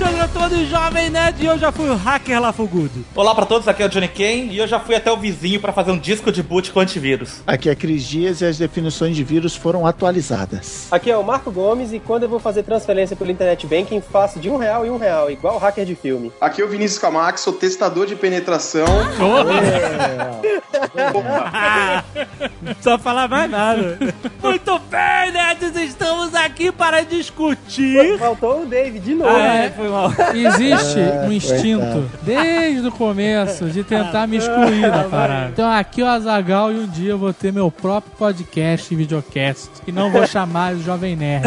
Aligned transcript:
É 0.00 0.02
Alexandre 0.02 0.20
Antônio, 0.20 0.66
Jovem 0.66 1.10
Nerd, 1.10 1.42
e 1.42 1.46
eu 1.46 1.58
já 1.58 1.70
fui 1.70 1.90
o 1.90 1.94
hacker 1.94 2.40
lá 2.40 2.54
Fogudo. 2.54 3.04
Olá 3.14 3.34
pra 3.34 3.44
todos, 3.44 3.68
aqui 3.68 3.82
é 3.82 3.86
o 3.86 3.88
Johnny 3.88 4.08
Kane 4.08 4.48
e 4.50 4.56
eu 4.56 4.66
já 4.66 4.80
fui 4.80 4.94
até 4.94 5.12
o 5.12 5.16
vizinho 5.18 5.60
pra 5.60 5.74
fazer 5.74 5.90
um 5.90 5.98
disco 5.98 6.32
de 6.32 6.42
boot 6.42 6.72
com 6.72 6.80
antivírus. 6.80 7.42
Aqui 7.46 7.68
é 7.68 7.74
Cris 7.74 8.04
Dias 8.04 8.40
e 8.40 8.46
as 8.46 8.56
definições 8.56 9.14
de 9.14 9.22
vírus 9.22 9.54
foram 9.54 9.86
atualizadas. 9.86 10.88
Aqui 10.90 11.10
é 11.10 11.16
o 11.18 11.22
Marco 11.22 11.50
Gomes 11.50 11.92
e 11.92 11.98
quando 12.00 12.22
eu 12.22 12.30
vou 12.30 12.40
fazer 12.40 12.62
transferência 12.62 13.14
pelo 13.14 13.30
Internet 13.30 13.66
Banking, 13.66 14.00
faço 14.00 14.40
de 14.40 14.48
um 14.48 14.56
real 14.56 14.86
em 14.86 14.90
um 14.90 14.96
real, 14.96 15.30
igual 15.30 15.58
hacker 15.58 15.84
de 15.84 15.94
filme. 15.94 16.32
Aqui 16.40 16.62
é 16.62 16.64
o 16.64 16.68
Vinícius 16.68 16.98
Camax, 16.98 17.42
sou 17.42 17.52
testador 17.52 18.06
de 18.06 18.16
penetração. 18.16 18.86
Não 22.62 22.74
precisa 22.74 22.96
falar 23.04 23.28
mais 23.28 23.50
nada. 23.50 23.98
Muito 24.42 24.78
bem, 24.78 25.30
nerds, 25.30 25.76
estamos 25.76 26.34
aqui 26.34 26.72
para 26.72 27.02
discutir... 27.02 28.18
Faltou 28.18 28.62
o 28.62 28.66
Dave 28.66 28.98
de 28.98 29.14
novo. 29.14 29.30
Ah, 29.30 29.40
é, 29.40 29.62
né? 29.62 29.72
foi 29.76 29.89
mal. 29.90 30.12
Existe 30.34 31.00
É, 31.00 31.26
um 31.26 31.32
instinto, 31.32 32.10
desde 32.22 32.86
o 32.88 32.92
começo, 32.92 33.66
de 33.66 33.82
tentar 33.84 34.26
me 34.26 34.36
excluir 34.38 34.90
da 34.90 35.04
parada. 35.04 35.50
Então 35.52 35.70
aqui 35.70 36.00
é 36.00 36.04
o 36.04 36.08
Azagal 36.08 36.72
e 36.72 36.76
um 36.76 36.86
dia 36.86 37.10
eu 37.10 37.18
vou 37.18 37.32
ter 37.32 37.52
meu 37.52 37.70
próprio 37.70 38.12
podcast 38.16 38.92
e 38.92 38.96
videocast. 38.96 39.68
E 39.86 39.92
não 39.92 40.10
vou 40.10 40.26
chamar 40.26 40.74
o 40.74 40.82
Jovem 40.82 41.16
Nerd. 41.16 41.46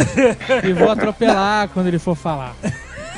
E 0.64 0.74
vou 0.74 0.90
atropelar 0.92 1.70
quando 1.70 1.88
ele 1.88 2.00
for 2.00 2.16
falar. 2.16 2.54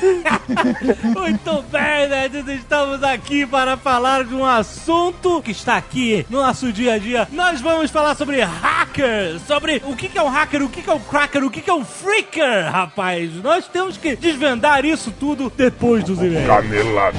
Muito 1.16 1.62
bem, 1.70 2.08
nerds, 2.08 2.48
estamos 2.48 3.02
aqui 3.02 3.46
para 3.46 3.76
falar 3.76 4.24
de 4.24 4.34
um 4.34 4.44
assunto 4.44 5.42
que 5.42 5.50
está 5.50 5.76
aqui 5.76 6.24
no 6.30 6.40
nosso 6.40 6.72
dia 6.72 6.94
a 6.94 6.98
dia. 6.98 7.28
Nós 7.32 7.60
vamos 7.60 7.90
falar 7.90 8.14
sobre 8.14 8.40
hackers, 8.40 9.42
sobre 9.42 9.82
o 9.84 9.96
que 9.96 10.16
é 10.16 10.22
um 10.22 10.28
hacker, 10.28 10.62
o 10.62 10.68
que 10.68 10.88
é 10.88 10.92
um 10.92 11.00
cracker, 11.00 11.44
o 11.44 11.50
que 11.50 11.68
é 11.68 11.74
um 11.74 11.84
freaker, 11.84 12.70
rapaz. 12.70 13.32
Nós 13.42 13.66
temos 13.68 13.96
que 13.96 14.14
desvendar 14.16 14.84
isso 14.84 15.10
tudo 15.10 15.52
depois 15.54 16.04
dos 16.04 16.18
e-mails. 16.18 16.46
Canelada. 16.46 17.18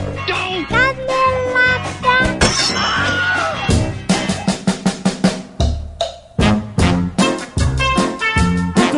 Muito 0.49 2.36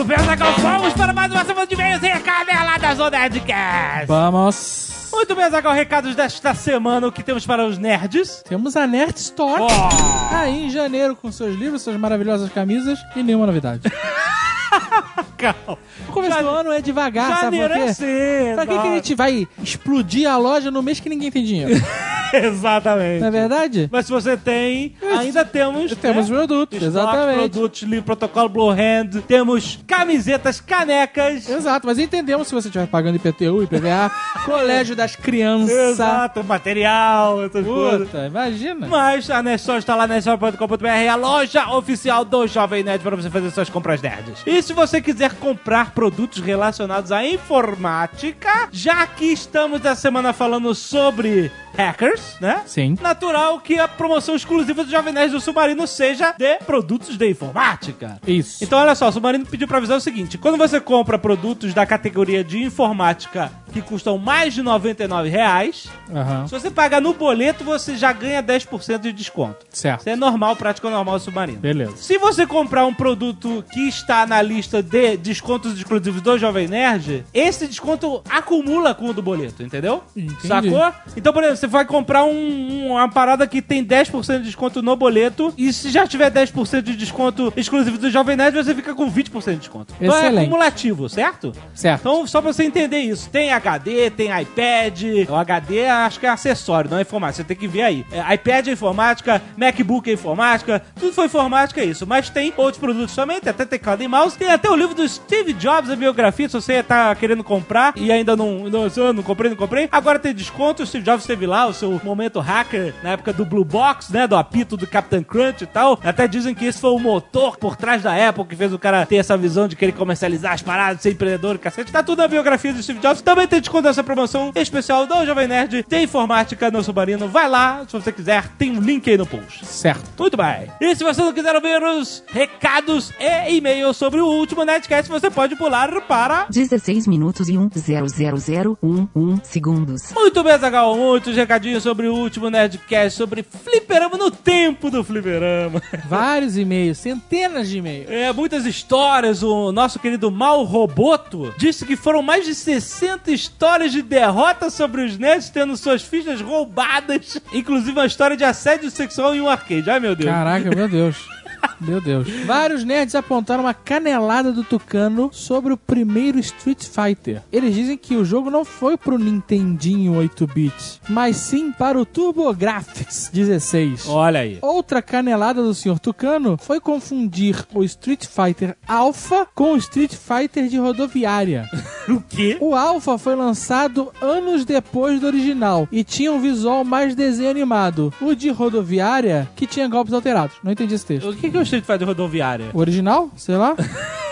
Zagal, 0.07 0.53
vamos 0.61 0.93
para 0.93 1.11
mais 1.13 1.29
uma 1.31 1.43
semana 1.43 1.67
de 1.67 1.73
e-mails 1.73 2.01
e 2.01 2.09
caneladas 2.19 2.97
do 2.97 3.09
Nerdcast. 3.09 4.05
Vamos! 4.07 5.09
Muito 5.11 5.35
bem, 5.35 5.49
Zagal, 5.49 5.73
recados 5.73 6.15
desta 6.15 6.53
semana, 6.53 7.07
o 7.07 7.11
que 7.11 7.21
temos 7.21 7.45
para 7.45 7.65
os 7.65 7.77
nerds? 7.77 8.41
Temos 8.47 8.77
a 8.77 8.87
Nerd 8.87 9.17
Store 9.17 9.61
Oh. 9.61 10.35
aí 10.35 10.67
em 10.67 10.69
janeiro 10.69 11.15
com 11.17 11.29
seus 11.31 11.53
livros, 11.57 11.81
suas 11.81 11.97
maravilhosas 11.97 12.49
camisas 12.51 12.97
e 13.15 13.21
nenhuma 13.23 13.45
novidade. 13.45 13.81
Calma. 15.37 15.77
O 16.07 16.11
começo 16.11 16.39
do 16.39 16.49
ano 16.49 16.71
é 16.71 16.81
devagar, 16.81 17.41
sabe 17.41 17.57
por 17.57 17.69
Janeiro 17.69 17.73
é 17.73 17.77
quê? 17.77 17.89
assim. 17.89 18.55
Pra 18.55 18.65
que, 18.65 18.79
que 18.79 18.87
a 18.87 18.95
gente 18.95 19.15
vai 19.15 19.47
explodir 19.61 20.29
a 20.29 20.37
loja 20.37 20.71
no 20.71 20.81
mês 20.81 20.99
que 20.99 21.09
ninguém 21.09 21.31
tem 21.31 21.43
dinheiro? 21.43 21.71
Exatamente. 22.33 23.21
Não 23.21 23.27
é 23.27 23.31
verdade? 23.31 23.89
Mas 23.91 24.05
se 24.05 24.11
você 24.11 24.37
tem, 24.37 24.95
ainda 25.17 25.43
temos. 25.43 25.95
Temos 25.95 26.29
né? 26.29 26.37
produtos, 26.37 26.81
Estoque, 26.81 26.85
exatamente. 26.85 27.37
produtos, 27.37 27.81
livro 27.81 28.05
protocolo 28.05 28.49
Blue 28.49 28.69
Hand. 28.69 29.21
Temos 29.27 29.79
camisetas, 29.87 30.61
canecas. 30.61 31.49
Exato, 31.49 31.87
mas 31.87 31.97
entendemos 31.97 32.47
se 32.47 32.53
você 32.53 32.67
estiver 32.67 32.87
pagando 32.87 33.15
IPTU, 33.15 33.63
IPVA, 33.63 34.11
Colégio 34.45 34.95
das 34.95 35.15
Crianças. 35.15 35.71
Exato, 35.71 36.43
material, 36.43 37.43
essas 37.43 37.65
coisas. 37.65 38.07
Puta, 38.07 38.25
imagina. 38.27 38.87
Mas 38.87 39.29
a 39.29 39.41
Nestor 39.41 39.77
está 39.77 39.95
lá 39.95 40.07
Nestor.com.br, 40.07 40.87
a 41.11 41.15
loja 41.15 41.69
oficial 41.71 42.23
do 42.23 42.45
Jovem 42.47 42.83
Nerd 42.83 43.01
para 43.01 43.15
você 43.15 43.29
fazer 43.29 43.49
suas 43.51 43.69
compras 43.69 44.01
nerds. 44.01 44.43
E 44.45 44.58
se 44.61 44.73
você 44.73 45.01
quiser 45.01 45.33
comprar 45.35 45.91
produtos 45.91 46.39
relacionados 46.41 47.11
à 47.11 47.25
informática, 47.25 48.67
já 48.71 49.05
que 49.05 49.25
estamos 49.25 49.83
essa 49.83 50.01
semana 50.01 50.33
falando 50.33 50.73
sobre 50.73 51.51
hackers, 51.75 52.35
né? 52.41 52.61
Sim. 52.65 52.97
Natural 53.01 53.59
que 53.59 53.79
a 53.79 53.87
promoção 53.87 54.35
exclusiva 54.35 54.83
do 54.83 54.91
Jovem 54.91 55.13
Nerd 55.13 55.31
do 55.31 55.39
Submarino 55.39 55.87
seja 55.87 56.33
de 56.37 56.57
produtos 56.59 57.17
de 57.17 57.29
informática. 57.29 58.19
Isso. 58.27 58.63
Então, 58.63 58.79
olha 58.79 58.95
só, 58.95 59.07
o 59.07 59.11
Submarino 59.11 59.45
pediu 59.45 59.67
pra 59.67 59.77
avisar 59.77 59.97
o 59.97 60.01
seguinte: 60.01 60.37
quando 60.37 60.57
você 60.57 60.79
compra 60.79 61.17
produtos 61.17 61.73
da 61.73 61.85
categoria 61.85 62.43
de 62.43 62.61
informática 62.61 63.51
que 63.71 63.81
custam 63.81 64.17
mais 64.17 64.53
de 64.53 64.61
99 64.63 65.29
reais, 65.29 65.87
Aham. 66.13 66.47
se 66.47 66.51
você 66.51 66.71
pagar 66.71 66.99
no 66.99 67.13
boleto, 67.13 67.63
você 67.63 67.95
já 67.95 68.11
ganha 68.11 68.41
10% 68.41 68.99
de 68.99 69.13
desconto. 69.13 69.65
Certo. 69.69 70.01
Isso 70.01 70.09
é 70.09 70.15
normal, 70.15 70.55
prática 70.55 70.89
normal 70.89 71.17
do 71.17 71.23
Submarino. 71.23 71.59
Beleza. 71.59 71.95
Se 71.97 72.17
você 72.17 72.47
comprar 72.47 72.85
um 72.85 72.93
produto 72.93 73.63
que 73.71 73.87
está 73.87 74.25
na 74.25 74.41
lista 74.49 74.81
de 74.81 75.15
descontos 75.17 75.77
exclusivos 75.77 76.21
do 76.21 76.37
Jovem 76.37 76.67
Nerd, 76.67 77.23
esse 77.33 77.67
desconto 77.67 78.21
acumula 78.29 78.93
com 78.95 79.09
o 79.09 79.13
do 79.13 79.21
boleto, 79.21 79.61
entendeu? 79.63 80.03
Entendi. 80.15 80.47
Sacou? 80.47 80.91
Então, 81.15 81.31
por 81.31 81.43
exemplo, 81.43 81.57
você 81.59 81.67
vai 81.67 81.85
comprar 81.85 82.23
um- 82.25 82.29
um- 82.31 82.91
uma 82.91 83.07
parada 83.09 83.45
que 83.47 83.61
tem 83.61 83.83
10% 83.83 84.39
de 84.39 84.45
desconto 84.47 84.81
no 84.81 84.95
boleto, 84.95 85.53
e 85.57 85.71
se 85.71 85.89
já 85.89 86.07
tiver 86.07 86.29
10% 86.31 86.81
de 86.85 86.95
desconto 86.95 87.53
exclusivo 87.55 87.97
do 87.97 88.09
Jovem 88.09 88.35
Nerd, 88.35 88.55
você 88.55 88.73
fica 88.73 88.95
com 88.95 89.09
20% 89.09 89.53
de 89.55 89.59
desconto. 89.59 89.93
Então 90.01 90.15
é 90.15 90.19
Excelente. 90.21 90.41
acumulativo, 90.47 91.07
certo? 91.09 91.53
Certo. 91.73 91.99
Então, 92.01 92.25
só 92.27 92.41
pra 92.41 92.51
você 92.51 92.63
entender 92.63 92.99
isso, 92.99 93.29
tem 93.29 93.51
HD, 93.51 94.09
tem 94.09 94.29
iPad. 94.41 95.03
O 95.29 95.35
HD 95.35 95.85
acho 95.87 96.19
que 96.19 96.25
é 96.25 96.29
acessório, 96.29 96.89
não 96.89 96.97
é 96.97 97.01
informática. 97.01 97.43
Você 97.43 97.43
tem 97.43 97.57
que 97.57 97.67
ver 97.67 97.83
aí. 97.83 98.05
É, 98.11 98.33
iPad 98.33 98.67
é 98.67 98.71
informática, 98.71 99.41
MacBook 99.57 100.09
é 100.09 100.13
informática, 100.13 100.81
tudo 100.99 101.13
foi 101.13 101.25
informática, 101.25 101.81
é 101.81 101.85
isso. 101.85 102.07
Mas 102.07 102.29
tem 102.29 102.53
outros 102.57 102.79
produtos 102.79 103.15
também, 103.15 103.39
tem 103.39 103.51
até 103.51 103.65
teclado 103.65 104.01
e 104.01 104.07
mouse. 104.07 104.37
Tem 104.39 104.49
até 104.49 104.69
o 104.69 104.75
livro 104.75 104.95
do 104.95 105.07
Steve 105.07 105.51
Jobs, 105.51 105.91
a 105.91 105.97
biografia, 105.97 106.47
se 106.47 106.53
você 106.53 106.81
tá 106.81 107.13
querendo 107.13 107.43
comprar 107.43 107.91
e 107.97 108.09
ainda 108.09 108.37
não, 108.37 108.69
não, 108.69 108.87
não 109.13 109.21
comprei, 109.21 109.49
não 109.49 109.57
comprei. 109.57 109.89
Agora 109.91 110.17
tem 110.17 110.33
desconto, 110.33 110.81
o 110.81 110.87
Steve 110.87 111.03
Jobs 111.03 111.23
esteve 111.23 111.45
lá, 111.45 111.67
o 111.67 111.73
seu 111.73 111.99
momento 112.05 112.39
hacker, 112.39 112.95
na 113.03 113.09
época 113.11 113.33
do 113.33 113.43
Blue 113.43 113.65
Box, 113.65 114.13
né, 114.13 114.25
do 114.27 114.37
apito 114.37 114.77
do 114.77 114.87
Captain 114.87 115.23
Crunch 115.23 115.65
e 115.65 115.67
tal. 115.67 115.99
Até 116.01 116.25
dizem 116.25 116.55
que 116.55 116.63
esse 116.63 116.79
foi 116.79 116.91
o 116.91 116.99
motor 116.99 117.57
por 117.57 117.75
trás 117.75 118.01
da 118.01 118.29
Apple 118.29 118.45
que 118.45 118.55
fez 118.55 118.71
o 118.71 118.79
cara 118.79 119.05
ter 119.05 119.17
essa 119.17 119.35
visão 119.35 119.67
de 119.67 119.75
querer 119.75 119.91
comercializar 119.91 120.53
as 120.53 120.61
paradas, 120.61 121.01
ser 121.01 121.11
empreendedor 121.11 121.55
e 121.55 121.59
cacete. 121.59 121.91
Tá 121.91 122.01
tudo 122.01 122.19
na 122.19 122.27
biografia 122.29 122.71
do 122.71 122.81
Steve 122.81 122.99
Jobs. 122.99 123.21
Também 123.21 123.45
tem 123.45 123.59
desconto 123.59 123.89
nessa 123.89 124.05
promoção 124.05 124.53
especial 124.55 125.05
do 125.05 125.25
Jovem 125.25 125.49
Nerd 125.49 125.85
de 125.85 126.01
informática 126.01 126.71
no 126.71 126.81
Submarino. 126.81 127.27
Vai 127.27 127.49
lá, 127.49 127.83
se 127.85 127.91
você 127.91 128.09
quiser, 128.09 128.47
tem 128.57 128.71
um 128.71 128.79
link 128.79 129.09
aí 129.09 129.17
no 129.17 129.25
post. 129.25 129.65
Certo. 129.65 130.09
Muito 130.17 130.37
bem. 130.37 130.71
E 130.79 130.95
se 130.95 131.03
você 131.03 131.21
não 131.21 131.33
quiser 131.33 131.53
ouvir 131.53 131.83
os 131.83 132.23
recados 132.27 133.11
e 133.19 133.57
e-mails 133.57 133.97
sobre 133.97 134.21
o 134.21 134.28
último 134.31 134.63
Nerdcast, 134.63 135.09
você 135.09 135.29
pode 135.29 135.55
pular 135.55 135.89
para 136.01 136.45
16 136.49 137.07
minutos 137.07 137.49
e 137.49 137.53
1,00011 137.53 139.43
segundos. 139.43 140.11
Muito 140.13 140.43
bem, 140.43 140.57
Zagal, 140.57 140.95
muitos 140.95 141.35
recadinhos 141.35 141.83
sobre 141.83 142.07
o 142.07 142.15
último 142.15 142.49
Nerdcast, 142.49 143.17
sobre 143.17 143.43
fliperama 143.43 144.17
no 144.17 144.31
tempo 144.31 144.89
do 144.89 145.03
fliperama. 145.03 145.81
Vários 146.07 146.57
e-mails, 146.57 146.97
centenas 146.97 147.69
de 147.69 147.77
e-mails. 147.77 148.09
É, 148.09 148.31
muitas 148.33 148.65
histórias. 148.65 149.43
O 149.43 149.71
nosso 149.71 149.99
querido 149.99 150.31
Mal 150.31 150.63
Roboto 150.63 151.53
disse 151.57 151.85
que 151.85 151.95
foram 151.95 152.21
mais 152.21 152.45
de 152.45 152.53
60 152.55 153.31
histórias 153.31 153.91
de 153.91 154.01
derrota 154.01 154.69
sobre 154.69 155.03
os 155.03 155.17
nerds 155.17 155.49
tendo 155.49 155.75
suas 155.77 156.01
fichas 156.01 156.41
roubadas. 156.41 157.41
Inclusive 157.53 157.91
uma 157.91 158.05
história 158.05 158.37
de 158.37 158.43
assédio 158.43 158.89
sexual 158.91 159.35
em 159.35 159.41
um 159.41 159.49
arcade. 159.49 159.89
Ai, 159.89 159.99
meu 159.99 160.15
Deus. 160.15 160.29
Caraca, 160.29 160.69
meu 160.75 160.87
Deus. 160.87 161.17
Meu 161.79 162.01
Deus. 162.01 162.27
Vários 162.45 162.83
nerds 162.83 163.15
apontaram 163.15 163.63
uma 163.63 163.73
canelada 163.73 164.51
do 164.51 164.63
Tucano 164.63 165.29
sobre 165.31 165.71
o 165.71 165.77
primeiro 165.77 166.37
Street 166.39 166.83
Fighter. 166.83 167.41
Eles 167.51 167.73
dizem 167.73 167.97
que 167.97 168.15
o 168.15 168.25
jogo 168.25 168.49
não 168.49 168.65
foi 168.65 168.97
pro 168.97 169.17
Nintendinho 169.17 170.13
8-bit, 170.13 171.01
mas 171.07 171.37
sim 171.37 171.71
para 171.71 171.97
o 171.99 172.05
TurboGrafx 172.05 173.29
16. 173.33 174.07
Olha 174.09 174.41
aí. 174.41 174.57
Outra 174.61 175.01
canelada 175.01 175.63
do 175.63 175.73
Sr. 175.73 175.99
Tucano 175.99 176.57
foi 176.59 176.79
confundir 176.79 177.65
o 177.73 177.83
Street 177.83 178.25
Fighter 178.25 178.75
Alpha 178.87 179.47
com 179.55 179.73
o 179.73 179.77
Street 179.77 180.13
Fighter 180.13 180.67
de 180.67 180.77
rodoviária. 180.77 181.69
O 182.09 182.23
quê? 182.27 182.57
O 182.59 182.73
Alpha 182.73 183.19
foi 183.19 183.35
lançado 183.35 184.11
anos 184.19 184.65
depois 184.65 185.19
do 185.21 185.27
original 185.27 185.87
e 185.91 186.03
tinha 186.03 186.31
um 186.31 186.39
visual 186.39 186.83
mais 186.83 187.13
desenho 187.13 187.51
animado. 187.51 188.11
O 188.19 188.33
de 188.33 188.49
rodoviária, 188.49 189.47
que 189.55 189.67
tinha 189.67 189.87
golpes 189.87 190.11
alterados. 190.11 190.55
Não 190.63 190.71
entendi 190.71 190.95
esse 190.95 191.05
texto. 191.05 191.29
O 191.29 191.35
que 191.35 191.48
que 191.51 191.57
é 191.57 191.59
o 191.59 191.63
Street 191.63 191.85
Fighter 191.85 192.07
rodoviária? 192.07 192.67
O 192.73 192.79
original? 192.79 193.29
Sei 193.35 193.55
lá. 193.55 193.75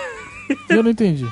Eu 0.69 0.83
não 0.83 0.91
entendi. 0.91 1.25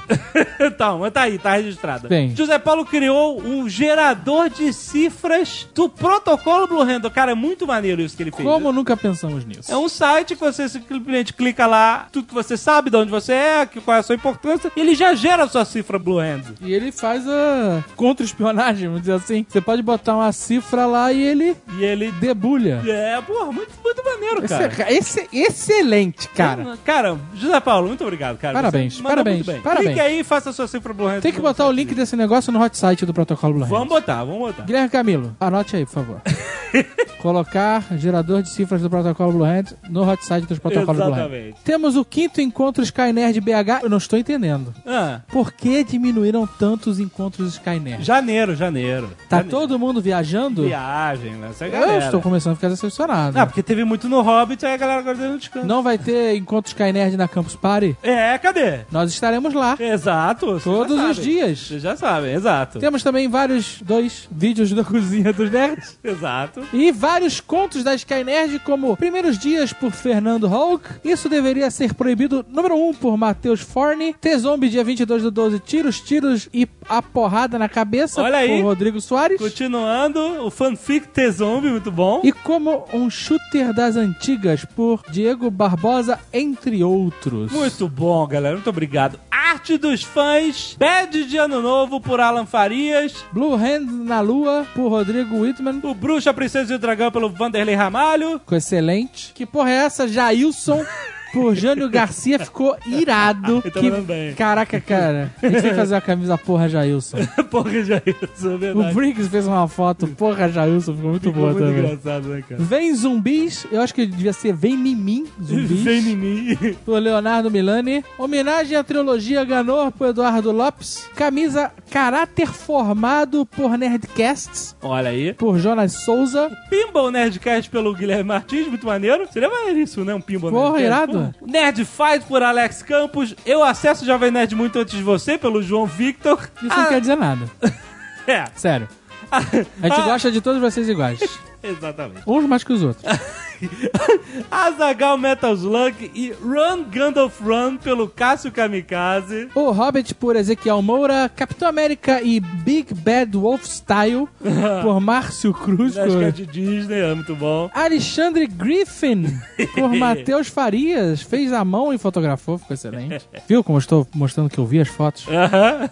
Então, 0.60 1.00
mas 1.06 1.14
tá 1.14 1.22
aí, 1.22 1.38
tá 1.38 1.56
registrado. 1.56 2.08
Bem. 2.08 2.36
José 2.36 2.58
Paulo 2.60 2.86
criou 2.86 3.42
um 3.42 3.68
gerador 3.70 4.50
de 4.50 4.72
cifras 4.74 5.68
do 5.74 5.88
protocolo 5.90 6.68
Blue 6.68 6.84
Handle. 6.84 7.10
Cara, 7.12 7.32
é 7.32 7.36
muito 7.36 7.66
maneiro 7.68 8.02
isso 8.02 8.16
que 8.16 8.24
ele 8.24 8.32
fez. 8.32 8.44
Como 8.44 8.72
nunca 8.72 8.96
pensamos 8.98 9.46
nisso? 9.46 9.72
É 9.72 9.78
um 9.78 9.88
site 9.90 10.36
que 10.36 10.42
você 10.42 10.68
simplesmente 10.68 11.34
clica 11.34 11.66
lá, 11.66 12.08
tudo 12.12 12.28
que 12.28 12.34
você 12.34 12.58
sabe, 12.58 12.90
de 12.90 12.98
onde 12.98 13.12
você 13.12 13.34
é, 13.34 13.66
qual 13.84 13.98
é 13.98 14.00
a 14.00 14.04
sua 14.04 14.16
importância, 14.16 14.72
e 14.76 14.80
ele 14.80 14.96
já 14.96 15.14
gera 15.16 15.44
a 15.44 15.48
sua 15.48 15.66
cifra 15.66 15.98
Blue 16.00 16.20
Handle. 16.20 16.56
E 16.62 16.74
ele 16.74 16.92
faz 16.92 17.28
a 17.28 17.84
contra-espionagem, 17.96 18.88
vamos 18.88 19.02
dizer 19.02 19.14
assim. 19.14 19.46
Você 19.48 19.62
pode 19.62 19.82
botar 19.82 20.16
uma 20.16 20.32
cifra 20.32 20.86
lá 20.86 21.12
e 21.12 21.22
ele 21.22 21.56
E 21.78 21.84
ele. 21.84 22.12
debulha. 22.14 22.82
É, 22.86 23.22
porra, 23.22 23.52
muito, 23.52 23.72
muito 23.84 24.04
maneiro, 24.04 24.42
cara. 24.48 24.72
Esse, 24.92 25.20
esse- 25.22 25.28
excelente, 25.66 26.28
cara. 26.30 26.78
Cara, 26.86 27.18
José 27.34 27.60
Paulo, 27.60 27.88
muito 27.88 28.04
obrigado, 28.04 28.38
cara. 28.38 28.54
Parabéns, 28.54 28.96
Você 28.98 29.04
mandou 29.10 29.24
parabéns, 29.24 29.36
muito 29.38 29.52
bem. 29.52 29.62
parabéns. 29.62 29.86
Clique 29.88 30.00
aí 30.02 30.20
e 30.20 30.24
faça 30.24 30.50
a 30.50 30.54
sua 30.54 30.68
cifra 30.68 30.94
Blue 30.94 31.06
Handle. 31.08 31.22
Tem 31.22 31.32
que 31.32 31.42
botar 31.42 31.66
o 31.68 31.72
link 31.72 31.94
desse 31.96 32.16
negócio 32.16 32.52
no 32.52 32.62
hot 32.62 32.78
site 32.78 33.06
do 33.06 33.14
protocolo 33.14 33.54
Blue 33.54 33.66
Vamos 33.66 33.86
Hand. 33.86 33.90
botar, 33.90 34.24
vamos 34.24 34.40
botar. 34.40 34.64
Guilherme 34.64 34.90
Camilo, 34.90 35.36
anote 35.40 35.76
aí, 35.76 35.86
por 35.86 35.92
favor. 35.94 36.22
Colocar 37.22 37.84
gerador 37.98 38.42
de 38.42 38.50
cifras 38.50 38.82
do 38.82 38.90
protocolo 38.90 39.32
Blue 39.32 39.44
Hand 39.46 39.74
no 39.90 40.08
hot 40.10 40.24
site 40.24 40.46
dos 40.46 40.60
protocolos 40.60 41.02
Blue. 41.02 41.14
Exatamente. 41.14 41.56
Temos 41.64 41.96
o 41.96 42.06
quinto 42.06 42.40
encontro 42.42 42.84
Skynerd 42.84 43.40
BH. 43.42 43.82
Eu 43.84 43.90
não 43.90 43.98
estou 43.98 44.20
entendendo. 44.20 44.74
Ah, 44.86 45.22
Por 45.30 45.52
que 45.52 45.84
diminuíram 45.84 46.46
tanto 46.48 46.90
os 46.90 47.00
encontros 47.00 47.54
Skynerd? 47.54 48.04
janeiro, 48.04 48.56
janeiro. 48.56 49.10
Tá 49.30 49.38
Janeiro. 49.38 49.58
todo 49.58 49.80
mundo 49.80 50.02
viajando? 50.02 50.64
Viagem, 50.64 51.32
né? 51.34 51.48
Essa 51.50 51.66
Eu 51.66 51.72
galera. 51.72 52.06
estou 52.06 52.22
começando 52.22 52.54
a 52.54 52.56
ficar 52.56 52.70
decepcionado. 52.70 53.38
Não, 53.38 53.46
porque 53.48 53.64
teve 53.64 53.84
muito 53.84 54.08
no 54.08 54.22
Hobbit, 54.22 54.66
aí 54.66 54.74
a 54.74 54.78
galera 54.78 55.00
agora 55.00 55.18
deu 55.18 55.32
no 55.32 55.40
descanso. 55.40 55.66
Não 55.66 55.82
vai 55.82 55.98
ter 55.98 56.36
encontro 56.36 56.70
Skynerd 56.70 57.18
na 57.18 57.28
Campus 57.28 57.56
Party? 57.56 57.96
É, 58.04 58.38
cadê? 58.38 58.82
Nós 58.96 59.12
estaremos 59.12 59.54
lá. 59.54 59.76
Exato. 59.78 60.58
Todos 60.64 60.98
os 60.98 61.18
dias. 61.18 61.60
Vocês 61.60 61.82
já 61.82 61.98
sabem, 61.98 62.34
exato. 62.34 62.80
Temos 62.80 63.04
também 63.04 63.28
vários, 63.28 63.82
dois 63.82 64.26
vídeos 64.32 64.72
da 64.72 64.86
cozinha 64.86 65.34
dos 65.34 65.52
nerds. 65.52 66.00
Exato. 66.02 66.64
E 66.72 66.94
vários 66.94 67.42
contos 67.42 67.84
da 67.84 67.94
Skynerd, 67.94 68.58
como 68.60 68.96
Primeiros 68.96 69.38
Dias 69.38 69.74
por 69.74 69.92
Fernando 69.92 70.48
Hulk. 70.48 70.88
Isso 71.04 71.28
deveria 71.28 71.70
ser 71.70 71.94
proibido, 71.94 72.46
número 72.48 72.74
1, 72.76 72.90
um, 72.90 72.94
por 72.94 73.18
Matheus 73.18 73.60
Forne. 73.60 74.14
T-Zombie, 74.14 74.70
dia 74.70 74.84
22 74.84 75.24
do 75.24 75.32
12, 75.32 75.60
Tiros, 75.60 76.00
Tiros 76.00 76.48
e 76.54 76.66
a 76.88 77.02
Porrada 77.02 77.60
na 77.60 77.68
Cabeça, 77.68 78.22
Olha 78.22 78.38
aí. 78.38 78.62
por 78.62 78.68
Rodrigo 78.68 79.02
Soares. 79.02 79.40
Continuando, 79.40 80.46
o 80.46 80.50
fanfic 80.50 81.10
T-Zombie, 81.10 81.70
muito 81.70 81.92
bom. 81.92 82.22
E 82.24 82.32
como 82.32 82.86
um 82.94 83.10
shooter 83.10 83.74
das 83.74 83.98
antigas, 83.98 84.64
por 84.64 85.02
Diego 85.12 85.52
Barbosa, 85.52 86.18
entre 86.32 86.82
outros. 86.82 87.52
Muito 87.52 87.90
bom, 87.90 88.26
galera. 88.26 88.56
Muito 88.56 88.70
obrigado. 88.70 88.85
Arte 89.32 89.78
dos 89.78 90.04
fãs. 90.04 90.76
Bad 90.78 91.26
de 91.26 91.38
Ano 91.38 91.62
Novo 91.62 92.00
por 92.00 92.20
Alan 92.20 92.46
Farias. 92.46 93.26
Blue 93.32 93.54
Hand 93.54 93.86
na 94.06 94.22
Lua, 94.22 94.66
por 94.76 94.90
Rodrigo 94.90 95.38
Whitman. 95.38 95.80
O 95.84 95.94
Bruxa, 95.94 96.34
Princesa 96.34 96.74
e 96.74 96.76
o 96.76 96.80
Dragão 96.80 97.12
pelo 97.12 97.30
Vanderlei 97.30 97.76
Ramalho. 97.76 98.40
Ficou 98.40 98.58
excelente. 98.58 99.32
Que 99.34 99.46
porra 99.46 99.72
é 99.72 99.76
essa? 99.76 100.08
Jailson. 100.08 100.84
Por 101.36 101.56
Jânio 101.56 101.90
Garcia 101.90 102.40
ficou 102.40 102.76
irado. 102.88 103.62
Ele 103.64 103.72
tá 103.72 103.80
que... 103.80 103.92
bem. 104.02 104.34
Caraca, 104.36 104.80
cara. 104.82 105.32
A 105.42 105.48
gente 105.48 105.62
tem 105.62 105.70
que 105.72 105.76
fazer 105.76 105.96
a 105.96 106.02
camisa 106.02 106.38
porra 106.38 106.68
Jailson. 106.70 107.18
Porra, 107.52 107.84
já 107.84 108.02
isso, 108.06 108.50
é 108.50 108.54
O 108.54 108.58
verdade. 108.58 108.94
Briggs 108.94 109.30
fez 109.30 109.48
uma 109.48 109.68
foto, 109.68 110.08
porra 110.08 110.50
Jailson, 110.50 110.96
ficou 110.96 111.10
muito 111.12 111.28
Ficou 111.30 111.42
boa 111.42 111.54
muito 111.54 111.66
também. 111.66 111.84
engraçado, 111.86 112.28
né, 112.28 112.44
cara? 112.48 112.62
Vem 112.62 112.94
zumbis, 112.96 113.66
eu 113.72 113.82
acho 113.82 113.94
que 113.94 114.06
devia 114.06 114.34
ser 114.34 114.54
Vem 114.54 114.76
Mimim 114.78 115.26
zumbis. 115.42 115.82
Vem 115.82 116.00
em 116.12 116.16
mim. 116.16 116.58
Por 116.86 117.00
Leonardo 117.00 117.50
Milani. 117.52 118.04
Homenagem 118.18 118.76
à 118.78 118.84
trilogia 118.84 119.44
Ganor 119.46 119.92
por 119.92 120.08
Eduardo 120.08 120.52
Lopes. 120.52 121.08
Camisa 121.16 121.72
Caráter 121.90 122.48
Formado 122.48 123.46
por 123.46 123.78
Nerdcasts, 123.78 124.76
Olha 124.82 125.10
aí. 125.10 125.34
por 125.34 125.58
Jonas 125.60 125.94
Souza. 126.04 126.52
Pinball 126.70 127.12
Nerdcast 127.12 127.70
pelo 127.70 127.94
Guilherme 127.94 128.24
Martins, 128.26 128.68
muito 128.68 128.86
maneiro. 128.86 129.28
Seria 129.32 129.50
maneiríssimo, 129.50 130.04
né? 130.06 130.14
Um 130.14 130.22
Pinball 130.22 130.52
Porra, 130.52 130.78
Nerdcast. 130.80 130.86
irado. 130.86 131.12
Porra. 131.14 131.25
Nerd 131.46 131.84
Fight 131.86 132.26
por 132.28 132.42
Alex 132.44 132.82
Campos. 132.84 133.36
Eu 133.46 133.64
acesso 133.64 134.04
o 134.04 134.06
Jovem 134.06 134.32
Nerd 134.32 134.56
muito 134.56 134.80
antes 134.80 134.96
de 134.96 135.04
você, 135.04 135.38
pelo 135.38 135.62
João 135.64 135.86
Victor. 135.86 136.40
Isso 136.58 136.68
não 136.76 136.84
Ah, 136.84 136.88
quer 136.88 137.02
dizer 137.02 137.16
nada. 137.16 137.50
É, 138.28 138.46
Sério. 138.56 138.88
A 139.32 139.40
gente 139.42 140.02
gosta 140.04 140.32
de 140.32 140.42
todos 140.42 140.60
vocês 140.60 140.90
iguais. 140.90 141.20
exatamente. 141.62 142.24
Uns 142.26 142.44
mais 142.46 142.64
que 142.64 142.74
os 142.74 142.82
outros. 142.84 143.06
Azagal 144.50 145.18
Metal 145.18 145.54
Slug 145.54 146.12
e 146.14 146.32
Run 146.32 146.84
Gandalf 146.90 147.42
Run 147.42 147.78
pelo 147.78 148.08
Cássio 148.08 148.52
Kamikaze. 148.52 149.50
O 149.56 149.72
Hobbit 149.72 150.14
por 150.16 150.36
Ezequiel 150.36 150.82
Moura, 150.82 151.30
Capitão 151.36 151.68
América 151.68 152.22
e 152.22 152.40
Big 152.40 152.94
Bad 152.94 153.38
Wolf 153.38 153.66
Style 153.66 154.28
por 154.84 155.00
Márcio 155.00 155.54
Cruz. 155.54 155.98
Acho 155.98 156.18
que 156.18 156.24
é 156.24 156.32
de 156.32 156.46
Disney, 156.46 157.00
é 157.00 157.14
muito 157.14 157.36
bom. 157.36 157.70
Alexandre 157.74 158.48
Griffin 158.48 159.26
por 159.74 159.90
Matheus 159.96 160.48
Farias. 160.48 161.22
Fez 161.22 161.52
a 161.54 161.64
mão 161.64 161.94
e 161.94 161.98
fotografou, 161.98 162.58
ficou 162.58 162.74
excelente. 162.74 163.28
Viu 163.48 163.64
como 163.64 163.78
eu 163.78 163.80
estou 163.82 164.08
mostrando 164.14 164.50
que 164.50 164.58
eu 164.58 164.66
vi 164.66 164.80
as 164.80 164.88
fotos? 164.88 165.26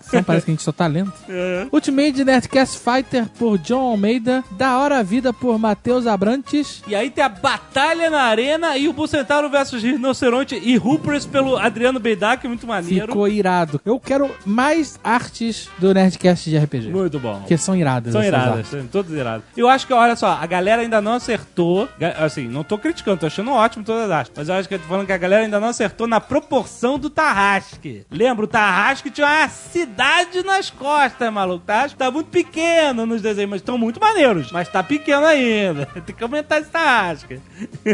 Então 0.07 0.23
parece 0.23 0.45
que 0.45 0.51
a 0.51 0.53
gente 0.53 0.63
só 0.63 0.71
tá 0.71 0.87
lendo. 0.87 1.11
É. 1.29 1.67
Ultimate 1.71 2.23
Nerdcast 2.23 2.79
Fighter 2.79 3.27
por 3.37 3.57
John 3.57 3.91
Almeida. 3.91 4.43
Da 4.51 4.77
Hora 4.77 5.03
Vida 5.03 5.33
por 5.33 5.57
Matheus 5.57 6.07
Abrantes. 6.07 6.81
E 6.87 6.95
aí 6.95 7.09
tem 7.09 7.23
a 7.23 7.29
Batalha 7.53 8.09
na 8.09 8.21
Arena 8.21 8.75
e 8.77 8.87
o 8.87 8.93
Bucentauro 8.93 9.47
versus 9.47 9.83
Rinoceronte 9.83 10.59
e 10.59 10.75
Hoopers 10.75 11.23
pelo 11.23 11.55
Adriano 11.55 11.99
Beidak, 11.99 12.47
muito 12.47 12.65
maneiro. 12.65 13.05
Ficou 13.05 13.27
irado. 13.27 13.79
Eu 13.85 13.99
quero 13.99 14.31
mais 14.43 14.99
artes 15.03 15.69
do 15.77 15.93
Nerdcast 15.93 16.49
de 16.49 16.57
RPG. 16.57 16.89
Muito 16.89 17.19
bom. 17.19 17.37
Porque 17.41 17.55
são 17.55 17.75
iradas. 17.75 18.11
São 18.11 18.23
iradas, 18.23 18.67
são 18.67 18.87
todas 18.87 19.11
iradas. 19.11 19.43
Eu 19.55 19.69
acho 19.69 19.85
que, 19.85 19.93
olha 19.93 20.15
só, 20.15 20.29
a 20.41 20.45
galera 20.47 20.81
ainda 20.81 20.99
não 20.99 21.13
acertou. 21.13 21.87
Assim, 22.17 22.47
não 22.47 22.63
tô 22.63 22.75
criticando, 22.75 23.17
tô 23.17 23.27
achando 23.27 23.51
ótimo 23.51 23.85
todas 23.85 24.05
as 24.05 24.11
artes. 24.11 24.33
Mas 24.35 24.49
eu 24.49 24.55
acho 24.55 24.67
que 24.67 24.73
eu 24.73 24.79
tô 24.79 24.85
falando 24.87 25.05
que 25.05 25.13
a 25.13 25.17
galera 25.17 25.43
ainda 25.43 25.59
não 25.59 25.67
acertou 25.67 26.07
na 26.07 26.19
proporção 26.19 26.97
do 26.97 27.07
Tarrasque. 27.07 28.03
Lembra, 28.09 28.45
o 28.45 28.47
Tarrasque 28.47 29.11
tinha 29.11 29.27
uma 29.27 29.47
cidade 29.47 30.41
nas 30.43 30.71
costas, 30.71 31.31
maluco. 31.31 31.63
O 31.63 31.67
Tarrasque 31.67 31.99
tá 31.99 32.09
muito 32.09 32.31
pequeno 32.31 33.05
nos 33.05 33.21
desenhos, 33.21 33.51
mas 33.51 33.61
estão 33.61 33.77
muito 33.77 33.99
maneiros. 33.99 34.51
Mas 34.51 34.67
tá 34.67 34.81
pequeno 34.81 35.27
ainda. 35.27 35.85
Tem 36.03 36.15
que 36.15 36.23
aumentar 36.23 36.59
esse 36.59 36.71
Tarrasque. 36.71 37.42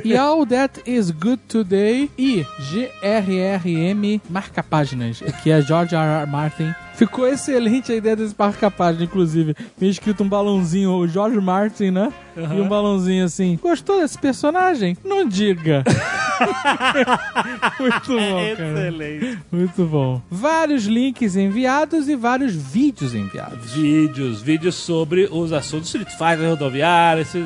E 0.03 0.15
All 0.15 0.45
That 0.45 0.81
Is 0.85 1.11
Good 1.11 1.41
Today 1.47 2.09
e 2.17 2.45
GRRM 2.71 4.21
Marca 4.29 4.63
Páginas, 4.63 5.19
que 5.43 5.51
é 5.51 5.61
George 5.61 5.95
R. 5.95 6.21
R. 6.21 6.27
Martin. 6.27 6.73
Ficou 6.99 7.25
excelente 7.25 7.93
a 7.93 7.95
ideia 7.95 8.13
desse 8.13 8.35
marca 8.37 8.69
página, 8.69 9.05
inclusive. 9.05 9.53
Tem 9.79 9.87
escrito 9.89 10.21
um 10.21 10.27
balãozinho, 10.27 10.91
o 10.91 11.07
George 11.07 11.39
Martin, 11.39 11.91
né? 11.91 12.11
E 12.35 12.59
um 12.59 12.67
balãozinho 12.67 13.23
assim. 13.23 13.57
Gostou 13.61 14.01
desse 14.01 14.17
personagem? 14.17 14.97
Não 15.05 15.25
diga. 15.25 15.81
Muito 17.79 18.07
bom, 18.07 18.55
cara. 18.55 18.79
Excelente. 18.81 19.39
Muito 19.51 19.83
bom. 19.85 20.21
Vários 20.29 20.85
links 20.85 21.35
enviados 21.35 22.07
e 22.09 22.15
vários 22.15 22.53
vídeos 22.53 23.13
enviados. 23.13 23.73
Vídeos, 23.73 24.41
vídeos 24.41 24.75
sobre 24.75 25.27
os 25.31 25.51
assuntos 25.53 25.87
Street 25.87 26.09
Fighter, 26.09 26.49
rodoviário, 26.49 27.21
esse- 27.21 27.37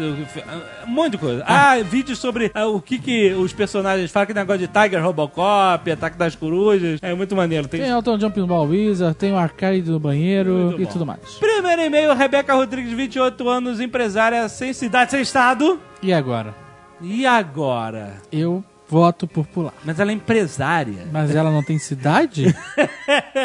um 0.88 0.92
monte 0.92 1.12
de 1.14 1.18
coisa. 1.18 1.44
Ah, 1.48 1.78
vídeos 1.84 2.20
sobre 2.20 2.52
ah, 2.54 2.68
o 2.68 2.82
que, 2.82 2.98
que 3.00 3.34
os 3.34 3.54
personagens 3.54 4.12
fazem, 4.12 4.28
que 4.28 4.34
negócio 4.34 4.60
de 4.60 4.68
Tiger 4.68 5.04
Robocop, 5.04 5.90
Ataque 5.92 6.18
das 6.18 6.36
Corujas. 6.36 7.00
É 7.02 7.14
muito 7.14 7.36
maneiro. 7.36 7.68
Tem... 7.68 7.82
Tem 7.82 7.90
Elton 7.90 8.18
John 8.18 8.32
Pinball 8.32 8.68
Wizard, 8.68 9.16
tem 9.16 9.34
o 9.34 9.38
arcade 9.44 9.82
do 9.82 10.00
banheiro 10.00 10.54
Muito 10.54 10.82
e 10.82 10.86
bom. 10.86 10.92
tudo 10.92 11.06
mais. 11.06 11.20
Primeiro 11.40 11.82
e-mail, 11.82 12.14
Rebeca 12.14 12.54
Rodrigues, 12.54 12.94
28 12.94 13.48
anos, 13.50 13.80
empresária 13.80 14.48
sem 14.50 14.74
cidade, 14.74 15.12
sem 15.12 15.22
estado. 15.22 15.80
E 16.02 16.12
agora? 16.14 16.54
E 17.02 17.26
agora? 17.26 18.14
Eu 18.32 18.64
voto 18.88 19.28
por 19.28 19.46
pular. 19.48 19.74
Mas 19.84 20.00
ela 20.00 20.12
é 20.12 20.14
empresária. 20.14 21.08
Mas 21.12 21.34
ela 21.36 21.50
não 21.52 21.64
tem 21.64 21.78
cidade? 21.80 22.56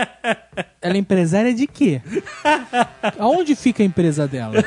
ela 0.80 0.94
é 0.94 0.98
empresária 0.98 1.54
de 1.54 1.66
quê? 1.66 2.00
Aonde 3.18 3.54
fica 3.56 3.82
a 3.82 3.86
empresa 3.86 4.28
dela? 4.28 4.62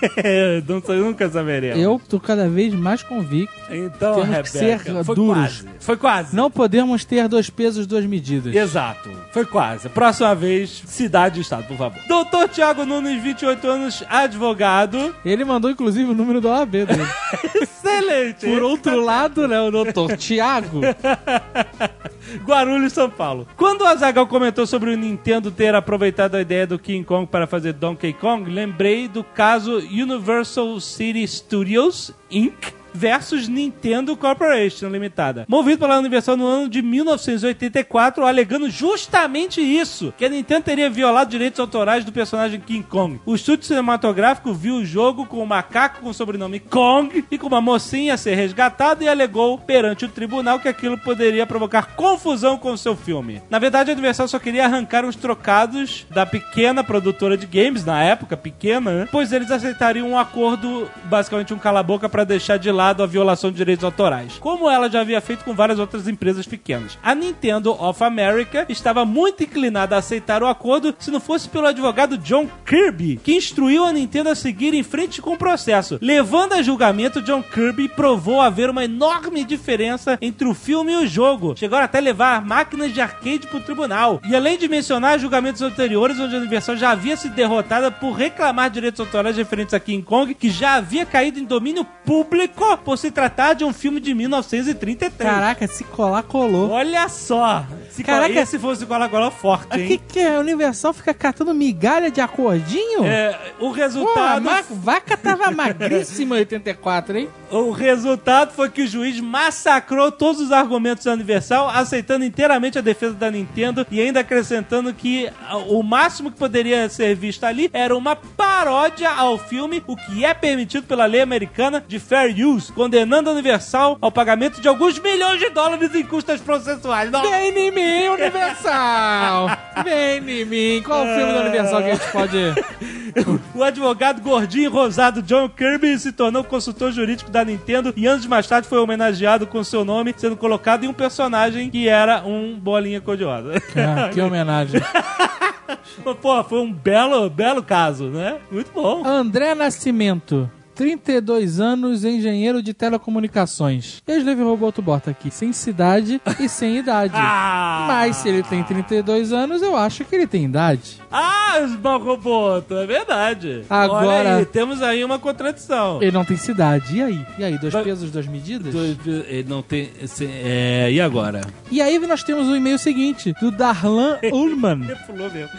nunca 1.00 1.28
saberemos. 1.28 1.82
Eu 1.82 2.00
tô 2.08 2.18
cada 2.20 2.48
vez 2.48 2.74
mais 2.74 3.02
convicto. 3.02 3.54
Então, 3.70 4.14
Temos 4.14 4.28
Rebeca, 4.28 4.42
que 4.42 4.48
ser 4.50 5.04
foi 5.04 5.14
duros. 5.14 5.36
quase. 5.62 5.68
Foi 5.80 5.96
quase. 5.96 6.36
Não 6.36 6.50
podemos 6.50 7.04
ter 7.04 7.28
dois 7.28 7.50
pesos, 7.50 7.86
duas 7.86 8.04
medidas. 8.04 8.54
Exato. 8.54 9.10
Foi 9.32 9.44
quase. 9.44 9.88
Próxima 9.88 10.34
vez, 10.34 10.82
cidade 10.86 11.38
e 11.38 11.42
estado, 11.42 11.64
por 11.64 11.76
favor. 11.76 12.00
Doutor 12.08 12.48
Tiago 12.48 12.84
Nunes, 12.84 13.22
28 13.22 13.68
anos, 13.68 14.04
advogado. 14.08 15.14
Ele 15.24 15.44
mandou, 15.44 15.70
inclusive, 15.70 16.10
o 16.10 16.14
número 16.14 16.40
do 16.40 16.48
OAB 16.48 16.70
dele. 16.70 17.06
Excelente. 17.60 18.46
Por 18.46 18.62
outro 18.62 19.00
lado, 19.00 19.48
né, 19.48 19.60
o 19.60 19.70
doutor 19.70 20.16
Tiago. 20.16 20.80
Guarulhos, 22.44 22.92
São 22.92 23.08
Paulo. 23.08 23.46
Quando 23.56 23.82
o 23.82 23.86
Azagal 23.86 24.26
comentou 24.26 24.66
sobre 24.66 24.90
o 24.90 24.96
Nintendo 24.96 25.50
ter 25.50 25.74
aproveitado 25.74 26.34
a 26.34 26.40
ideia 26.40 26.66
do 26.66 26.78
King 26.78 27.04
Kong 27.04 27.26
para 27.26 27.46
fazer 27.46 27.72
Donkey 27.72 28.12
Kong, 28.12 28.50
lembrei 28.50 29.08
do 29.08 29.22
caso 29.22 29.80
Universal 29.90 30.80
City 30.80 31.26
Studios 31.26 32.12
Inc. 32.30 32.72
versus 32.96 33.46
Nintendo 33.46 34.16
Corporation 34.16 34.88
Limitada. 34.88 35.44
Movido 35.46 35.80
pela 35.80 35.98
Universal 35.98 36.36
no 36.36 36.46
ano 36.46 36.68
de 36.68 36.80
1984, 36.80 38.24
alegando 38.24 38.70
justamente 38.70 39.60
isso, 39.60 40.14
que 40.16 40.24
a 40.24 40.28
Nintendo 40.28 40.64
teria 40.64 40.88
violado 40.88 41.30
direitos 41.30 41.60
autorais 41.60 42.04
do 42.04 42.12
personagem 42.12 42.58
King 42.58 42.82
Kong. 42.82 43.20
O 43.26 43.34
estúdio 43.34 43.66
cinematográfico 43.66 44.54
viu 44.54 44.76
o 44.76 44.84
jogo 44.84 45.26
com 45.26 45.42
um 45.42 45.46
macaco 45.46 46.00
com 46.00 46.08
o 46.08 46.14
sobrenome 46.14 46.58
Kong 46.58 47.24
e 47.30 47.38
com 47.38 47.46
uma 47.48 47.60
mocinha 47.60 48.14
a 48.14 48.16
ser 48.16 48.34
resgatada 48.34 49.04
e 49.04 49.08
alegou 49.08 49.58
perante 49.58 50.04
o 50.04 50.08
tribunal 50.08 50.58
que 50.58 50.68
aquilo 50.68 50.96
poderia 50.98 51.46
provocar 51.46 51.94
confusão 51.94 52.56
com 52.56 52.72
o 52.72 52.78
seu 52.78 52.96
filme. 52.96 53.42
Na 53.50 53.58
verdade, 53.58 53.90
a 53.90 53.92
Universal 53.92 54.28
só 54.28 54.38
queria 54.38 54.64
arrancar 54.64 55.04
uns 55.04 55.16
trocados 55.16 56.06
da 56.10 56.24
pequena 56.24 56.82
produtora 56.82 57.36
de 57.36 57.46
games, 57.46 57.84
na 57.84 58.02
época 58.02 58.36
pequena, 58.36 59.08
pois 59.12 59.32
eles 59.32 59.50
aceitariam 59.50 60.08
um 60.08 60.18
acordo, 60.18 60.88
basicamente 61.04 61.52
um 61.52 61.58
cala-boca, 61.58 62.08
para 62.08 62.24
deixar 62.24 62.56
de 62.58 62.70
lado 62.70 62.85
a 63.02 63.06
violação 63.06 63.50
de 63.50 63.56
direitos 63.56 63.84
autorais, 63.84 64.38
como 64.38 64.70
ela 64.70 64.88
já 64.88 65.00
havia 65.00 65.20
feito 65.20 65.44
com 65.44 65.54
várias 65.54 65.78
outras 65.78 66.06
empresas 66.08 66.46
pequenas. 66.46 66.98
A 67.02 67.14
Nintendo 67.14 67.72
of 67.72 68.02
America 68.02 68.66
estava 68.68 69.04
muito 69.04 69.42
inclinada 69.42 69.96
a 69.96 69.98
aceitar 69.98 70.42
o 70.42 70.46
acordo 70.46 70.94
se 70.98 71.10
não 71.10 71.20
fosse 71.20 71.48
pelo 71.48 71.66
advogado 71.66 72.18
John 72.18 72.48
Kirby, 72.64 73.20
que 73.22 73.34
instruiu 73.34 73.84
a 73.84 73.92
Nintendo 73.92 74.30
a 74.30 74.34
seguir 74.34 74.74
em 74.74 74.82
frente 74.82 75.20
com 75.22 75.34
o 75.34 75.38
processo. 75.38 75.98
Levando 76.00 76.54
a 76.54 76.62
julgamento, 76.62 77.22
John 77.22 77.42
Kirby 77.42 77.88
provou 77.88 78.40
haver 78.40 78.70
uma 78.70 78.84
enorme 78.84 79.44
diferença 79.44 80.18
entre 80.20 80.46
o 80.46 80.54
filme 80.54 80.92
e 80.92 80.96
o 80.96 81.06
jogo. 81.06 81.54
Chegaram 81.56 81.84
até 81.84 81.98
a 81.98 82.02
levar 82.02 82.44
máquinas 82.44 82.92
de 82.92 83.00
arcade 83.00 83.46
para 83.46 83.58
o 83.58 83.62
tribunal. 83.62 84.20
E 84.28 84.34
além 84.34 84.58
de 84.58 84.68
mencionar 84.68 85.18
julgamentos 85.18 85.62
anteriores, 85.62 86.18
onde 86.18 86.34
a 86.34 86.38
Universal 86.38 86.76
já 86.76 86.90
havia 86.90 87.16
sido 87.16 87.34
derrotada 87.34 87.90
por 87.90 88.12
reclamar 88.12 88.70
direitos 88.70 89.00
autorais 89.00 89.36
referentes 89.36 89.74
a 89.74 89.80
King 89.80 90.02
Kong, 90.02 90.34
que 90.34 90.50
já 90.50 90.74
havia 90.74 91.06
caído 91.06 91.38
em 91.38 91.44
domínio 91.44 91.84
público 92.04 92.75
por 92.76 92.96
se 92.98 93.10
tratar 93.10 93.54
de 93.54 93.64
um 93.64 93.72
filme 93.72 94.00
de 94.00 94.14
1933. 94.14 95.30
Caraca, 95.30 95.66
se 95.66 95.84
colar, 95.84 96.22
colou. 96.22 96.70
Olha 96.70 97.08
só! 97.08 97.64
Se 97.90 98.02
Caraca. 98.02 98.22
Caraca, 98.28 98.40
esse 98.42 98.58
fosse 98.58 98.84
cola 98.84 99.08
cola 99.08 99.30
forte, 99.30 99.74
O 99.76 99.80
hein? 99.80 99.86
que, 99.88 99.98
que 99.98 100.18
é? 100.20 100.36
A 100.36 100.40
Universal 100.40 100.92
fica 100.92 101.14
catando 101.14 101.54
migalha 101.54 102.10
de 102.10 102.20
acordinho? 102.20 103.04
É, 103.04 103.38
o 103.58 103.68
Pô, 103.68 103.72
a 103.72 103.76
resultado 103.76 104.48
vaca 104.70 105.16
tava 105.16 105.50
magríssima 105.52 106.36
em 106.36 106.40
84, 106.40 107.16
hein? 107.18 107.28
O 107.50 107.70
resultado 107.70 108.52
foi 108.52 108.68
que 108.68 108.82
o 108.82 108.86
juiz 108.86 109.20
massacrou 109.20 110.10
todos 110.12 110.40
os 110.40 110.52
argumentos 110.52 111.04
da 111.04 111.12
Universal, 111.12 111.68
aceitando 111.70 112.24
inteiramente 112.24 112.78
a 112.78 112.82
defesa 112.82 113.14
da 113.14 113.30
Nintendo 113.30 113.86
e 113.90 114.00
ainda 114.00 114.20
acrescentando 114.20 114.92
que 114.92 115.30
o 115.68 115.82
máximo 115.82 116.30
que 116.30 116.38
poderia 116.38 116.88
ser 116.88 117.14
visto 117.14 117.44
ali 117.44 117.70
era 117.72 117.96
uma 117.96 118.16
paródia 118.16 119.10
ao 119.10 119.38
filme, 119.38 119.82
o 119.86 119.96
que 119.96 120.24
é 120.24 120.34
permitido 120.34 120.86
pela 120.86 121.06
lei 121.06 121.20
americana 121.20 121.82
de 121.86 121.98
fair 121.98 122.34
use, 122.46 122.65
condenando 122.70 123.30
a 123.30 123.32
Universal 123.32 123.98
ao 124.00 124.10
pagamento 124.10 124.60
de 124.60 124.68
alguns 124.68 124.98
milhões 124.98 125.38
de 125.38 125.50
dólares 125.50 125.94
em 125.94 126.04
custas 126.04 126.40
processuais. 126.40 127.10
Não. 127.10 127.22
Vem 127.22 127.58
em 127.58 127.70
mim, 127.70 128.08
Universal! 128.08 129.48
Vem 129.84 130.18
em 130.18 130.44
mim! 130.44 130.82
Qual 130.84 131.02
o 131.02 131.06
filme 131.06 131.32
da 131.32 131.40
Universal 131.40 131.82
que 131.82 131.90
a 131.90 131.94
gente 131.94 132.12
pode... 132.12 132.36
O 133.54 133.62
advogado 133.62 134.20
gordinho 134.20 134.64
e 134.64 134.66
rosado 134.66 135.22
John 135.22 135.48
Kirby 135.48 135.98
se 135.98 136.12
tornou 136.12 136.44
consultor 136.44 136.92
jurídico 136.92 137.30
da 137.30 137.42
Nintendo 137.44 137.92
e 137.96 138.06
anos 138.06 138.26
mais 138.26 138.46
tarde 138.46 138.68
foi 138.68 138.78
homenageado 138.78 139.46
com 139.46 139.64
seu 139.64 139.84
nome 139.86 140.14
sendo 140.16 140.36
colocado 140.36 140.84
em 140.84 140.88
um 140.88 140.92
personagem 140.92 141.70
que 141.70 141.88
era 141.88 142.22
um 142.26 142.58
bolinha 142.58 143.00
cor-de-rosa. 143.00 143.54
Ah, 143.76 144.10
que 144.12 144.20
homenagem. 144.20 144.80
Pô, 146.20 146.44
foi 146.44 146.60
um 146.60 146.72
belo, 146.72 147.28
belo 147.30 147.62
caso, 147.62 148.04
né? 148.04 148.36
Muito 148.50 148.70
bom. 148.72 149.04
André 149.04 149.54
Nascimento. 149.54 150.50
32 150.76 151.58
anos, 151.58 152.04
engenheiro 152.04 152.62
de 152.62 152.74
telecomunicações. 152.74 154.02
E 154.06 154.16
Slave 154.18 154.42
Roboto 154.42 154.82
bota 154.82 155.10
aqui, 155.10 155.30
sem 155.30 155.52
cidade 155.52 156.20
e 156.38 156.48
sem 156.48 156.76
idade. 156.78 157.14
Ah! 157.28 157.86
Mas 157.88 158.16
se 158.16 158.28
ele 158.28 158.42
tem 158.42 158.62
32 158.62 159.32
anos, 159.32 159.62
eu 159.62 159.76
acho 159.76 160.04
que 160.04 160.14
ele 160.14 160.26
tem 160.26 160.44
idade. 160.44 161.00
Ah, 161.10 161.58
Roboto, 161.82 162.74
é 162.76 162.86
verdade. 162.86 163.62
Agora- 163.70 164.36
aí, 164.36 164.44
temos 164.44 164.82
aí 164.82 165.02
uma 165.04 165.18
contradição. 165.18 166.02
Ele 166.02 166.10
não 166.12 166.24
tem 166.24 166.36
cidade. 166.36 166.96
E 166.98 167.02
aí? 167.02 167.26
E 167.38 167.44
aí, 167.44 167.58
dois 167.58 167.72
Vai- 167.72 167.84
pesos, 167.84 168.10
duas 168.10 168.26
medidas? 168.26 168.74
Ele 168.74 169.46
não 169.48 169.62
tem. 169.62 169.90
É, 170.20 170.90
e 170.92 171.00
agora? 171.00 171.40
E 171.70 171.80
aí 171.80 171.98
nós 172.00 172.22
temos 172.22 172.48
o 172.48 172.56
e-mail 172.56 172.78
seguinte, 172.78 173.32
do 173.40 173.50
Darlan 173.50 174.18
Ullman, 174.32 174.80
Pulou 175.06 175.30
mesmo. 175.30 175.50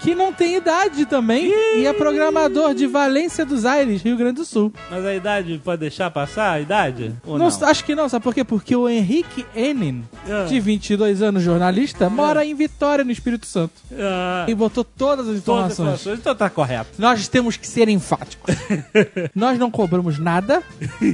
que 0.00 0.14
não 0.14 0.32
tem 0.32 0.56
idade 0.56 1.06
também, 1.06 1.52
e 1.78 1.86
é 1.86 1.92
programador 1.92 2.74
de 2.74 2.86
Valência 2.86 3.44
dos 3.44 3.64
Aires, 3.64 4.02
Rio 4.02 4.16
Grande 4.16 4.34
do 4.36 4.39
Sul. 4.44 4.72
Mas 4.90 5.04
a 5.04 5.14
idade 5.14 5.60
pode 5.64 5.80
deixar 5.80 6.10
passar 6.10 6.52
a 6.52 6.60
idade? 6.60 7.14
Ou 7.24 7.38
Não, 7.38 7.48
não? 7.48 7.68
acho 7.68 7.84
que 7.84 7.94
não, 7.94 8.08
sabe 8.08 8.22
por 8.22 8.34
quê? 8.34 8.44
Porque 8.44 8.74
o 8.74 8.88
Henrique 8.88 9.44
Enin, 9.54 10.04
Ah. 10.28 10.44
de 10.48 10.58
22 10.60 11.22
anos, 11.22 11.42
jornalista, 11.42 12.08
mora 12.10 12.44
em 12.44 12.54
Vitória, 12.54 13.04
no 13.04 13.10
Espírito 13.10 13.46
Santo. 13.46 13.72
Ah, 13.98 14.46
E 14.48 14.54
botou 14.54 14.84
todas 14.84 15.00
as 15.00 15.00
todas 15.20 15.36
as 15.36 15.38
informações. 15.42 15.78
informações, 15.78 16.18
então 16.18 16.34
tá 16.34 16.50
correto. 16.50 16.90
Nós 16.98 17.28
temos 17.28 17.56
que 17.56 17.66
ser 17.66 17.88
enfáticos. 17.88 18.54
Nós 19.34 19.58
não 19.58 19.70
cobramos 19.70 20.18
nada, 20.18 20.62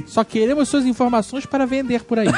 só 0.07 0.23
queremos 0.23 0.67
suas 0.69 0.85
informações 0.85 1.45
para 1.45 1.65
vender 1.65 2.03
por 2.03 2.19
aí. 2.19 2.27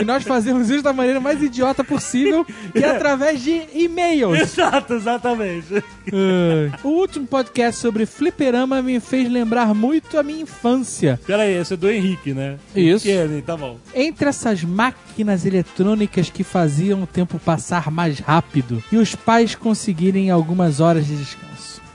E 0.00 0.04
nós 0.04 0.24
fazemos 0.24 0.70
isso 0.70 0.82
da 0.82 0.92
maneira 0.92 1.20
mais 1.20 1.42
idiota 1.42 1.82
possível, 1.82 2.44
que 2.72 2.78
é 2.78 2.90
através 2.90 3.42
de 3.42 3.62
e-mails. 3.74 4.38
Exato, 4.38 4.94
exatamente. 4.94 5.82
o 6.84 6.88
último 6.88 7.26
podcast 7.26 7.80
sobre 7.80 8.06
fliperama 8.06 8.82
me 8.82 9.00
fez 9.00 9.30
lembrar 9.30 9.74
muito 9.74 10.18
a 10.18 10.22
minha 10.22 10.42
infância. 10.42 11.18
Pera 11.26 11.42
aí, 11.42 11.54
esse 11.54 11.74
é 11.74 11.76
do 11.76 11.90
Henrique, 11.90 12.32
né? 12.32 12.56
Isso. 12.74 13.08
Henrique, 13.08 13.42
tá 13.42 13.56
bom. 13.56 13.78
Entre 13.94 14.28
essas 14.28 14.62
máquinas 14.62 15.44
eletrônicas 15.44 16.30
que 16.30 16.44
faziam 16.44 17.02
o 17.02 17.06
tempo 17.06 17.38
passar 17.38 17.90
mais 17.90 18.18
rápido 18.18 18.82
e 18.92 18.96
os 18.96 19.14
pais 19.14 19.54
conseguirem 19.54 20.30
algumas 20.30 20.80
horas 20.80 21.06
de 21.06 21.16
descanso. 21.16 21.49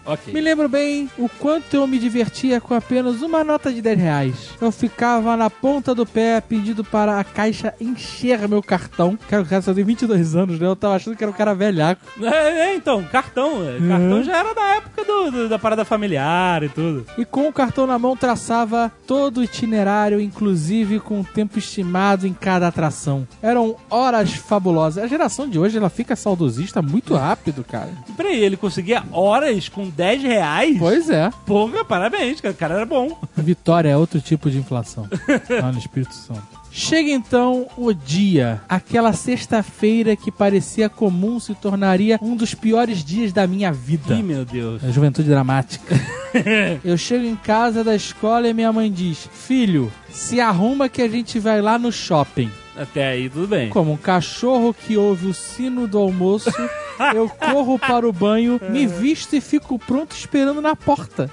Ok. 0.06 0.34
Me 0.34 0.42
lembro 0.42 0.70
bem 0.70 1.10
o 1.18 1.28
quanto 1.28 1.74
eu 1.76 1.88
me 1.88 1.98
divertia 1.98 2.62
com 2.62 2.74
apenas 2.74 3.22
uma 3.22 3.44
nota 3.44 3.72
de 3.74 3.82
10 3.82 4.00
reais. 4.00 4.36
Eu 4.62 4.72
ficava 4.72 5.36
na 5.36 5.50
ponta 5.50 5.96
do 5.96 6.06
pé 6.06 6.40
pedindo 6.42 6.84
para 6.84 7.20
a 7.20 7.24
caixa 7.24 7.74
encher 7.82 8.48
meu 8.48 8.62
cartão. 8.62 9.18
Cara, 9.30 9.44
o 9.44 9.46
cara 9.46 9.62
só 9.62 9.74
tem 9.74 9.84
22 9.84 10.36
anos, 10.36 10.60
né? 10.60 10.68
Eu 10.68 10.76
tava 10.76 10.96
achando 10.96 11.16
que 11.16 11.24
era 11.24 11.32
um 11.32 11.36
cara 11.36 11.54
velhaco. 11.56 12.02
É, 12.22 12.70
é, 12.70 12.76
então, 12.76 13.04
cartão. 13.06 13.62
é, 13.68 13.78
Cartão 13.88 14.24
já 14.24 14.38
era 14.38 14.54
da 14.54 14.66
época 14.76 15.04
do, 15.04 15.32
do- 15.32 15.50
da 15.50 15.58
parada 15.60 15.84
familiar 15.86 16.64
e 16.64 16.70
tudo. 16.70 17.06
E 17.18 17.26
com 17.26 17.48
o 17.48 17.54
cartão 17.54 17.88
na 17.88 17.98
mão 17.98 18.16
traçava 18.16 18.92
todo 19.08 19.38
o 19.40 19.44
itinerário, 19.44 20.20
inclusive 20.22 21.00
com 21.00 21.22
o 21.22 21.24
tempo 21.24 21.58
estimado 21.58 22.28
em 22.28 22.34
cada 22.34 22.68
atração. 22.68 23.28
Eram 23.42 23.76
horas 23.90 24.34
fabulosas. 24.34 25.04
A 25.04 25.08
geração 25.08 25.50
de 25.50 25.58
hoje, 25.58 25.78
ela 25.78 25.90
fica 25.90 26.16
saudosista 26.16 26.82
muito 26.82 27.16
rápido, 27.16 27.64
cara. 27.64 27.90
E 28.08 28.12
peraí, 28.12 28.44
ele 28.44 28.58
conseguia 28.58 29.04
horas 29.12 29.68
com 29.70 29.90
10 29.96 30.24
reais? 30.24 30.78
Pois 30.78 31.10
é. 31.10 31.30
Porra, 31.46 31.86
parabéns, 31.86 32.42
cara. 32.42 32.54
O 32.54 32.58
cara 32.58 32.76
era 32.76 32.86
bom. 32.86 33.18
Vitória 33.36 33.90
é 33.90 33.98
outro 33.98 34.20
tipo 34.20 34.50
de 34.50 34.58
inflação. 34.58 35.08
lá 35.62 35.72
no 35.72 35.80
Espírito 35.80 36.14
Santo. 36.14 36.56
Chega 36.72 37.10
então 37.10 37.68
o 37.78 37.94
dia. 37.94 38.62
Aquela 38.68 39.14
sexta-feira 39.14 40.14
que 40.14 40.30
parecia 40.30 40.90
comum 40.90 41.40
se 41.40 41.56
tornaria 41.56 42.20
um 42.22 42.36
dos 42.36 42.54
piores 42.54 43.02
dias 43.02 43.32
da 43.32 43.48
minha 43.48 43.72
vida. 43.72 44.14
Ih, 44.14 44.22
meu 44.22 44.44
Deus. 44.44 44.84
A 44.84 44.92
juventude 44.92 45.30
dramática. 45.30 45.96
Eu 46.84 46.98
chego 46.98 47.24
em 47.24 47.36
casa 47.38 47.82
da 47.82 47.96
escola 47.96 48.50
e 48.50 48.54
minha 48.54 48.74
mãe 48.74 48.92
diz: 48.92 49.30
Filho, 49.32 49.90
se 50.10 50.42
arruma 50.42 50.90
que 50.90 51.02
a 51.02 51.08
gente 51.08 51.40
vai 51.40 51.62
lá 51.62 51.80
no 51.80 51.94
shopping. 51.94 52.52
Até 52.78 53.08
aí, 53.08 53.30
tudo 53.30 53.48
bem. 53.48 53.70
Como 53.70 53.92
um 53.92 53.98
cachorro 53.98 54.74
que 54.74 54.98
ouve 54.98 55.28
o 55.28 55.34
sino 55.34 55.88
do 55.88 55.98
almoço, 55.98 56.52
eu 57.14 57.30
corro 57.30 57.80
para 57.80 58.08
o 58.08 58.12
banho, 58.12 58.60
me 58.70 58.86
visto 58.86 59.36
e 59.36 59.42
fico 59.42 59.80
pronto 59.80 60.16
esperando 60.16 60.62
na 60.62 60.76
porta. 60.76 61.30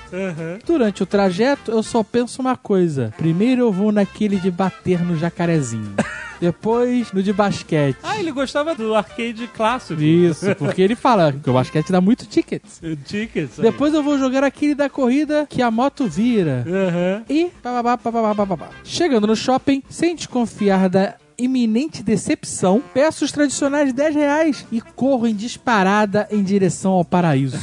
Durante 0.65 1.03
o 1.03 1.07
trajeto, 1.07 1.71
eu 1.71 1.83
só 1.83 2.03
penso 2.03 2.41
uma 2.41 2.57
coisa. 2.57 3.13
Primeiro 3.17 3.63
eu 3.63 3.73
vou 3.73 3.93
naquele 3.93 4.37
de 4.37 4.51
bater 4.51 5.03
no 5.03 5.17
jacarezinho. 5.17 5.95
Depois 6.43 7.13
no 7.13 7.23
de 7.23 7.33
basquete. 7.33 7.97
Ah, 8.03 8.19
ele 8.19 8.33
gostava 8.33 8.75
do 8.75 8.97
arcade 8.97 9.47
clássico. 9.47 10.03
Isso, 10.03 10.53
porque 10.57 10.83
ele 10.83 10.97
fala 10.97 11.33
que 11.33 11.49
o 11.49 11.53
basquete 11.53 11.93
dá 11.93 12.01
muito 12.01 12.27
tickets. 12.27 12.81
Tickets. 13.07 13.61
aí. 13.61 13.67
Depois 13.67 13.95
eu 13.95 14.03
vou 14.03 14.19
jogar 14.19 14.43
aquele 14.43 14.75
da 14.75 14.91
corrida 14.91 15.47
que 15.49 15.63
a 15.63 15.71
moto 15.71 16.09
vira. 16.09 16.67
Aham. 16.67 17.23
E 17.31 17.49
bababá, 17.63 17.97
bababá, 17.97 18.35
bababá. 18.35 18.71
Chegando 18.83 19.29
no 19.29 19.37
shopping, 19.37 19.85
sem 19.89 20.17
desconfiar 20.17 20.89
da 20.89 21.15
iminente 21.45 22.03
decepção, 22.03 22.83
peço 22.95 23.25
os 23.25 23.33
tradicionais 23.33 23.93
10 23.93 24.15
reais 24.15 24.67
e 24.71 24.81
corro 24.81 25.27
em 25.27 25.35
disparada 25.35 26.29
em 26.31 26.43
direção 26.43 26.93
ao 26.93 27.05
paraíso. 27.05 27.59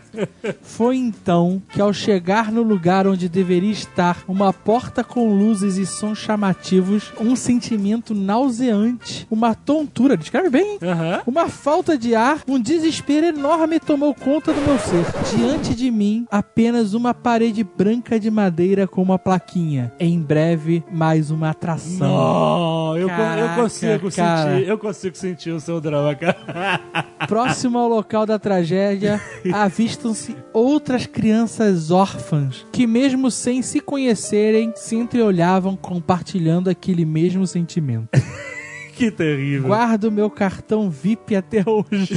Foi 0.62 0.96
então 0.96 1.62
que, 1.68 1.80
ao 1.80 1.92
chegar 1.92 2.50
no 2.50 2.62
lugar 2.62 3.06
onde 3.06 3.28
deveria 3.28 3.70
estar, 3.70 4.22
uma 4.26 4.52
porta 4.52 5.04
com 5.04 5.32
luzes 5.34 5.76
e 5.76 5.86
sons 5.86 6.18
chamativos, 6.18 7.12
um 7.20 7.36
sentimento 7.36 8.14
nauseante, 8.14 9.26
uma 9.30 9.54
tontura, 9.54 10.16
descreve 10.16 10.50
bem, 10.50 10.72
hein? 10.72 10.78
Aham. 10.82 11.22
Uma 11.26 11.48
falta 11.48 11.96
de 11.96 12.14
ar, 12.14 12.40
um 12.48 12.58
desespero 12.58 13.26
enorme 13.26 13.78
tomou 13.78 14.14
conta 14.14 14.52
do 14.52 14.60
meu 14.60 14.78
ser. 14.78 15.04
Diante 15.36 15.74
de 15.74 15.90
mim, 15.90 16.26
apenas 16.30 16.94
uma 16.94 17.14
parede 17.14 17.62
branca 17.62 18.18
de 18.18 18.30
madeira 18.30 18.86
com 18.86 19.02
uma 19.02 19.18
plaquinha. 19.18 19.92
Em 19.98 20.20
breve, 20.20 20.82
mais 20.90 21.30
uma 21.30 21.50
atração. 21.50 22.08
Não, 22.08 22.96
eu, 22.96 23.08
co- 23.16 23.22
eu 23.22 23.26
Caraca, 23.26 23.62
consigo 23.62 24.10
cara. 24.12 24.52
sentir, 24.56 24.68
eu 24.68 24.78
consigo 24.78 25.16
sentir 25.16 25.50
o 25.50 25.60
seu 25.60 25.80
drama, 25.80 26.14
cara. 26.14 26.80
Próximo 27.28 27.78
ao 27.78 27.88
local 27.88 28.26
da 28.26 28.38
tragédia, 28.38 29.20
avistam-se 29.52 30.36
outras 30.52 31.06
crianças 31.06 31.90
órfãs 31.90 32.66
que, 32.72 32.86
mesmo 32.86 33.30
sem 33.30 33.62
se 33.62 33.80
conhecerem, 33.80 34.72
se 34.76 34.96
entreolhavam 34.96 35.76
compartilhando 35.76 36.68
aquele 36.68 37.04
mesmo 37.04 37.46
sentimento. 37.46 38.08
Que 38.94 39.10
terrível. 39.10 39.68
Guardo 39.68 40.12
meu 40.12 40.28
cartão 40.28 40.90
VIP 40.90 41.34
até 41.34 41.64
hoje. 41.66 42.14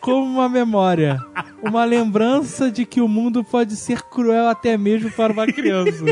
Como 0.00 0.24
uma 0.24 0.48
memória. 0.48 1.20
Uma 1.62 1.84
lembrança 1.84 2.70
de 2.70 2.86
que 2.86 3.00
o 3.00 3.06
mundo 3.06 3.44
pode 3.44 3.76
ser 3.76 4.02
cruel 4.02 4.48
até 4.48 4.76
mesmo 4.78 5.10
para 5.12 5.32
uma 5.34 5.46
criança. 5.46 6.02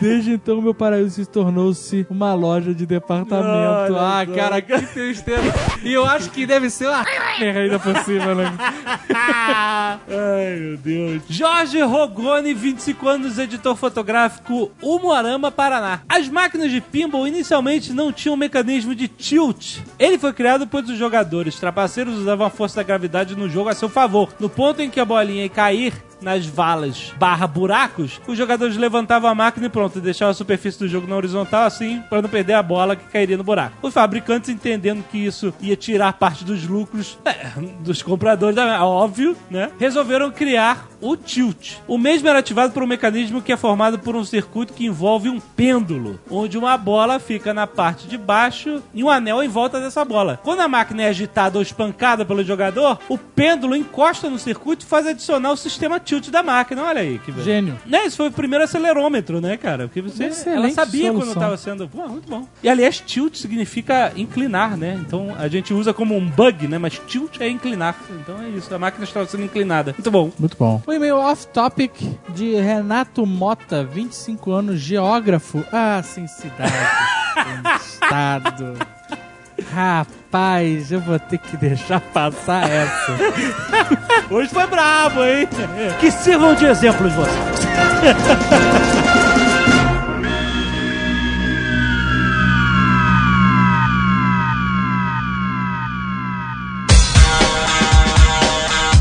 Desde 0.00 0.32
então, 0.32 0.60
meu 0.60 0.74
paraíso 0.74 1.10
se 1.10 1.26
tornou-se 1.26 2.06
uma 2.10 2.34
loja 2.34 2.74
de 2.74 2.86
departamento. 2.86 3.48
Olha 3.48 3.90
ah, 3.98 4.26
só. 4.26 4.34
cara, 4.34 4.62
que 4.62 4.80
tristeza. 4.86 5.42
E 5.82 5.92
eu 5.92 6.04
acho 6.04 6.30
que 6.30 6.46
deve 6.46 6.70
ser 6.70 6.88
uma 6.88 7.04
ainda 7.40 7.78
por 7.78 7.96
cima, 7.98 8.34
né? 8.34 8.52
Ai, 9.14 10.56
meu 10.58 10.76
Deus. 10.76 11.22
Jorge 11.28 11.80
Rogoni, 11.82 12.54
25 12.54 13.08
anos, 13.08 13.38
editor 13.38 13.76
fotográfico, 13.76 14.70
Umuarama, 14.82 15.50
Paraná. 15.50 16.00
As 16.08 16.28
máquinas 16.28 16.70
de 16.70 16.80
pinball 16.80 17.26
inicialmente 17.26 17.92
não 17.92 18.12
tinham 18.12 18.36
mecanismo 18.36 18.94
de 18.94 19.08
tilt. 19.08 19.78
Ele 19.98 20.18
foi 20.18 20.32
criado 20.32 20.66
pois 20.66 20.88
os 20.88 20.98
jogadores 20.98 21.58
trapaceiros 21.58 22.18
usavam 22.18 22.46
a 22.46 22.50
força 22.50 22.76
da 22.76 22.82
gravidade 22.82 23.36
no 23.36 23.48
jogo 23.48 23.68
a 23.68 23.74
seu 23.74 23.88
favor. 23.88 24.34
No 24.40 24.48
ponto 24.48 24.80
em 24.82 24.90
que 24.90 25.00
a 25.00 25.04
bolinha 25.04 25.44
ia 25.44 25.48
cair, 25.48 25.92
nas 26.20 26.46
valas 26.46 27.12
barra 27.18 27.46
buracos, 27.46 28.20
os 28.26 28.36
jogadores 28.36 28.76
levantavam 28.76 29.30
a 29.30 29.34
máquina 29.34 29.66
e 29.66 29.70
pronto, 29.70 30.00
deixavam 30.00 30.30
a 30.30 30.34
superfície 30.34 30.78
do 30.78 30.88
jogo 30.88 31.06
na 31.06 31.16
horizontal 31.16 31.64
assim, 31.64 32.02
para 32.08 32.22
não 32.22 32.28
perder 32.28 32.54
a 32.54 32.62
bola 32.62 32.96
que 32.96 33.04
cairia 33.04 33.36
no 33.36 33.44
buraco. 33.44 33.76
Os 33.82 33.94
fabricantes, 33.94 34.50
entendendo 34.50 35.04
que 35.10 35.18
isso 35.18 35.52
ia 35.60 35.76
tirar 35.76 36.12
parte 36.14 36.44
dos 36.44 36.66
lucros 36.66 37.18
é, 37.24 37.50
dos 37.80 38.02
compradores, 38.02 38.56
é 38.56 38.80
óbvio, 38.80 39.36
né? 39.50 39.70
Resolveram 39.78 40.30
criar 40.30 40.88
o 41.04 41.16
tilt. 41.16 41.74
O 41.86 41.98
mesmo 41.98 42.28
era 42.28 42.38
ativado 42.38 42.72
por 42.72 42.82
um 42.82 42.86
mecanismo 42.86 43.42
que 43.42 43.52
é 43.52 43.56
formado 43.56 43.98
por 43.98 44.16
um 44.16 44.24
circuito 44.24 44.72
que 44.72 44.86
envolve 44.86 45.28
um 45.28 45.38
pêndulo, 45.38 46.18
onde 46.30 46.56
uma 46.56 46.76
bola 46.78 47.20
fica 47.20 47.52
na 47.52 47.66
parte 47.66 48.08
de 48.08 48.16
baixo 48.16 48.82
e 48.94 49.04
um 49.04 49.10
anel 49.10 49.42
em 49.42 49.48
volta 49.48 49.78
dessa 49.78 50.02
bola. 50.02 50.40
Quando 50.42 50.60
a 50.60 50.68
máquina 50.68 51.02
é 51.02 51.08
agitada 51.08 51.58
ou 51.58 51.62
espancada 51.62 52.24
pelo 52.24 52.42
jogador, 52.42 52.98
o 53.06 53.18
pêndulo 53.18 53.76
encosta 53.76 54.30
no 54.30 54.38
circuito 54.38 54.86
e 54.86 54.88
faz 54.88 55.06
adicionar 55.06 55.52
o 55.52 55.56
sistema 55.56 56.00
tilt 56.00 56.30
da 56.30 56.42
máquina. 56.42 56.82
Olha 56.82 57.02
aí 57.02 57.18
que. 57.18 57.32
Gênio. 57.42 57.78
Né, 57.84 58.06
esse 58.06 58.16
foi 58.16 58.28
o 58.28 58.32
primeiro 58.32 58.64
acelerômetro, 58.64 59.40
né, 59.42 59.58
cara? 59.58 59.86
Porque 59.86 60.00
você, 60.00 60.30
ela 60.46 60.70
sabia 60.70 61.10
quando 61.10 61.20
solução. 61.20 61.42
estava 61.42 61.56
sendo. 61.58 61.86
Pô, 61.86 62.08
muito 62.08 62.28
bom. 62.28 62.48
E 62.62 62.68
aliás, 62.68 63.00
tilt 63.00 63.36
significa 63.36 64.12
inclinar, 64.16 64.76
né? 64.76 64.98
Então 65.06 65.34
a 65.38 65.48
gente 65.48 65.74
usa 65.74 65.92
como 65.92 66.16
um 66.16 66.26
bug, 66.26 66.66
né? 66.66 66.78
Mas 66.78 66.98
tilt 67.06 67.40
é 67.40 67.48
inclinar. 67.48 67.94
Então 68.10 68.40
é 68.42 68.48
isso. 68.48 68.74
A 68.74 68.78
máquina 68.78 69.04
estava 69.04 69.26
sendo 69.26 69.44
inclinada. 69.44 69.92
Muito 69.92 70.10
bom. 70.10 70.32
Muito 70.38 70.56
bom. 70.56 70.82
E-mail 70.94 71.16
off-topic 71.16 71.92
de 72.30 72.54
Renato 72.56 73.26
Mota, 73.26 73.84
25 73.84 74.50
anos, 74.52 74.80
geógrafo. 74.80 75.64
Ah, 75.72 76.02
sem 76.02 76.26
cidade, 76.26 76.72
sem 77.34 77.76
estado. 77.76 78.78
Rapaz, 79.72 80.90
eu 80.92 81.00
vou 81.00 81.18
ter 81.18 81.38
que 81.38 81.56
deixar 81.56 82.00
passar 82.00 82.68
essa. 82.68 83.12
Hoje 84.30 84.48
foi 84.50 84.66
brabo, 84.66 85.24
hein? 85.24 85.48
Que 86.00 86.10
sirvam 86.10 86.54
de 86.54 86.66
exemplos 86.66 87.12
vocês. 87.12 87.54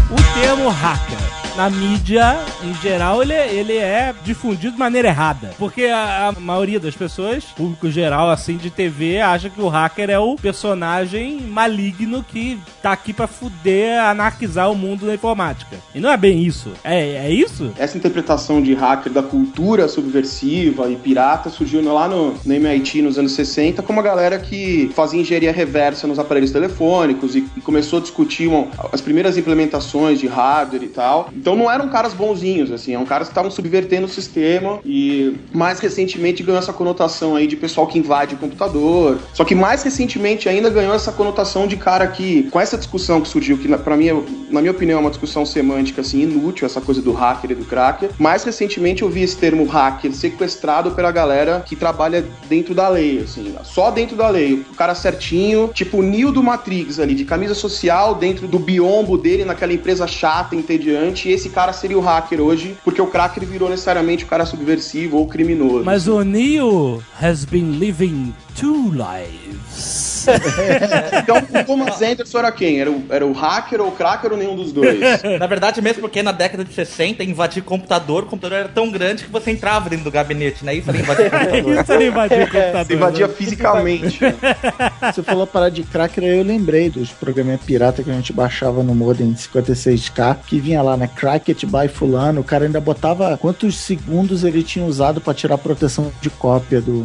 O 0.10 0.40
termo 0.40 0.70
hacker. 0.70 1.43
Na 1.56 1.70
mídia, 1.70 2.40
em 2.64 2.74
geral, 2.82 3.22
ele, 3.22 3.32
ele 3.36 3.78
é 3.78 4.12
difundido 4.24 4.74
de 4.74 4.80
maneira 4.80 5.10
errada. 5.10 5.52
Porque 5.60 5.84
a, 5.84 6.30
a 6.30 6.40
maioria 6.40 6.80
das 6.80 6.96
pessoas, 6.96 7.44
público 7.44 7.92
geral, 7.92 8.32
assim, 8.32 8.58
de 8.58 8.72
TV, 8.72 9.20
acha 9.22 9.52
que 9.52 9.62
o 9.62 9.68
hacker 9.68 10.10
é 10.10 10.18
o 10.18 10.36
personagem 10.36 11.40
maligno 11.42 12.24
que 12.28 12.60
tá 12.82 12.92
aqui 12.92 13.14
pra 13.14 13.28
fuder, 13.28 14.02
anarquizar 14.04 14.72
o 14.72 14.76
mundo 14.76 15.06
da 15.06 15.14
informática. 15.14 15.78
E 15.94 16.00
não 16.00 16.10
é 16.10 16.18
bem 16.18 16.42
isso. 16.44 16.72
É, 16.84 17.28
é 17.28 17.30
isso? 17.30 17.72
Essa 17.78 17.98
interpretação 18.00 18.60
de 18.60 18.74
hacker 18.74 19.14
da 19.14 19.22
cultura 19.22 19.88
subversiva 19.88 20.90
e 20.90 20.96
pirata 20.96 21.52
surgiu 21.52 21.84
lá 21.94 22.08
no, 22.08 22.34
no 22.44 22.54
MIT 22.54 23.04
nos 23.04 23.20
anos 23.20 23.34
60 23.34 23.84
com 23.84 23.94
uma 23.94 24.02
galera 24.02 24.40
que 24.40 24.90
fazia 24.96 25.22
engenharia 25.22 25.52
reversa 25.52 26.08
nos 26.08 26.18
aparelhos 26.18 26.50
telefônicos 26.50 27.36
e, 27.36 27.48
e 27.56 27.62
começou 27.62 28.00
a 28.00 28.02
discutir 28.02 28.48
uma- 28.48 28.68
as 28.92 29.02
primeiras 29.02 29.38
implementações 29.38 30.20
de 30.20 30.26
hardware 30.26 30.82
e 30.82 30.88
tal. 30.88 31.30
Então 31.44 31.58
não 31.58 31.70
eram 31.70 31.90
caras 31.90 32.14
bonzinhos, 32.14 32.72
assim, 32.72 32.94
eram 32.94 33.06
caras 33.06 33.28
que 33.28 33.34
estavam 33.34 33.52
subvertendo 33.52 34.06
o 34.06 34.10
sistema 34.10 34.80
e 34.86 35.36
mais 35.54 35.78
recentemente 35.82 36.42
ganhou 36.42 36.58
essa 36.58 36.72
conotação 36.72 37.36
aí 37.36 37.46
de 37.46 37.58
pessoal 37.58 37.86
que 37.86 38.00
invade 38.00 38.36
o 38.36 38.38
computador. 38.38 39.20
Só 39.34 39.44
que 39.44 39.54
mais 39.54 39.84
recentemente 39.84 40.48
ainda 40.48 40.70
ganhou 40.70 40.96
essa 40.96 41.12
conotação 41.12 41.68
de 41.68 41.76
cara 41.76 42.08
que, 42.08 42.44
com 42.44 42.62
essa 42.62 42.78
discussão 42.78 43.20
que 43.20 43.28
surgiu, 43.28 43.58
que 43.58 43.68
pra 43.80 43.98
mim, 43.98 44.24
na 44.50 44.62
minha 44.62 44.72
opinião, 44.72 45.00
é 45.00 45.02
uma 45.02 45.10
discussão 45.10 45.46
semântica 45.46 46.00
assim, 46.00 46.22
inútil, 46.22 46.66
essa 46.66 46.80
coisa 46.80 47.02
do 47.02 47.12
hacker 47.12 47.52
e 47.52 47.56
do 47.56 47.66
cracker. 47.66 48.12
Mais 48.18 48.46
recentemente 48.46 49.02
eu 49.02 49.10
vi 49.10 49.24
esse 49.24 49.36
termo 49.36 49.66
hacker 49.66 50.14
sequestrado 50.14 50.92
pela 50.92 51.12
galera 51.12 51.62
que 51.66 51.76
trabalha 51.76 52.24
dentro 52.48 52.74
da 52.74 52.88
lei, 52.88 53.20
assim, 53.20 53.54
só 53.66 53.92
dentro 53.92 54.16
da 54.16 54.30
lei. 54.30 54.54
O 54.72 54.76
cara 54.76 54.96
certinho, 54.96 55.70
tipo 55.74 55.98
o 55.98 56.02
Neo 56.02 56.32
do 56.32 56.42
Matrix 56.42 57.00
ali, 57.00 57.14
de 57.14 57.26
camisa 57.26 57.54
social, 57.54 58.16
dentro 58.16 58.48
do 58.48 58.58
biombo 58.58 59.18
dele, 59.18 59.44
naquela 59.44 59.74
empresa 59.74 60.08
chata, 60.08 60.56
entediante. 60.56 61.33
Esse 61.34 61.50
cara 61.50 61.74
seria 61.74 61.98
o 61.98 62.02
hacker 62.02 62.40
hoje, 62.40 62.78
porque 62.84 63.02
o 63.02 63.08
cracker 63.08 63.44
virou 63.44 63.68
necessariamente 63.68 64.24
o 64.24 64.28
cara 64.28 64.46
subversivo 64.46 65.18
ou 65.18 65.28
criminoso. 65.28 65.84
Mas 65.84 66.08
o 66.08 66.24
Neo 66.24 67.04
has 67.20 67.44
been 67.44 67.80
living 67.80 68.36
two 68.56 68.92
lives. 68.92 70.13
Então 71.24 71.38
o 71.38 71.66
Thomas 71.66 72.02
Anderson 72.02 72.40
era 72.40 72.52
quem? 72.52 72.80
Era 72.80 72.92
o, 72.92 73.04
era 73.10 73.26
o 73.26 73.32
hacker 73.34 73.82
ou 73.82 73.88
o 73.90 73.92
cracker 73.92 74.32
ou 74.32 74.38
nenhum 74.38 74.56
dos 74.56 74.72
dois? 74.72 75.00
Na 75.40 75.48
verdade, 75.48 75.82
mesmo 75.82 76.02
porque 76.02 76.22
na 76.24 76.32
década 76.32 76.64
de 76.64 76.74
60, 76.74 77.24
invadir 77.24 77.64
computador, 77.64 78.24
o 78.24 78.28
computador 78.28 78.60
era 78.60 78.68
tão 78.70 78.90
grande 78.92 79.24
que 79.26 79.32
você 79.32 79.52
entrava 79.52 79.90
dentro 79.90 80.06
do 80.06 80.12
gabinete, 80.12 80.64
né? 80.66 80.76
Isso 80.76 80.90
era 80.90 81.00
invadir 81.00 81.30
computador. 81.32 81.82
Isso 81.82 81.94
ele 81.94 82.08
invadiu 82.08 82.38
o 82.44 82.48
computador. 82.50 82.86
Você 82.86 82.94
invadia 82.94 83.30
fisicamente. 83.30 84.20
Você 85.14 85.24
falou 85.24 85.48
parar 85.48 85.70
de 85.70 85.84
cracker, 85.84 86.24
aí 86.24 86.38
eu 86.38 86.44
lembrei 86.44 86.90
dos 86.90 87.10
programas 87.12 87.62
pirata 87.62 88.04
que 88.04 88.10
a 88.10 88.14
gente 88.14 88.34
baixava 88.34 88.84
no 88.84 88.94
modem 88.96 89.32
de 89.32 89.40
56k, 89.42 90.38
que 90.48 90.60
vinha 90.60 90.82
lá, 90.82 90.98
né? 90.98 91.10
Cracket 91.16 91.64
by 91.66 91.88
fulano, 91.88 92.42
o 92.42 92.44
cara 92.44 92.66
ainda 92.66 92.80
botava 92.80 93.38
quantos 93.38 93.78
segundos 93.78 94.44
ele 94.44 94.64
tinha 94.64 94.86
usado 94.86 95.22
pra 95.22 95.34
tirar 95.34 95.58
proteção 95.58 96.12
de 96.22 96.30
cópia 96.30 96.82
do, 96.82 97.04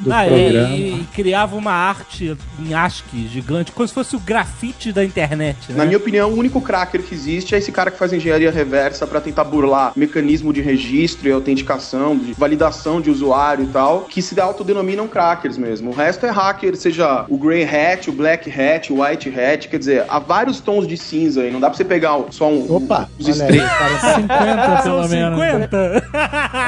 do 0.00 0.12
Ah, 0.12 0.24
programa. 0.24 0.68
e, 0.76 1.00
e 1.00 1.08
criava 1.14 1.56
uma 1.56 1.72
arte 1.72 2.36
em 2.58 2.74
ASCII 2.74 3.26
gigante, 3.28 3.72
como 3.72 3.86
se 3.88 3.94
fosse 3.94 4.14
o 4.14 4.20
grafite 4.20 4.92
da 4.92 5.04
internet, 5.04 5.70
né? 5.72 5.78
Na 5.78 5.84
minha 5.84 5.96
opinião, 5.96 6.30
o 6.30 6.36
único 6.38 6.60
cracker 6.60 7.02
que 7.02 7.14
existe 7.14 7.54
é 7.54 7.58
esse 7.58 7.72
cara 7.72 7.90
que 7.90 7.98
faz 7.98 8.12
engenharia 8.12 8.50
reversa 8.50 9.06
pra 9.06 9.20
tentar 9.20 9.44
burlar 9.44 9.92
mecanismo 9.96 10.52
de 10.52 10.60
registro 10.60 11.28
e 11.28 11.32
autenticação, 11.32 12.16
de 12.16 12.32
validação 12.34 13.00
de 13.00 13.10
usuário 13.10 13.64
e 13.64 13.68
tal, 13.68 14.02
que 14.02 14.20
se 14.22 14.38
autodenominam 14.40 15.08
crackers 15.08 15.56
mesmo. 15.56 15.90
O 15.90 15.94
resto 15.94 16.26
é 16.26 16.30
hacker, 16.30 16.76
seja 16.76 17.24
o 17.28 17.36
grey 17.38 17.64
hat, 17.64 18.08
o 18.10 18.12
black 18.12 18.50
hat, 18.50 18.92
o 18.92 19.02
white 19.02 19.28
hat, 19.30 19.68
quer 19.68 19.78
dizer, 19.78 20.04
há 20.08 20.18
vários 20.18 20.60
tons 20.60 20.86
de 20.86 20.96
cinza 20.96 21.42
aí, 21.42 21.50
não 21.50 21.60
dá 21.60 21.68
pra 21.68 21.76
você 21.76 21.84
pegar 21.84 22.18
só 22.30 22.48
um, 22.50 22.66
Opa, 22.76 23.08
os 23.18 23.26
aí, 23.26 23.32
extremos. 23.32 23.70
cara, 23.70 23.98
50 24.20 24.82
São 24.82 24.82
pelo 24.82 25.08
menos. 25.08 25.40
50? 25.40 26.10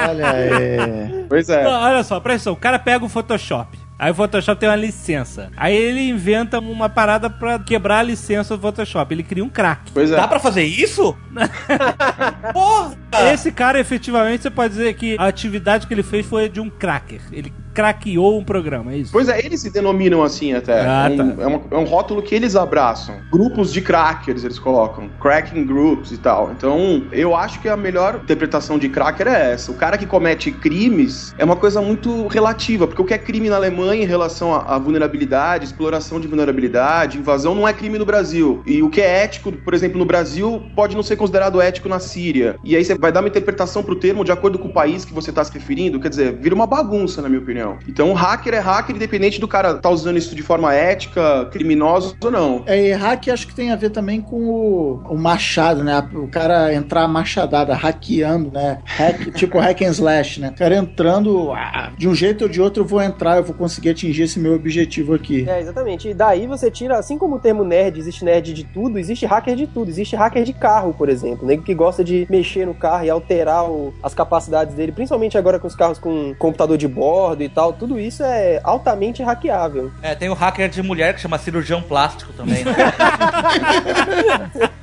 olha 0.09 0.31
aí. 0.31 1.25
Pois 1.27 1.49
é. 1.49 1.63
Não, 1.63 1.71
olha 1.71 2.03
só, 2.03 2.19
presta 2.19 2.35
atenção. 2.35 2.53
O 2.53 2.57
cara 2.57 2.77
pega 2.79 3.03
o 3.05 3.09
Photoshop. 3.09 3.84
Aí 3.97 4.11
o 4.11 4.15
Photoshop 4.15 4.59
tem 4.59 4.67
uma 4.67 4.75
licença. 4.75 5.49
Aí 5.55 5.75
ele 5.75 6.09
inventa 6.09 6.59
uma 6.59 6.89
parada 6.89 7.29
pra 7.29 7.57
quebrar 7.57 7.99
a 7.99 8.03
licença 8.03 8.55
do 8.55 8.61
Photoshop. 8.61 9.13
Ele 9.13 9.23
cria 9.23 9.43
um 9.43 9.49
crack. 9.49 9.91
Pois 9.93 10.11
é. 10.11 10.15
Dá 10.15 10.27
pra 10.27 10.39
fazer 10.39 10.63
isso? 10.63 11.15
Porra! 12.51 12.95
Esse 13.33 13.51
cara, 13.51 13.79
efetivamente, 13.79 14.43
você 14.43 14.49
pode 14.49 14.73
dizer 14.73 14.93
que 14.95 15.15
a 15.17 15.25
atividade 15.25 15.87
que 15.87 15.93
ele 15.93 16.03
fez 16.03 16.25
foi 16.25 16.49
de 16.49 16.59
um 16.59 16.69
cracker. 16.69 17.21
Ele 17.31 17.53
craqueou 17.75 18.39
um 18.39 18.43
programa, 18.43 18.93
é 18.93 18.97
isso? 18.97 19.11
Pois 19.11 19.27
é, 19.27 19.45
eles 19.45 19.59
se 19.61 19.69
denominam 19.69 20.23
assim 20.23 20.53
até. 20.53 20.81
Ah, 20.81 21.09
é, 21.09 21.13
um, 21.13 21.17
tá. 21.35 21.43
é, 21.43 21.47
uma- 21.47 21.61
é 21.71 21.77
um 21.77 21.83
rótulo 21.83 22.21
que 22.23 22.33
eles 22.33 22.55
abraçam. 22.55 23.15
Grupos 23.29 23.71
de 23.73 23.81
crackers 23.81 24.43
eles 24.45 24.57
colocam. 24.57 25.09
Cracking 25.21 25.65
groups 25.65 26.11
e 26.11 26.17
tal. 26.17 26.51
Então, 26.51 27.03
eu 27.11 27.35
acho 27.35 27.59
que 27.59 27.67
a 27.67 27.75
melhor 27.75 28.21
interpretação 28.23 28.79
de 28.79 28.87
cracker 28.87 29.27
é 29.27 29.51
essa. 29.51 29.71
O 29.71 29.75
cara 29.75 29.97
que 29.97 30.05
comete 30.05 30.51
crimes 30.51 31.35
é 31.37 31.43
uma 31.43 31.57
coisa 31.57 31.81
muito 31.81 32.27
relativa, 32.27 32.87
porque 32.87 33.01
o 33.01 33.05
que 33.05 33.13
é 33.13 33.17
crime 33.17 33.49
na 33.49 33.57
Alemanha 33.57 34.03
em 34.03 34.07
relação 34.07 34.53
à, 34.55 34.77
vulnerabilidade, 34.79 35.65
exploração 35.65 36.19
de 36.19 36.27
vulnerabilidade, 36.27 37.17
invasão, 37.17 37.53
não 37.53 37.67
é 37.67 37.73
crime 37.73 37.99
no 37.99 38.05
Brasil. 38.05 38.63
E 38.65 38.81
o 38.81 38.89
que 38.89 39.01
é 39.01 39.23
ético, 39.23 39.51
por 39.51 39.73
exemplo, 39.73 39.97
no 39.99 40.05
Brasil, 40.05 40.63
pode 40.75 40.95
não 40.95 41.03
ser 41.03 41.17
considerado 41.17 41.59
ético 41.61 41.89
na 41.89 41.99
Síria. 41.99 42.55
E 42.63 42.75
aí 42.75 42.85
você 42.85 42.95
vai 42.97 43.11
dar 43.11 43.19
uma 43.19 43.27
interpretação 43.29 43.83
pro 43.83 43.95
termo 43.95 44.23
de 44.23 44.31
acordo 44.31 44.57
com 44.57 44.69
o 44.69 44.73
país 44.73 45.03
que 45.03 45.13
você 45.13 45.31
tá 45.31 45.43
se 45.43 45.51
referindo, 45.53 45.99
quer 45.99 46.09
dizer, 46.09 46.37
vira 46.39 46.55
uma 46.55 46.67
bagunça, 46.67 47.21
na 47.21 47.27
minha 47.27 47.41
opinião. 47.41 47.64
Então, 47.87 48.13
hacker 48.13 48.53
é 48.53 48.59
hacker, 48.59 48.95
independente 48.95 49.39
do 49.39 49.47
cara 49.47 49.73
tá 49.75 49.89
usando 49.89 50.17
isso 50.17 50.35
de 50.35 50.41
forma 50.43 50.73
ética, 50.73 51.45
criminosa 51.51 52.15
ou 52.23 52.31
não. 52.31 52.63
É, 52.65 52.89
e 52.89 52.91
hack 52.93 53.27
acho 53.29 53.47
que 53.47 53.55
tem 53.55 53.71
a 53.71 53.75
ver 53.75 53.89
também 53.89 54.21
com 54.21 54.37
o, 54.47 55.01
o 55.09 55.17
machado, 55.17 55.83
né? 55.83 56.07
O 56.13 56.27
cara 56.27 56.73
entrar 56.73 57.07
machadada, 57.07 57.73
hackeando, 57.75 58.51
né? 58.51 58.79
Hack, 58.85 59.31
tipo 59.35 59.59
hack 59.59 59.81
and 59.81 59.89
slash, 59.91 60.39
né? 60.39 60.49
O 60.49 60.57
cara 60.57 60.75
entrando, 60.75 61.51
ah, 61.53 61.91
de 61.97 62.07
um 62.07 62.15
jeito 62.15 62.43
ou 62.43 62.49
de 62.49 62.61
outro 62.61 62.83
eu 62.83 62.87
vou 62.87 63.01
entrar, 63.01 63.37
eu 63.37 63.43
vou 63.43 63.55
conseguir 63.55 63.89
atingir 63.89 64.23
esse 64.23 64.39
meu 64.39 64.53
objetivo 64.55 65.13
aqui. 65.13 65.47
É, 65.47 65.59
exatamente. 65.59 66.09
E 66.09 66.13
daí 66.13 66.47
você 66.47 66.69
tira, 66.69 66.97
assim 66.97 67.17
como 67.17 67.35
o 67.35 67.39
termo 67.39 67.63
nerd, 67.63 67.99
existe 67.99 68.23
nerd 68.25 68.53
de 68.53 68.63
tudo, 68.63 68.97
existe 68.99 69.25
hacker 69.25 69.55
de 69.55 69.67
tudo. 69.67 69.89
Existe 69.89 70.15
hacker 70.15 70.43
de 70.43 70.53
carro, 70.53 70.93
por 70.93 71.09
exemplo. 71.09 71.45
Nego 71.47 71.63
que 71.63 71.73
gosta 71.73 72.03
de 72.03 72.25
mexer 72.29 72.65
no 72.65 72.73
carro 72.73 73.05
e 73.05 73.09
alterar 73.09 73.69
o- 73.69 73.93
as 74.01 74.13
capacidades 74.13 74.73
dele, 74.75 74.91
principalmente 74.91 75.37
agora 75.37 75.59
com 75.59 75.67
os 75.67 75.75
carros 75.75 75.99
com 75.99 76.33
computador 76.37 76.77
de 76.77 76.87
bordo 76.87 77.43
e 77.43 77.49
tal. 77.55 77.73
Tudo 77.73 77.99
isso 77.99 78.21
é 78.21 78.59
altamente 78.63 79.23
hackeável. 79.23 79.91
É, 80.01 80.13
tem 80.13 80.29
o 80.29 80.33
hacker 80.33 80.69
de 80.69 80.83
mulher 80.83 81.15
que 81.15 81.21
chama 81.21 81.37
cirurgião 81.37 81.81
plástico 81.81 82.33
também, 82.33 82.63
né? 82.65 82.75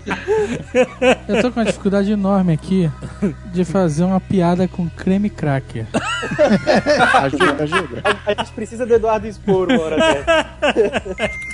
Eu 1.29 1.43
tô 1.43 1.53
com 1.53 1.61
uma 1.61 1.67
dificuldade 1.67 2.11
enorme 2.11 2.53
aqui 2.53 2.91
de 3.53 3.65
fazer 3.65 4.03
uma 4.03 4.21
piada 4.21 4.67
com 4.67 4.89
creme 4.89 5.31
cracker. 5.31 5.87
Ajuda, 7.23 7.65
ajuda. 7.65 8.03
A, 8.05 8.33
a 8.33 8.35
gente 8.35 8.53
precisa 8.53 8.87
do 8.87 8.95
Eduardo 8.95 9.27
hora 9.81 9.97
dessa. 9.97 10.47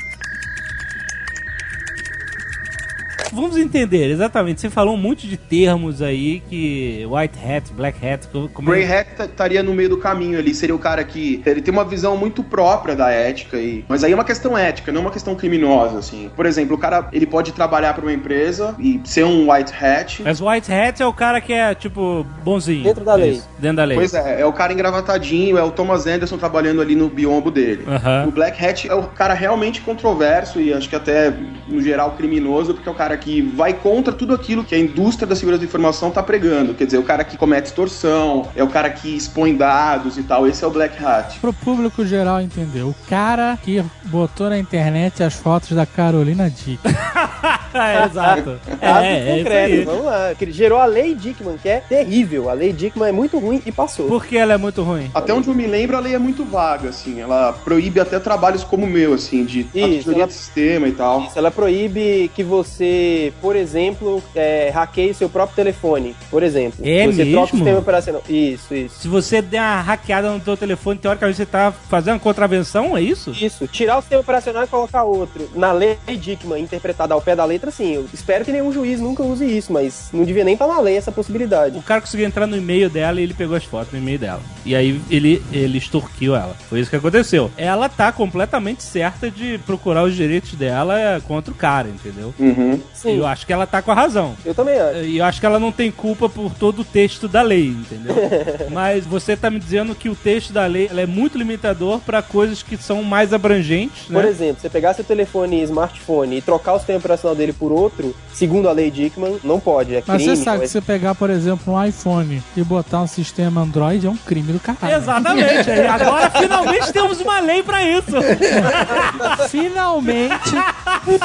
Vamos 3.35 3.57
entender, 3.57 4.11
exatamente. 4.11 4.61
Você 4.61 4.71
falou 4.71 4.95
um 4.95 4.99
monte 4.99 5.27
de 5.27 5.37
termos 5.37 6.01
aí 6.03 6.41
que 6.49 7.07
white 7.11 7.39
hat, 7.39 7.73
black 7.73 8.07
hat, 8.07 8.27
como 8.29 8.49
como- 8.49 8.71
Grey 8.71 8.85
Hat 8.85 9.09
estaria 9.23 9.63
no 9.63 9.75
meio 9.75 9.89
do 9.89 9.97
caminho 9.99 10.39
ali, 10.39 10.55
seria 10.55 10.75
o 10.75 10.79
cara 10.79 11.03
que 11.05 11.43
ele 11.47 11.61
tem 11.63 11.73
uma 11.73 11.85
visão 11.85 12.17
muito 12.17 12.43
própria 12.43 12.95
da 12.95 13.11
ética 13.11 13.57
e 13.59 13.85
mas 13.89 14.05
aí 14.05 14.13
é 14.13 14.15
uma 14.15 14.25
questão 14.25 14.57
ética, 14.57 14.93
não 14.93 15.03
uma 15.03 15.11
questão 15.11 15.35
criminosa 15.35 15.99
assim. 15.99 16.31
Por 16.35 16.47
exemplo, 16.47 16.77
o 16.77 16.79
cara 16.79 17.09
ele 17.13 17.27
pode 17.27 17.53
trabalhar 17.53 17.95
para 17.95 18.03
uma 18.03 18.13
empresa 18.13 18.75
e 18.79 19.01
ser 19.05 19.25
um 19.25 19.51
white 19.53 19.73
hat. 19.73 20.23
Mas 20.23 20.41
white 20.41 20.73
hat 20.73 21.03
é 21.03 21.07
o 21.07 21.13
cara 21.13 21.41
que 21.41 21.53
é, 21.53 21.75
tipo, 21.75 22.27
bonzinho. 22.45 22.85
Dentro 22.85 23.05
da 23.05 23.15
lei. 23.15 23.31
Isso, 23.33 23.49
dentro 23.59 23.77
da 23.79 23.85
lei. 23.85 23.97
Pois 23.97 24.15
é, 24.15 24.41
é 24.41 24.47
o 24.47 24.53
cara 24.53 24.73
engravatadinho, 24.73 25.57
é 25.59 25.63
o 25.63 25.71
Thomas 25.71 26.07
Anderson 26.07 26.37
trabalhando 26.39 26.81
ali 26.81 26.95
no 26.95 27.09
biombo 27.09 27.51
dele. 27.51 27.85
O 28.27 28.31
Black 28.31 28.65
Hat 28.65 28.89
é 28.89 28.95
o 28.95 29.03
cara 29.05 29.35
realmente 29.35 29.81
controverso 29.81 30.61
e 30.61 30.73
acho 30.73 30.89
que 30.89 30.97
até, 30.97 31.33
no 31.67 31.81
geral, 31.83 32.13
criminoso, 32.13 32.75
porque 32.75 32.89
é 32.89 32.93
o 32.93 32.95
cara 32.95 33.17
que 33.19 33.43
vai 33.43 33.73
contra 33.75 34.13
tudo 34.13 34.35
aquilo 34.35 34.65
que 34.65 34.75
a 34.75 34.79
indústria 34.79 35.27
da 35.27 35.35
segurança 35.37 35.61
da 35.61 35.67
informação 35.67 36.11
tá 36.11 36.23
pregando. 36.23 36.75
Quer 36.75 36.87
dizer, 36.87 36.99
o 36.99 37.03
cara 37.03 37.25
que 37.25 37.37
comete 37.37 37.69
extorsão, 37.69 38.49
é 38.57 38.63
o 38.63 38.69
cara 38.69 38.89
que 38.91 39.17
expõe 39.17 39.55
dados 39.55 40.17
e 40.17 40.23
tal. 40.23 40.47
Esse 40.47 40.65
é 40.65 40.67
o 40.67 40.71
Black 40.71 41.03
Hat. 41.05 41.39
Pro 41.41 41.53
público 41.53 42.05
geral 42.07 42.41
entender, 42.41 42.83
o 42.83 42.95
cara 43.09 43.59
que 43.63 43.85
botou 44.05 44.49
na 44.49 44.59
internet 44.59 45.23
as 45.23 45.35
fotos 45.35 45.71
da 45.71 45.85
Carolina 45.85 46.49
Dick. 46.51 46.79
é, 47.75 48.05
exato. 48.07 48.59
É, 48.81 48.87
é, 48.87 49.03
é 49.03 49.19
isso 49.29 49.39
concreto, 49.39 49.75
aí. 49.75 49.85
vamos 49.85 50.05
lá. 50.05 50.35
Que 50.35 50.51
gerou 50.51 50.79
a 50.79 50.87
lei 50.87 51.15
Dickman, 51.15 51.57
que 51.59 51.69
é 51.69 51.81
terrível. 51.81 52.49
A 52.49 52.53
lei 52.53 52.73
Dickman 52.73 53.09
é 53.09 53.13
muito 53.13 53.39
ruim 53.39 53.63
e 53.67 53.73
passou. 53.73 54.07
Por 54.07 54.25
que 54.25 54.37
ela 54.37 54.55
é 54.55 54.57
muito 54.57 54.83
ruim? 54.83 55.11
Até 55.15 55.33
onde 55.33 55.49
eu 55.49 55.55
me 55.55 55.67
lembro, 55.67 55.97
a 55.97 56.01
lei 56.01 56.15
é 56.15 56.19
muito 56.19 56.45
vaga, 56.45 56.89
assim. 56.91 57.21
Ela 57.21 57.53
proíbe 57.53 58.01
até 58.01 58.19
trabalhos 58.19 58.65
como 58.65 58.87
o 58.87 58.89
meu, 58.89 59.15
assim, 59.15 59.45
de 59.45 59.67
auditoria 59.75 60.19
ela- 60.23 60.27
de 60.27 60.33
sistema 60.33 60.89
e 60.89 60.93
tal. 60.93 61.25
Isso, 61.25 61.39
ela 61.39 61.51
proíbe 61.51 62.31
que 62.35 62.43
você, 62.43 63.08
por 63.41 63.57
exemplo, 63.57 64.23
é, 64.35 64.71
hackeie 64.71 65.11
o 65.11 65.15
seu 65.15 65.29
próprio 65.29 65.57
telefone, 65.57 66.15
por 66.31 66.43
exemplo. 66.43 66.81
É 66.83 67.07
você 67.07 67.25
troca 67.27 67.53
o 67.53 67.57
mesmo? 67.57 67.59
sistema 67.59 67.79
operacional. 67.79 68.23
Isso, 68.29 68.75
isso. 68.75 69.01
Se 69.01 69.09
você 69.09 69.43
der 69.43 69.61
uma 69.61 69.81
hackeada 69.81 70.31
no 70.31 70.41
teu 70.41 70.57
telefone, 70.57 70.99
teoricamente 70.99 71.37
você 71.37 71.47
tá 71.47 71.73
fazendo 71.73 72.21
contravenção, 72.21 72.97
é 72.97 73.01
isso? 73.01 73.31
Isso, 73.31 73.67
tirar 73.67 73.99
o 73.99 74.01
sistema 74.01 74.21
operacional 74.21 74.65
e 74.65 74.67
colocar 74.67 75.05
outro. 75.05 75.49
Na 75.55 75.73
lei 75.73 75.99
Dickman, 76.07 76.63
interpretada 76.63 77.15
ao 77.15 77.21
pé 77.21 77.35
da 77.35 77.45
letra, 77.45 77.71
sim. 77.71 77.95
Eu 77.95 78.07
espero 78.13 78.45
que 78.45 78.53
nenhum 78.53 78.73
juiz 78.73 79.01
nunca 79.01 79.23
use 79.23 79.45
isso, 79.45 79.73
mas 79.73 80.09
não 80.13 80.25
devia 80.25 80.45
nem 80.45 80.55
estar 80.55 80.67
na 80.67 80.81
lei 80.81 80.97
essa 80.97 81.13
possibilidade. 81.13 81.79
O 81.79 81.83
cara 81.83 82.01
conseguiu 82.01 82.27
entrar 82.27 82.47
no 82.47 82.57
e-mail 82.57 82.91
dela 82.91 83.21
e 83.21 83.25
ele 83.25 83.35
pegou 83.35 83.57
as 83.57 83.65
fotos 83.65 83.93
no 83.93 83.99
e-mail 83.99 84.19
dela. 84.19 84.41
E 84.65 84.75
aí 84.75 85.01
ele, 85.11 85.43
ele 85.53 85.79
extorquiu 85.79 86.35
ela. 86.35 86.55
Foi 86.69 86.81
isso 86.81 86.91
que 86.91 86.97
aconteceu. 86.97 87.51
Ela 87.57 87.89
tá 87.89 88.13
completamente 88.13 88.83
certa 88.83 89.31
de 89.31 89.59
procurar 89.59 90.03
os 90.05 90.15
direitos 90.15 90.55
dela 90.55 91.21
contra 91.27 91.53
o 91.53 91.57
cara, 91.57 91.89
entendeu? 91.89 92.35
Uhum. 92.39 92.81
Sim, 93.01 93.17
Eu 93.19 93.27
acho 93.27 93.47
que 93.47 93.53
ela 93.53 93.67
tá 93.67 93.81
com 93.81 93.91
a 93.93 93.95
razão. 93.95 94.35
eu 94.45 94.55
também 94.55 94.79
acho. 94.79 94.99
E 95.01 95.19
eu 95.19 95.25
acho 95.25 95.39
que 95.41 95.47
ela 95.47 95.59
não 95.61 95.71
tem 95.71 95.91
culpa 95.91 96.29
por 96.29 96.53
todo 96.55 96.81
o 96.81 96.85
texto 96.85 97.29
da 97.29 97.43
lei, 97.43 97.69
entendeu? 97.69 98.15
Mas 98.71 99.07
você 99.07 99.37
tá 99.37 99.51
me 99.51 99.59
dizendo 99.61 99.95
que 99.95 100.09
o 100.09 100.15
texto 100.17 100.53
da 100.53 100.67
lei 100.67 100.89
ela 100.91 101.01
é 101.01 101.07
muito 101.07 101.39
limitador 101.39 102.01
pra 102.01 102.23
coisas 102.23 102.63
que 102.63 102.77
são 102.77 103.03
mais 103.03 103.33
abrangentes, 103.33 104.07
Por 104.07 104.23
né? 104.25 104.29
exemplo, 104.29 104.61
você 104.61 104.69
pegar 104.69 104.95
seu 104.95 105.05
telefone 105.05 105.63
smartphone 105.63 106.39
e 106.39 106.43
trocar 106.43 106.75
o 106.75 106.79
sistema 106.79 106.99
operacional 106.99 107.37
dele 107.37 107.53
por 107.53 107.71
outro, 107.73 108.15
segundo 108.33 108.69
a 108.69 108.73
lei 108.73 108.91
Dickman, 108.91 109.39
não 109.45 109.61
pode. 109.61 109.95
É 109.95 110.03
Mas 110.07 110.23
crime. 110.23 110.37
você 110.37 110.43
sabe 110.45 110.59
é- 110.59 110.61
que 110.63 110.67
se 110.67 110.73
você 110.73 110.81
pegar, 110.81 111.15
por 111.15 111.31
exemplo, 111.31 111.75
um 111.75 111.85
iPhone 111.85 112.43
e 112.57 112.63
botar 112.65 113.01
um 113.03 113.07
sistema 113.07 113.61
Android 113.61 114.07
é 114.07 114.11
um 114.11 114.17
crime 114.17 114.53
do 114.53 114.59
caralho. 114.61 114.97
Exatamente. 114.97 115.71
Agora 115.89 116.31
finalmente 116.31 116.93
temos 116.93 117.21
uma 117.21 117.39
lei 117.41 117.63
pra 117.63 117.83
isso. 117.85 118.17
Finalmente, 119.49 120.51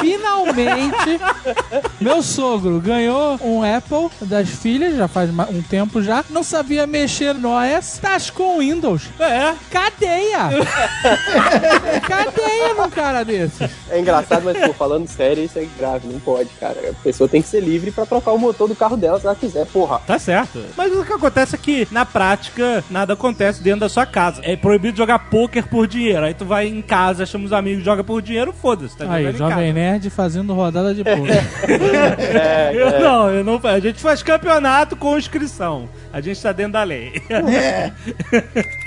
finalmente, 0.00 1.20
meu 2.00 2.22
sogro 2.22 2.80
ganhou 2.80 3.38
um 3.42 3.62
Apple 3.62 4.10
das 4.22 4.48
filhas, 4.48 4.96
já 4.96 5.08
faz 5.08 5.30
um 5.30 5.62
tempo 5.62 6.02
já, 6.02 6.24
não 6.30 6.42
sabia 6.42 6.86
mexer 6.86 7.34
no 7.34 7.50
OS, 7.50 7.98
tascou 8.00 8.56
o 8.56 8.58
Windows. 8.60 9.08
É. 9.18 9.54
Cadeia! 9.70 10.50
Cadeia 12.06 12.74
num 12.74 12.90
cara 12.90 13.24
desses. 13.24 13.70
É 13.90 14.00
engraçado, 14.00 14.44
mas 14.44 14.58
pô, 14.58 14.72
falando 14.72 15.06
sério, 15.08 15.44
isso 15.44 15.58
é 15.58 15.66
grave, 15.78 16.08
não 16.08 16.20
pode, 16.20 16.50
cara. 16.60 16.76
A 16.90 17.02
pessoa 17.02 17.28
tem 17.28 17.42
que 17.42 17.48
ser 17.48 17.60
livre 17.60 17.90
pra 17.90 18.06
trocar 18.06 18.32
o 18.32 18.38
motor 18.38 18.68
do 18.68 18.74
carro 18.74 18.96
dela 18.96 19.18
se 19.18 19.26
ela 19.26 19.34
quiser, 19.34 19.66
porra. 19.66 20.00
Tá 20.06 20.18
certo. 20.18 20.62
Mas 20.76 20.92
o 20.92 21.04
que 21.04 21.12
acontece 21.12 21.54
é 21.54 21.58
que, 21.58 21.88
na 21.90 22.04
prática, 22.04 22.84
nada 22.90 23.14
acontece 23.14 23.62
dentro 23.62 23.80
da 23.80 23.88
sua 23.88 24.06
casa. 24.06 24.40
É 24.44 24.56
proibido 24.56 24.96
jogar 24.96 25.18
pôquer 25.30 25.66
por 25.66 25.86
dinheiro. 25.86 26.24
Aí 26.24 26.34
tu 26.34 26.44
vai 26.44 26.66
em 26.66 26.82
casa, 26.82 27.26
chama 27.26 27.44
os 27.44 27.52
amigos, 27.52 27.84
joga 27.84 28.02
por 28.04 28.20
dinheiro, 28.20 28.52
foda-se. 28.52 28.96
Tá 28.96 29.10
Aí, 29.10 29.32
Jovem 29.32 29.48
casa. 29.48 29.72
Nerd 29.72 30.10
fazendo 30.10 30.54
rodada 30.54 30.94
de 30.94 31.04
poker. 31.04 31.44
É, 31.68 32.72
Eu 32.74 32.88
é. 32.88 32.98
não, 32.98 33.30
eu 33.30 33.44
não. 33.44 33.60
A 33.64 33.80
gente 33.80 34.00
faz 34.00 34.22
campeonato 34.22 34.96
com 34.96 35.18
inscrição. 35.18 35.88
A 36.12 36.20
gente 36.20 36.40
tá 36.40 36.52
dentro 36.52 36.72
da 36.72 36.82
lei. 36.82 37.22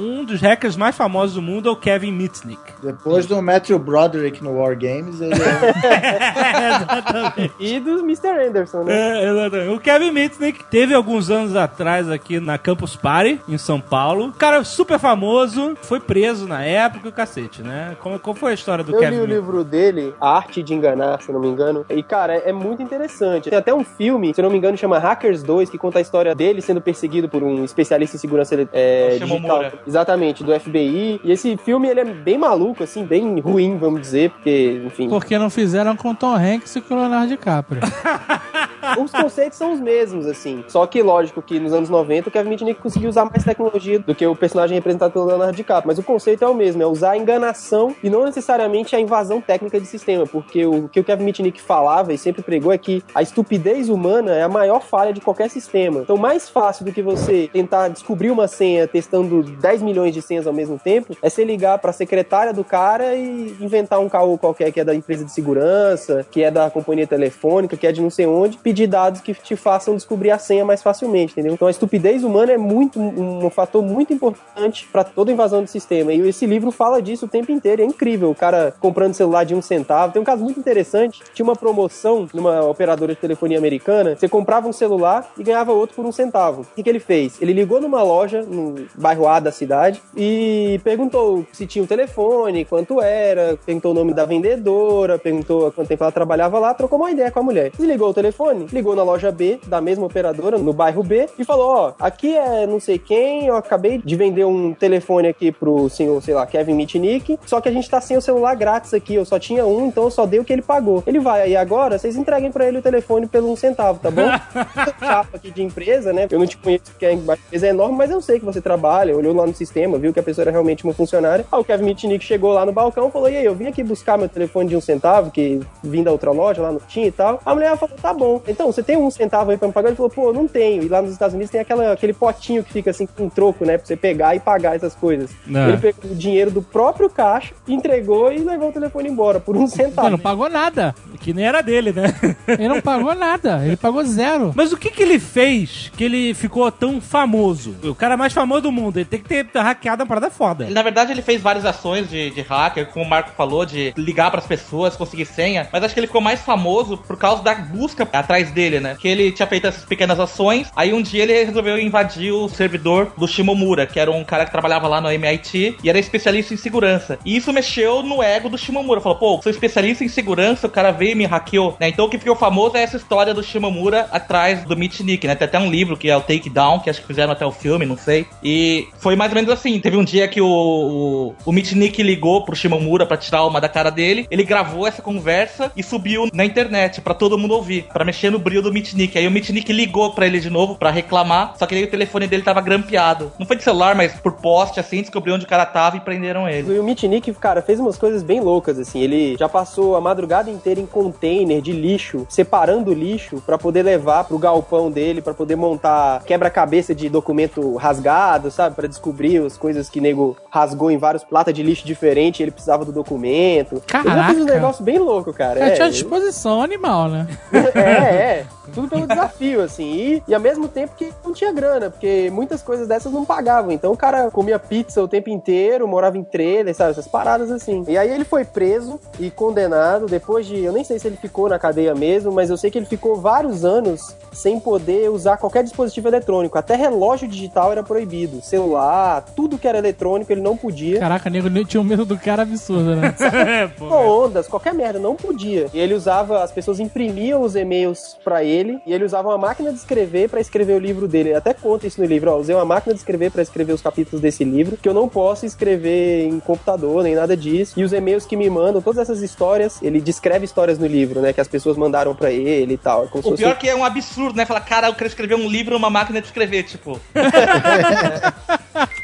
Um 0.00 0.24
dos 0.24 0.40
hackers 0.40 0.76
mais 0.76 0.96
famosos 0.96 1.34
do 1.34 1.42
mundo 1.42 1.68
é 1.68 1.72
o 1.72 1.76
Kevin 1.76 2.12
Mitnick. 2.12 2.67
Depois 2.82 3.26
do 3.26 3.40
Matthew 3.42 3.78
Broderick 3.78 4.42
no 4.42 4.58
War 4.58 4.76
Games, 4.76 5.20
ele 5.20 5.34
é... 5.34 7.48
E 7.58 7.80
do 7.80 8.00
Mr. 8.00 8.28
Anderson, 8.48 8.84
né? 8.84 9.24
É, 9.24 9.30
exatamente. 9.30 9.68
O 9.70 9.80
Kevin 9.80 10.10
Mitnick 10.10 10.64
teve 10.64 10.94
alguns 10.94 11.30
anos 11.30 11.56
atrás 11.56 12.10
aqui 12.10 12.40
na 12.40 12.58
Campus 12.58 12.96
Party, 12.96 13.40
em 13.48 13.58
São 13.58 13.80
Paulo. 13.80 14.32
Cara 14.38 14.62
super 14.64 14.98
famoso, 14.98 15.74
foi 15.82 16.00
preso 16.00 16.46
na 16.46 16.64
época, 16.64 17.08
o 17.08 17.12
cacete, 17.12 17.62
né? 17.62 17.96
Como, 18.00 18.18
qual 18.18 18.34
foi 18.34 18.52
a 18.52 18.54
história 18.54 18.84
do 18.84 18.94
Eu 18.94 19.00
Kevin 19.00 19.10
li 19.10 19.16
o 19.16 19.20
Mitnick? 19.22 19.40
livro 19.40 19.64
dele, 19.64 20.14
A 20.20 20.36
Arte 20.36 20.62
de 20.62 20.74
Enganar, 20.74 21.20
se 21.22 21.32
não 21.32 21.40
me 21.40 21.48
engano. 21.48 21.84
E, 21.88 22.02
cara, 22.02 22.34
é, 22.34 22.50
é 22.50 22.52
muito 22.52 22.82
interessante. 22.82 23.50
Tem 23.50 23.58
até 23.58 23.72
um 23.74 23.84
filme, 23.84 24.32
se 24.34 24.42
não 24.42 24.50
me 24.50 24.58
engano, 24.58 24.76
chama 24.76 24.98
Hackers 24.98 25.42
2, 25.42 25.70
que 25.70 25.78
conta 25.78 25.98
a 25.98 26.02
história 26.02 26.34
dele 26.34 26.60
sendo 26.60 26.80
perseguido 26.80 27.28
por 27.28 27.42
um 27.42 27.64
especialista 27.64 28.16
em 28.16 28.18
segurança 28.18 28.54
é, 28.72 29.16
digital. 29.18 29.38
Moura. 29.38 29.72
Exatamente, 29.86 30.42
do 30.44 30.58
FBI. 30.58 31.20
E 31.24 31.32
esse 31.32 31.56
filme, 31.56 31.88
ele 31.88 32.00
é 32.00 32.04
bem 32.04 32.36
maluco, 32.38 32.67
assim, 32.80 33.04
bem 33.04 33.40
ruim, 33.40 33.76
vamos 33.78 34.00
dizer, 34.00 34.30
porque, 34.30 34.82
enfim... 34.84 35.08
Porque 35.08 35.38
não 35.38 35.50
fizeram 35.50 35.96
com 35.96 36.14
Tom 36.14 36.34
Hanks 36.34 36.76
e 36.76 36.80
com 36.80 36.94
o 36.94 36.98
Leonardo 36.98 37.28
DiCaprio. 37.28 37.82
os 38.98 39.10
conceitos 39.10 39.58
são 39.58 39.72
os 39.72 39.80
mesmos, 39.80 40.26
assim. 40.26 40.64
Só 40.68 40.86
que, 40.86 41.02
lógico, 41.02 41.42
que 41.42 41.58
nos 41.58 41.72
anos 41.72 41.88
90 41.88 42.28
o 42.28 42.32
Kevin 42.32 42.50
Mitnick 42.50 42.80
conseguiu 42.80 43.08
usar 43.08 43.24
mais 43.24 43.44
tecnologia 43.44 43.98
do 43.98 44.14
que 44.14 44.26
o 44.26 44.34
personagem 44.34 44.74
representado 44.74 45.12
pelo 45.12 45.26
Leonardo 45.26 45.56
DiCaprio. 45.56 45.88
Mas 45.88 45.98
o 45.98 46.02
conceito 46.02 46.44
é 46.44 46.48
o 46.48 46.54
mesmo, 46.54 46.82
é 46.82 46.86
usar 46.86 47.12
a 47.12 47.16
enganação 47.16 47.94
e 48.02 48.10
não 48.10 48.24
necessariamente 48.24 48.94
a 48.94 49.00
invasão 49.00 49.40
técnica 49.40 49.80
de 49.80 49.86
sistema. 49.86 50.26
Porque 50.26 50.64
o 50.66 50.88
que 50.88 51.00
o 51.00 51.04
Kevin 51.04 51.24
Mitnick 51.24 51.60
falava 51.60 52.12
e 52.12 52.18
sempre 52.18 52.42
pregou 52.42 52.72
é 52.72 52.78
que 52.78 53.02
a 53.14 53.22
estupidez 53.22 53.88
humana 53.88 54.34
é 54.34 54.42
a 54.42 54.48
maior 54.48 54.80
falha 54.80 55.12
de 55.12 55.20
qualquer 55.20 55.50
sistema. 55.50 56.00
Então, 56.00 56.16
mais 56.16 56.48
fácil 56.48 56.84
do 56.84 56.92
que 56.92 57.02
você 57.02 57.48
tentar 57.52 57.88
descobrir 57.88 58.30
uma 58.30 58.48
senha 58.48 58.86
testando 58.86 59.42
10 59.42 59.82
milhões 59.82 60.14
de 60.14 60.22
senhas 60.22 60.46
ao 60.46 60.52
mesmo 60.52 60.78
tempo 60.78 61.16
é 61.22 61.28
você 61.28 61.44
ligar 61.44 61.78
pra 61.78 61.92
secretária 61.92 62.52
do 62.52 62.64
cara 62.64 63.14
e 63.14 63.56
inventar 63.60 64.00
um 64.00 64.08
caô 64.08 64.38
qualquer 64.38 64.72
que 64.72 64.80
é 64.80 64.84
da 64.84 64.94
empresa 64.94 65.24
de 65.24 65.32
segurança, 65.32 66.24
que 66.30 66.42
é 66.42 66.50
da 66.50 66.70
companhia 66.70 67.06
telefônica, 67.06 67.76
que 67.76 67.86
é 67.86 67.92
de 67.92 68.00
não 68.00 68.10
sei 68.10 68.26
onde, 68.26 68.58
pedir 68.58 68.77
dados 68.86 69.20
que 69.20 69.34
te 69.34 69.56
façam 69.56 69.94
descobrir 69.94 70.30
a 70.30 70.38
senha 70.38 70.64
mais 70.64 70.82
facilmente, 70.82 71.32
entendeu? 71.32 71.52
Então 71.52 71.68
a 71.68 71.70
estupidez 71.70 72.24
humana 72.24 72.52
é 72.52 72.58
muito 72.58 73.00
um, 73.00 73.48
fator 73.50 73.82
muito 73.82 74.12
importante 74.12 74.86
pra 74.90 75.04
toda 75.04 75.32
invasão 75.32 75.62
de 75.62 75.70
sistema. 75.70 76.12
E 76.12 76.20
esse 76.28 76.46
livro 76.46 76.70
fala 76.70 77.00
disso 77.00 77.26
o 77.26 77.28
tempo 77.28 77.50
inteiro, 77.52 77.82
é 77.82 77.84
incrível. 77.84 78.30
O 78.30 78.34
cara 78.34 78.74
comprando 78.80 79.14
celular 79.14 79.44
de 79.44 79.54
um 79.54 79.62
centavo. 79.62 80.12
Tem 80.12 80.20
um 80.20 80.24
caso 80.24 80.42
muito 80.42 80.60
interessante, 80.60 81.22
tinha 81.34 81.44
uma 81.44 81.56
promoção 81.56 82.28
numa 82.32 82.64
operadora 82.64 83.14
de 83.14 83.20
telefonia 83.20 83.58
americana, 83.58 84.16
você 84.16 84.28
comprava 84.28 84.68
um 84.68 84.72
celular 84.72 85.30
e 85.38 85.42
ganhava 85.42 85.72
outro 85.72 85.96
por 85.96 86.04
um 86.04 86.12
centavo. 86.12 86.62
O 86.62 86.74
que, 86.74 86.82
que 86.82 86.88
ele 86.88 87.00
fez? 87.00 87.40
Ele 87.40 87.52
ligou 87.52 87.80
numa 87.80 88.02
loja 88.02 88.42
no 88.42 88.86
bairro 88.94 89.26
A 89.26 89.40
da 89.40 89.52
cidade 89.52 90.02
e 90.16 90.80
perguntou 90.84 91.46
se 91.52 91.66
tinha 91.66 91.82
um 91.82 91.86
telefone, 91.86 92.64
quanto 92.64 93.00
era, 93.00 93.58
perguntou 93.64 93.92
o 93.92 93.94
nome 93.94 94.12
da 94.12 94.24
vendedora, 94.24 95.18
perguntou 95.18 95.72
quanto 95.72 95.88
tempo 95.88 96.04
ela 96.04 96.12
trabalhava 96.12 96.58
lá, 96.58 96.74
trocou 96.74 96.98
uma 96.98 97.10
ideia 97.10 97.30
com 97.30 97.40
a 97.40 97.42
mulher. 97.42 97.70
Desligou 97.76 98.10
o 98.10 98.14
telefone, 98.14 98.57
ligou 98.72 98.94
na 98.94 99.02
loja 99.02 99.30
B, 99.30 99.60
da 99.66 99.80
mesma 99.80 100.06
operadora, 100.06 100.58
no 100.58 100.72
bairro 100.72 101.02
B, 101.02 101.28
e 101.38 101.44
falou: 101.44 101.68
Ó, 101.70 101.92
aqui 101.98 102.36
é 102.36 102.66
não 102.66 102.80
sei 102.80 102.98
quem, 102.98 103.46
eu 103.46 103.56
acabei 103.56 103.98
de 103.98 104.16
vender 104.16 104.44
um 104.44 104.74
telefone 104.74 105.28
aqui 105.28 105.52
pro 105.52 105.88
senhor, 105.88 106.22
sei 106.22 106.34
lá, 106.34 106.46
Kevin 106.46 106.74
Mitnick, 106.74 107.38
só 107.46 107.60
que 107.60 107.68
a 107.68 107.72
gente 107.72 107.88
tá 107.88 108.00
sem 108.00 108.16
o 108.16 108.22
celular 108.22 108.54
grátis 108.54 108.92
aqui, 108.94 109.14
eu 109.14 109.24
só 109.24 109.38
tinha 109.38 109.66
um, 109.66 109.86
então 109.86 110.04
eu 110.04 110.10
só 110.10 110.26
dei 110.26 110.40
o 110.40 110.44
que 110.44 110.52
ele 110.52 110.62
pagou. 110.62 111.02
Ele 111.06 111.18
vai 111.18 111.42
aí 111.42 111.56
agora, 111.56 111.98
vocês 111.98 112.16
entreguem 112.16 112.50
pra 112.50 112.66
ele 112.66 112.78
o 112.78 112.82
telefone 112.82 113.26
pelo 113.26 113.50
um 113.50 113.56
centavo, 113.56 113.98
tá 113.98 114.10
bom? 114.10 114.28
Chapa 115.00 115.36
aqui 115.36 115.50
de 115.50 115.62
empresa, 115.62 116.12
né? 116.12 116.26
Eu 116.30 116.38
não 116.38 116.46
te 116.46 116.56
conheço 116.56 116.84
porque 116.90 117.06
a 117.06 117.12
empresa 117.12 117.66
é 117.66 117.70
enorme, 117.70 117.96
mas 117.96 118.10
eu 118.10 118.20
sei 118.20 118.38
que 118.38 118.44
você 118.44 118.60
trabalha, 118.60 119.16
olhou 119.16 119.34
lá 119.34 119.46
no 119.46 119.54
sistema, 119.54 119.98
viu 119.98 120.12
que 120.12 120.20
a 120.20 120.22
pessoa 120.22 120.44
era 120.44 120.50
realmente 120.50 120.84
uma 120.84 120.92
funcionária. 120.92 121.44
Aí 121.50 121.60
o 121.60 121.64
Kevin 121.64 121.84
Mitnick 121.84 122.24
chegou 122.24 122.52
lá 122.52 122.64
no 122.64 122.72
balcão 122.72 123.08
e 123.08 123.10
falou: 123.10 123.28
E 123.28 123.36
aí, 123.36 123.44
eu 123.44 123.54
vim 123.54 123.66
aqui 123.66 123.82
buscar 123.82 124.18
meu 124.18 124.28
telefone 124.28 124.68
de 124.68 124.76
um 124.76 124.80
centavo, 124.80 125.30
que 125.30 125.60
vim 125.82 126.02
da 126.02 126.12
outra 126.12 126.30
loja, 126.30 126.62
lá 126.62 126.72
não 126.72 126.80
tinha 126.80 127.06
e 127.06 127.12
tal. 127.12 127.40
A 127.44 127.54
mulher 127.54 127.76
falou: 127.76 127.96
Tá 128.00 128.12
bom, 128.12 128.40
então 128.48 128.66
você 128.66 128.82
tem 128.82 128.96
um 128.96 129.10
centavo 129.10 129.50
aí 129.50 129.56
pra 129.58 129.68
me 129.68 129.74
pagar? 129.74 129.88
Ele 129.88 129.96
falou: 129.96 130.10
Pô, 130.10 130.32
não 130.32 130.46
tenho. 130.48 130.82
E 130.82 130.88
lá 130.88 131.00
nos 131.02 131.12
Estados 131.12 131.34
Unidos 131.34 131.50
tem 131.50 131.60
aquela, 131.60 131.92
aquele 131.92 132.12
potinho 132.12 132.62
que 132.64 132.72
fica 132.72 132.90
assim 132.90 133.06
com 133.06 133.28
troco, 133.28 133.64
né? 133.64 133.76
Pra 133.78 133.86
você 133.86 133.96
pegar 133.96 134.34
e 134.34 134.40
pagar 134.40 134.76
essas 134.76 134.94
coisas. 134.94 135.30
É. 135.52 135.68
Ele 135.68 135.76
pegou 135.78 136.10
o 136.10 136.14
dinheiro 136.14 136.50
do 136.50 136.62
próprio 136.62 137.08
caixa, 137.10 137.52
entregou 137.66 138.32
e 138.32 138.38
levou 138.38 138.68
o 138.70 138.72
telefone 138.72 139.08
embora 139.08 139.40
por 139.40 139.56
um 139.56 139.62
Ele 139.62 139.68
centavo. 139.70 140.10
não 140.10 140.18
pagou 140.18 140.48
nada. 140.48 140.94
Que 141.20 141.32
nem 141.32 141.44
era 141.46 141.62
dele, 141.62 141.92
né? 141.92 142.14
Ele 142.46 142.68
não 142.68 142.80
pagou 142.80 143.14
nada. 143.14 143.64
Ele 143.64 143.76
pagou 143.76 144.04
zero. 144.04 144.52
Mas 144.54 144.72
o 144.72 144.76
que 144.76 144.90
que 144.90 145.02
ele 145.02 145.18
fez 145.18 145.90
que 145.96 146.04
ele 146.04 146.34
ficou 146.34 146.70
tão 146.70 147.00
famoso? 147.00 147.74
O 147.82 147.94
cara 147.94 148.16
mais 148.16 148.32
famoso 148.32 148.62
do 148.62 148.72
mundo. 148.72 148.98
Ele 148.98 149.04
tem 149.04 149.20
que 149.20 149.28
ter 149.44 149.46
hackeado 149.58 150.02
uma 150.02 150.08
parada 150.08 150.30
foda. 150.30 150.64
Ele, 150.64 150.74
na 150.74 150.82
verdade, 150.82 151.12
ele 151.12 151.22
fez 151.22 151.40
várias 151.40 151.64
ações 151.64 152.08
de, 152.08 152.30
de 152.30 152.40
hacker, 152.40 152.86
como 152.86 153.04
o 153.04 153.08
Marco 153.08 153.30
falou, 153.36 153.66
de 153.66 153.92
ligar 153.96 154.30
pras 154.30 154.46
pessoas, 154.46 154.96
conseguir 154.96 155.26
senha. 155.26 155.68
Mas 155.72 155.82
acho 155.82 155.94
que 155.94 156.00
ele 156.00 156.06
ficou 156.06 156.20
mais 156.20 156.40
famoso 156.40 156.96
por 156.98 157.16
causa 157.16 157.42
da 157.42 157.54
busca 157.54 158.08
atrás 158.12 158.37
dele, 158.50 158.80
né? 158.80 158.96
Que 158.98 159.08
ele 159.08 159.32
tinha 159.32 159.46
feito 159.46 159.66
essas 159.66 159.84
pequenas 159.84 160.18
ações. 160.18 160.70
Aí 160.74 160.92
um 160.92 161.02
dia 161.02 161.22
ele 161.22 161.44
resolveu 161.44 161.78
invadir 161.78 162.32
o 162.32 162.48
servidor 162.48 163.12
do 163.16 163.26
Shimomura, 163.26 163.86
que 163.86 164.00
era 164.00 164.10
um 164.10 164.24
cara 164.24 164.44
que 164.44 164.50
trabalhava 164.50 164.88
lá 164.88 165.00
no 165.00 165.10
MIT 165.10 165.76
e 165.82 165.88
era 165.88 165.98
especialista 165.98 166.54
em 166.54 166.56
segurança. 166.56 167.18
E 167.24 167.36
isso 167.36 167.52
mexeu 167.52 168.02
no 168.02 168.22
ego 168.22 168.48
do 168.48 168.58
Shimomura. 168.58 169.00
Falou, 169.00 169.18
pô, 169.18 169.42
sou 169.42 169.50
especialista 169.50 170.04
em 170.04 170.08
segurança, 170.08 170.66
o 170.66 170.70
cara 170.70 170.90
veio 170.90 171.12
e 171.12 171.14
me 171.14 171.26
hackeou. 171.26 171.76
Né? 171.80 171.88
Então 171.88 172.06
o 172.06 172.08
que 172.08 172.18
ficou 172.18 172.36
famoso 172.36 172.76
é 172.76 172.82
essa 172.82 172.96
história 172.96 173.34
do 173.34 173.42
Shimomura 173.42 174.08
atrás 174.10 174.64
do 174.64 174.76
Mitnick, 174.76 175.26
né? 175.26 175.34
Tem 175.34 175.46
até 175.46 175.58
um 175.58 175.70
livro 175.70 175.96
que 175.96 176.08
é 176.08 176.16
o 176.16 176.20
Take 176.20 176.50
Down, 176.50 176.80
que 176.80 176.90
acho 176.90 177.00
que 177.00 177.06
fizeram 177.06 177.32
até 177.32 177.44
o 177.44 177.52
filme, 177.52 177.86
não 177.86 177.96
sei. 177.96 178.26
E 178.42 178.88
foi 178.98 179.16
mais 179.16 179.30
ou 179.30 179.36
menos 179.36 179.50
assim. 179.50 179.78
Teve 179.80 179.96
um 179.96 180.04
dia 180.04 180.28
que 180.28 180.40
o, 180.40 180.46
o, 180.46 181.34
o 181.44 181.52
Mitnick 181.52 182.02
ligou 182.02 182.44
pro 182.44 182.56
Shimomura 182.56 183.06
pra 183.06 183.16
tirar 183.16 183.44
uma 183.46 183.60
da 183.60 183.68
cara 183.68 183.90
dele. 183.90 184.26
Ele 184.30 184.44
gravou 184.44 184.86
essa 184.86 185.02
conversa 185.02 185.72
e 185.76 185.82
subiu 185.82 186.28
na 186.32 186.44
internet 186.44 187.00
pra 187.00 187.14
todo 187.14 187.38
mundo 187.38 187.54
ouvir, 187.54 187.84
pra 187.92 188.04
mexer 188.04 188.27
no 188.30 188.38
brilho 188.38 188.62
do 188.62 188.72
Mitnick. 188.72 189.16
Aí 189.18 189.26
o 189.26 189.30
Mitnick 189.30 189.72
ligou 189.72 190.12
pra 190.12 190.26
ele 190.26 190.40
de 190.40 190.50
novo 190.50 190.74
pra 190.76 190.90
reclamar, 190.90 191.54
só 191.58 191.66
que 191.66 191.74
aí 191.74 191.84
o 191.84 191.90
telefone 191.90 192.26
dele 192.26 192.42
tava 192.42 192.60
grampeado. 192.60 193.32
Não 193.38 193.46
foi 193.46 193.56
de 193.56 193.62
celular, 193.62 193.94
mas 193.94 194.12
por 194.14 194.32
poste, 194.32 194.80
assim, 194.80 195.00
descobriu 195.00 195.34
onde 195.34 195.44
o 195.44 195.48
cara 195.48 195.66
tava 195.66 195.96
e 195.96 196.00
prenderam 196.00 196.48
ele. 196.48 196.74
E 196.74 196.78
o 196.78 196.84
Mitnick, 196.84 197.32
cara, 197.34 197.62
fez 197.62 197.78
umas 197.80 197.96
coisas 197.96 198.22
bem 198.22 198.40
loucas, 198.40 198.78
assim. 198.78 199.00
Ele 199.00 199.36
já 199.38 199.48
passou 199.48 199.96
a 199.96 200.00
madrugada 200.00 200.50
inteira 200.50 200.80
em 200.80 200.86
container 200.86 201.60
de 201.60 201.72
lixo, 201.72 202.26
separando 202.28 202.90
o 202.90 202.94
lixo 202.94 203.42
pra 203.44 203.58
poder 203.58 203.82
levar 203.82 204.24
pro 204.24 204.38
galpão 204.38 204.90
dele, 204.90 205.20
pra 205.20 205.34
poder 205.34 205.56
montar 205.56 206.22
quebra-cabeça 206.24 206.94
de 206.94 207.08
documento 207.08 207.76
rasgado, 207.76 208.50
sabe? 208.50 208.74
Pra 208.76 208.86
descobrir 208.88 209.44
as 209.44 209.56
coisas 209.56 209.88
que 209.88 210.00
nego 210.00 210.36
rasgou 210.50 210.90
em 210.90 210.98
vários 210.98 211.24
latas 211.30 211.54
de 211.54 211.62
lixo 211.62 211.86
diferentes 211.86 212.40
e 212.40 212.42
ele 212.44 212.50
precisava 212.50 212.84
do 212.84 212.92
documento. 212.92 213.74
Ele 213.74 213.82
já 213.86 214.02
fez 214.26 214.38
um 214.38 214.44
Caraca. 214.44 214.54
negócio 214.54 214.84
bem 214.84 214.98
louco, 214.98 215.32
cara. 215.32 215.60
É, 215.60 215.68
É, 215.68 215.70
tinha 215.70 215.90
disposição 215.90 216.62
animal, 216.62 217.08
né? 217.08 217.26
é, 217.74 218.17
é. 218.18 218.46
Tudo 218.74 218.88
pelo 218.88 219.06
desafio, 219.06 219.62
assim. 219.62 219.84
E, 219.84 220.22
e 220.28 220.34
ao 220.34 220.40
mesmo 220.40 220.68
tempo 220.68 220.94
que 220.96 221.12
não 221.24 221.32
tinha 221.32 221.52
grana, 221.52 221.90
porque 221.90 222.30
muitas 222.30 222.62
coisas 222.62 222.86
dessas 222.86 223.12
não 223.12 223.24
pagavam. 223.24 223.72
Então 223.72 223.92
o 223.92 223.96
cara 223.96 224.30
comia 224.30 224.58
pizza 224.58 225.02
o 225.02 225.08
tempo 225.08 225.30
inteiro, 225.30 225.88
morava 225.88 226.18
em 226.18 226.24
trailer, 226.24 226.74
sabe? 226.74 226.90
Essas 226.90 227.08
paradas 227.08 227.50
assim. 227.50 227.84
E 227.88 227.96
aí 227.96 228.10
ele 228.10 228.24
foi 228.24 228.44
preso 228.44 229.00
e 229.18 229.30
condenado 229.30 230.06
depois 230.06 230.46
de. 230.46 230.62
Eu 230.62 230.72
nem 230.72 230.84
sei 230.84 230.98
se 230.98 231.06
ele 231.06 231.16
ficou 231.16 231.48
na 231.48 231.58
cadeia 231.58 231.94
mesmo, 231.94 232.32
mas 232.32 232.50
eu 232.50 232.56
sei 232.56 232.70
que 232.70 232.78
ele 232.78 232.86
ficou 232.86 233.16
vários 233.16 233.64
anos 233.64 234.16
sem 234.32 234.60
poder 234.60 235.10
usar 235.10 235.36
qualquer 235.36 235.64
dispositivo 235.64 236.08
eletrônico. 236.08 236.58
Até 236.58 236.76
relógio 236.76 237.28
digital 237.28 237.72
era 237.72 237.82
proibido. 237.82 238.42
Celular, 238.42 239.22
tudo 239.34 239.58
que 239.58 239.66
era 239.66 239.78
eletrônico 239.78 240.32
ele 240.32 240.40
não 240.40 240.56
podia. 240.56 241.00
Caraca, 241.00 241.30
nego 241.30 241.48
nem 241.48 241.64
tinha 241.64 241.80
um 241.80 241.84
medo 241.84 242.04
do 242.04 242.18
cara 242.18 242.42
absurdo, 242.42 242.96
né? 242.96 243.14
é, 243.64 243.66
pô. 243.66 243.86
ondas, 243.86 244.46
qualquer 244.46 244.74
merda, 244.74 244.98
não 244.98 245.16
podia. 245.16 245.66
E 245.72 245.78
ele 245.78 245.94
usava, 245.94 246.42
as 246.42 246.52
pessoas 246.52 246.80
imprimiam 246.80 247.42
os 247.42 247.56
e-mails 247.56 248.07
pra 248.24 248.42
ele 248.44 248.78
e 248.86 248.92
ele 248.92 249.04
usava 249.04 249.28
uma 249.28 249.38
máquina 249.38 249.70
de 249.72 249.78
escrever 249.78 250.28
pra 250.28 250.40
escrever 250.40 250.74
o 250.74 250.78
livro 250.78 251.06
dele. 251.08 251.30
Ele 251.30 251.36
até 251.38 251.52
conta 251.54 251.86
isso 251.86 252.00
no 252.00 252.06
livro, 252.06 252.30
ó, 252.30 252.36
usei 252.36 252.54
uma 252.54 252.64
máquina 252.64 252.94
de 252.94 253.00
escrever 253.00 253.30
pra 253.30 253.42
escrever 253.42 253.72
os 253.72 253.82
capítulos 253.82 254.20
desse 254.20 254.44
livro, 254.44 254.76
que 254.76 254.88
eu 254.88 254.94
não 254.94 255.08
posso 255.08 255.44
escrever 255.46 256.24
em 256.26 256.38
computador 256.40 257.02
nem 257.02 257.14
nada 257.14 257.36
disso. 257.36 257.78
E 257.78 257.84
os 257.84 257.92
e-mails 257.92 258.24
que 258.26 258.36
me 258.36 258.48
mandam, 258.48 258.80
todas 258.80 258.98
essas 259.02 259.22
histórias, 259.22 259.80
ele 259.82 260.00
descreve 260.00 260.44
histórias 260.44 260.78
no 260.78 260.86
livro, 260.86 261.20
né, 261.20 261.32
que 261.32 261.40
as 261.40 261.48
pessoas 261.48 261.76
mandaram 261.76 262.14
pra 262.14 262.30
ele 262.30 262.74
e 262.74 262.78
tal. 262.78 263.04
É 263.04 263.06
O 263.06 263.22
fosse- 263.22 263.36
pior 263.36 263.56
que 263.58 263.68
é 263.68 263.74
um 263.74 263.84
absurdo, 263.84 264.36
né? 264.36 264.44
Falar, 264.46 264.60
cara, 264.60 264.88
eu 264.88 264.94
quero 264.94 265.08
escrever 265.08 265.34
um 265.34 265.48
livro 265.48 265.74
numa 265.74 265.90
máquina 265.90 266.20
de 266.20 266.26
escrever, 266.26 266.62
tipo. 266.64 266.98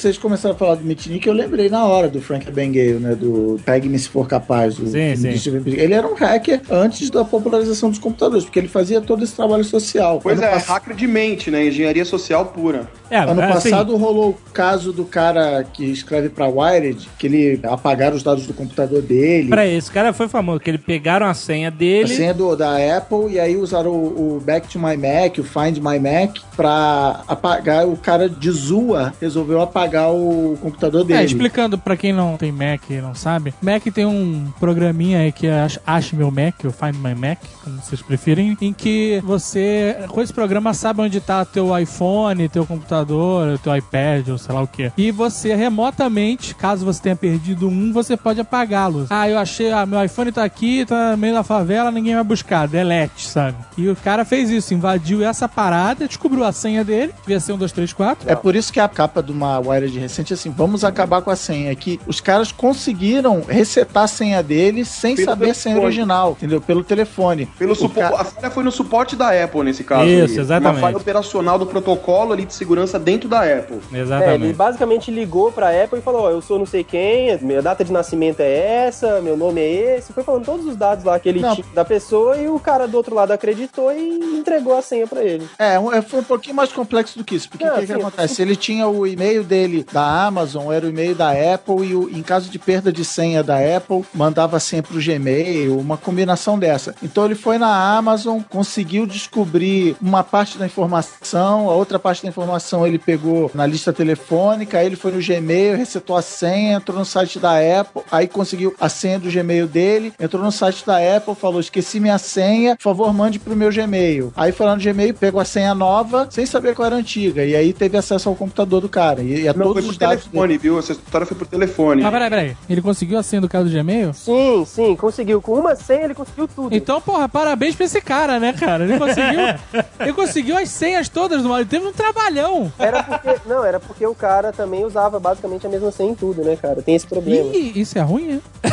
Vocês 0.00 0.16
começaram 0.16 0.54
a 0.54 0.58
falar 0.58 0.76
do 0.76 0.84
Mitnick, 0.84 1.26
eu 1.28 1.34
lembrei 1.34 1.68
na 1.68 1.84
hora 1.84 2.08
do 2.08 2.22
Frank 2.22 2.48
Abagnale, 2.48 2.94
né? 2.94 3.14
Do 3.14 3.60
Pegue-me 3.66 3.98
se 3.98 4.08
for 4.08 4.26
capaz. 4.26 4.76
Do 4.76 4.86
Sim, 4.86 5.14
filme 5.14 5.38
sim. 5.38 5.76
Ele 5.78 5.92
era 5.92 6.06
um 6.06 6.14
hacker 6.14 6.62
antes 6.70 7.10
da 7.10 7.22
popularização 7.22 7.90
dos 7.90 7.98
computadores, 7.98 8.44
porque 8.44 8.58
ele 8.58 8.68
fazia 8.68 9.00
todo 9.02 9.22
esse 9.22 9.36
trabalho 9.36 9.62
social. 9.62 10.18
Pois 10.22 10.38
ano 10.38 10.46
é, 10.46 10.52
pass- 10.52 10.66
hacker 10.68 10.96
de 10.96 11.06
mente, 11.06 11.50
né? 11.50 11.66
Engenharia 11.66 12.04
social 12.06 12.46
pura. 12.46 12.88
É, 13.10 13.18
Ano 13.18 13.42
assim, 13.42 13.70
passado 13.70 13.94
rolou 13.96 14.30
o 14.30 14.50
caso 14.52 14.90
do 14.92 15.04
cara 15.04 15.64
que 15.64 15.84
escreve 15.84 16.30
pra 16.30 16.46
Wired, 16.48 17.06
que 17.18 17.26
ele 17.26 17.60
apagaram 17.64 18.16
os 18.16 18.22
dados 18.22 18.46
do 18.46 18.54
computador 18.54 19.02
dele. 19.02 19.50
Peraí, 19.50 19.76
esse 19.76 19.90
cara 19.90 20.12
foi 20.14 20.28
famoso, 20.28 20.60
que 20.60 20.70
ele 20.70 20.78
pegaram 20.78 21.26
a 21.26 21.34
senha 21.34 21.68
A 21.68 21.70
dele. 21.70 22.08
senha 22.08 22.32
do, 22.32 22.56
da 22.56 22.76
Apple, 22.96 23.32
e 23.32 23.38
aí 23.40 23.56
usaram 23.56 23.90
o, 23.90 24.36
o 24.36 24.40
Back 24.40 24.66
to 24.68 24.78
My 24.78 24.96
Mac, 24.96 25.36
o 25.38 25.42
Find 25.44 25.76
My 25.78 25.98
Mac, 25.98 26.38
pra 26.56 27.20
apagar. 27.28 27.86
O 27.86 27.96
cara 27.96 28.28
de 28.30 28.50
Zua 28.50 29.12
resolveu 29.20 29.60
apagar 29.60 29.89
o 29.98 30.56
computador 30.60 31.04
dele. 31.04 31.20
É, 31.20 31.24
explicando 31.24 31.76
pra 31.78 31.96
quem 31.96 32.12
não 32.12 32.36
tem 32.36 32.52
Mac 32.52 32.82
e 32.90 33.00
não 33.00 33.14
sabe, 33.14 33.52
Mac 33.60 33.82
tem 33.92 34.06
um 34.06 34.52
programinha 34.60 35.18
aí 35.20 35.32
que 35.32 35.46
é 35.46 35.62
Ach- 35.62 35.78
Ache 35.86 36.14
Meu 36.16 36.30
Mac, 36.30 36.54
ou 36.64 36.70
Find 36.70 36.94
My 36.96 37.14
Mac, 37.14 37.38
como 37.64 37.76
vocês 37.82 38.00
preferem, 38.00 38.56
em 38.60 38.72
que 38.72 39.20
você, 39.24 39.96
com 40.08 40.20
esse 40.22 40.32
programa, 40.32 40.72
sabe 40.72 41.00
onde 41.02 41.20
tá 41.20 41.44
teu 41.44 41.76
iPhone, 41.78 42.48
teu 42.48 42.64
computador, 42.64 43.58
teu 43.58 43.74
iPad, 43.76 44.28
ou 44.28 44.38
sei 44.38 44.54
lá 44.54 44.62
o 44.62 44.66
que. 44.68 44.92
E 44.96 45.10
você 45.10 45.54
remotamente, 45.54 46.54
caso 46.54 46.84
você 46.84 47.02
tenha 47.02 47.16
perdido 47.16 47.68
um, 47.68 47.92
você 47.92 48.16
pode 48.16 48.40
apagá-los. 48.40 49.10
Ah, 49.10 49.28
eu 49.28 49.38
achei, 49.38 49.72
ah, 49.72 49.84
meu 49.84 50.02
iPhone 50.04 50.30
tá 50.30 50.44
aqui, 50.44 50.84
tá 50.86 51.12
no 51.12 51.18
meio 51.18 51.34
da 51.34 51.42
favela, 51.42 51.90
ninguém 51.90 52.14
vai 52.14 52.24
buscar, 52.24 52.68
delete, 52.68 53.26
sabe? 53.28 53.56
E 53.76 53.88
o 53.88 53.96
cara 53.96 54.24
fez 54.24 54.50
isso, 54.50 54.72
invadiu 54.72 55.24
essa 55.24 55.48
parada, 55.48 56.06
descobriu 56.06 56.44
a 56.44 56.52
senha 56.52 56.84
dele, 56.84 57.12
devia 57.22 57.40
ser 57.40 57.52
um, 57.52 57.58
dois, 57.58 57.72
três, 57.72 57.92
quatro. 57.92 58.30
É 58.30 58.36
por 58.36 58.54
isso 58.54 58.72
que 58.72 58.78
a 58.78 58.88
capa 58.88 59.22
de 59.22 59.32
uma 59.32 59.60
matéria 59.60 59.79
de 59.88 59.98
recente 59.98 60.34
assim, 60.34 60.50
vamos 60.50 60.84
acabar 60.84 61.22
com 61.22 61.30
a 61.30 61.36
senha, 61.36 61.74
que 61.74 62.00
os 62.06 62.20
caras 62.20 62.50
conseguiram 62.52 63.42
resetar 63.46 64.04
a 64.04 64.08
senha 64.08 64.42
deles 64.42 64.88
sem 64.88 65.14
Pelo 65.14 65.28
saber 65.28 65.50
a 65.50 65.54
senha 65.54 65.74
telefone. 65.74 65.86
original, 65.86 66.32
entendeu? 66.32 66.60
Pelo 66.60 66.82
telefone. 66.82 67.46
Pelo 67.58 67.74
supo- 67.74 68.00
ca- 68.00 68.20
A 68.20 68.24
falha 68.24 68.50
foi 68.50 68.64
no 68.64 68.72
suporte 68.72 69.14
da 69.16 69.30
Apple 69.44 69.62
nesse 69.62 69.84
caso. 69.84 70.06
Isso, 70.08 70.34
aí. 70.34 70.40
exatamente. 70.40 70.74
Uma 70.76 70.80
falha 70.80 70.96
operacional 70.96 71.58
do 71.58 71.66
protocolo 71.66 72.32
ali 72.32 72.44
de 72.44 72.54
segurança 72.54 72.98
dentro 72.98 73.28
da 73.28 73.40
Apple. 73.42 73.76
É, 73.76 73.94
ele 73.94 74.00
Exatamente. 74.02 74.54
basicamente 74.54 75.10
ligou 75.10 75.52
pra 75.52 75.68
Apple 75.84 75.98
e 75.98 76.02
falou: 76.02 76.22
Ó, 76.22 76.30
eu 76.30 76.40
sou 76.42 76.58
não 76.58 76.66
sei 76.66 76.82
quem, 76.84 77.36
minha 77.42 77.62
data 77.62 77.84
de 77.84 77.92
nascimento 77.92 78.40
é 78.40 78.86
essa, 78.86 79.20
meu 79.20 79.36
nome 79.36 79.60
é 79.60 79.96
esse. 79.98 80.12
Foi 80.12 80.22
falando 80.24 80.44
todos 80.44 80.66
os 80.66 80.76
dados 80.76 81.04
lá 81.04 81.18
que 81.18 81.28
ele 81.28 81.40
Não. 81.40 81.54
tinha 81.54 81.66
da 81.74 81.84
pessoa 81.84 82.36
e 82.36 82.48
o 82.48 82.58
cara 82.58 82.86
do 82.88 82.96
outro 82.96 83.14
lado 83.14 83.32
acreditou 83.32 83.92
e 83.92 84.38
entregou 84.38 84.76
a 84.76 84.82
senha 84.82 85.06
pra 85.06 85.22
ele. 85.22 85.46
É, 85.58 85.74
é, 85.76 86.02
foi 86.02 86.20
um 86.20 86.24
pouquinho 86.24 86.54
mais 86.56 86.72
complexo 86.72 87.18
do 87.18 87.24
que 87.24 87.34
isso. 87.34 87.48
Porque 87.48 87.64
o 87.66 87.72
que, 87.74 87.80
que 87.80 87.86
sim. 87.86 87.92
acontece? 87.94 88.42
Ele 88.42 88.56
tinha 88.56 88.86
o 88.88 89.06
e-mail 89.06 89.44
dele 89.44 89.69
da 89.92 90.26
Amazon, 90.26 90.72
era 90.72 90.86
o 90.86 90.88
e-mail 90.88 91.14
da 91.14 91.30
Apple, 91.30 91.86
e 91.86 91.94
o- 91.94 92.08
em 92.10 92.22
caso 92.22 92.50
de 92.50 92.58
perda 92.58 92.92
de 92.92 93.04
senha 93.04 93.42
da 93.42 93.56
Apple, 93.76 94.04
mandava 94.14 94.58
senha 94.60 94.82
pro 94.82 95.00
Gmail, 95.00 95.78
uma 95.78 95.96
combinação 95.96 96.58
dessa. 96.58 96.94
Então 97.02 97.24
ele 97.24 97.34
foi 97.34 97.58
na 97.58 97.96
Amazon, 97.96 98.40
conseguiu 98.48 99.06
descobrir 99.06 99.96
uma 100.00 100.22
parte 100.22 100.58
da 100.58 100.66
informação, 100.66 101.70
a 101.70 101.74
outra 101.74 101.98
parte 101.98 102.22
da 102.22 102.28
informação 102.28 102.86
ele 102.86 102.98
pegou 102.98 103.50
na 103.54 103.66
lista 103.66 103.92
telefônica, 103.92 104.78
aí 104.78 104.86
ele 104.86 104.96
foi 104.96 105.12
no 105.12 105.20
Gmail, 105.20 105.76
resetou 105.76 106.16
a 106.16 106.22
senha, 106.22 106.76
entrou 106.76 106.98
no 106.98 107.04
site 107.04 107.38
da 107.38 107.52
Apple, 107.80 108.02
aí 108.10 108.26
conseguiu 108.26 108.74
a 108.80 108.88
senha 108.88 109.18
do 109.18 109.30
Gmail 109.30 109.66
dele, 109.66 110.12
entrou 110.20 110.42
no 110.42 110.52
site 110.52 110.84
da 110.84 110.96
Apple, 111.16 111.34
falou: 111.34 111.60
esqueci 111.60 112.00
minha 112.00 112.18
senha, 112.18 112.76
por 112.76 112.82
favor, 112.82 113.12
mande 113.12 113.38
pro 113.38 113.56
meu 113.56 113.70
Gmail. 113.70 114.32
Aí 114.36 114.52
foi 114.52 114.66
lá 114.66 114.74
no 114.76 114.82
Gmail, 114.82 115.14
pegou 115.14 115.40
a 115.40 115.44
senha 115.44 115.74
nova, 115.74 116.26
sem 116.30 116.44
saber 116.46 116.74
qual 116.74 116.86
era 116.86 116.96
a 116.96 116.98
antiga, 116.98 117.44
e 117.44 117.54
aí 117.54 117.72
teve 117.72 117.96
acesso 117.96 118.28
ao 118.28 118.34
computador 118.34 118.80
do 118.80 118.88
cara. 118.88 119.22
E, 119.22 119.42
e 119.42 119.48
Não, 119.60 119.68
todos 119.68 119.84
foi 119.84 119.94
por 119.94 119.98
telefone, 119.98 120.58
viu? 120.58 120.78
Essa 120.78 120.92
história 120.92 121.26
foi 121.26 121.36
por 121.36 121.46
telefone. 121.46 122.02
Mas 122.02 122.12
peraí, 122.12 122.30
peraí. 122.30 122.56
Ele 122.68 122.82
conseguiu 122.82 123.18
a 123.18 123.22
senha 123.22 123.40
do 123.40 123.48
cara 123.48 123.64
do 123.64 123.70
Gmail? 123.70 124.12
Sim, 124.12 124.64
sim, 124.66 124.96
conseguiu. 124.96 125.40
Com 125.40 125.54
uma 125.54 125.74
senha 125.76 126.04
ele 126.04 126.14
conseguiu 126.14 126.48
tudo. 126.48 126.74
Então, 126.74 127.00
porra, 127.00 127.28
parabéns 127.28 127.74
pra 127.74 127.86
esse 127.86 128.00
cara, 128.00 128.38
né, 128.40 128.52
cara? 128.52 128.84
Ele 128.84 128.98
conseguiu. 128.98 129.40
ele 130.00 130.12
conseguiu 130.12 130.58
as 130.58 130.68
senhas 130.68 131.08
todas 131.08 131.42
do 131.42 131.48
mal. 131.48 131.58
Ele 131.58 131.68
teve 131.68 131.86
um 131.86 131.92
trabalhão. 131.92 132.72
Era 132.78 133.02
porque. 133.02 133.40
Não, 133.46 133.64
era 133.64 133.80
porque 133.80 134.06
o 134.06 134.14
cara 134.14 134.52
também 134.52 134.84
usava 134.84 135.18
basicamente 135.18 135.66
a 135.66 135.70
mesma 135.70 135.90
senha 135.90 136.10
em 136.10 136.14
tudo, 136.14 136.42
né, 136.42 136.56
cara? 136.56 136.82
Tem 136.82 136.94
esse 136.94 137.06
problema. 137.06 137.54
Ih, 137.54 137.72
isso 137.80 137.98
é 137.98 138.02
ruim, 138.02 138.26
né? 138.26 138.40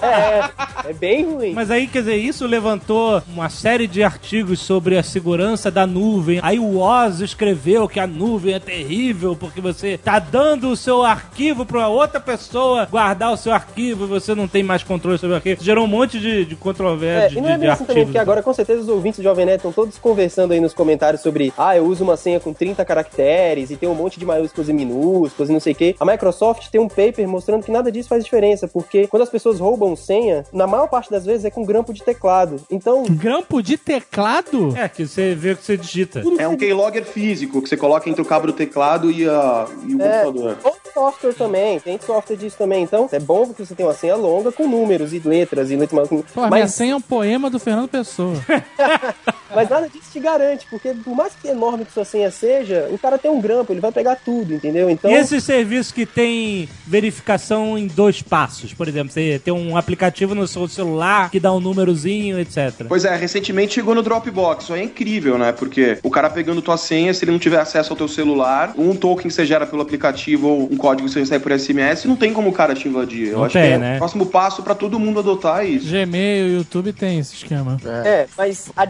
É, 0.00 0.90
é 0.90 0.92
bem 0.92 1.24
ruim. 1.24 1.52
Mas 1.52 1.70
aí, 1.70 1.86
quer 1.86 2.00
dizer, 2.00 2.16
isso 2.16 2.46
levantou 2.46 3.22
uma 3.28 3.48
série 3.48 3.86
de 3.86 4.02
artigos 4.02 4.60
sobre 4.60 4.96
a 4.96 5.02
segurança 5.02 5.70
da 5.70 5.86
nuvem. 5.86 6.40
Aí 6.42 6.58
o 6.58 6.78
Oz 6.78 7.20
escreveu 7.20 7.88
que 7.88 7.98
a 7.98 8.06
nuvem 8.06 8.54
é 8.54 8.60
terrível 8.60 9.27
porque 9.36 9.60
você 9.60 9.98
tá 9.98 10.18
dando 10.18 10.70
o 10.70 10.76
seu 10.76 11.02
arquivo 11.02 11.64
pra 11.64 11.88
outra 11.88 12.20
pessoa 12.20 12.86
guardar 12.90 13.32
o 13.32 13.36
seu 13.36 13.52
arquivo 13.52 14.04
e 14.04 14.08
você 14.08 14.34
não 14.34 14.48
tem 14.48 14.62
mais 14.62 14.82
controle 14.82 15.18
sobre 15.18 15.34
o 15.34 15.36
arquivo. 15.36 15.62
Gerou 15.62 15.84
um 15.84 15.88
monte 15.88 16.18
de, 16.18 16.44
de 16.44 16.54
É, 16.54 16.56
controvérsia, 16.56 17.38
e 17.38 17.40
não 17.40 17.48
de, 17.48 17.54
é 17.54 17.54
de 17.54 17.60
bem 17.60 17.70
assim 17.70 17.84
também, 17.84 18.04
porque 18.04 18.18
agora 18.18 18.42
com 18.42 18.52
certeza 18.52 18.82
os 18.82 18.88
ouvintes 18.88 19.18
do 19.20 19.22
Jovem 19.22 19.46
Nerd 19.46 19.58
estão 19.58 19.72
todos 19.72 19.98
conversando 19.98 20.52
aí 20.52 20.60
nos 20.60 20.74
comentários 20.74 21.22
sobre 21.22 21.52
ah, 21.56 21.76
eu 21.76 21.84
uso 21.84 22.04
uma 22.04 22.16
senha 22.16 22.40
com 22.40 22.52
30 22.52 22.84
caracteres 22.84 23.70
e 23.70 23.76
tem 23.76 23.88
um 23.88 23.94
monte 23.94 24.18
de 24.18 24.26
maiúsculas 24.26 24.68
e 24.68 24.72
minúsculas 24.72 25.50
e 25.50 25.52
não 25.52 25.60
sei 25.60 25.72
o 25.72 25.76
quê. 25.76 25.96
A 25.98 26.04
Microsoft 26.04 26.68
tem 26.70 26.80
um 26.80 26.88
paper 26.88 27.26
mostrando 27.28 27.64
que 27.64 27.70
nada 27.70 27.90
disso 27.90 28.08
faz 28.08 28.24
diferença, 28.24 28.68
porque 28.68 29.06
quando 29.06 29.22
as 29.22 29.30
pessoas 29.30 29.58
roubam 29.58 29.94
senha, 29.96 30.44
na 30.52 30.66
maior 30.66 30.88
parte 30.88 31.10
das 31.10 31.24
vezes 31.24 31.44
é 31.44 31.50
com 31.50 31.64
grampo 31.64 31.92
de 31.92 32.02
teclado. 32.02 32.56
Então, 32.70 33.04
Grampo 33.08 33.62
de 33.62 33.76
teclado? 33.76 34.76
É, 34.76 34.88
que 34.88 35.06
você 35.06 35.34
vê 35.34 35.52
o 35.52 35.56
que 35.56 35.64
você 35.64 35.76
digita. 35.76 36.22
É 36.38 36.46
um 36.48 36.56
keylogger 36.56 37.04
físico 37.04 37.60
que 37.62 37.68
você 37.68 37.76
coloca 37.76 38.08
entre 38.08 38.22
o 38.22 38.24
cabo 38.24 38.46
do 38.46 38.52
teclado 38.52 39.10
e, 39.10 39.17
a, 39.26 39.66
e 39.86 39.94
o 39.94 40.02
É. 40.02 40.24
computador. 40.24 40.58
ou 40.64 40.77
software 40.98 41.32
também, 41.32 41.78
tem 41.78 41.98
software 42.04 42.36
disso 42.36 42.56
também. 42.58 42.82
Então, 42.82 43.08
é 43.12 43.20
bom 43.20 43.52
que 43.52 43.64
você 43.64 43.74
tenha 43.74 43.88
uma 43.88 43.94
senha 43.94 44.16
longa 44.16 44.50
com 44.50 44.66
números 44.66 45.12
e 45.12 45.20
letras 45.20 45.70
e 45.70 45.76
letras. 45.76 46.08
Pô, 46.08 46.18
minha 46.34 46.50
Mas, 46.50 46.74
senha 46.74 46.94
é 46.94 46.96
um 46.96 47.00
poema 47.00 47.48
do 47.48 47.60
Fernando 47.60 47.88
Pessoa. 47.88 48.34
mas 49.54 49.68
nada 49.68 49.88
disso 49.88 50.10
te 50.12 50.18
garante, 50.18 50.66
porque 50.68 50.92
por 50.92 51.14
mais 51.14 51.32
que 51.34 51.48
enorme 51.48 51.84
que 51.84 51.92
sua 51.92 52.04
senha 52.04 52.30
seja, 52.30 52.88
o 52.90 52.98
cara 52.98 53.16
tem 53.16 53.30
um 53.30 53.40
grampo, 53.40 53.72
ele 53.72 53.80
vai 53.80 53.92
pegar 53.92 54.16
tudo, 54.16 54.54
entendeu? 54.54 54.90
Então, 54.90 55.10
E 55.10 55.14
esses 55.14 55.44
serviços 55.44 55.92
que 55.92 56.04
tem 56.04 56.68
verificação 56.84 57.78
em 57.78 57.86
dois 57.86 58.20
passos, 58.20 58.74
por 58.74 58.88
exemplo, 58.88 59.12
você 59.12 59.40
tem 59.42 59.54
um 59.54 59.76
aplicativo 59.76 60.34
no 60.34 60.48
seu 60.48 60.66
celular 60.66 61.30
que 61.30 61.38
dá 61.38 61.52
um 61.52 61.60
númerozinho, 61.60 62.40
etc. 62.40 62.86
Pois 62.88 63.04
é, 63.04 63.14
recentemente 63.14 63.74
chegou 63.74 63.94
no 63.94 64.02
Dropbox. 64.02 64.64
Isso 64.64 64.74
aí 64.74 64.80
é 64.80 64.84
incrível, 64.84 65.38
né? 65.38 65.52
Porque 65.52 65.98
o 66.02 66.10
cara 66.10 66.28
pegando 66.28 66.60
tua 66.60 66.76
senha, 66.76 67.14
se 67.14 67.24
ele 67.24 67.32
não 67.32 67.38
tiver 67.38 67.60
acesso 67.60 67.92
ao 67.92 67.96
teu 67.96 68.08
celular, 68.08 68.74
um 68.76 68.96
token 68.96 69.28
que 69.28 69.34
você 69.34 69.46
gera 69.46 69.66
pelo 69.66 69.82
aplicativo 69.82 70.48
ou 70.48 70.62
um 70.72 70.76
código 70.76 70.87
que 70.96 71.02
você 71.02 71.20
recebe 71.20 71.42
por 71.42 71.52
SMS, 71.58 72.04
não 72.06 72.16
tem 72.16 72.32
como 72.32 72.48
o 72.50 72.52
cara 72.52 72.74
te 72.74 72.88
invadir. 72.88 73.28
Eu 73.28 73.38
Não 73.38 73.44
acho 73.44 73.52
tem, 73.54 73.62
que 73.62 73.68
é 73.74 73.78
né? 73.78 73.94
o 73.96 73.98
próximo 73.98 74.26
passo 74.26 74.62
pra 74.62 74.74
todo 74.74 74.98
mundo 74.98 75.18
adotar 75.20 75.64
isso. 75.66 75.88
Gmail, 75.90 76.48
YouTube 76.48 76.92
tem 76.92 77.18
esse 77.18 77.34
esquema. 77.34 77.78
É, 78.04 78.26
mas 78.36 78.70
a 78.76 78.86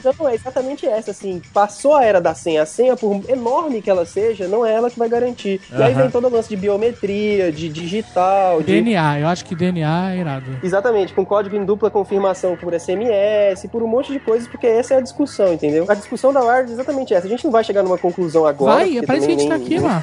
discussão 0.00 0.28
é 0.28 0.34
exatamente 0.34 0.86
essa, 0.86 1.10
assim. 1.10 1.40
Passou 1.52 1.94
a 1.94 2.04
era 2.04 2.20
da 2.20 2.34
senha. 2.34 2.62
A 2.62 2.66
senha, 2.66 2.96
por 2.96 3.22
enorme 3.28 3.82
que 3.82 3.90
ela 3.90 4.04
seja, 4.06 4.48
não 4.48 4.64
é 4.64 4.72
ela 4.72 4.90
que 4.90 4.98
vai 4.98 5.08
garantir. 5.08 5.60
E 5.76 5.82
aí 5.82 5.94
vem 5.94 6.10
todo 6.10 6.26
o 6.26 6.30
lance 6.30 6.48
de 6.48 6.56
biometria, 6.56 7.52
de 7.52 7.68
digital, 7.68 8.60
de. 8.62 8.66
DNA, 8.72 9.20
eu 9.20 9.26
acho 9.28 9.44
que 9.44 9.54
DNA 9.54 10.12
é 10.14 10.18
irado. 10.18 10.58
Exatamente, 10.62 11.12
com 11.12 11.24
código 11.24 11.56
em 11.56 11.64
dupla 11.64 11.90
confirmação 11.90 12.56
por 12.56 12.72
SMS, 12.78 13.66
por 13.70 13.82
um 13.82 13.86
monte 13.86 14.12
de 14.12 14.18
coisas, 14.20 14.48
porque 14.48 14.66
essa 14.66 14.94
é 14.94 14.96
a 14.98 15.00
discussão, 15.00 15.52
entendeu? 15.52 15.84
A 15.88 15.94
discussão 15.94 16.32
da 16.32 16.40
Wired 16.40 16.70
é 16.70 16.74
exatamente 16.74 17.14
essa. 17.14 17.26
A 17.26 17.30
gente 17.30 17.44
não 17.44 17.50
vai 17.50 17.64
chegar 17.64 17.82
numa 17.82 17.98
conclusão 17.98 18.46
agora. 18.46 18.76
Vai, 18.76 19.00
parece 19.06 19.26
que 19.26 19.32
a 19.32 19.38
gente 19.38 19.48
tá 19.48 19.54
também 19.58 19.66
aqui, 19.66 19.78
nem- 19.78 19.88
mano. 19.88 20.02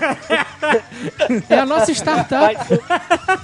É 1.49 1.59
a 1.59 1.65
nossa 1.65 1.91
startup. 1.91 2.57
Mas, 2.57 3.39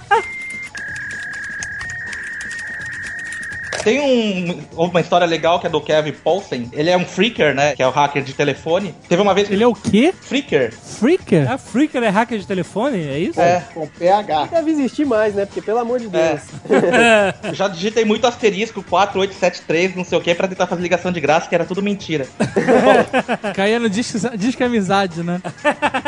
Tem 3.84 4.00
um- 4.00 4.60
uma 4.78 5.02
história 5.02 5.26
legal 5.28 5.60
que 5.60 5.68
é 5.68 5.70
do 5.70 5.82
Kevin 5.82 6.12
Paulsen. 6.14 6.70
Ele 6.74 6.90
é 6.90 6.98
um 6.98 7.06
freaker, 7.06 7.54
né? 7.54 7.76
Que 7.76 7.84
é 7.84 7.88
o 7.88 7.92
hacker 7.92 8.24
de 8.24 8.34
telefone. 8.34 8.94
Teve 9.08 9.22
uma 9.22 9.34
vez 9.34 9.48
que 9.48 9.54
Ele 9.54 9.64
é 9.64 9.68
o 9.68 9.74
quê? 9.74 10.14
Freaker. 10.22 10.74
Freaker? 10.74 11.52
A 11.52 11.58
Freaker 11.58 12.02
é 12.04 12.10
hacker 12.10 12.40
de 12.40 12.48
telefone? 12.48 12.98
É 13.08 13.18
isso? 13.20 13.40
É. 13.40 13.64
Com 13.74 13.88
PH. 13.88 14.46
deve 14.52 14.72
existir 14.72 15.06
mais, 15.06 15.34
né? 15.36 15.46
Porque, 15.46 15.62
pelo 15.62 15.80
amor 15.80 16.00
de 16.00 16.08
Deus. 16.08 16.42
Eu 17.44 17.54
já 17.54 17.68
digitei 17.68 18.06
muito 18.06 18.26
asterisco 18.28 18.82
4873, 18.84 19.96
não 19.96 20.04
sei 20.06 20.18
o 20.18 20.22
que, 20.22 20.34
pra 20.34 20.48
tentar 20.48 20.68
fazer 20.68 20.82
ligação 20.82 21.12
de 21.12 21.20
graça, 21.20 21.48
que 21.50 21.56
era 21.56 21.66
tudo 21.66 21.82
mentira. 21.82 22.28
Caía 23.54 23.80
no 23.80 23.90
disco, 23.90 24.18
disco 24.38 24.64
amizade, 24.64 25.24
né? 25.24 25.42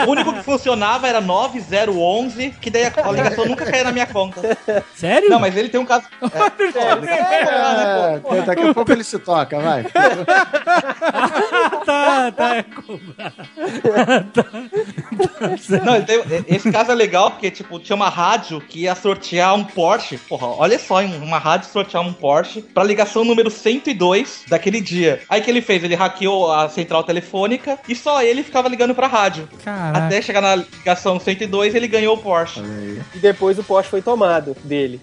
O 0.08 0.12
único 0.12 0.34
que 0.34 0.44
funcionava 0.44 1.08
era 1.08 1.20
9011, 1.22 2.54
que 2.62 2.70
daí 2.70 2.86
a 2.86 2.92
a 3.06 3.12
ligação 3.12 3.46
nunca 3.46 3.66
caía 3.66 3.84
na 3.84 3.92
minha 3.92 4.06
conta. 4.08 4.58
Sério? 4.96 5.30
Não, 5.30 5.40
mas 5.40 5.56
ele 5.56 5.70
tem 5.70 5.80
um 5.80 5.86
caso. 5.86 6.06
É, 6.76 7.36
É, 7.36 7.46
daqui 8.46 8.62
a 8.68 8.74
pouco 8.74 8.92
ele 8.92 9.04
se 9.04 9.18
toca, 9.20 9.60
vai. 9.60 9.84
tá, 11.86 12.32
tá. 12.32 12.66
Não, 15.84 15.96
ele 15.96 16.06
tem- 16.06 16.24
esse 16.48 16.72
caso 16.72 16.92
é 16.92 16.96
legal 16.96 17.32
porque, 17.32 17.50
tipo, 17.52 17.80
tinha 17.80 17.96
uma 17.96 18.10
rádio 18.10 18.60
que 18.62 18.82
ia 18.82 18.96
sortear 18.96 19.56
um 19.56 19.64
Porsche. 19.64 20.18
Porra, 20.18 20.48
olha 20.48 20.78
só, 20.80 21.02
hein, 21.02 21.20
uma 21.22 21.38
rádio 21.38 21.70
sortear 21.70 22.04
um 22.04 22.14
Porsche 22.14 22.62
pra 22.62 22.84
ligação 22.84 23.24
número 23.24 23.50
102 23.50 24.44
daquele 24.48 24.82
dia. 24.82 25.22
Aí 25.30 25.42
o 25.42 25.44
que 25.44 25.50
ele 25.52 25.62
fez? 25.62 25.84
Ele 25.84 25.96
hackeou 25.96 26.52
a 26.52 26.70
central 26.70 27.04
telefônica 27.04 27.78
e 27.88 27.96
só 27.96 28.22
ele 28.22 28.44
ficava 28.44 28.68
ligando 28.68 28.94
pra 28.96 29.08
rádio. 29.08 29.48
Caraca. 29.64 30.06
Até 30.06 30.22
chegar 30.22 30.42
na 30.42 30.56
ligação 30.56 31.20
102, 31.20 31.76
ele 31.76 31.88
ganhou 31.88 32.16
o 32.16 32.20
Porsche. 32.20 32.62
E 33.14 33.20
depois 33.20 33.58
o 33.60 33.64
poste 33.64 33.90
foi 33.90 34.02
tomado 34.02 34.56
dele. 34.64 35.00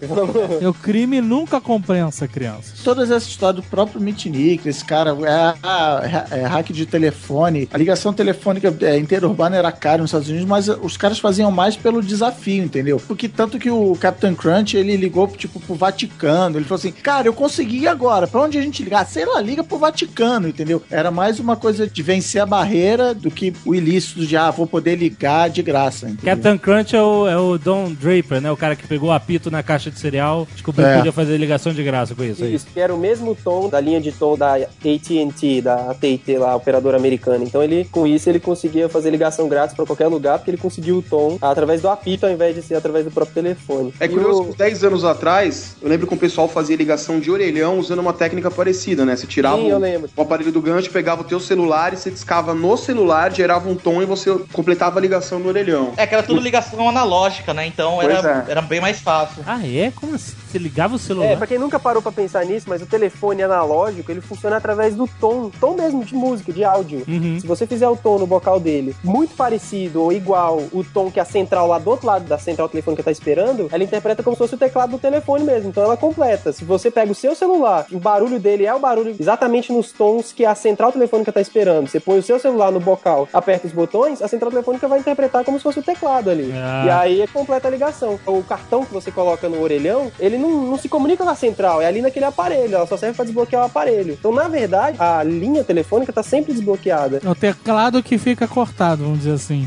O 0.68 0.74
crime 0.74 1.20
nunca 1.20 1.60
compensa, 1.60 2.26
crianças. 2.52 2.80
Todas 2.82 3.10
essas 3.10 3.28
histórias 3.28 3.64
do 3.64 3.68
próprio 3.68 4.00
Mitnick, 4.00 4.68
esse 4.68 4.84
cara, 4.84 5.10
é, 5.10 5.54
ah, 5.62 6.26
é, 6.30 6.40
é 6.40 6.46
hack 6.46 6.70
de 6.70 6.86
telefone, 6.86 7.68
a 7.72 7.78
ligação 7.78 8.12
telefônica 8.12 8.74
é, 8.82 8.96
interurbana 8.98 9.56
era 9.56 9.72
cara 9.72 9.98
nos 10.02 10.10
Estados 10.10 10.28
Unidos, 10.28 10.46
mas 10.46 10.68
os 10.68 10.96
caras 10.96 11.18
faziam 11.18 11.50
mais 11.50 11.76
pelo 11.76 12.02
desafio, 12.02 12.64
entendeu? 12.64 13.00
Porque 13.06 13.28
tanto 13.28 13.58
que 13.58 13.70
o 13.70 13.96
Captain 13.96 14.34
Crunch, 14.34 14.76
ele 14.76 14.96
ligou, 14.96 15.26
tipo, 15.28 15.60
pro 15.60 15.74
Vaticano, 15.74 16.58
ele 16.58 16.64
falou 16.64 16.78
assim, 16.78 16.92
cara, 16.92 17.28
eu 17.28 17.32
consegui 17.32 17.86
agora, 17.86 18.26
pra 18.26 18.42
onde 18.42 18.58
a 18.58 18.62
gente 18.62 18.82
ligar? 18.82 19.06
Sei 19.06 19.24
lá, 19.24 19.40
liga 19.40 19.62
pro 19.64 19.78
Vaticano, 19.78 20.48
entendeu? 20.48 20.82
Era 20.90 21.10
mais 21.10 21.38
uma 21.38 21.56
coisa 21.56 21.86
de 21.86 22.02
vencer 22.02 22.40
a 22.40 22.46
barreira 22.46 23.14
do 23.14 23.30
que 23.30 23.52
o 23.64 23.74
ilícito 23.74 24.26
de, 24.26 24.36
ah, 24.36 24.50
vou 24.50 24.66
poder 24.66 24.96
ligar 24.96 25.50
de 25.50 25.62
graça, 25.62 26.06
entendeu? 26.06 26.34
Captain 26.34 26.58
Crunch 26.58 26.94
é 26.96 27.02
o, 27.02 27.28
é 27.28 27.36
o 27.36 27.58
Don 27.58 27.92
Draper, 27.92 28.40
né? 28.40 28.50
O 28.50 28.56
cara 28.56 28.76
que 28.76 28.86
pegou 28.86 29.10
o 29.10 29.12
apito 29.12 29.50
na 29.50 29.62
caixa 29.62 29.90
de 29.90 29.98
cereal, 29.98 30.46
descobriu 30.52 30.86
É. 30.86 30.92
que 30.92 30.96
podia 30.98 31.12
fazer 31.12 31.36
ligação 31.36 31.72
de 31.72 31.82
graça 31.82 32.14
com 32.14 32.24
isso 32.24 32.41
Isso, 32.46 32.66
que 32.72 32.80
era 32.80 32.94
o 32.94 32.98
mesmo 32.98 33.34
tom 33.34 33.68
da 33.68 33.80
linha 33.80 34.00
de 34.00 34.12
tom 34.12 34.36
da 34.36 34.54
AT&T, 34.54 35.60
da 35.62 35.90
AT&T 35.90 36.38
lá, 36.38 36.54
operadora 36.56 36.96
americana. 36.96 37.44
Então 37.44 37.62
ele, 37.62 37.84
com 37.90 38.06
isso, 38.06 38.28
ele 38.28 38.40
conseguia 38.40 38.88
fazer 38.88 39.10
ligação 39.10 39.48
grátis 39.48 39.74
pra 39.74 39.86
qualquer 39.86 40.08
lugar, 40.08 40.38
porque 40.38 40.50
ele 40.50 40.58
conseguiu 40.58 40.98
o 40.98 41.02
tom 41.02 41.38
através 41.40 41.80
do 41.80 41.88
apito 41.88 42.26
ao 42.26 42.32
invés 42.32 42.54
de 42.54 42.62
ser 42.62 42.74
através 42.74 43.04
do 43.04 43.10
próprio 43.10 43.34
telefone. 43.34 43.92
É 44.00 44.06
E 44.06 44.08
curioso 44.08 44.40
o- 44.40 44.44
que 44.44 44.50
uns 44.50 44.56
10 44.56 44.84
anos 44.84 45.04
atrás, 45.04 45.76
eu 45.82 45.88
lembro 45.88 46.06
que 46.06 46.14
o 46.14 46.16
pessoal 46.16 46.48
fazia 46.48 46.76
ligação 46.76 47.18
de 47.20 47.30
orelhão 47.30 47.78
usando 47.78 47.98
uma 48.00 48.12
técnica 48.12 48.50
parecida, 48.50 49.04
né? 49.04 49.16
Você 49.16 49.26
tirava 49.26 49.56
Sim, 49.56 49.72
o, 49.72 50.08
o 50.16 50.22
aparelho 50.22 50.52
do 50.52 50.60
gancho, 50.60 50.90
pegava 50.90 51.22
o 51.22 51.24
teu 51.24 51.40
celular 51.40 51.92
e 51.92 51.96
você 51.96 52.10
discava 52.10 52.54
no 52.54 52.76
celular, 52.76 53.32
gerava 53.32 53.68
um 53.68 53.74
tom 53.74 54.02
e 54.02 54.06
você 54.06 54.30
completava 54.52 54.98
a 54.98 55.02
ligação 55.02 55.38
no 55.38 55.48
orelhão. 55.48 55.92
É 55.96 56.06
que 56.06 56.14
era 56.14 56.22
tudo 56.22 56.40
ligação 56.40 56.88
analógica, 56.88 57.52
né? 57.54 57.66
Então 57.66 57.96
Pois 58.00 58.08
era, 58.18 58.44
é. 58.48 58.50
era 58.50 58.62
bem 58.62 58.80
mais 58.80 59.00
fácil. 59.00 59.42
Ah, 59.46 59.60
é? 59.66 59.92
Como 59.94 60.14
assim? 60.14 60.32
Você 60.50 60.58
ligava 60.58 60.94
o 60.96 60.98
celular? 60.98 61.26
É, 61.28 61.36
pra 61.36 61.46
quem 61.46 61.58
nunca 61.58 61.78
parou 61.78 62.02
pra 62.02 62.12
pensar 62.12 62.31
nisso, 62.40 62.66
mas 62.68 62.82
o 62.82 62.86
telefone 62.86 63.42
analógico, 63.42 64.10
ele 64.10 64.20
funciona 64.20 64.56
através 64.56 64.94
do 64.94 65.08
tom, 65.20 65.50
tom 65.60 65.74
mesmo 65.74 66.04
de 66.04 66.14
música, 66.14 66.52
de 66.52 66.64
áudio. 66.64 67.02
Uhum. 67.06 67.38
Se 67.40 67.46
você 67.46 67.66
fizer 67.66 67.88
o 67.88 67.96
tom 67.96 68.18
no 68.18 68.26
bocal 68.26 68.58
dele 68.58 68.94
muito 69.02 69.34
parecido 69.34 70.02
ou 70.02 70.12
igual 70.12 70.62
o 70.72 70.84
tom 70.84 71.10
que 71.10 71.20
a 71.20 71.24
central 71.24 71.66
lá 71.66 71.78
do 71.78 71.90
outro 71.90 72.06
lado 72.06 72.24
da 72.24 72.38
central 72.38 72.68
telefônica 72.68 73.02
tá 73.02 73.10
esperando, 73.10 73.68
ela 73.70 73.84
interpreta 73.84 74.22
como 74.22 74.34
se 74.34 74.38
fosse 74.38 74.54
o 74.54 74.58
teclado 74.58 74.92
do 74.92 74.98
telefone 74.98 75.44
mesmo. 75.44 75.68
Então 75.68 75.82
ela 75.82 75.96
completa. 75.96 76.52
Se 76.52 76.64
você 76.64 76.90
pega 76.90 77.12
o 77.12 77.14
seu 77.14 77.34
celular, 77.34 77.86
o 77.92 77.98
barulho 77.98 78.38
dele 78.38 78.66
é 78.66 78.74
o 78.74 78.78
barulho 78.78 79.14
exatamente 79.18 79.72
nos 79.72 79.92
tons 79.92 80.32
que 80.32 80.44
a 80.44 80.54
central 80.54 80.92
telefônica 80.92 81.32
tá 81.32 81.40
esperando. 81.40 81.88
Você 81.88 82.00
põe 82.00 82.18
o 82.18 82.22
seu 82.22 82.38
celular 82.38 82.70
no 82.70 82.80
bocal, 82.80 83.28
aperta 83.32 83.66
os 83.66 83.72
botões, 83.72 84.22
a 84.22 84.28
central 84.28 84.50
telefônica 84.50 84.88
vai 84.88 84.98
interpretar 84.98 85.44
como 85.44 85.58
se 85.58 85.62
fosse 85.62 85.78
o 85.78 85.82
teclado 85.82 86.30
ali. 86.30 86.52
Ah. 86.54 86.84
E 86.86 86.90
aí 86.90 87.20
é 87.22 87.26
completa 87.26 87.68
a 87.68 87.70
ligação. 87.70 88.18
O 88.26 88.42
cartão 88.42 88.84
que 88.84 88.92
você 88.92 89.10
coloca 89.10 89.48
no 89.48 89.60
orelhão, 89.62 90.10
ele 90.18 90.38
não, 90.38 90.50
não 90.62 90.78
se 90.78 90.88
comunica 90.88 91.24
com 91.24 91.30
a 91.30 91.34
central, 91.34 91.80
é 91.80 91.86
ali 91.86 92.00
naquele 92.12 92.26
aparelho, 92.26 92.74
ela 92.74 92.86
só 92.86 92.96
serve 92.96 93.16
pra 93.16 93.24
desbloquear 93.24 93.62
o 93.62 93.66
aparelho. 93.66 94.12
Então, 94.12 94.32
na 94.32 94.46
verdade, 94.46 94.96
a 95.00 95.22
linha 95.22 95.64
telefônica 95.64 96.12
tá 96.12 96.22
sempre 96.22 96.52
desbloqueada. 96.52 97.20
É 97.24 97.28
o 97.28 97.34
teclado 97.34 98.02
que 98.02 98.18
fica 98.18 98.46
cortado, 98.46 99.04
vamos 99.04 99.20
dizer 99.20 99.32
assim. 99.32 99.66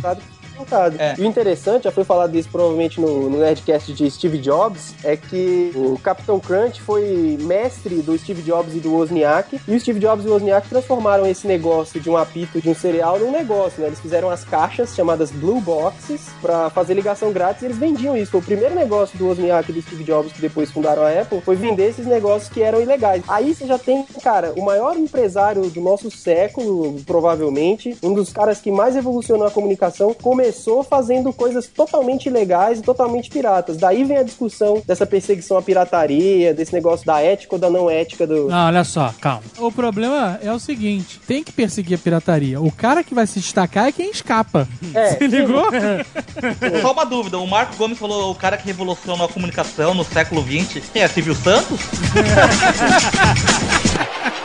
É. 0.99 1.15
E 1.17 1.21
o 1.21 1.25
interessante, 1.25 1.83
já 1.83 1.91
foi 1.91 2.03
falado 2.03 2.31
disso 2.31 2.49
provavelmente 2.51 2.99
no, 2.99 3.29
no 3.29 3.37
Nerdcast 3.37 3.93
de 3.93 4.09
Steve 4.09 4.37
Jobs, 4.37 4.93
é 5.03 5.15
que 5.15 5.71
o 5.75 5.97
Capitão 5.99 6.39
Crunch 6.39 6.81
foi 6.81 7.37
mestre 7.41 8.01
do 8.01 8.17
Steve 8.17 8.41
Jobs 8.41 8.75
e 8.75 8.79
do 8.79 8.93
Wozniak, 8.93 9.59
e 9.67 9.75
o 9.75 9.79
Steve 9.79 9.99
Jobs 9.99 10.25
e 10.25 10.27
o 10.27 10.33
Wozniak 10.33 10.67
transformaram 10.69 11.25
esse 11.25 11.47
negócio 11.47 11.99
de 11.99 12.09
um 12.09 12.17
apito 12.17 12.61
de 12.61 12.69
um 12.69 12.75
cereal 12.75 13.19
num 13.19 13.31
negócio, 13.31 13.81
né? 13.81 13.87
Eles 13.87 13.99
fizeram 13.99 14.29
as 14.29 14.43
caixas 14.43 14.95
chamadas 14.95 15.31
Blue 15.31 15.59
Boxes 15.59 16.29
pra 16.41 16.69
fazer 16.69 16.93
ligação 16.93 17.31
grátis 17.31 17.61
e 17.61 17.65
eles 17.65 17.77
vendiam 17.77 18.17
isso. 18.17 18.31
Foi 18.31 18.39
o 18.39 18.43
primeiro 18.43 18.75
negócio 18.75 19.17
do 19.17 19.27
Wozniak 19.27 19.69
e 19.69 19.73
do 19.73 19.81
Steve 19.81 20.03
Jobs 20.03 20.31
que 20.31 20.41
depois 20.41 20.71
fundaram 20.71 21.03
a 21.03 21.21
Apple, 21.21 21.41
foi 21.41 21.55
vender 21.55 21.89
esses 21.89 22.05
negócios 22.05 22.49
que 22.49 22.61
eram 22.61 22.81
ilegais. 22.81 23.23
Aí 23.27 23.53
você 23.53 23.65
já 23.65 23.77
tem, 23.77 24.05
cara, 24.23 24.53
o 24.55 24.63
maior 24.63 24.97
empresário 24.97 25.69
do 25.69 25.81
nosso 25.81 26.09
século, 26.09 27.01
provavelmente, 27.05 27.97
um 28.01 28.13
dos 28.13 28.31
caras 28.31 28.59
que 28.59 28.71
mais 28.71 28.95
revolucionou 28.95 29.47
a 29.47 29.51
comunicação, 29.51 30.13
começou 30.13 30.44
fazendo 30.83 31.33
coisas 31.33 31.67
totalmente 31.67 32.27
ilegais 32.27 32.79
e 32.79 32.81
totalmente 32.81 33.29
piratas. 33.29 33.77
Daí 33.77 34.03
vem 34.03 34.17
a 34.17 34.23
discussão 34.23 34.81
dessa 34.85 35.05
perseguição 35.05 35.57
à 35.57 35.61
pirataria, 35.61 36.53
desse 36.53 36.73
negócio 36.73 37.05
da 37.05 37.21
ética 37.21 37.55
ou 37.55 37.59
da 37.59 37.69
não 37.69 37.89
ética 37.89 38.25
do. 38.25 38.47
Não, 38.47 38.67
olha 38.67 38.83
só, 38.83 39.13
calma. 39.19 39.43
O 39.57 39.71
problema 39.71 40.39
é 40.41 40.51
o 40.51 40.59
seguinte: 40.59 41.19
tem 41.27 41.43
que 41.43 41.51
perseguir 41.51 41.97
a 41.97 42.01
pirataria. 42.01 42.61
O 42.61 42.71
cara 42.71 43.03
que 43.03 43.13
vai 43.13 43.27
se 43.27 43.39
destacar 43.39 43.87
é 43.87 43.91
quem 43.91 44.11
escapa. 44.11 44.67
É, 44.93 45.15
Se 45.15 45.27
ligou? 45.27 45.65
Só 46.81 46.91
uma 46.91 47.05
dúvida, 47.05 47.37
o 47.37 47.47
Marco 47.47 47.75
Gomes 47.77 47.97
falou 47.97 48.31
o 48.31 48.35
cara 48.35 48.57
que 48.57 48.65
revolucionou 48.65 49.25
a 49.25 49.29
comunicação 49.29 49.93
no 49.93 50.03
século 50.03 50.43
XX. 50.43 50.83
Quem 50.91 51.01
é 51.01 51.07
Silvio 51.07 51.35
Santos? 51.35 51.79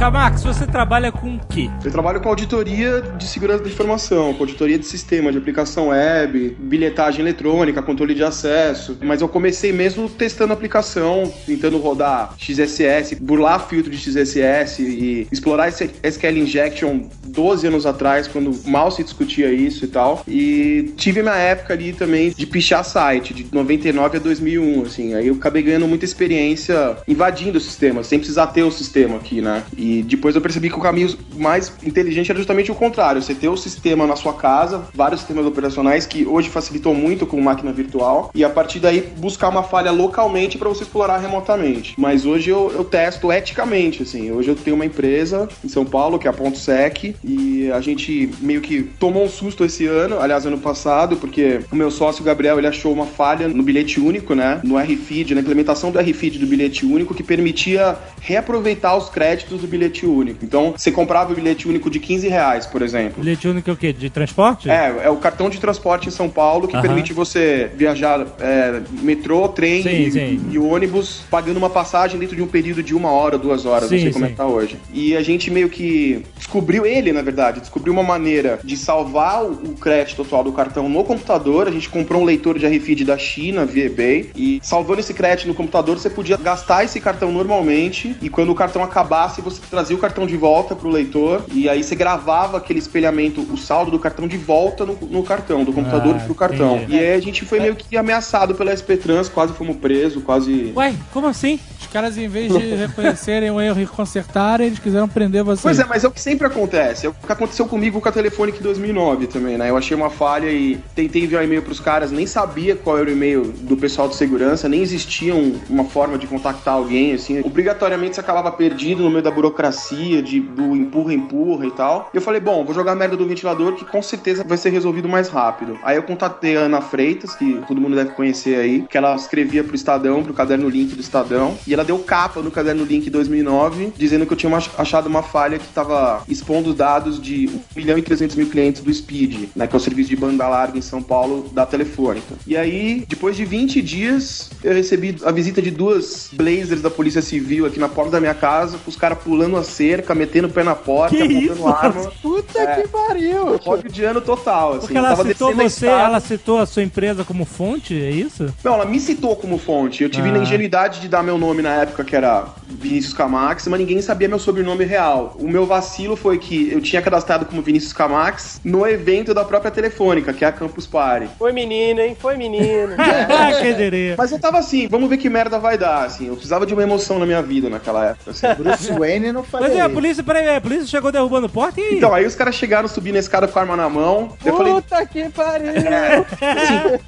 Camax, 0.00 0.42
você 0.42 0.66
trabalha 0.66 1.12
com 1.12 1.34
o 1.34 1.40
quê? 1.46 1.68
Eu 1.84 1.90
trabalho 1.90 2.22
com 2.22 2.30
auditoria 2.30 3.02
de 3.18 3.26
segurança 3.26 3.62
da 3.62 3.68
informação, 3.68 4.32
com 4.32 4.44
auditoria 4.44 4.78
de 4.78 4.86
sistema, 4.86 5.30
de 5.30 5.36
aplicação 5.36 5.88
web, 5.88 6.56
bilhetagem 6.58 7.20
eletrônica, 7.20 7.82
controle 7.82 8.14
de 8.14 8.24
acesso. 8.24 8.96
Mas 9.02 9.20
eu 9.20 9.28
comecei 9.28 9.74
mesmo 9.74 10.08
testando 10.08 10.54
aplicação, 10.54 11.30
tentando 11.44 11.76
rodar 11.76 12.32
XSS, 12.38 13.16
burlar 13.16 13.68
filtro 13.68 13.90
de 13.90 13.98
XSS 13.98 14.80
e 14.80 15.28
explorar 15.30 15.68
esse 15.68 15.90
SQL 16.02 16.38
Injection 16.38 17.02
12 17.26 17.66
anos 17.66 17.84
atrás, 17.84 18.26
quando 18.26 18.58
mal 18.66 18.90
se 18.90 19.04
discutia 19.04 19.52
isso 19.52 19.84
e 19.84 19.88
tal. 19.88 20.24
E 20.26 20.94
tive 20.96 21.20
minha 21.20 21.36
época 21.36 21.74
ali 21.74 21.92
também 21.92 22.30
de 22.30 22.46
pichar 22.46 22.86
site, 22.86 23.34
de 23.34 23.46
99 23.52 24.16
a 24.16 24.20
2001, 24.20 24.82
assim. 24.82 25.12
Aí 25.12 25.26
eu 25.26 25.34
acabei 25.34 25.62
ganhando 25.62 25.86
muita 25.86 26.06
experiência 26.06 26.96
invadindo 27.06 27.58
o 27.58 27.60
sistema, 27.60 28.02
sem 28.02 28.18
precisar 28.18 28.46
ter 28.46 28.62
o 28.62 28.70
sistema 28.70 29.16
aqui, 29.16 29.42
né? 29.42 29.62
E 29.76 29.89
depois 30.02 30.34
eu 30.34 30.40
percebi 30.40 30.68
que 30.68 30.76
o 30.76 30.80
caminho 30.80 31.16
mais 31.36 31.72
inteligente 31.84 32.30
era 32.30 32.38
justamente 32.38 32.70
o 32.70 32.74
contrário. 32.74 33.22
Você 33.22 33.34
ter 33.34 33.48
o 33.48 33.56
sistema 33.56 34.06
na 34.06 34.16
sua 34.16 34.34
casa, 34.34 34.84
vários 34.94 35.20
sistemas 35.20 35.46
operacionais 35.46 36.06
que 36.06 36.26
hoje 36.26 36.48
facilitou 36.48 36.94
muito 36.94 37.26
com 37.26 37.40
máquina 37.40 37.72
virtual, 37.72 38.30
e 38.34 38.44
a 38.44 38.50
partir 38.50 38.78
daí 38.78 39.00
buscar 39.18 39.48
uma 39.48 39.62
falha 39.62 39.90
localmente 39.90 40.58
para 40.58 40.68
você 40.68 40.82
explorar 40.82 41.18
remotamente. 41.18 41.94
Mas 41.98 42.24
hoje 42.24 42.50
eu, 42.50 42.72
eu 42.74 42.84
testo 42.84 43.32
eticamente, 43.32 44.02
assim. 44.02 44.30
Hoje 44.30 44.48
eu 44.48 44.56
tenho 44.56 44.76
uma 44.76 44.86
empresa 44.86 45.48
em 45.64 45.68
São 45.68 45.84
Paulo, 45.84 46.18
que 46.18 46.26
é 46.26 46.30
a 46.30 46.32
Ponto 46.32 46.58
Sec, 46.58 47.14
e 47.24 47.70
a 47.72 47.80
gente 47.80 48.30
meio 48.40 48.60
que 48.60 48.82
tomou 48.98 49.24
um 49.24 49.28
susto 49.28 49.64
esse 49.64 49.86
ano, 49.86 50.18
aliás, 50.20 50.46
ano 50.46 50.58
passado, 50.58 51.16
porque 51.16 51.60
o 51.70 51.76
meu 51.76 51.90
sócio 51.90 52.24
Gabriel, 52.24 52.58
ele 52.58 52.66
achou 52.66 52.92
uma 52.92 53.06
falha 53.06 53.48
no 53.48 53.62
bilhete 53.62 54.00
único, 54.00 54.34
né? 54.34 54.60
No 54.62 54.78
RFID, 54.78 55.34
na 55.34 55.40
implementação 55.40 55.90
do 55.90 55.98
RFID 55.98 56.38
do 56.38 56.46
bilhete 56.46 56.84
único, 56.84 57.14
que 57.14 57.22
permitia 57.22 57.96
reaproveitar 58.20 58.96
os 58.96 59.08
créditos 59.08 59.60
do 59.60 59.66
bilhete 59.66 59.79
único. 60.06 60.44
Então, 60.44 60.74
você 60.76 60.90
comprava 60.90 61.32
o 61.32 61.34
bilhete 61.34 61.68
único 61.68 61.90
de 61.90 61.98
15 61.98 62.28
reais, 62.28 62.66
por 62.66 62.82
exemplo. 62.82 63.22
Bilhete 63.22 63.48
único 63.48 63.70
é 63.70 63.72
o 63.72 63.76
quê? 63.76 63.92
De 63.92 64.10
transporte? 64.10 64.70
É, 64.70 65.02
é 65.04 65.10
o 65.10 65.16
cartão 65.16 65.48
de 65.48 65.58
transporte 65.58 66.08
em 66.08 66.10
São 66.10 66.28
Paulo 66.28 66.68
que 66.68 66.74
Aham. 66.74 66.82
permite 66.82 67.12
você 67.12 67.70
viajar 67.74 68.26
é, 68.40 68.80
metrô, 69.02 69.48
trem 69.48 69.82
Sim, 69.82 70.02
e, 70.02 70.10
sim. 70.10 70.40
e 70.50 70.58
ônibus 70.58 71.22
pagando 71.30 71.56
uma 71.56 71.70
passagem 71.70 72.18
dentro 72.18 72.36
de 72.36 72.42
um 72.42 72.46
período 72.46 72.82
de 72.82 72.94
uma 72.94 73.10
hora, 73.10 73.38
duas 73.38 73.66
horas, 73.66 73.88
Sim, 73.88 73.96
não 73.96 74.02
sei 74.02 74.12
como 74.12 74.24
é 74.24 74.28
que 74.28 74.36
tá 74.36 74.46
hoje. 74.46 74.76
E 74.92 75.16
a 75.16 75.22
gente 75.22 75.50
meio 75.50 75.68
que 75.68 76.24
descobriu, 76.36 76.84
ele 76.86 77.12
na 77.12 77.22
verdade, 77.22 77.60
descobriu 77.60 77.92
uma 77.92 78.02
maneira 78.02 78.58
de 78.62 78.76
salvar 78.76 79.44
o, 79.44 79.52
o 79.52 79.74
crédito 79.74 80.22
atual 80.22 80.44
do 80.44 80.52
cartão 80.52 80.88
no 80.88 81.04
computador. 81.04 81.68
A 81.68 81.70
gente 81.70 81.88
comprou 81.88 82.22
um 82.22 82.24
leitor 82.24 82.58
de 82.58 82.66
RFID 82.66 83.04
da 83.04 83.18
China 83.18 83.64
via 83.64 83.86
eBay 83.86 84.30
e 84.34 84.60
salvando 84.62 85.00
esse 85.00 85.14
crédito 85.14 85.48
no 85.48 85.54
computador, 85.54 85.98
você 85.98 86.10
podia 86.10 86.36
gastar 86.36 86.84
esse 86.84 87.00
cartão 87.00 87.30
normalmente 87.32 88.16
e 88.20 88.28
quando 88.28 88.50
o 88.50 88.54
cartão 88.54 88.82
acabasse, 88.82 89.40
você 89.40 89.60
trazia 89.70 89.94
o 89.96 89.98
cartão 89.98 90.26
de 90.26 90.36
volta 90.36 90.74
pro 90.74 90.88
leitor 90.90 91.44
e 91.52 91.68
aí 91.68 91.82
você 91.82 91.94
gravava 91.94 92.56
aquele 92.58 92.78
espelhamento, 92.78 93.40
o 93.40 93.56
saldo 93.56 93.90
do 93.90 93.98
cartão 93.98 94.26
de 94.26 94.36
volta 94.36 94.84
no, 94.84 94.94
no 95.08 95.22
cartão, 95.22 95.64
do 95.64 95.72
computador 95.72 96.16
Ah, 96.16 96.24
pro 96.24 96.34
cartão. 96.34 96.76
entendi. 96.76 96.96
E 96.96 96.98
aí 96.98 97.14
a 97.14 97.20
gente 97.20 97.44
foi 97.44 97.60
meio 97.60 97.76
que 97.76 97.96
ameaçado 97.96 98.54
pela 98.54 98.74
SP 98.76 98.96
Trans, 98.96 99.28
quase 99.28 99.52
fomos 99.52 99.76
presos, 99.76 100.22
quase. 100.22 100.72
Ué, 100.76 100.94
como 101.12 101.26
assim? 101.28 101.58
Caras, 101.92 102.16
em 102.16 102.28
vez 102.28 102.52
de 102.52 102.58
reconhecerem 102.76 103.50
o 103.50 103.60
erro 103.60 103.80
e 103.80 103.86
consertarem, 103.86 104.68
eles 104.68 104.78
quiseram 104.78 105.08
prender 105.08 105.42
vocês. 105.42 105.62
Pois 105.62 105.78
é, 105.78 105.84
mas 105.84 106.04
é 106.04 106.08
o 106.08 106.10
que 106.10 106.20
sempre 106.20 106.46
acontece. 106.46 107.06
É 107.06 107.08
o 107.08 107.12
que 107.14 107.32
aconteceu 107.32 107.66
comigo 107.66 108.00
com 108.00 108.08
a 108.08 108.12
Telefônica 108.12 108.58
em 108.58 108.62
2009 108.62 109.26
também, 109.26 109.56
né? 109.58 109.68
Eu 109.70 109.76
achei 109.76 109.96
uma 109.96 110.10
falha 110.10 110.50
e 110.50 110.78
tentei 110.94 111.24
enviar 111.24 111.44
e-mail 111.44 111.62
pros 111.62 111.80
caras, 111.80 112.10
nem 112.12 112.26
sabia 112.26 112.76
qual 112.76 112.98
era 112.98 113.08
o 113.08 113.12
e-mail 113.12 113.42
do 113.42 113.76
pessoal 113.76 114.08
de 114.08 114.14
segurança, 114.16 114.68
nem 114.68 114.82
existia 114.82 115.34
um- 115.34 115.58
uma 115.68 115.84
forma 115.84 116.16
de 116.18 116.26
contactar 116.26 116.74
alguém, 116.74 117.12
assim. 117.14 117.40
Obrigatoriamente 117.44 118.14
você 118.14 118.20
acabava 118.20 118.52
perdido 118.52 119.02
no 119.02 119.10
meio 119.10 119.22
da 119.22 119.30
burocracia, 119.30 120.22
de, 120.22 120.40
do 120.40 120.76
empurra-empurra 120.76 121.66
e 121.66 121.70
tal. 121.70 122.10
Eu 122.14 122.20
falei, 122.20 122.40
bom, 122.40 122.64
vou 122.64 122.74
jogar 122.74 122.92
a 122.92 122.94
merda 122.96 123.16
do 123.16 123.26
ventilador 123.26 123.74
que 123.74 123.84
com 123.84 124.02
certeza 124.02 124.44
vai 124.44 124.56
ser 124.58 124.70
resolvido 124.70 125.08
mais 125.08 125.28
rápido. 125.28 125.78
Aí 125.82 125.96
eu 125.96 126.02
contatei 126.02 126.56
a 126.56 126.60
Ana 126.60 126.80
Freitas, 126.80 127.34
que 127.34 127.60
todo 127.66 127.80
mundo 127.80 127.96
deve 127.96 128.10
conhecer 128.10 128.56
aí, 128.56 128.86
que 128.88 128.96
ela 128.96 129.14
escrevia 129.16 129.64
pro 129.64 129.74
Estadão, 129.74 130.22
pro 130.22 130.32
caderno 130.34 130.68
link 130.68 130.94
do 130.94 131.00
Estadão, 131.00 131.56
e 131.66 131.74
ela 131.74 131.79
deu 131.82 131.98
capa 131.98 132.40
no 132.40 132.50
caderno 132.50 132.84
link 132.84 133.08
2009, 133.10 133.92
dizendo 133.96 134.26
que 134.26 134.32
eu 134.32 134.36
tinha 134.36 134.54
ach- 134.56 134.70
achado 134.78 135.06
uma 135.08 135.22
falha 135.22 135.58
que 135.58 135.66
tava 135.68 136.22
expondo 136.28 136.70
os 136.70 136.76
dados 136.76 137.20
de 137.20 137.48
1 137.48 137.60
milhão 137.76 137.98
e 137.98 138.02
300 138.02 138.36
mil 138.36 138.48
clientes 138.48 138.82
do 138.82 138.92
Speed, 138.92 139.48
né, 139.54 139.66
que 139.66 139.74
é 139.74 139.78
o 139.78 139.80
serviço 139.80 140.08
de 140.10 140.16
banda 140.16 140.46
larga 140.48 140.78
em 140.78 140.82
São 140.82 141.02
Paulo 141.02 141.48
da 141.52 141.64
Telefônica. 141.66 142.34
E 142.46 142.56
aí, 142.56 143.04
depois 143.08 143.36
de 143.36 143.44
20 143.44 143.80
dias, 143.82 144.50
eu 144.62 144.72
recebi 144.74 145.16
a 145.24 145.30
visita 145.30 145.60
de 145.62 145.70
duas 145.70 146.30
blazers 146.32 146.80
da 146.82 146.90
Polícia 146.90 147.22
Civil 147.22 147.66
aqui 147.66 147.78
na 147.78 147.88
porta 147.88 148.12
da 148.12 148.20
minha 148.20 148.34
casa, 148.34 148.78
com 148.78 148.90
os 148.90 148.96
caras 148.96 149.18
pulando 149.18 149.56
a 149.56 149.62
cerca, 149.64 150.14
metendo 150.14 150.48
o 150.48 150.50
pé 150.50 150.62
na 150.64 150.74
porta, 150.74 151.16
Que 151.16 151.22
apontando 151.22 151.52
isso? 151.52 151.66
arma. 151.68 152.12
Puta 152.22 152.58
É. 152.60 152.82
que 152.82 152.88
pariu! 152.88 153.56
Hollywoodiano 153.58 154.20
total, 154.20 154.70
assim. 154.72 154.80
Porque 154.80 154.98
ela 154.98 155.16
citou 155.16 155.54
você, 155.54 155.86
ela 155.86 156.20
citou 156.20 156.58
a 156.58 156.66
sua 156.66 156.82
empresa 156.82 157.24
como 157.24 157.44
fonte, 157.44 157.94
é 158.00 158.10
isso? 158.10 158.52
Não, 158.64 158.74
ela 158.74 158.84
me 158.84 158.98
citou 159.00 159.36
como 159.36 159.58
fonte. 159.58 160.02
Eu 160.02 160.10
tive 160.10 160.28
Ah. 160.28 160.32
na 160.32 160.38
ingenuidade 160.38 161.00
de 161.00 161.08
dar 161.08 161.22
meu 161.22 161.38
nome 161.38 161.62
na 161.62 161.69
época, 161.72 162.04
que 162.04 162.14
era 162.14 162.44
Vinícius 162.66 163.14
Camax, 163.14 163.66
mas 163.66 163.80
ninguém 163.80 164.00
sabia 164.00 164.28
meu 164.28 164.38
sobrenome 164.38 164.84
real. 164.84 165.36
O 165.38 165.48
meu 165.48 165.66
vacilo 165.66 166.16
foi 166.16 166.38
que 166.38 166.70
eu 166.70 166.80
tinha 166.80 167.02
cadastrado 167.02 167.44
como 167.44 167.62
Vinícius 167.62 167.92
Camax 167.92 168.60
no 168.64 168.86
evento 168.86 169.34
da 169.34 169.44
própria 169.44 169.70
Telefônica, 169.70 170.32
que 170.32 170.44
é 170.44 170.48
a 170.48 170.52
Campus 170.52 170.86
Party. 170.86 171.28
Foi 171.38 171.52
menino, 171.52 172.00
hein? 172.00 172.16
Foi 172.18 172.36
menino. 172.36 172.94
Ah, 173.30 173.52
diria. 173.72 174.14
Mas 174.16 174.32
eu 174.32 174.38
tava 174.38 174.58
assim, 174.58 174.86
vamos 174.88 175.08
ver 175.08 175.16
que 175.16 175.28
merda 175.28 175.58
vai 175.58 175.78
dar, 175.78 176.04
assim. 176.04 176.26
Eu 176.26 176.34
precisava 176.34 176.66
de 176.66 176.74
uma 176.74 176.82
emoção 176.82 177.18
na 177.18 177.26
minha 177.26 177.42
vida 177.42 177.68
naquela 177.68 178.06
época, 178.06 178.30
assim. 178.30 178.46
Bruce 178.54 178.92
Wayne 178.92 179.32
não 179.32 179.42
Mas 179.42 179.50
faria 179.50 179.78
é, 179.78 179.80
a 179.80 179.90
polícia, 179.90 180.22
peraí, 180.22 180.56
a 180.56 180.60
polícia 180.60 180.86
chegou 180.86 181.12
derrubando 181.12 181.48
porta 181.48 181.80
e 181.80 181.84
aí? 181.84 181.94
Então, 181.96 182.12
aí 182.12 182.26
os 182.26 182.34
caras 182.34 182.54
chegaram, 182.54 182.88
subindo 182.88 183.16
a 183.16 183.18
escada 183.18 183.46
com 183.48 183.58
a 183.58 183.62
arma 183.62 183.76
na 183.76 183.88
mão. 183.88 184.36
Eu 184.44 184.56
falei, 184.56 184.72
Puta 184.74 185.06
que 185.06 185.28
pariu. 185.30 185.72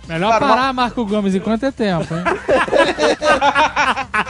Melhor 0.09 0.31
Cara, 0.33 0.47
parar, 0.47 0.73
Marco 0.73 1.05
Gomes, 1.05 1.35
enquanto 1.35 1.65
é 1.65 1.71
tempo, 1.71 2.15
hein? 2.15 2.23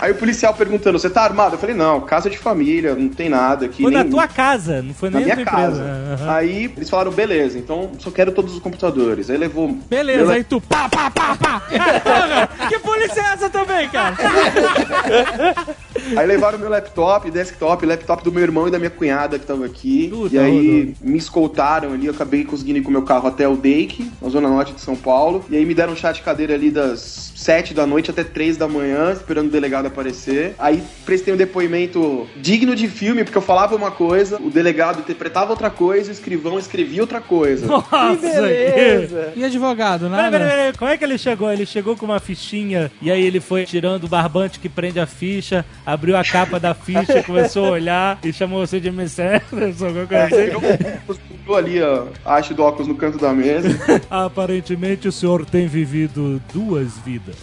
aí 0.00 0.12
o 0.12 0.14
policial 0.22 0.54
perguntando, 0.54 1.00
você 1.00 1.10
tá 1.10 1.22
armado? 1.22 1.56
Eu 1.56 1.58
falei, 1.58 1.74
não, 1.74 2.00
casa 2.00 2.30
de 2.30 2.38
família, 2.38 2.94
não 2.94 3.08
tem 3.08 3.28
nada 3.28 3.66
aqui. 3.66 3.82
foi 3.82 3.90
nem... 3.90 4.04
na 4.04 4.08
tua 4.08 4.28
casa, 4.28 4.80
não 4.80 4.94
foi 4.94 5.10
Na 5.10 5.18
nem 5.18 5.24
minha 5.24 5.36
na 5.36 5.42
tua 5.42 5.52
casa. 5.52 5.82
Aham. 5.82 6.30
Aí 6.32 6.72
eles 6.76 6.88
falaram, 6.88 7.10
beleza, 7.10 7.58
então 7.58 7.90
só 7.98 8.08
quero 8.08 8.30
todos 8.30 8.54
os 8.54 8.60
computadores. 8.60 9.28
Aí 9.28 9.36
levou. 9.36 9.76
Beleza, 9.90 10.32
aí 10.32 10.44
tu 10.44 10.60
pá, 10.60 10.88
pá, 10.88 11.10
pá, 11.10 11.36
pá. 11.36 11.60
Porra, 11.68 12.68
que 12.68 12.78
polícia 12.78 13.20
é 13.20 13.32
essa 13.32 13.50
também, 13.50 13.88
cara? 13.88 14.16
Aí 16.16 16.26
levaram 16.26 16.58
meu 16.58 16.68
laptop, 16.68 17.30
desktop, 17.30 17.86
laptop 17.86 18.24
do 18.24 18.32
meu 18.32 18.42
irmão 18.42 18.66
e 18.66 18.70
da 18.70 18.78
minha 18.78 18.90
cunhada 18.90 19.38
que 19.38 19.46
tava 19.46 19.64
aqui. 19.64 20.08
Puta, 20.08 20.34
e 20.34 20.38
aí 20.38 20.80
Rodolfo. 20.80 21.06
me 21.06 21.18
escoltaram 21.18 21.92
ali, 21.92 22.06
eu 22.06 22.12
acabei 22.12 22.44
conseguindo 22.44 22.78
ir 22.78 22.82
com 22.82 22.88
o 22.88 22.92
meu 22.92 23.02
carro 23.02 23.28
até 23.28 23.46
o 23.46 23.56
Dake, 23.56 24.10
na 24.20 24.28
zona 24.28 24.48
norte 24.48 24.72
de 24.72 24.80
São 24.80 24.96
Paulo. 24.96 25.44
E 25.48 25.56
aí 25.56 25.64
me 25.64 25.74
deram 25.74 25.92
um 25.92 25.96
chá 25.96 26.10
de 26.10 26.22
cadeira 26.22 26.54
ali 26.54 26.70
das 26.70 27.32
7 27.36 27.74
da 27.74 27.86
noite 27.86 28.10
até 28.10 28.24
3 28.24 28.56
da 28.56 28.66
manhã, 28.66 29.12
esperando 29.12 29.48
o 29.48 29.50
delegado 29.50 29.86
aparecer. 29.86 30.11
Aí 30.58 30.82
prestei 31.04 31.32
um 31.32 31.36
depoimento 31.36 32.26
digno 32.36 32.74
de 32.74 32.88
filme, 32.88 33.24
porque 33.24 33.38
eu 33.38 33.42
falava 33.42 33.74
uma 33.74 33.90
coisa, 33.90 34.40
o 34.40 34.50
delegado 34.50 35.00
interpretava 35.00 35.50
outra 35.50 35.70
coisa, 35.70 36.10
o 36.10 36.12
escrivão 36.12 36.58
escrevia 36.58 37.00
outra 37.02 37.20
coisa. 37.20 37.66
Nossa, 37.66 38.16
Que 38.16 38.30
que... 38.30 38.30
beleza. 38.30 39.32
E 39.36 39.44
advogado, 39.44 40.08
Peraí, 40.08 40.22
nada? 40.22 40.38
peraí, 40.38 40.56
peraí, 40.56 40.72
como 40.74 40.90
é 40.90 40.96
que 40.96 41.04
ele 41.04 41.18
chegou? 41.18 41.52
Ele 41.52 41.66
chegou 41.66 41.96
com 41.96 42.06
uma 42.06 42.20
fichinha 42.20 42.90
e 43.00 43.10
aí 43.10 43.24
ele 43.24 43.40
foi 43.40 43.64
tirando 43.64 44.04
o 44.04 44.08
barbante 44.08 44.58
que 44.60 44.68
prende 44.68 45.00
a 45.00 45.06
ficha, 45.06 45.64
abriu 45.84 46.16
a 46.16 46.24
capa 46.24 46.58
da 46.60 46.74
ficha, 46.74 47.22
começou 47.24 47.66
a 47.66 47.70
olhar 47.70 48.18
e 48.24 48.32
chamou 48.32 48.64
você 48.66 48.80
de 48.80 48.90
Miss 48.90 49.18
Anderson, 49.18 49.86
alguma 49.86 50.06
coisa 50.06 50.24
assim. 50.24 51.22
Tirou 51.42 51.56
ali 51.56 51.82
a 51.82 52.04
haste 52.24 52.54
do 52.54 52.62
óculos 52.62 52.86
no 52.86 52.94
canto 52.94 53.18
da 53.18 53.32
mesa. 53.32 53.68
Aparentemente 54.08 55.08
o 55.08 55.12
senhor 55.12 55.44
tem 55.44 55.66
vivido 55.66 56.40
duas 56.54 56.96
vidas. 56.98 57.34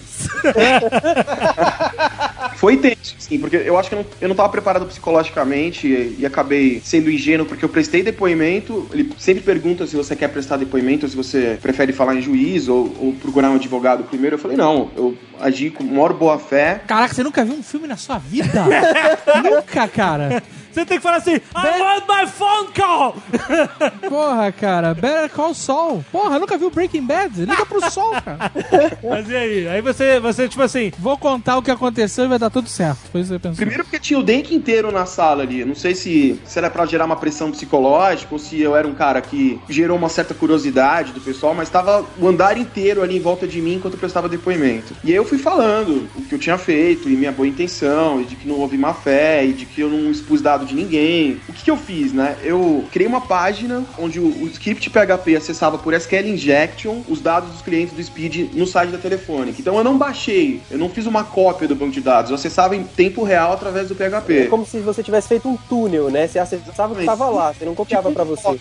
Foi 2.59 2.75
tenso, 2.75 3.15
sim, 3.17 3.39
porque 3.39 3.55
eu 3.55 3.79
acho 3.79 3.87
que 3.87 3.95
eu 3.95 3.99
não, 3.99 4.05
eu 4.19 4.27
não 4.27 4.35
tava 4.35 4.49
preparado 4.49 4.85
psicologicamente 4.85 5.87
e, 5.87 6.17
e 6.19 6.25
acabei 6.25 6.81
sendo 6.83 7.09
ingênuo, 7.09 7.45
porque 7.45 7.63
eu 7.63 7.69
prestei 7.69 8.03
depoimento. 8.03 8.85
Ele 8.91 9.13
sempre 9.17 9.41
pergunta 9.41 9.87
se 9.87 9.95
você 9.95 10.13
quer 10.13 10.27
prestar 10.27 10.57
depoimento, 10.57 11.05
ou 11.05 11.09
se 11.09 11.15
você 11.15 11.57
prefere 11.61 11.93
falar 11.93 12.15
em 12.15 12.21
juiz 12.21 12.67
ou, 12.67 12.93
ou 12.99 13.13
procurar 13.13 13.49
um 13.49 13.55
advogado 13.55 14.03
primeiro. 14.03 14.35
Eu 14.35 14.39
falei, 14.39 14.57
não, 14.57 14.91
eu 14.97 15.17
agi 15.39 15.69
com 15.69 15.85
maior 15.85 16.11
boa 16.11 16.37
fé. 16.37 16.81
Caraca, 16.85 17.13
você 17.13 17.23
nunca 17.23 17.45
viu 17.45 17.55
um 17.55 17.63
filme 17.63 17.87
na 17.87 17.95
sua 17.95 18.17
vida? 18.17 18.65
nunca, 19.41 19.87
cara. 19.87 20.43
Você 20.71 20.85
tem 20.85 20.97
que 20.97 21.03
falar 21.03 21.17
assim, 21.17 21.35
I 21.35 21.81
want 21.81 22.03
my 22.07 22.27
phone 22.27 22.69
call! 22.73 23.15
Porra, 24.07 24.51
cara. 24.51 24.93
Better 24.93 25.29
Call 25.29 25.53
Saul. 25.53 26.05
Porra, 26.11 26.39
nunca 26.39 26.57
viu 26.57 26.69
Breaking 26.69 27.05
Bad? 27.05 27.39
Liga 27.39 27.65
pro 27.65 27.89
Sol, 27.91 28.11
cara. 28.11 28.51
Mas 29.03 29.29
e 29.29 29.35
aí? 29.35 29.67
Aí 29.67 29.81
você, 29.81 30.19
você 30.19 30.47
tipo 30.47 30.61
assim, 30.61 30.91
Vou 30.99 31.17
contar 31.17 31.57
o 31.57 31.61
que 31.61 31.71
aconteceu 31.71 32.25
e 32.25 32.27
vai 32.27 32.39
dar 32.39 32.49
tudo 32.49 32.67
certo. 32.67 33.09
Foi 33.11 33.21
isso 33.21 33.29
que 33.29 33.35
eu 33.35 33.39
pensei. 33.39 33.57
Primeiro 33.57 33.83
porque 33.83 33.99
tinha 33.99 34.19
o 34.19 34.23
Denk 34.23 34.53
inteiro 34.53 34.91
na 34.91 35.05
sala 35.05 35.43
ali. 35.43 35.63
Não 35.63 35.75
sei 35.75 35.95
se, 35.95 36.39
se 36.45 36.57
era 36.57 36.69
pra 36.69 36.85
gerar 36.85 37.05
uma 37.05 37.15
pressão 37.15 37.51
psicológica 37.51 38.33
ou 38.33 38.39
se 38.39 38.59
eu 38.59 38.75
era 38.75 38.87
um 38.87 38.93
cara 38.93 39.21
que 39.21 39.59
gerou 39.69 39.97
uma 39.97 40.09
certa 40.09 40.33
curiosidade 40.33 41.13
do 41.13 41.21
pessoal, 41.21 41.53
mas 41.53 41.69
tava 41.69 42.05
o 42.17 42.27
andar 42.27 42.57
inteiro 42.57 43.01
ali 43.01 43.17
em 43.17 43.21
volta 43.21 43.47
de 43.47 43.61
mim 43.61 43.75
enquanto 43.75 43.93
eu 43.93 43.99
prestava 43.99 44.27
depoimento. 44.27 44.95
E 45.03 45.09
aí 45.09 45.15
eu 45.15 45.25
fui 45.25 45.37
falando 45.37 46.07
o 46.15 46.21
que 46.23 46.35
eu 46.35 46.39
tinha 46.39 46.57
feito 46.57 47.09
e 47.09 47.15
minha 47.15 47.31
boa 47.31 47.47
intenção, 47.47 48.21
e 48.21 48.25
de 48.25 48.35
que 48.35 48.47
não 48.47 48.55
houve 48.55 48.77
má 48.77 48.93
fé, 48.93 49.45
e 49.45 49.53
de 49.53 49.65
que 49.65 49.81
eu 49.81 49.89
não 49.89 50.11
expus 50.11 50.41
de 50.65 50.75
ninguém. 50.75 51.39
O 51.47 51.53
que, 51.53 51.63
que 51.63 51.71
eu 51.71 51.77
fiz, 51.77 52.13
né? 52.13 52.35
Eu 52.43 52.85
criei 52.91 53.07
uma 53.07 53.21
página 53.21 53.83
onde 53.97 54.19
o, 54.19 54.25
o 54.43 54.47
script 54.47 54.89
PHP 54.89 55.35
acessava 55.35 55.77
por 55.77 55.93
SQL 55.93 56.27
Injection 56.27 57.01
os 57.07 57.21
dados 57.21 57.49
dos 57.51 57.61
clientes 57.61 57.93
do 57.95 58.03
Speed 58.03 58.53
no 58.53 58.65
site 58.65 58.91
da 58.91 58.97
Telefônica. 58.97 59.57
Então 59.59 59.77
eu 59.77 59.83
não 59.83 59.97
baixei, 59.97 60.61
eu 60.69 60.77
não 60.77 60.89
fiz 60.89 61.05
uma 61.05 61.23
cópia 61.23 61.67
do 61.67 61.75
banco 61.75 61.91
de 61.91 62.01
dados, 62.01 62.31
eu 62.31 62.35
acessava 62.35 62.75
em 62.75 62.83
tempo 62.83 63.23
real 63.23 63.53
através 63.53 63.87
do 63.87 63.95
PHP. 63.95 64.33
É 64.43 64.47
como 64.47 64.65
se 64.65 64.79
você 64.79 65.01
tivesse 65.03 65.27
feito 65.27 65.47
um 65.47 65.55
túnel, 65.57 66.09
né? 66.09 66.27
Você 66.27 66.39
acessava 66.39 66.93
o 66.93 66.95
que 66.95 67.05
tava 67.05 67.27
lá, 67.29 67.53
você 67.53 67.65
não 67.65 67.75
copiava 67.75 68.11
pra 68.11 68.23
você. 68.23 68.47
Olha 68.47 68.57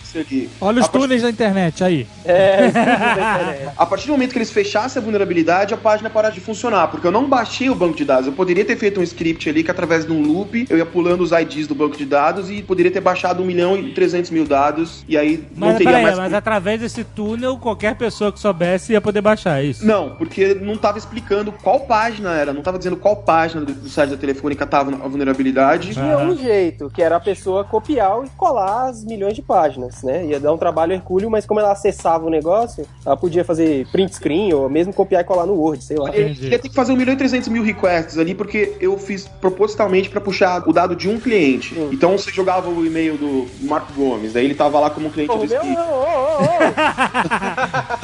os 0.79 0.85
A 0.85 0.89
partir- 0.89 0.91
túneis 0.91 1.21
da 1.21 1.29
internet 1.29 1.83
aí. 1.83 2.07
É, 2.25 2.67
os 2.67 2.73
túneis 2.73 2.99
da 2.99 3.11
internet. 3.13 3.73
A 3.77 3.85
partir 3.85 4.07
do 4.07 4.11
momento 4.11 4.31
que 4.31 4.37
eles 4.37 4.51
fechassem 4.51 4.99
a 5.01 5.03
vulnerabilidade, 5.03 5.73
a 5.73 5.77
página 5.77 6.09
parasse 6.09 6.35
de 6.35 6.41
funcionar, 6.41 6.87
porque 6.89 7.05
eu 7.07 7.11
não 7.11 7.27
baixei 7.27 7.69
o 7.69 7.75
banco 7.75 7.95
de 7.97 8.05
dados. 8.05 8.27
Eu 8.27 8.33
poderia 8.33 8.63
ter 8.65 8.77
feito 8.77 8.99
um 8.99 9.03
script 9.03 9.49
ali 9.49 9.63
que 9.63 9.71
através 9.71 10.05
de 10.05 10.11
um 10.11 10.21
loop 10.21 10.65
eu 10.69 10.77
ia 10.77 10.85
pulando 10.85 11.21
os 11.21 11.31
IDs 11.31 11.67
do 11.67 11.75
banco 11.75 11.88
de 11.97 12.05
dados 12.05 12.49
e 12.49 12.61
poderia 12.61 12.91
ter 12.91 13.01
baixado 13.01 13.41
1 13.41 13.45
milhão 13.45 13.77
e 13.77 13.93
300 13.93 14.31
mil 14.31 14.45
dados 14.45 15.03
e 15.07 15.17
aí 15.17 15.43
não 15.55 15.69
mas 15.69 15.77
teria 15.77 15.93
peraí, 15.93 16.03
mais. 16.03 16.17
mas 16.17 16.33
através 16.33 16.79
desse 16.79 17.03
túnel, 17.03 17.57
qualquer 17.57 17.95
pessoa 17.95 18.31
que 18.31 18.39
soubesse 18.39 18.93
ia 18.93 19.01
poder 19.01 19.21
baixar 19.21 19.61
é 19.61 19.65
isso. 19.65 19.85
Não, 19.85 20.15
porque 20.15 20.53
não 20.53 20.77
tava 20.77 20.97
explicando 20.97 21.51
qual 21.51 21.81
página 21.81 22.33
era, 22.33 22.53
não 22.53 22.61
tava 22.61 22.77
dizendo 22.77 22.97
qual 22.97 23.17
página 23.17 23.61
do, 23.61 23.73
do 23.73 23.89
site 23.89 24.11
da 24.11 24.17
Telefônica 24.17 24.65
tava 24.65 24.91
a 24.91 25.07
vulnerabilidade. 25.07 25.93
Tinha 25.93 26.17
um 26.17 26.35
jeito, 26.35 26.89
que 26.89 27.01
era 27.01 27.17
a 27.17 27.19
pessoa 27.19 27.63
copiar 27.63 28.23
e 28.25 28.29
colar 28.31 28.89
as 28.89 29.03
milhões 29.03 29.33
de 29.33 29.41
páginas, 29.41 30.03
né? 30.03 30.25
Ia 30.25 30.39
dar 30.39 30.53
um 30.53 30.57
trabalho 30.57 30.93
hercúleo, 30.93 31.29
mas 31.29 31.45
como 31.45 31.59
ela 31.59 31.71
acessava 31.71 32.25
o 32.25 32.29
negócio, 32.29 32.85
ela 33.05 33.17
podia 33.17 33.43
fazer 33.43 33.87
print 33.91 34.15
screen 34.15 34.53
ou 34.53 34.69
mesmo 34.69 34.93
copiar 34.93 35.21
e 35.21 35.25
colar 35.25 35.45
no 35.45 35.53
Word, 35.53 35.83
sei 35.83 35.97
lá. 35.97 36.15
Ia 36.15 36.59
ter 36.59 36.69
que 36.69 36.75
fazer 36.75 36.91
1 36.91 36.95
milhão 36.95 37.13
e 37.13 37.17
300 37.17 37.47
mil 37.49 37.63
requests 37.63 38.17
ali, 38.17 38.33
porque 38.33 38.75
eu 38.79 38.97
fiz 38.97 39.27
propositalmente 39.39 40.09
pra 40.09 40.21
puxar 40.21 40.67
o 40.67 40.73
dado 40.73 40.95
de 40.95 41.09
um 41.09 41.19
cliente. 41.19 41.78
Sim. 41.79 41.89
Então 41.93 42.17
você 42.17 42.31
jogava 42.31 42.69
o 42.69 42.85
e-mail 42.85 43.17
do 43.17 43.47
Marco 43.61 43.93
Gomes, 43.93 44.33
daí 44.33 44.45
ele 44.45 44.55
tava 44.55 44.79
lá 44.79 44.89
como 44.89 45.09
cliente 45.09 45.31
Pô, 45.31 45.37
do 45.37 45.47
meu, 45.47 45.61
ô, 45.61 45.65
ô, 45.65 46.43
ô, 46.43 46.47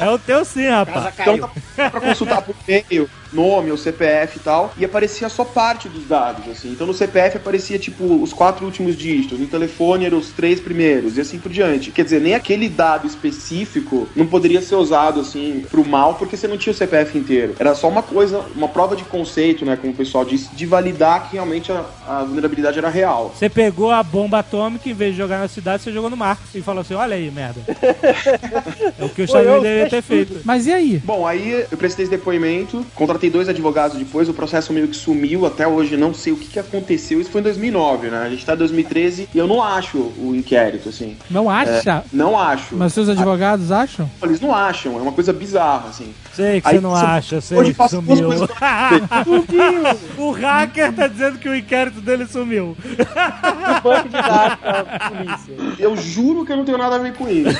É 0.04 0.10
o 0.10 0.18
teu 0.18 0.44
sim, 0.44 0.68
rapaz. 0.68 1.12
Então 1.18 1.50
dá 1.76 1.90
pra 1.90 2.00
consultar 2.00 2.42
por 2.42 2.54
e-mail, 2.66 3.08
nome 3.32 3.70
ou 3.70 3.76
CPF 3.76 4.38
e 4.38 4.40
tal, 4.40 4.72
e 4.76 4.84
aparecia 4.84 5.28
só 5.28 5.44
parte 5.44 5.88
dos 5.88 6.06
dados, 6.06 6.48
assim. 6.48 6.70
Então 6.70 6.86
no 6.86 6.94
CPF 6.94 7.36
aparecia, 7.36 7.78
tipo, 7.78 8.22
os 8.22 8.32
quatro 8.32 8.64
últimos 8.64 8.96
dígitos, 8.96 9.38
no 9.38 9.46
telefone 9.46 10.06
eram 10.06 10.18
os 10.18 10.30
três 10.30 10.60
primeiros, 10.60 11.16
e 11.16 11.20
assim 11.20 11.38
por 11.38 11.50
diante. 11.50 11.90
Quer 11.90 12.04
dizer, 12.04 12.20
nem 12.20 12.34
aquele 12.34 12.68
dado 12.68 13.06
específico 13.06 14.08
não 14.14 14.26
poderia 14.26 14.60
ser 14.60 14.76
usado, 14.76 15.20
assim, 15.20 15.64
pro 15.70 15.84
mal, 15.84 16.14
porque 16.14 16.36
você 16.36 16.48
não 16.48 16.58
tinha 16.58 16.72
o 16.72 16.76
CPF 16.76 17.16
inteiro. 17.18 17.54
Era 17.58 17.74
só 17.74 17.88
uma 17.88 18.02
coisa, 18.02 18.44
uma 18.54 18.68
prova 18.68 18.96
de 18.96 19.04
conceito, 19.04 19.64
né, 19.64 19.76
como 19.76 19.92
o 19.92 19.96
pessoal 19.96 20.24
disse, 20.24 20.54
de 20.54 20.66
validar 20.66 21.28
que 21.28 21.34
realmente 21.34 21.72
a, 21.72 21.84
a 22.06 22.24
vulnerabilidade 22.24 22.78
era 22.78 22.88
real. 22.88 23.32
Você 23.34 23.48
pegou 23.48 23.90
a 23.90 24.02
bomba 24.02 24.38
atômica, 24.40 24.88
em 24.88 24.94
vez 24.94 25.12
de 25.12 25.18
jogar 25.18 25.38
na 25.38 25.48
cidade, 25.48 25.82
você 25.82 25.92
jogou 25.92 26.10
no 26.10 26.16
mar. 26.16 26.38
E 26.54 26.62
falou 26.62 26.80
assim: 26.80 26.94
olha 26.94 27.16
aí, 27.16 27.30
merda. 27.30 27.60
é 28.98 29.04
o 29.04 29.08
que 29.08 29.22
o 29.22 29.28
Xavier 29.28 29.60
deveria 29.60 29.90
ter 29.90 30.02
feito. 30.02 30.40
Mas 30.44 30.66
e 30.66 30.72
aí? 30.72 31.02
Bom, 31.04 31.26
aí 31.26 31.66
eu 31.70 31.78
prestei 31.78 32.04
esse 32.04 32.10
depoimento, 32.10 32.84
contratei 33.16 33.30
dois 33.30 33.48
advogados 33.48 33.96
depois, 33.96 34.28
o 34.28 34.34
processo 34.34 34.72
meio 34.72 34.88
que 34.88 34.96
sumiu, 34.96 35.46
até 35.46 35.66
hoje 35.66 35.96
não 35.96 36.12
sei 36.12 36.32
o 36.34 36.36
que, 36.36 36.48
que 36.48 36.58
aconteceu. 36.58 37.18
Isso 37.20 37.30
foi 37.30 37.40
em 37.40 37.44
2009, 37.44 38.08
né? 38.08 38.18
A 38.18 38.28
gente 38.28 38.44
tá 38.44 38.52
em 38.54 38.58
2013 38.58 39.28
e 39.34 39.38
eu 39.38 39.46
não 39.46 39.62
acho 39.62 39.96
o 39.98 40.34
inquérito, 40.36 40.90
assim. 40.90 41.16
Não 41.30 41.48
acha? 41.48 42.04
Não 42.12 42.38
acho. 42.38 42.76
Mas 42.76 42.92
seus 42.92 43.08
advogados 43.08 43.72
acham? 43.72 44.10
Eles 44.22 44.40
não 44.40 44.54
acham, 44.54 44.98
é 44.98 45.02
uma 45.02 45.12
coisa 45.12 45.32
bizarra, 45.32 45.88
assim. 45.88 46.12
Sei 46.34 46.60
que 46.60 46.68
Aí 46.68 46.74
você 46.76 46.80
não 46.82 46.90
você- 46.90 47.06
acha, 47.06 47.40
sei 47.40 47.56
hoje 47.58 47.72
que 47.74 47.88
sumiu. 47.88 48.26
coisas 48.26 48.48
o 50.18 50.30
hacker 50.32 50.92
tá 50.92 51.06
dizendo 51.06 51.38
que 51.38 51.48
o 51.48 51.54
inquérito 51.56 52.00
dele 52.02 52.26
sumiu. 52.26 52.76
um 52.76 53.80
banco 53.82 54.08
de 54.08 54.12
dados 54.14 54.58
pra 54.60 55.10
polícia. 55.10 55.54
Eu 55.78 55.96
juro 55.96 56.44
que 56.44 56.52
eu 56.52 56.56
não 56.58 56.64
tenho 56.64 56.76
nada 56.78 56.96
a 56.96 56.98
ver 56.98 57.14
com 57.14 57.26
isso. 57.28 57.58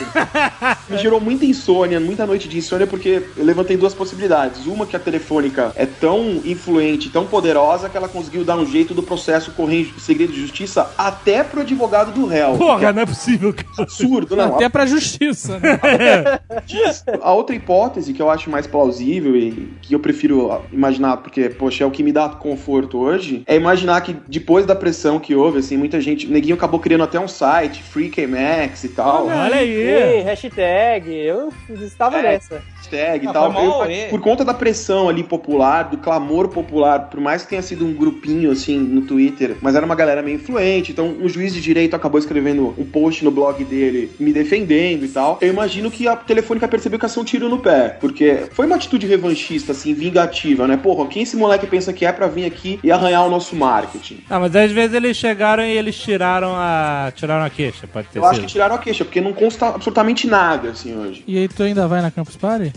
Me 0.90 0.98
gerou 0.98 1.20
muita 1.20 1.46
insônia, 1.46 1.98
muita 1.98 2.26
noite 2.26 2.46
de 2.48 2.58
insônia, 2.58 2.86
porque 2.86 3.22
eu 3.36 3.44
levantei 3.44 3.76
duas 3.78 3.94
possibilidades. 3.94 4.66
Uma, 4.66 4.84
que 4.86 4.94
a 4.94 5.00
é 5.76 5.86
tão 5.86 6.40
influente, 6.44 7.10
tão 7.10 7.26
poderosa, 7.26 7.88
que 7.88 7.96
ela 7.96 8.08
conseguiu 8.08 8.44
dar 8.44 8.56
um 8.56 8.66
jeito 8.66 8.94
do 8.94 9.02
processo 9.02 9.52
correr 9.52 9.82
em 9.82 9.98
segredo 9.98 10.32
de 10.32 10.40
justiça 10.40 10.90
até 10.96 11.42
pro 11.44 11.60
advogado 11.60 12.12
do 12.12 12.26
réu. 12.26 12.56
Porra, 12.56 12.92
não 12.92 13.02
é 13.02 13.06
possível, 13.06 13.52
cara. 13.52 13.68
Absurdo, 13.78 14.36
não. 14.36 14.54
Até 14.54 14.68
pra 14.68 14.86
justiça, 14.86 15.58
né? 15.58 15.78
A 17.22 17.32
outra 17.32 17.54
hipótese 17.54 18.12
que 18.12 18.20
eu 18.20 18.30
acho 18.30 18.50
mais 18.50 18.66
plausível 18.66 19.36
e 19.36 19.72
que 19.82 19.94
eu 19.94 20.00
prefiro 20.00 20.62
imaginar, 20.72 21.18
porque, 21.18 21.48
poxa, 21.48 21.84
é 21.84 21.86
o 21.86 21.90
que 21.90 22.02
me 22.02 22.12
dá 22.12 22.28
conforto 22.28 22.98
hoje, 22.98 23.42
é 23.46 23.56
imaginar 23.56 24.00
que 24.00 24.16
depois 24.28 24.66
da 24.66 24.74
pressão 24.74 25.18
que 25.18 25.34
houve, 25.34 25.58
assim, 25.58 25.76
muita 25.76 26.00
gente, 26.00 26.26
o 26.26 26.30
neguinho 26.30 26.54
acabou 26.54 26.80
criando 26.80 27.04
até 27.04 27.18
um 27.18 27.28
site, 27.28 27.82
FreeKMX 27.82 28.84
e 28.84 28.88
tal. 28.90 29.26
Olha 29.26 29.56
aí. 29.56 30.16
Sim, 30.18 30.24
hashtag, 30.24 31.10
eu 31.12 31.52
estava 31.82 32.18
É. 32.18 32.22
nessa. 32.22 32.62
Hashtag 32.86 33.24
e 33.24 33.28
Ah, 33.28 33.32
tal. 33.32 33.52
foi 33.52 33.62
mó 33.62 33.84
Eu- 33.84 34.08
por 34.10 34.20
conta 34.20 34.44
da 34.44 34.54
pressão 34.54 35.08
ali 35.08 35.22
popular, 35.22 35.84
do 35.84 35.98
clamor 35.98 36.48
popular, 36.48 37.08
por 37.10 37.20
mais 37.20 37.42
que 37.42 37.48
tenha 37.50 37.62
sido 37.62 37.84
um 37.84 37.92
grupinho 37.92 38.50
assim 38.50 38.78
no 38.78 39.02
Twitter, 39.02 39.56
mas 39.60 39.74
era 39.74 39.84
uma 39.84 39.94
galera 39.94 40.22
meio 40.22 40.36
influente, 40.36 40.92
então 40.92 41.14
um 41.20 41.28
juiz 41.28 41.52
de 41.52 41.60
direito 41.60 41.94
acabou 41.94 42.18
escrevendo 42.18 42.74
um 42.78 42.84
post 42.84 43.24
no 43.24 43.30
blog 43.30 43.62
dele 43.64 44.10
me 44.18 44.32
defendendo 44.32 45.04
e 45.04 45.08
tal. 45.08 45.38
Eu 45.40 45.48
imagino 45.48 45.90
que 45.90 46.06
a 46.08 46.16
Telefônica 46.16 46.66
percebeu 46.68 46.98
que 46.98 47.04
ia 47.04 47.08
ser 47.08 47.20
um 47.20 47.24
tiro 47.24 47.48
no 47.48 47.58
pé, 47.58 47.96
porque 48.00 48.44
foi 48.52 48.66
uma 48.66 48.76
atitude 48.76 49.06
revanchista, 49.06 49.72
assim, 49.72 49.92
vingativa, 49.94 50.66
né? 50.66 50.76
Porra, 50.76 51.06
quem 51.08 51.22
esse 51.22 51.36
moleque 51.36 51.66
pensa 51.66 51.92
que 51.92 52.04
é 52.04 52.12
pra 52.12 52.26
vir 52.26 52.44
aqui 52.44 52.78
e 52.82 52.90
arranhar 52.90 53.26
o 53.26 53.30
nosso 53.30 53.56
marketing? 53.56 54.18
Ah, 54.28 54.38
mas 54.38 54.54
às 54.54 54.70
vezes 54.70 54.94
eles 54.94 55.16
chegaram 55.16 55.64
e 55.64 55.70
eles 55.70 55.96
tiraram 55.96 56.52
a. 56.54 57.12
tiraram 57.14 57.44
a 57.44 57.50
queixa, 57.50 57.86
pode 57.86 58.08
ter 58.08 58.18
Eu 58.18 58.24
acho 58.24 58.34
que 58.34 58.40
sido. 58.46 58.50
tiraram 58.52 58.74
a 58.74 58.78
queixa, 58.78 59.04
porque 59.04 59.20
não 59.20 59.32
consta 59.32 59.66
absolutamente 59.68 60.26
nada, 60.26 60.70
assim, 60.70 60.96
hoje. 60.96 61.24
E 61.26 61.38
aí, 61.38 61.48
tu 61.48 61.62
ainda 61.62 61.86
vai 61.88 62.00
na 62.02 62.10
Campus 62.10 62.36
Party? 62.36 62.72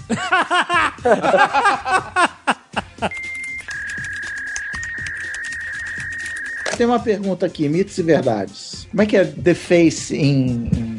Tem 6.77 6.85
uma 6.85 6.99
pergunta 6.99 7.45
aqui, 7.45 7.67
mitos 7.67 7.97
e 7.97 8.03
verdades. 8.03 8.87
Como 8.89 9.01
é 9.01 9.05
que 9.05 9.17
é 9.17 9.25
The 9.25 9.53
Face 9.53 10.15
em... 10.15 10.98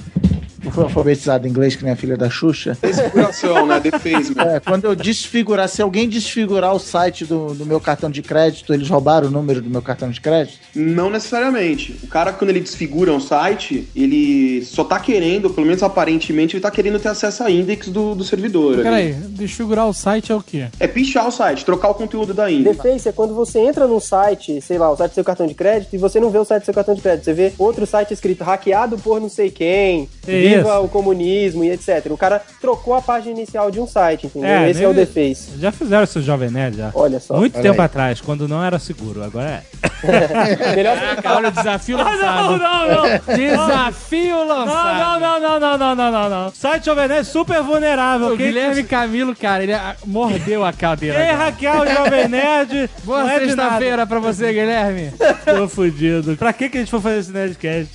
Não 0.62 0.70
foi 0.70 0.84
alfabetizado 0.84 1.46
em 1.46 1.50
inglês 1.50 1.74
que 1.74 1.84
nem 1.84 1.92
a 1.92 1.96
filha 1.96 2.16
da 2.16 2.28
Xuxa? 2.28 2.76
Desfiguração, 2.80 3.66
né? 3.66 3.80
Defacement. 3.80 4.42
É, 4.42 4.60
quando 4.60 4.84
eu 4.84 4.94
desfigurar, 4.94 5.68
se 5.68 5.80
alguém 5.82 6.08
desfigurar 6.08 6.74
o 6.74 6.78
site 6.78 7.24
do, 7.24 7.54
do 7.54 7.66
meu 7.66 7.80
cartão 7.80 8.10
de 8.10 8.22
crédito, 8.22 8.72
eles 8.72 8.88
roubaram 8.88 9.28
o 9.28 9.30
número 9.30 9.60
do 9.60 9.70
meu 9.70 9.82
cartão 9.82 10.10
de 10.10 10.20
crédito? 10.20 10.58
Não 10.74 11.10
necessariamente. 11.10 11.96
O 12.02 12.06
cara, 12.06 12.32
quando 12.32 12.50
ele 12.50 12.60
desfigura 12.60 13.12
um 13.12 13.20
site, 13.20 13.88
ele 13.94 14.64
só 14.64 14.84
tá 14.84 14.98
querendo, 15.00 15.50
pelo 15.50 15.66
menos 15.66 15.82
aparentemente, 15.82 16.56
ele 16.56 16.62
tá 16.62 16.70
querendo 16.70 16.98
ter 16.98 17.08
acesso 17.08 17.42
a 17.42 17.50
index 17.50 17.88
do, 17.88 18.14
do 18.14 18.24
servidor. 18.24 18.82
Peraí, 18.82 19.12
desfigurar 19.12 19.88
o 19.88 19.92
site 19.92 20.32
é 20.32 20.34
o 20.34 20.42
quê? 20.42 20.66
É 20.78 20.86
pichar 20.86 21.26
o 21.26 21.30
site, 21.30 21.64
trocar 21.64 21.90
o 21.90 21.94
conteúdo 21.94 22.34
da 22.34 22.50
index. 22.50 22.76
Deface 22.76 23.08
é 23.08 23.12
quando 23.12 23.34
você 23.34 23.58
entra 23.60 23.86
num 23.86 24.00
site, 24.00 24.60
sei 24.60 24.78
lá, 24.78 24.90
o 24.90 24.96
site 24.96 25.12
do 25.12 25.14
seu 25.14 25.24
cartão 25.24 25.46
de 25.46 25.54
crédito, 25.54 25.94
e 25.94 25.98
você 25.98 26.20
não 26.20 26.30
vê 26.30 26.38
o 26.38 26.44
site 26.44 26.62
do 26.62 26.64
seu 26.66 26.74
cartão 26.74 26.94
de 26.94 27.00
crédito. 27.00 27.24
Você 27.24 27.32
vê 27.32 27.52
outro 27.58 27.86
site 27.86 28.12
escrito 28.12 28.44
hackeado 28.44 28.98
por 28.98 29.20
não 29.20 29.28
sei 29.28 29.50
quem, 29.50 30.08
É 30.26 30.59
o 30.66 30.88
comunismo 30.88 31.64
e 31.64 31.70
etc. 31.70 32.06
O 32.10 32.16
cara 32.16 32.42
trocou 32.60 32.94
a 32.94 33.02
página 33.02 33.32
inicial 33.32 33.70
de 33.70 33.80
um 33.80 33.86
site, 33.86 34.26
entendeu? 34.26 34.48
É, 34.48 34.70
Esse 34.70 34.84
é 34.84 34.88
o 34.88 34.94
Deface. 34.94 35.58
Já 35.58 35.72
fizeram 35.72 36.04
isso, 36.04 36.20
Jovem 36.22 36.50
Nerd, 36.50 36.76
já. 36.76 36.90
Olha 36.94 37.20
só. 37.20 37.36
Muito 37.36 37.54
olha 37.54 37.62
tempo 37.62 37.80
aí. 37.80 37.86
atrás, 37.86 38.20
quando 38.20 38.46
não 38.48 38.62
era 38.64 38.78
seguro, 38.78 39.22
agora 39.22 39.48
é. 39.50 39.62
Melhor 40.74 40.96
olha 41.26 41.48
o 41.48 41.52
desafio 41.52 41.98
não, 41.98 42.04
lançado. 42.04 42.56
não, 42.58 42.88
não. 42.88 43.36
Desafio 43.36 44.36
Não, 44.36 44.46
lançado. 44.46 45.20
não, 45.20 45.40
não, 45.40 45.60
não, 45.60 45.78
não, 45.78 45.96
não, 45.96 46.12
não, 46.12 46.30
não. 46.30 46.52
Site 46.52 46.86
Jovem 46.86 47.08
Nerd 47.08 47.20
é 47.20 47.24
super 47.24 47.62
vulnerável. 47.62 48.28
O 48.34 48.36
Quem, 48.36 48.46
Guilherme 48.46 48.84
Camilo, 48.84 49.34
cara, 49.36 49.62
ele 49.62 49.72
ah, 49.72 49.96
mordeu 50.06 50.64
a 50.64 50.72
cadeira. 50.72 51.16
quem 51.18 51.28
agora. 51.30 51.44
hackear 51.44 51.80
o 51.82 51.86
Jovem 51.86 52.28
Nerd 52.28 52.90
Boa 53.04 53.30
é 53.32 53.38
sexta-feira 53.40 54.06
pra 54.06 54.18
você, 54.18 54.52
Guilherme. 54.52 55.12
Tô 55.44 55.68
fudido. 55.68 56.36
Pra 56.36 56.52
que, 56.52 56.68
que 56.68 56.78
a 56.78 56.80
gente 56.80 56.90
foi 56.90 57.00
fazer 57.00 57.18
esse 57.18 57.32
Nerdcast? 57.32 57.90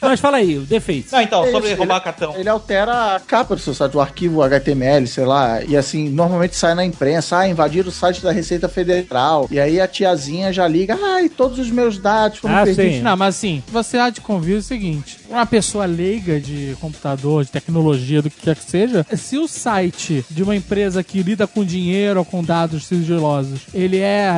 Mas 0.00 0.20
fala 0.20 0.38
aí, 0.38 0.58
o 0.58 0.62
Deface. 0.62 1.06
Não, 1.12 1.20
então, 1.20 1.50
sobre 1.50 1.70
Ele- 1.70 1.76
roubar 1.78 2.00
cartão. 2.00 2.34
Ele 2.36 2.48
altera 2.48 3.16
a 3.16 3.20
capa 3.20 3.54
do 3.54 3.60
seu 3.60 3.74
site, 3.74 3.96
o 3.96 4.00
arquivo 4.00 4.42
HTML, 4.42 5.06
sei 5.06 5.24
lá, 5.24 5.62
e 5.62 5.76
assim, 5.76 6.08
normalmente 6.08 6.56
sai 6.56 6.74
na 6.74 6.84
imprensa, 6.84 7.38
ah, 7.38 7.48
invadir 7.48 7.86
o 7.86 7.90
site 7.90 8.22
da 8.22 8.32
Receita 8.32 8.68
Federal, 8.68 9.46
e 9.50 9.58
aí 9.58 9.80
a 9.80 9.88
tiazinha 9.88 10.52
já 10.52 10.66
liga, 10.68 10.98
ai, 11.02 11.28
todos 11.28 11.58
os 11.58 11.70
meus 11.70 11.98
dados 11.98 12.38
foram 12.38 12.56
Ah, 12.56 12.64
perdidos. 12.64 12.94
sim. 12.96 13.00
Não, 13.02 13.16
mas 13.16 13.34
assim, 13.36 13.62
você 13.68 13.98
há 13.98 14.10
de 14.10 14.20
convir 14.20 14.56
o 14.56 14.62
seguinte: 14.62 15.18
uma 15.28 15.46
pessoa 15.46 15.84
leiga 15.86 16.40
de 16.40 16.76
computador, 16.80 17.44
de 17.44 17.50
tecnologia, 17.50 18.22
do 18.22 18.30
que 18.30 18.40
quer 18.40 18.56
que 18.56 18.70
seja, 18.70 19.06
se 19.16 19.36
o 19.38 19.46
site 19.48 20.24
de 20.30 20.42
uma 20.42 20.54
empresa 20.56 21.02
que 21.02 21.22
lida 21.22 21.46
com 21.46 21.64
dinheiro 21.64 22.18
ou 22.20 22.24
com 22.24 22.42
dados 22.42 22.86
sigilosos, 22.86 23.62
ele 23.74 23.98
é 23.98 24.30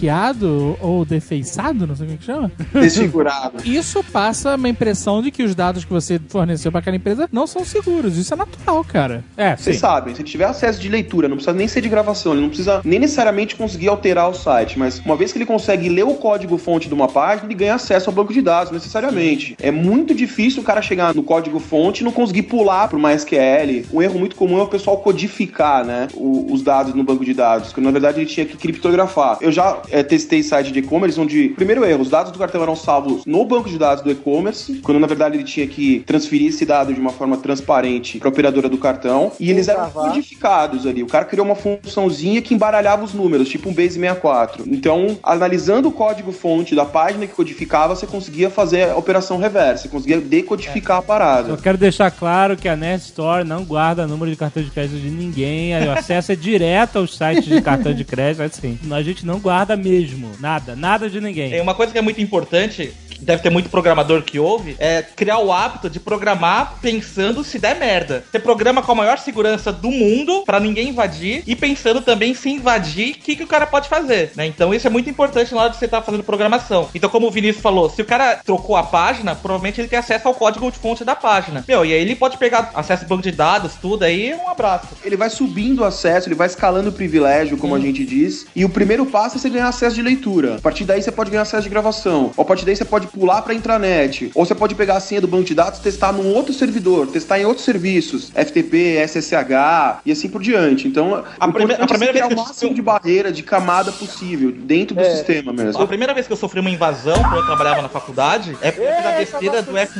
hackeado 0.00 0.76
ou 0.80 1.04
defeiçado, 1.04 1.86
não 1.86 1.94
sei 1.96 2.06
o 2.06 2.10
que 2.10 2.16
que 2.18 2.24
chama, 2.24 2.50
Desfigurado. 2.72 3.58
isso 3.64 4.02
passa 4.04 4.54
uma 4.56 4.68
impressão 4.68 5.22
de 5.22 5.30
que 5.30 5.42
os 5.42 5.54
dados 5.54 5.84
que 5.84 5.92
você 5.92 6.15
forneceu 6.28 6.70
para 6.70 6.80
aquela 6.80 6.96
empresa 6.96 7.28
não 7.32 7.46
são 7.46 7.64
seguros. 7.64 8.16
Isso 8.16 8.32
é 8.34 8.36
natural, 8.36 8.84
cara. 8.84 9.24
É, 9.36 9.56
Vocês 9.56 9.78
sabem, 9.78 10.14
se 10.14 10.22
tiver 10.22 10.44
acesso 10.44 10.80
de 10.80 10.88
leitura, 10.88 11.28
não 11.28 11.36
precisa 11.36 11.56
nem 11.56 11.68
ser 11.68 11.80
de 11.80 11.88
gravação, 11.88 12.32
ele 12.32 12.42
não 12.42 12.48
precisa 12.48 12.80
nem 12.84 12.98
necessariamente 12.98 13.56
conseguir 13.56 13.88
alterar 13.88 14.28
o 14.28 14.34
site, 14.34 14.78
mas 14.78 14.98
uma 15.00 15.16
vez 15.16 15.32
que 15.32 15.38
ele 15.38 15.46
consegue 15.46 15.88
ler 15.88 16.04
o 16.04 16.14
código-fonte 16.14 16.88
de 16.88 16.94
uma 16.94 17.08
página, 17.08 17.46
ele 17.46 17.54
ganha 17.54 17.74
acesso 17.74 18.10
ao 18.10 18.14
banco 18.14 18.32
de 18.32 18.40
dados, 18.40 18.72
necessariamente. 18.72 19.56
É 19.60 19.70
muito 19.70 20.14
difícil 20.14 20.62
o 20.62 20.64
cara 20.64 20.82
chegar 20.82 21.14
no 21.14 21.22
código-fonte 21.22 22.02
e 22.02 22.04
não 22.04 22.12
conseguir 22.12 22.42
pular 22.42 22.88
para 22.88 22.96
uma 22.96 23.12
SQL. 23.12 23.84
Um 23.92 24.02
erro 24.02 24.18
muito 24.18 24.36
comum 24.36 24.58
é 24.58 24.62
o 24.62 24.68
pessoal 24.68 24.98
codificar, 24.98 25.84
né, 25.84 26.08
os 26.16 26.62
dados 26.62 26.94
no 26.94 27.02
banco 27.02 27.24
de 27.24 27.34
dados, 27.34 27.72
que 27.72 27.80
na 27.80 27.90
verdade 27.90 28.20
ele 28.20 28.26
tinha 28.26 28.46
que 28.46 28.56
criptografar. 28.56 29.38
Eu 29.40 29.52
já 29.52 29.80
eh, 29.90 30.02
testei 30.02 30.42
site 30.42 30.72
de 30.72 30.80
e-commerce 30.80 31.20
onde, 31.20 31.50
primeiro 31.50 31.84
erro, 31.84 32.02
os 32.02 32.10
dados 32.10 32.32
do 32.32 32.38
cartão 32.38 32.62
eram 32.62 32.76
salvos 32.76 33.24
no 33.24 33.44
banco 33.44 33.68
de 33.68 33.78
dados 33.78 34.02
do 34.02 34.10
e-commerce, 34.10 34.80
quando 34.82 35.00
na 35.00 35.06
verdade 35.06 35.36
ele 35.36 35.44
tinha 35.44 35.66
que 35.66 36.00
transferir 36.06 36.48
esse 36.48 36.64
dado 36.64 36.94
de 36.94 37.00
uma 37.00 37.10
forma 37.10 37.36
transparente 37.36 38.18
para 38.18 38.28
a 38.28 38.30
operadora 38.30 38.68
do 38.68 38.78
cartão, 38.78 39.32
e 39.40 39.50
eles 39.50 39.68
eram 39.68 39.90
codificados 39.90 40.86
ali. 40.86 41.02
O 41.02 41.06
cara 41.06 41.24
criou 41.24 41.44
uma 41.44 41.56
funçãozinha 41.56 42.40
que 42.40 42.54
embaralhava 42.54 43.04
os 43.04 43.12
números, 43.12 43.48
tipo 43.48 43.68
um 43.68 43.74
base 43.74 43.98
64. 43.98 44.64
Então, 44.66 45.18
analisando 45.22 45.88
o 45.88 45.92
código-fonte 45.92 46.74
da 46.74 46.84
página 46.84 47.26
que 47.26 47.34
codificava, 47.34 47.94
você 47.94 48.06
conseguia 48.06 48.48
fazer 48.48 48.90
a 48.90 48.96
operação 48.96 49.38
reversa, 49.38 49.82
você 49.82 49.88
conseguia 49.88 50.20
decodificar 50.20 50.98
a 50.98 51.02
parada. 51.02 51.50
Eu 51.50 51.56
quero 51.56 51.76
deixar 51.76 52.10
claro 52.10 52.56
que 52.56 52.68
a 52.68 52.76
Nerd 52.76 53.02
Store 53.02 53.44
não 53.44 53.64
guarda 53.64 54.06
número 54.06 54.30
de 54.30 54.36
cartão 54.36 54.62
de 54.62 54.70
crédito 54.70 55.00
de 55.00 55.10
ninguém. 55.10 55.72
O 55.86 55.90
acesso 55.90 56.32
é 56.32 56.36
direto 56.36 56.98
aos 56.98 57.16
sites 57.16 57.44
de 57.44 57.60
cartão 57.60 57.92
de 57.92 58.04
crédito, 58.04 58.42
assim. 58.42 58.78
A 58.90 59.02
gente 59.02 59.26
não 59.26 59.40
guarda 59.40 59.76
mesmo. 59.76 60.30
Nada, 60.38 60.76
nada 60.76 61.10
de 61.10 61.20
ninguém. 61.20 61.50
Tem 61.50 61.60
uma 61.60 61.74
coisa 61.74 61.92
que 61.92 61.98
é 61.98 62.02
muito 62.02 62.20
importante, 62.20 62.92
deve 63.20 63.42
ter 63.42 63.50
muito 63.50 63.68
programador 63.68 64.22
que 64.22 64.38
ouve, 64.38 64.76
é 64.78 65.02
criar 65.02 65.38
o 65.38 65.52
hábito 65.52 65.88
de 65.88 66.00
programar 66.00 66.74
pensando 66.80 67.42
se 67.44 67.58
der 67.58 67.76
merda. 67.76 68.24
Você 68.30 68.38
programa 68.38 68.82
com 68.82 68.92
a 68.92 68.94
maior 68.94 69.18
segurança 69.18 69.72
do 69.72 69.90
mundo 69.90 70.42
pra 70.44 70.60
ninguém 70.60 70.88
invadir 70.88 71.42
e 71.46 71.56
pensando 71.56 72.00
também 72.00 72.34
se 72.34 72.48
invadir, 72.48 73.12
o 73.12 73.18
que, 73.18 73.36
que 73.36 73.42
o 73.42 73.46
cara 73.46 73.66
pode 73.66 73.88
fazer, 73.88 74.32
né? 74.36 74.46
Então 74.46 74.72
isso 74.72 74.86
é 74.86 74.90
muito 74.90 75.10
importante 75.10 75.54
na 75.54 75.62
hora 75.62 75.70
de 75.70 75.76
você 75.76 75.86
estar 75.86 76.02
fazendo 76.02 76.22
programação. 76.22 76.88
Então 76.94 77.10
como 77.10 77.26
o 77.26 77.30
Vinícius 77.30 77.62
falou, 77.62 77.90
se 77.90 78.02
o 78.02 78.04
cara 78.04 78.36
trocou 78.44 78.76
a 78.76 78.82
página, 78.82 79.34
provavelmente 79.34 79.80
ele 79.80 79.88
tem 79.88 79.98
acesso 79.98 80.28
ao 80.28 80.34
código 80.34 80.70
de 80.70 80.78
fonte 80.78 81.04
da 81.04 81.14
página. 81.14 81.64
Meu, 81.66 81.84
e 81.84 81.92
aí 81.92 82.00
ele 82.00 82.14
pode 82.14 82.38
pegar 82.38 82.70
acesso 82.74 83.04
ao 83.04 83.08
banco 83.08 83.22
de 83.22 83.32
dados, 83.32 83.74
tudo 83.74 84.04
aí, 84.04 84.34
um 84.34 84.48
abraço. 84.48 84.88
Ele 85.04 85.16
vai 85.16 85.30
subindo 85.30 85.80
o 85.80 85.84
acesso, 85.84 86.28
ele 86.28 86.34
vai 86.34 86.46
escalando 86.46 86.90
o 86.90 86.92
privilégio, 86.92 87.56
como 87.56 87.74
a 87.74 87.80
gente 87.80 88.04
diz. 88.04 88.46
E 88.54 88.64
o 88.64 88.68
primeiro 88.68 89.06
passo 89.06 89.36
é 89.36 89.40
você 89.40 89.50
ganhar 89.50 89.68
acesso 89.68 89.94
de 89.94 90.02
leitura. 90.02 90.56
A 90.56 90.60
partir 90.60 90.84
daí 90.84 91.02
você 91.02 91.12
pode 91.12 91.30
ganhar 91.30 91.42
acesso 91.42 91.64
de 91.64 91.68
gravação. 91.68 92.32
A 92.36 92.44
partir 92.44 92.64
daí 92.64 92.76
você 92.76 92.84
pode 92.84 93.05
pular 93.06 93.42
pra 93.42 93.54
intranet. 93.54 94.30
Ou 94.34 94.44
você 94.44 94.54
pode 94.54 94.74
pegar 94.74 94.96
a 94.96 95.00
senha 95.00 95.20
do 95.20 95.28
banco 95.28 95.44
de 95.44 95.54
dados, 95.54 95.78
testar 95.80 96.12
num 96.12 96.32
outro 96.34 96.52
servidor, 96.52 97.06
testar 97.06 97.38
em 97.40 97.44
outros 97.44 97.64
serviços, 97.64 98.30
FTP, 98.34 98.96
SSH 99.06 100.00
e 100.04 100.12
assim 100.12 100.28
por 100.28 100.42
diante. 100.42 100.86
Então, 100.88 101.24
A 101.38 101.48
prime- 101.48 101.74
a 101.74 101.86
primeira 101.86 102.12
é 102.12 102.12
criar 102.12 102.26
vez 102.28 102.28
que 102.28 102.34
o 102.34 102.38
eu- 102.38 102.44
máximo 102.44 102.74
de 102.74 102.82
barreira, 102.82 103.32
de 103.32 103.42
camada 103.42 103.92
possível 103.92 104.52
dentro 104.52 104.94
do 104.94 105.00
É. 105.02 105.10
sistema 105.10 105.52
mesmo. 105.52 105.82
A 105.82 105.86
primeira 105.86 106.12
vez 106.14 106.26
que 106.26 106.32
eu 106.32 106.36
sofri 106.36 106.60
uma 106.60 106.70
invasão 106.70 107.20
quando 107.22 107.36
eu 107.36 107.46
trabalhava 107.46 107.82
na 107.82 107.88
faculdade 107.88 108.56
é 108.60 108.70
porque 108.70 108.86
eu 108.88 108.94
fiz 108.96 109.06
a 109.06 109.12
besteira 109.12 109.62
do 109.62 109.76
F. 109.76 109.98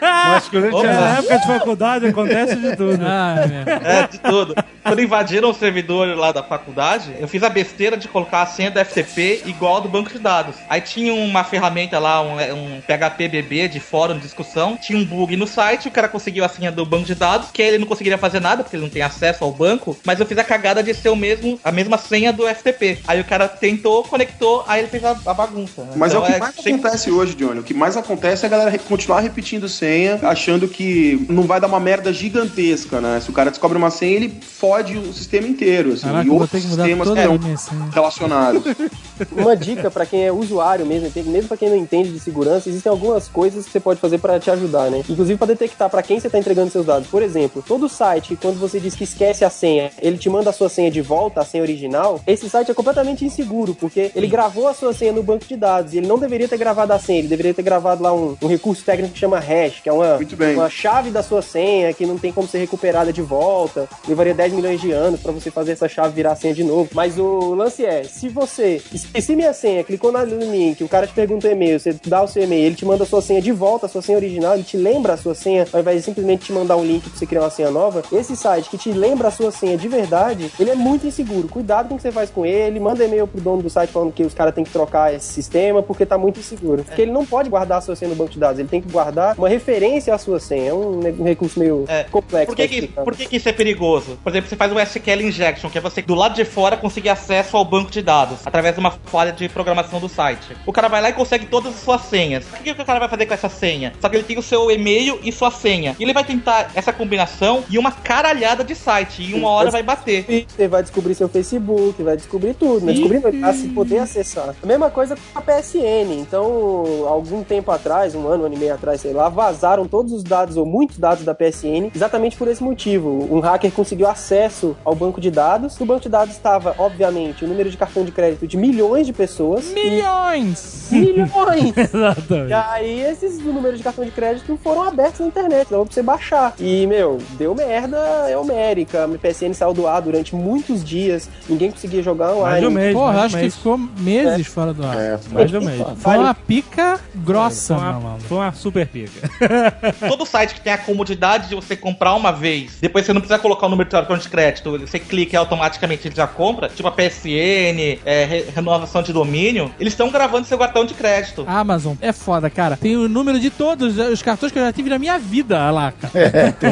Mas 0.00 0.48
que 0.48 0.58
Opa. 0.58 0.82
na 0.82 1.18
época 1.18 1.38
de 1.38 1.46
faculdade 1.46 2.06
acontece 2.06 2.56
de 2.56 2.76
tudo. 2.76 2.98
Ah, 3.04 3.34
meu. 3.46 3.60
É, 3.90 4.06
de 4.06 4.18
tudo. 4.18 4.54
Quando 4.82 5.00
invadiram 5.00 5.50
o 5.50 5.54
servidor 5.54 6.16
lá 6.16 6.32
da 6.32 6.42
faculdade, 6.42 7.14
eu 7.18 7.26
fiz 7.28 7.42
a 7.42 7.48
besteira 7.48 7.96
de 7.96 8.08
colocar 8.08 8.42
a 8.42 8.46
senha 8.46 8.70
do 8.70 8.78
FTP 8.78 9.42
igual 9.46 9.76
ao 9.76 9.80
do 9.82 9.88
banco 9.88 10.10
de 10.10 10.18
dados. 10.18 10.54
Aí 10.68 10.80
tinha 10.80 11.12
uma 11.14 11.44
ferramenta 11.44 11.98
lá, 11.98 12.22
um, 12.22 12.29
um 12.34 12.80
PHP 12.80 13.28
BB 13.28 13.68
de 13.68 13.80
fórum 13.80 14.14
de 14.14 14.20
discussão, 14.20 14.76
tinha 14.76 14.98
um 14.98 15.04
bug 15.04 15.36
no 15.36 15.46
site, 15.46 15.88
o 15.88 15.90
cara 15.90 16.08
conseguiu 16.08 16.44
a 16.44 16.48
senha 16.48 16.70
do 16.72 16.84
banco 16.86 17.04
de 17.06 17.14
dados, 17.14 17.48
que 17.52 17.62
aí 17.62 17.68
ele 17.68 17.78
não 17.78 17.86
conseguiria 17.86 18.18
fazer 18.18 18.40
nada, 18.40 18.62
porque 18.62 18.76
ele 18.76 18.82
não 18.84 18.90
tem 18.90 19.02
acesso 19.02 19.44
ao 19.44 19.52
banco, 19.52 19.96
mas 20.04 20.18
eu 20.20 20.26
fiz 20.26 20.38
a 20.38 20.44
cagada 20.44 20.82
de 20.82 20.92
ser 20.94 21.08
o 21.08 21.16
mesmo, 21.16 21.58
a 21.64 21.72
mesma 21.72 21.98
senha 21.98 22.32
do 22.32 22.46
FTP. 22.46 22.98
Aí 23.06 23.20
o 23.20 23.24
cara 23.24 23.48
tentou, 23.48 24.02
conectou, 24.04 24.64
aí 24.66 24.80
ele 24.80 24.88
fez 24.88 25.04
a, 25.04 25.16
a 25.26 25.34
bagunça. 25.34 25.82
né? 25.82 25.92
Mas 25.96 26.12
Então, 26.12 26.24
é 26.24 26.28
o 26.30 26.32
que 26.34 26.38
mais 26.40 26.54
sempre- 26.54 26.72
acontece 26.74 27.10
hoje, 27.10 27.34
Johnny. 27.34 27.60
O 27.60 27.62
que 27.62 27.74
mais 27.74 27.96
acontece 27.96 28.44
é 28.44 28.46
a 28.46 28.50
galera 28.50 28.78
continuar 28.78 29.20
repetindo 29.20 29.68
senha, 29.68 30.18
achando 30.22 30.68
que 30.68 31.24
não 31.28 31.42
vai 31.44 31.60
dar 31.60 31.66
uma 31.66 31.80
merda 31.80 32.12
gigantesca, 32.12 33.00
né? 33.00 33.20
Se 33.20 33.30
o 33.30 33.32
cara 33.32 33.50
descobre 33.50 33.76
uma 33.76 33.90
senha, 33.90 34.16
ele 34.16 34.40
fode 34.40 34.96
o 34.96 35.12
sistema 35.12 35.46
inteiro, 35.46 35.92
assim. 35.92 36.06
Caraca, 36.06 36.26
e 36.26 36.30
outros 36.30 36.62
sistemas 36.62 37.08
minha 37.10 37.56
senha. 37.56 37.88
relacionados. 37.92 38.62
Uma 39.32 39.54
dica 39.56 39.90
pra 39.90 40.06
quem 40.06 40.24
é 40.26 40.32
usuário 40.32 40.86
mesmo, 40.86 41.10
mesmo 41.26 41.48
pra 41.48 41.56
quem 41.56 41.68
não 41.68 41.76
entende 41.76 42.10
de 42.10 42.19
de 42.20 42.24
segurança, 42.24 42.68
existem 42.68 42.90
algumas 42.90 43.28
coisas 43.28 43.64
que 43.64 43.72
você 43.72 43.80
pode 43.80 44.00
fazer 44.00 44.18
para 44.18 44.38
te 44.38 44.50
ajudar, 44.50 44.90
né? 44.90 45.02
Inclusive 45.08 45.38
para 45.38 45.48
detectar 45.48 45.90
para 45.90 46.02
quem 46.02 46.20
você 46.20 46.30
tá 46.30 46.38
entregando 46.38 46.70
seus 46.70 46.86
dados. 46.86 47.08
Por 47.08 47.22
exemplo, 47.22 47.64
todo 47.66 47.88
site, 47.88 48.36
quando 48.40 48.58
você 48.58 48.78
diz 48.78 48.94
que 48.94 49.04
esquece 49.04 49.44
a 49.44 49.50
senha, 49.50 49.90
ele 50.00 50.18
te 50.18 50.28
manda 50.28 50.50
a 50.50 50.52
sua 50.52 50.68
senha 50.68 50.90
de 50.90 51.00
volta, 51.00 51.40
a 51.40 51.44
senha 51.44 51.62
original, 51.62 52.20
esse 52.26 52.48
site 52.48 52.70
é 52.70 52.74
completamente 52.74 53.24
inseguro, 53.24 53.74
porque 53.74 54.12
ele 54.14 54.26
gravou 54.26 54.68
a 54.68 54.74
sua 54.74 54.92
senha 54.92 55.12
no 55.12 55.22
banco 55.22 55.44
de 55.46 55.56
dados 55.56 55.94
e 55.94 55.98
ele 55.98 56.06
não 56.06 56.18
deveria 56.18 56.48
ter 56.48 56.58
gravado 56.58 56.92
a 56.92 56.98
senha, 56.98 57.20
ele 57.20 57.28
deveria 57.28 57.54
ter 57.54 57.62
gravado 57.62 58.02
lá 58.02 58.12
um, 58.12 58.36
um 58.40 58.46
recurso 58.46 58.84
técnico 58.84 59.14
que 59.14 59.18
chama 59.18 59.38
hash, 59.38 59.80
que 59.82 59.88
é 59.88 59.92
uma, 59.92 60.18
uma 60.54 60.70
chave 60.70 61.10
da 61.10 61.22
sua 61.22 61.42
senha 61.42 61.92
que 61.92 62.06
não 62.06 62.18
tem 62.18 62.32
como 62.32 62.46
ser 62.46 62.58
recuperada 62.58 63.12
de 63.12 63.22
volta. 63.22 63.88
Levaria 64.06 64.34
10 64.34 64.52
milhões 64.52 64.80
de 64.80 64.92
anos 64.92 65.20
para 65.20 65.32
você 65.32 65.50
fazer 65.50 65.72
essa 65.72 65.88
chave 65.88 66.14
virar 66.14 66.36
senha 66.36 66.54
de 66.54 66.64
novo. 66.64 66.90
Mas 66.94 67.18
o 67.18 67.54
lance 67.54 67.84
é, 67.84 68.04
se 68.04 68.28
você 68.28 68.82
esqueci 68.92 69.34
minha 69.34 69.52
senha, 69.52 69.84
clicou 69.84 70.12
no 70.12 70.52
link, 70.52 70.82
o 70.82 70.88
cara 70.88 71.06
te 71.06 71.12
pergunta 71.12 71.48
o 71.48 71.50
e-mail, 71.50 71.78
você 71.78 71.94
dá 72.10 72.22
o 72.22 72.28
seu 72.28 72.42
e-mail, 72.42 72.66
ele 72.66 72.74
te 72.74 72.84
manda 72.84 73.04
a 73.04 73.06
sua 73.06 73.22
senha 73.22 73.40
de 73.40 73.52
volta, 73.52 73.86
a 73.86 73.88
sua 73.88 74.02
senha 74.02 74.18
original, 74.18 74.54
ele 74.54 74.64
te 74.64 74.76
lembra 74.76 75.14
a 75.14 75.16
sua 75.16 75.34
senha, 75.34 75.66
ao 75.72 75.80
invés 75.80 75.96
de 75.98 76.02
simplesmente 76.02 76.44
te 76.46 76.52
mandar 76.52 76.76
um 76.76 76.84
link 76.84 77.08
pra 77.08 77.18
você 77.18 77.24
criar 77.26 77.40
uma 77.42 77.50
senha 77.50 77.70
nova. 77.70 78.02
Esse 78.12 78.36
site 78.36 78.68
que 78.68 78.76
te 78.76 78.90
lembra 78.92 79.28
a 79.28 79.30
sua 79.30 79.50
senha 79.50 79.76
de 79.78 79.88
verdade, 79.88 80.50
ele 80.58 80.70
é 80.70 80.74
muito 80.74 81.06
inseguro. 81.06 81.48
Cuidado 81.48 81.88
com 81.88 81.94
o 81.94 81.96
que 81.96 82.02
você 82.02 82.12
faz 82.12 82.28
com 82.30 82.44
ele, 82.44 82.78
manda 82.80 83.04
e-mail 83.04 83.26
pro 83.26 83.40
dono 83.40 83.62
do 83.62 83.70
site 83.70 83.90
falando 83.90 84.12
que 84.12 84.22
os 84.24 84.34
caras 84.34 84.54
têm 84.54 84.64
que 84.64 84.70
trocar 84.70 85.14
esse 85.14 85.32
sistema 85.32 85.82
porque 85.82 86.04
tá 86.04 86.18
muito 86.18 86.40
inseguro. 86.40 86.82
Porque 86.84 87.02
ele 87.02 87.12
não 87.12 87.24
pode 87.24 87.48
guardar 87.48 87.78
a 87.78 87.80
sua 87.80 87.94
senha 87.96 88.08
no 88.10 88.16
banco 88.16 88.30
de 88.32 88.38
dados, 88.38 88.58
ele 88.58 88.68
tem 88.68 88.82
que 88.82 88.90
guardar 88.90 89.36
uma 89.38 89.48
referência 89.48 90.12
à 90.14 90.18
sua 90.18 90.40
senha. 90.40 90.70
É 90.70 90.74
um, 90.74 90.98
um 91.20 91.24
recurso 91.24 91.58
meio 91.58 91.84
É. 91.88 92.04
complexo. 92.04 92.46
Por 92.48 92.56
que, 92.56 92.68
que, 92.68 92.86
por 92.88 93.16
que, 93.16 93.26
que 93.26 93.36
isso 93.36 93.48
é 93.48 93.52
perigoso? 93.52 94.18
Por 94.22 94.30
exemplo, 94.30 94.48
você 94.50 94.56
faz 94.56 94.72
um 94.72 94.78
SQL 94.80 95.22
injection, 95.22 95.70
que 95.70 95.78
é 95.78 95.80
você 95.80 96.02
do 96.02 96.14
lado 96.14 96.34
de 96.34 96.44
fora 96.44 96.76
conseguir 96.76 97.08
acesso 97.10 97.56
ao 97.56 97.64
banco 97.64 97.90
de 97.90 98.02
dados 98.02 98.38
através 98.44 98.74
de 98.74 98.80
uma 98.80 98.90
falha 98.90 99.32
de 99.32 99.48
programação 99.48 100.00
do 100.00 100.08
site. 100.08 100.56
O 100.66 100.72
cara 100.72 100.88
vai 100.88 101.00
lá 101.00 101.10
e 101.10 101.12
consegue 101.12 101.46
todas 101.46 101.74
as 101.74 101.80
suas 101.80 101.99
senhas. 102.02 102.44
O 102.46 102.62
que, 102.62 102.74
que 102.74 102.82
o 102.82 102.84
cara 102.84 102.98
vai 102.98 103.08
fazer 103.08 103.26
com 103.26 103.34
essa 103.34 103.48
senha? 103.48 103.92
Só 104.00 104.08
que 104.08 104.16
ele 104.16 104.24
tem 104.24 104.38
o 104.38 104.42
seu 104.42 104.70
e-mail 104.70 105.18
e 105.22 105.32
sua 105.32 105.50
senha. 105.50 105.96
E 105.98 106.02
ele 106.02 106.12
vai 106.12 106.24
tentar 106.24 106.70
essa 106.74 106.92
combinação 106.92 107.64
e 107.68 107.78
uma 107.78 107.92
caralhada 107.92 108.64
de 108.64 108.74
site. 108.74 109.22
E 109.22 109.34
uma 109.34 109.48
hora 109.48 109.70
vai 109.70 109.82
bater. 109.82 110.46
Você 110.48 110.68
vai 110.68 110.82
descobrir 110.82 111.14
seu 111.14 111.28
Facebook, 111.28 112.02
vai 112.02 112.16
descobrir 112.16 112.54
tudo, 112.54 112.84
né? 112.84 112.92
Descobrir 112.92 113.20
não, 113.20 113.40
vai 113.40 113.54
se 113.54 113.68
poder 113.68 113.98
acessar. 113.98 114.54
A 114.62 114.66
mesma 114.66 114.90
coisa 114.90 115.16
com 115.16 115.38
a 115.38 115.42
PSN. 115.42 116.12
Então, 116.20 117.06
algum 117.06 117.42
tempo 117.42 117.70
atrás, 117.70 118.14
um 118.14 118.26
ano, 118.28 118.44
um 118.44 118.46
ano 118.46 118.54
e 118.54 118.58
meio 118.58 118.74
atrás, 118.74 119.00
sei 119.00 119.12
lá, 119.12 119.28
vazaram 119.28 119.86
todos 119.86 120.12
os 120.12 120.22
dados, 120.22 120.56
ou 120.56 120.66
muitos 120.66 120.98
dados 120.98 121.24
da 121.24 121.34
PSN, 121.34 121.90
exatamente 121.94 122.36
por 122.36 122.48
esse 122.48 122.62
motivo. 122.62 123.28
Um 123.30 123.40
hacker 123.40 123.70
conseguiu 123.72 124.08
acesso 124.08 124.76
ao 124.84 124.94
banco 124.94 125.20
de 125.20 125.30
dados. 125.30 125.78
No 125.78 125.86
banco 125.86 126.00
de 126.00 126.08
dados 126.08 126.34
estava, 126.34 126.74
obviamente, 126.78 127.44
o 127.44 127.48
número 127.48 127.70
de 127.70 127.76
cartão 127.76 128.04
de 128.04 128.12
crédito 128.12 128.46
de 128.46 128.56
milhões 128.56 129.06
de 129.06 129.12
pessoas. 129.12 129.66
Milhões! 129.72 130.88
Milhões! 130.90 131.74
E 131.92 131.96
Exatamente. 131.96 132.52
aí 132.52 133.00
esses 133.02 133.38
números 133.38 133.78
de 133.78 133.84
cartão 133.84 134.04
de 134.04 134.10
crédito 134.10 134.58
foram 134.62 134.82
abertos 134.82 135.20
na 135.20 135.26
internet, 135.26 135.68
dava 135.70 135.84
pra 135.84 135.92
você 135.94 136.02
baixar. 136.02 136.54
E, 136.58 136.86
meu, 136.86 137.18
deu 137.38 137.54
merda 137.54 137.98
é 138.28 138.36
homérica. 138.36 139.04
A 139.04 139.08
PSN 139.18 139.52
saiu 139.54 139.72
do 139.74 139.86
ar 139.86 140.00
durante 140.02 140.34
muitos 140.34 140.84
dias, 140.84 141.28
ninguém 141.48 141.70
conseguia 141.70 142.02
jogar 142.02 142.34
Mais 142.34 142.60
de 142.60 142.66
um 142.66 142.70
online. 142.70 142.74
mês. 142.74 142.94
Porra, 142.94 143.12
mais 143.12 143.24
acho 143.24 143.34
um 143.34 143.38
que 143.38 143.42
mês. 143.42 143.54
ficou 143.56 143.78
meses 143.98 144.46
fora 144.46 144.72
do 144.72 144.86
ar. 144.86 144.96
É, 144.96 145.18
Mais 145.32 145.50
de 145.50 145.58
um 145.58 145.60
mês. 145.64 145.82
Foi 145.98 146.16
uma 146.18 146.34
pica 146.34 147.00
grossa, 147.14 147.76
Foi 147.76 147.84
uma, 147.88 148.18
foi 148.20 148.38
uma 148.38 148.52
super 148.52 148.86
pica. 148.86 149.30
Todo 150.08 150.24
site 150.26 150.54
que 150.54 150.60
tem 150.60 150.72
a 150.72 150.78
comodidade 150.78 151.48
de 151.48 151.54
você 151.54 151.76
comprar 151.76 152.14
uma 152.14 152.32
vez, 152.32 152.78
depois 152.80 153.04
você 153.06 153.12
não 153.12 153.20
precisa 153.20 153.38
colocar 153.38 153.66
o 153.66 153.70
número 153.70 153.88
de 153.88 153.92
cartão 153.96 154.16
de 154.16 154.28
crédito, 154.28 154.78
você 154.78 154.98
clica 154.98 155.34
e 155.34 155.38
automaticamente 155.38 156.06
ele 156.08 156.14
já 156.14 156.26
compra, 156.26 156.68
tipo 156.68 156.86
a 156.88 156.92
PSN, 156.92 157.98
é, 158.04 158.24
re- 158.24 158.44
renovação 158.54 159.02
de 159.02 159.12
domínio, 159.12 159.70
eles 159.78 159.92
estão 159.92 160.10
gravando 160.10 160.46
seu 160.46 160.58
cartão 160.58 160.84
de 160.84 160.94
crédito. 160.94 161.44
A 161.46 161.62
Amazon 161.80 161.96
é 162.00 162.12
foda, 162.12 162.50
cara. 162.50 162.76
Tem 162.76 162.96
o 162.96 163.08
número 163.08 163.40
de 163.40 163.50
todos 163.50 163.98
os 163.98 164.22
cartões 164.22 164.52
que 164.52 164.58
eu 164.58 164.62
já 164.62 164.72
tive 164.72 164.90
na 164.90 164.98
minha 164.98 165.18
vida 165.18 165.70
lá, 165.70 165.92
cara. 165.92 166.10
É, 166.14 166.52
tem. 166.52 166.70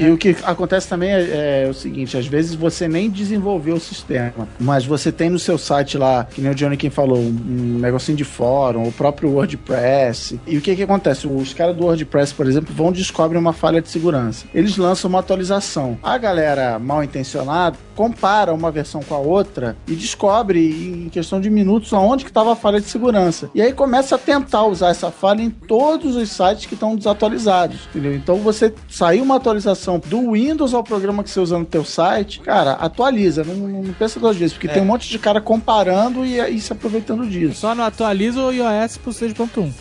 E 0.00 0.10
o 0.10 0.16
que 0.16 0.36
acontece 0.44 0.88
também 0.88 1.10
é, 1.10 1.64
é 1.64 1.68
o 1.68 1.74
seguinte: 1.74 2.16
às 2.16 2.26
vezes 2.26 2.54
você 2.54 2.86
nem 2.86 3.10
desenvolveu 3.10 3.76
o 3.76 3.80
sistema, 3.80 4.48
mas 4.58 4.86
você 4.86 5.10
tem 5.10 5.28
no 5.28 5.38
seu 5.38 5.58
site 5.58 5.98
lá, 5.98 6.24
que 6.24 6.40
nem 6.40 6.50
o 6.50 6.54
Johnny 6.54 6.76
quem 6.76 6.90
falou, 6.90 7.18
um, 7.18 7.78
negocinho 7.80 8.16
de 8.16 8.24
fórum, 8.24 8.86
o 8.86 8.92
próprio 8.92 9.30
WordPress. 9.30 10.38
E 10.46 10.56
o 10.56 10.60
que 10.60 10.76
que 10.76 10.82
acontece? 10.82 11.26
Os 11.26 11.52
caras 11.52 11.76
do 11.76 11.84
WordPress, 11.84 12.32
por 12.32 12.46
exemplo, 12.46 12.74
vão 12.74 12.92
descobrem 12.92 13.40
uma 13.40 13.52
falha 13.52 13.82
de 13.82 13.88
segurança. 13.88 14.46
Eles 14.54 14.76
lançam 14.76 15.08
uma 15.08 15.20
atualização. 15.20 15.98
A 16.02 16.16
galera 16.16 16.78
mal 16.78 17.02
intencionada 17.02 17.76
compara 17.96 18.52
uma 18.52 18.70
versão 18.70 19.00
com 19.02 19.14
a 19.14 19.18
outra 19.18 19.74
e 19.88 19.94
descobre 19.94 20.60
em 20.60 21.08
questão 21.08 21.40
de 21.40 21.48
minutos 21.48 21.92
aonde 21.94 22.24
que 22.24 22.30
estava 22.30 22.52
a 22.52 22.56
falha 22.56 22.78
de 22.78 22.86
segurança. 22.86 23.50
E 23.54 23.62
aí 23.62 23.72
começa 23.72 24.16
a 24.16 24.18
tentar 24.18 24.64
usar 24.64 24.90
essa 24.90 25.10
falha 25.10 25.40
em 25.42 25.48
todos 25.48 26.14
os 26.14 26.30
sites 26.30 26.66
que 26.66 26.74
estão 26.74 26.94
desatualizados, 26.94 27.88
entendeu? 27.88 28.14
Então 28.14 28.36
você 28.36 28.72
saiu 28.88 29.24
uma 29.24 29.36
atualização 29.36 29.98
do 29.98 30.32
Windows 30.32 30.74
ao 30.74 30.84
programa 30.84 31.24
que 31.24 31.30
você 31.30 31.40
usa 31.40 31.58
no 31.58 31.64
teu 31.64 31.84
site, 31.84 32.40
cara, 32.40 32.72
atualiza, 32.72 33.42
não, 33.42 33.54
não 33.54 33.94
pensa 33.94 34.20
duas 34.20 34.36
vezes, 34.36 34.52
porque 34.52 34.68
tem 34.68 34.82
um 34.82 34.86
monte 34.86 35.08
de 35.08 35.18
cara 35.18 35.40
comparando 35.40 36.24
e, 36.24 36.38
e 36.38 36.60
se 36.60 36.72
aproveitando 36.72 37.26
disso. 37.26 37.60
Só 37.60 37.74
não 37.74 37.84
atualiza 37.84 38.40
o 38.40 38.52
iOS 38.52 38.98
pro 38.98 39.10
6.1. 39.10 39.72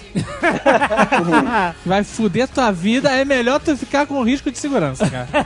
Vai 1.86 2.04
fuder 2.04 2.48
tua 2.48 2.72
vida, 2.72 3.12
é 3.12 3.26
melhor 3.26 3.60
tu 3.60 3.76
ficar 3.76 4.08
com 4.08 4.24
risco 4.24 4.50
de 4.50 4.58
segurança, 4.58 5.10
cara. 5.10 5.46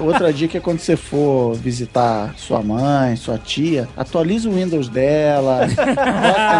Outra 0.00 0.32
dica 0.32 0.58
é 0.58 0.60
quando 0.60 0.80
você 0.80 0.96
for 0.96 1.54
visitar 1.54 1.99
sua 2.36 2.62
mãe, 2.62 3.16
sua 3.16 3.38
tia, 3.38 3.88
atualiza 3.96 4.48
o 4.48 4.52
Windows 4.52 4.88
dela, 4.88 5.66
bota, 5.66 5.84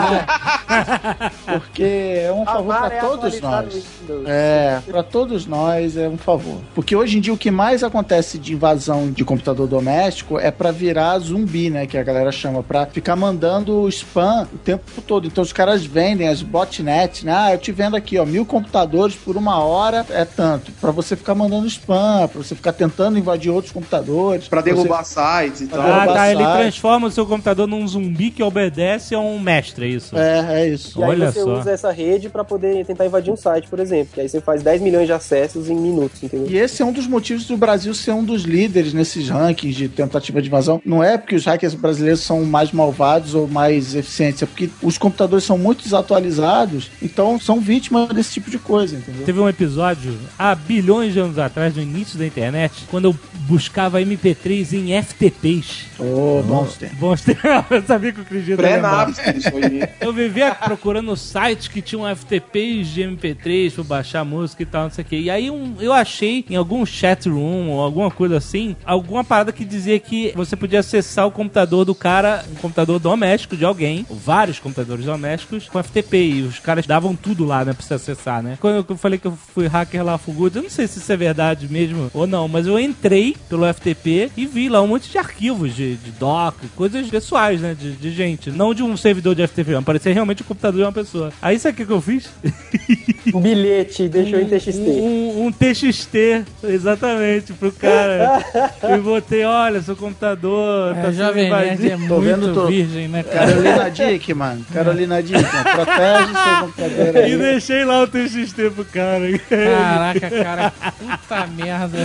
né? 0.00 1.30
porque 1.46 1.82
é 1.82 2.32
um 2.32 2.44
favor 2.44 2.76
para 2.76 2.94
é 2.94 3.00
todos 3.00 3.40
nós. 3.40 3.86
É, 4.26 4.80
pra 4.86 5.02
todos 5.02 5.46
nós 5.46 5.96
é 5.96 6.08
um 6.08 6.16
favor. 6.16 6.58
Porque 6.74 6.94
hoje 6.94 7.18
em 7.18 7.20
dia 7.20 7.32
o 7.32 7.38
que 7.38 7.50
mais 7.50 7.82
acontece 7.82 8.38
de 8.38 8.52
invasão 8.52 9.10
de 9.10 9.24
computador 9.24 9.66
doméstico 9.66 10.38
é 10.38 10.50
pra 10.50 10.70
virar 10.70 11.18
zumbi, 11.18 11.70
né? 11.70 11.86
Que 11.86 11.98
a 11.98 12.02
galera 12.02 12.32
chama, 12.32 12.62
pra 12.62 12.86
ficar 12.86 13.16
mandando 13.16 13.88
spam 13.88 14.48
o 14.52 14.58
tempo 14.58 15.00
todo. 15.02 15.26
Então 15.26 15.42
os 15.42 15.52
caras 15.52 15.84
vendem 15.84 16.28
as 16.28 16.42
botnets, 16.42 17.22
né? 17.22 17.32
Ah, 17.34 17.52
eu 17.52 17.58
te 17.58 17.72
vendo 17.72 17.96
aqui, 17.96 18.18
ó, 18.18 18.24
mil 18.24 18.44
computadores 18.44 19.14
por 19.14 19.36
uma 19.36 19.58
hora 19.58 20.06
é 20.10 20.24
tanto. 20.24 20.72
Pra 20.72 20.90
você 20.90 21.16
ficar 21.16 21.34
mandando 21.34 21.66
spam, 21.66 22.28
pra 22.28 22.42
você 22.42 22.54
ficar 22.54 22.72
tentando 22.72 23.18
invadir 23.18 23.50
outros 23.50 23.72
computadores. 23.72 24.48
Pra 24.48 24.60
derrubar 24.60 25.04
sites 25.30 25.60
e 25.62 25.66
tal. 25.66 25.80
Ah, 25.80 26.06
tá. 26.06 26.30
Ele 26.30 26.44
transforma 26.44 27.06
o 27.06 27.10
seu 27.10 27.26
computador 27.26 27.66
num 27.66 27.86
zumbi 27.86 28.30
que 28.30 28.42
obedece 28.42 29.14
a 29.14 29.20
um 29.20 29.38
mestre, 29.38 29.86
é 29.86 29.88
isso? 29.88 30.16
É, 30.16 30.62
é 30.62 30.68
isso. 30.68 30.98
E 30.98 31.04
aí 31.04 31.10
Olha 31.10 31.30
você 31.30 31.40
só. 31.40 31.58
usa 31.60 31.70
essa 31.70 31.90
rede 31.90 32.28
pra 32.28 32.44
poder 32.44 32.84
tentar 32.84 33.06
invadir 33.06 33.32
um 33.32 33.36
site, 33.36 33.68
por 33.68 33.78
exemplo. 33.78 34.14
Que 34.14 34.20
aí 34.20 34.28
você 34.28 34.40
faz 34.40 34.62
10 34.62 34.82
milhões 34.82 35.06
de 35.06 35.12
acessos 35.12 35.68
em 35.68 35.74
minutos, 35.74 36.22
entendeu? 36.22 36.50
E 36.50 36.58
esse 36.58 36.82
é 36.82 36.84
um 36.84 36.92
dos 36.92 37.06
motivos 37.06 37.46
do 37.46 37.56
Brasil 37.56 37.94
ser 37.94 38.12
um 38.12 38.24
dos 38.24 38.42
líderes 38.42 38.92
nesses 38.92 39.28
rankings 39.28 39.76
de 39.76 39.88
tentativa 39.88 40.40
de 40.42 40.48
invasão. 40.48 40.80
Não 40.84 41.02
é 41.02 41.16
porque 41.16 41.36
os 41.36 41.44
hackers 41.44 41.74
brasileiros 41.74 42.20
são 42.20 42.44
mais 42.44 42.72
malvados 42.72 43.34
ou 43.34 43.46
mais 43.46 43.94
eficientes, 43.94 44.42
é 44.42 44.46
porque 44.46 44.70
os 44.82 44.98
computadores 44.98 45.44
são 45.44 45.56
muito 45.58 45.84
desatualizados, 45.84 46.90
então 47.02 47.38
são 47.38 47.60
vítimas 47.60 48.08
desse 48.08 48.32
tipo 48.32 48.50
de 48.50 48.58
coisa, 48.58 48.96
entendeu? 48.96 49.24
Teve 49.24 49.40
um 49.40 49.48
episódio 49.48 50.16
há 50.38 50.54
bilhões 50.54 51.12
de 51.12 51.20
anos 51.20 51.38
atrás, 51.38 51.74
no 51.74 51.82
início 51.82 52.18
da 52.18 52.26
internet, 52.26 52.84
quando 52.90 53.06
eu 53.06 53.16
buscava 53.46 54.00
MP3 54.00 54.72
em 54.72 54.92
FTPs. 55.20 55.86
Ô, 55.98 56.42
tempos. 56.76 56.98
Bons 56.98 57.20
tempos. 57.20 57.44
Eu 57.70 57.82
sabia 57.82 58.12
que 58.12 58.20
o 58.20 58.24
Cris 58.24 58.48
ia. 58.48 58.56
Eu 60.00 60.12
vivia 60.12 60.54
procurando 60.54 61.14
sites 61.16 61.68
que 61.68 61.82
tinham 61.82 62.04
FTPs 62.16 62.88
de 62.88 63.02
MP3 63.02 63.72
pra 63.74 63.84
baixar 63.84 64.24
música 64.24 64.62
e 64.62 64.66
tal, 64.66 64.84
não 64.84 64.90
sei 64.90 65.04
o 65.04 65.06
quê. 65.06 65.18
E 65.18 65.30
aí 65.30 65.50
um- 65.50 65.74
eu 65.80 65.92
achei 65.92 66.44
em 66.48 66.56
algum 66.56 66.84
chat 66.86 67.28
room 67.28 67.68
ou 67.68 67.80
alguma 67.80 68.10
coisa 68.10 68.38
assim, 68.38 68.74
alguma 68.84 69.22
parada 69.22 69.52
que 69.52 69.64
dizia 69.64 69.98
que 69.98 70.32
você 70.34 70.56
podia 70.56 70.80
acessar 70.80 71.26
o 71.26 71.30
computador 71.30 71.84
do 71.84 71.94
cara, 71.94 72.44
um 72.50 72.54
computador 72.54 72.98
doméstico 72.98 73.56
de 73.56 73.64
alguém, 73.64 74.06
ou 74.08 74.16
vários 74.16 74.58
computadores 74.58 75.04
domésticos, 75.04 75.68
com 75.68 75.82
FTP. 75.82 76.16
E 76.30 76.42
os 76.42 76.58
caras 76.58 76.86
davam 76.86 77.14
tudo 77.14 77.44
lá, 77.44 77.64
né, 77.64 77.72
pra 77.72 77.84
você 77.84 77.94
acessar, 77.94 78.42
né? 78.42 78.56
Quando 78.60 78.86
eu 78.88 78.96
falei 78.96 79.18
que 79.18 79.26
eu 79.26 79.36
fui 79.54 79.66
hacker 79.66 80.02
lá 80.04 80.16
fugudo, 80.16 80.58
eu 80.58 80.62
não 80.62 80.70
sei 80.70 80.86
se 80.86 80.98
isso 80.98 81.12
é 81.12 81.16
verdade 81.16 81.68
mesmo 81.70 82.10
ou 82.14 82.26
não, 82.26 82.48
mas 82.48 82.66
eu 82.66 82.78
entrei 82.78 83.36
pelo 83.48 83.66
FTP 83.72 84.30
e 84.36 84.46
vi 84.46 84.68
lá 84.68 84.80
um 84.80 84.86
monte 84.86 85.09
de 85.10 85.18
arquivos 85.18 85.74
de, 85.74 85.96
de 85.96 86.10
doc, 86.12 86.54
coisas 86.76 87.08
pessoais, 87.08 87.60
né, 87.60 87.74
de, 87.78 87.92
de 87.92 88.10
gente. 88.12 88.50
Não 88.50 88.72
de 88.74 88.82
um 88.82 88.96
servidor 88.96 89.34
de 89.34 89.46
FTP, 89.46 89.74
mas 89.74 89.84
parecia 89.84 90.12
realmente 90.12 90.42
o 90.42 90.44
computador 90.44 90.78
de 90.80 90.84
uma 90.86 90.92
pessoa. 90.92 91.32
Aí 91.42 91.58
sabe 91.58 91.74
o 91.74 91.76
que, 91.78 91.86
que 91.86 91.92
eu 91.92 92.00
fiz? 92.00 92.28
Um 93.34 93.40
bilhete, 93.40 94.08
deixou 94.08 94.40
em 94.40 94.46
TXT. 94.46 94.78
Um, 94.80 95.46
um 95.46 95.52
TXT, 95.52 96.42
exatamente, 96.64 97.52
pro 97.52 97.70
cara. 97.70 98.42
e 98.82 98.98
botei, 98.98 99.44
olha, 99.44 99.80
seu 99.82 99.94
computador 99.94 100.94
tá 100.94 101.00
É, 101.00 101.02
sendo 101.04 101.14
Jovem 101.16 101.50
Nerd 101.50 101.90
é. 101.92 102.08
Tô 102.08 102.18
vendo, 102.20 102.54
tô- 102.54 102.66
virgem, 102.66 103.08
né, 103.08 103.22
cara? 103.22 103.46
Carolina 103.52 103.90
Dickman, 103.90 104.64
Carolina 104.72 105.22
Dickman, 105.22 105.44
protege 105.62 106.32
seu 106.32 106.60
computador 106.62 107.14
E 107.16 107.18
aí. 107.20 107.36
deixei 107.36 107.84
lá 107.84 108.02
o 108.02 108.06
TXT 108.08 108.54
pro 108.74 108.84
cara. 108.86 109.38
Caraca, 109.38 110.30
cara, 110.30 110.72
puta 110.98 111.46
merda. 111.48 111.98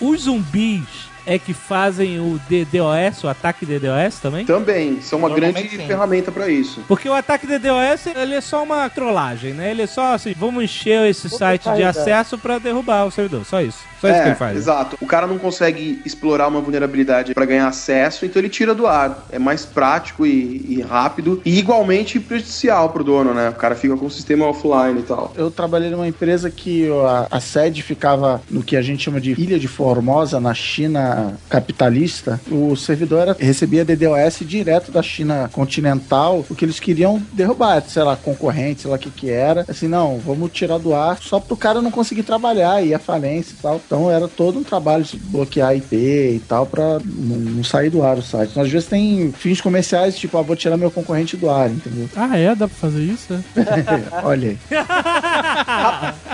Os 0.00 0.22
zumbis 0.22 1.03
é 1.26 1.38
que 1.38 1.52
fazem 1.52 2.18
o 2.20 2.40
DDoS, 2.48 3.24
o 3.24 3.28
ataque 3.28 3.64
DDoS 3.64 4.18
também? 4.20 4.44
Também, 4.44 5.00
são 5.00 5.18
uma 5.18 5.30
grande 5.30 5.68
sim. 5.68 5.86
ferramenta 5.86 6.30
pra 6.30 6.48
isso. 6.48 6.82
Porque 6.86 7.08
o 7.08 7.14
ataque 7.14 7.46
DDoS, 7.46 8.06
ele 8.14 8.34
é 8.34 8.40
só 8.40 8.62
uma 8.62 8.88
trollagem, 8.88 9.52
né? 9.52 9.70
Ele 9.70 9.82
é 9.82 9.86
só 9.86 10.14
assim, 10.14 10.34
vamos 10.36 10.64
encher 10.64 11.08
esse 11.08 11.28
site 11.28 11.70
de 11.74 11.82
acesso 11.82 12.38
pra 12.38 12.58
derrubar 12.58 13.06
o 13.06 13.10
servidor, 13.10 13.44
só 13.44 13.60
isso. 13.60 13.78
Só 14.00 14.08
isso 14.10 14.22
que 14.22 14.28
ele 14.28 14.34
faz. 14.34 14.52
né? 14.52 14.58
exato. 14.58 14.98
O 15.00 15.06
cara 15.06 15.26
não 15.26 15.38
consegue 15.38 16.02
explorar 16.04 16.48
uma 16.48 16.60
vulnerabilidade 16.60 17.32
pra 17.32 17.46
ganhar 17.46 17.66
acesso, 17.66 18.26
então 18.26 18.40
ele 18.40 18.48
tira 18.48 18.74
do 18.74 18.86
ar. 18.86 19.26
É 19.30 19.38
mais 19.38 19.64
prático 19.64 20.26
e, 20.26 20.64
e 20.68 20.82
rápido 20.82 21.40
e 21.44 21.58
igualmente 21.58 22.20
prejudicial 22.20 22.90
pro 22.90 23.02
dono, 23.02 23.32
né? 23.32 23.48
O 23.48 23.54
cara 23.54 23.74
fica 23.74 23.96
com 23.96 24.06
o 24.06 24.10
sistema 24.10 24.46
offline 24.46 25.00
e 25.00 25.02
tal. 25.02 25.32
Eu 25.36 25.50
trabalhei 25.50 25.90
numa 25.90 26.06
empresa 26.06 26.50
que 26.50 26.88
a, 27.06 27.28
a 27.30 27.40
sede 27.40 27.82
ficava 27.82 28.42
no 28.50 28.62
que 28.62 28.76
a 28.76 28.82
gente 28.82 29.02
chama 29.02 29.20
de 29.20 29.32
Ilha 29.32 29.58
de 29.58 29.68
Formosa, 29.68 30.38
na 30.38 30.52
China 30.52 31.13
capitalista. 31.48 32.40
O 32.50 32.76
servidor 32.76 33.20
era, 33.20 33.36
recebia 33.38 33.84
DDoS 33.84 34.40
direto 34.40 34.90
da 34.90 35.02
China 35.02 35.48
continental, 35.52 36.44
porque 36.46 36.64
eles 36.64 36.80
queriam 36.80 37.22
derrubar, 37.32 37.82
sei 37.86 38.02
lá, 38.02 38.16
concorrente, 38.16 38.82
sei 38.82 38.90
lá 38.90 38.96
o 38.96 39.00
que 39.00 39.10
que 39.10 39.30
era. 39.30 39.64
Assim, 39.68 39.88
não, 39.88 40.18
vamos 40.18 40.52
tirar 40.52 40.78
do 40.78 40.94
ar 40.94 41.18
só 41.20 41.40
pro 41.40 41.56
cara 41.56 41.80
não 41.80 41.90
conseguir 41.90 42.22
trabalhar, 42.22 42.82
ir 42.82 42.94
à 42.94 42.98
falência 42.98 43.54
e 43.54 43.62
tal. 43.62 43.80
Então 43.84 44.10
era 44.10 44.28
todo 44.28 44.58
um 44.58 44.62
trabalho 44.62 45.04
de 45.04 45.16
bloquear 45.16 45.76
IP 45.76 45.96
e 45.96 46.42
tal 46.46 46.66
pra 46.66 46.98
não, 47.04 47.62
sair 47.64 47.90
do 47.90 48.02
ar 48.02 48.18
o 48.18 48.22
site. 48.22 48.50
Então, 48.50 48.62
às 48.62 48.70
vezes 48.70 48.88
tem 48.88 49.32
fins 49.32 49.60
comerciais, 49.60 50.16
tipo, 50.16 50.36
ah, 50.38 50.42
vou 50.42 50.56
tirar 50.56 50.76
meu 50.76 50.90
concorrente 50.90 51.36
do 51.36 51.50
ar, 51.50 51.70
entendeu? 51.70 52.08
Ah, 52.16 52.38
é? 52.38 52.54
Dá 52.54 52.68
pra 52.68 52.76
fazer 52.76 53.02
isso? 53.02 53.32
é? 53.32 53.42
Olha 54.24 54.50
aí. 54.50 54.58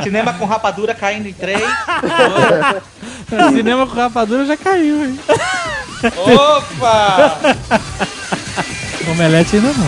Cinema 0.02 0.34
com 0.34 0.44
rapadura 0.44 0.94
caindo 0.94 1.28
em 1.28 1.32
três. 1.32 1.60
Cinema 3.52 3.86
com 3.86 3.94
rapadura 3.94 4.44
já 4.44 4.56
caiu, 4.56 4.69
hein? 4.76 5.20
Opa! 6.16 7.40
Omelete 9.10 9.56
ainda 9.56 9.72
não. 9.72 9.86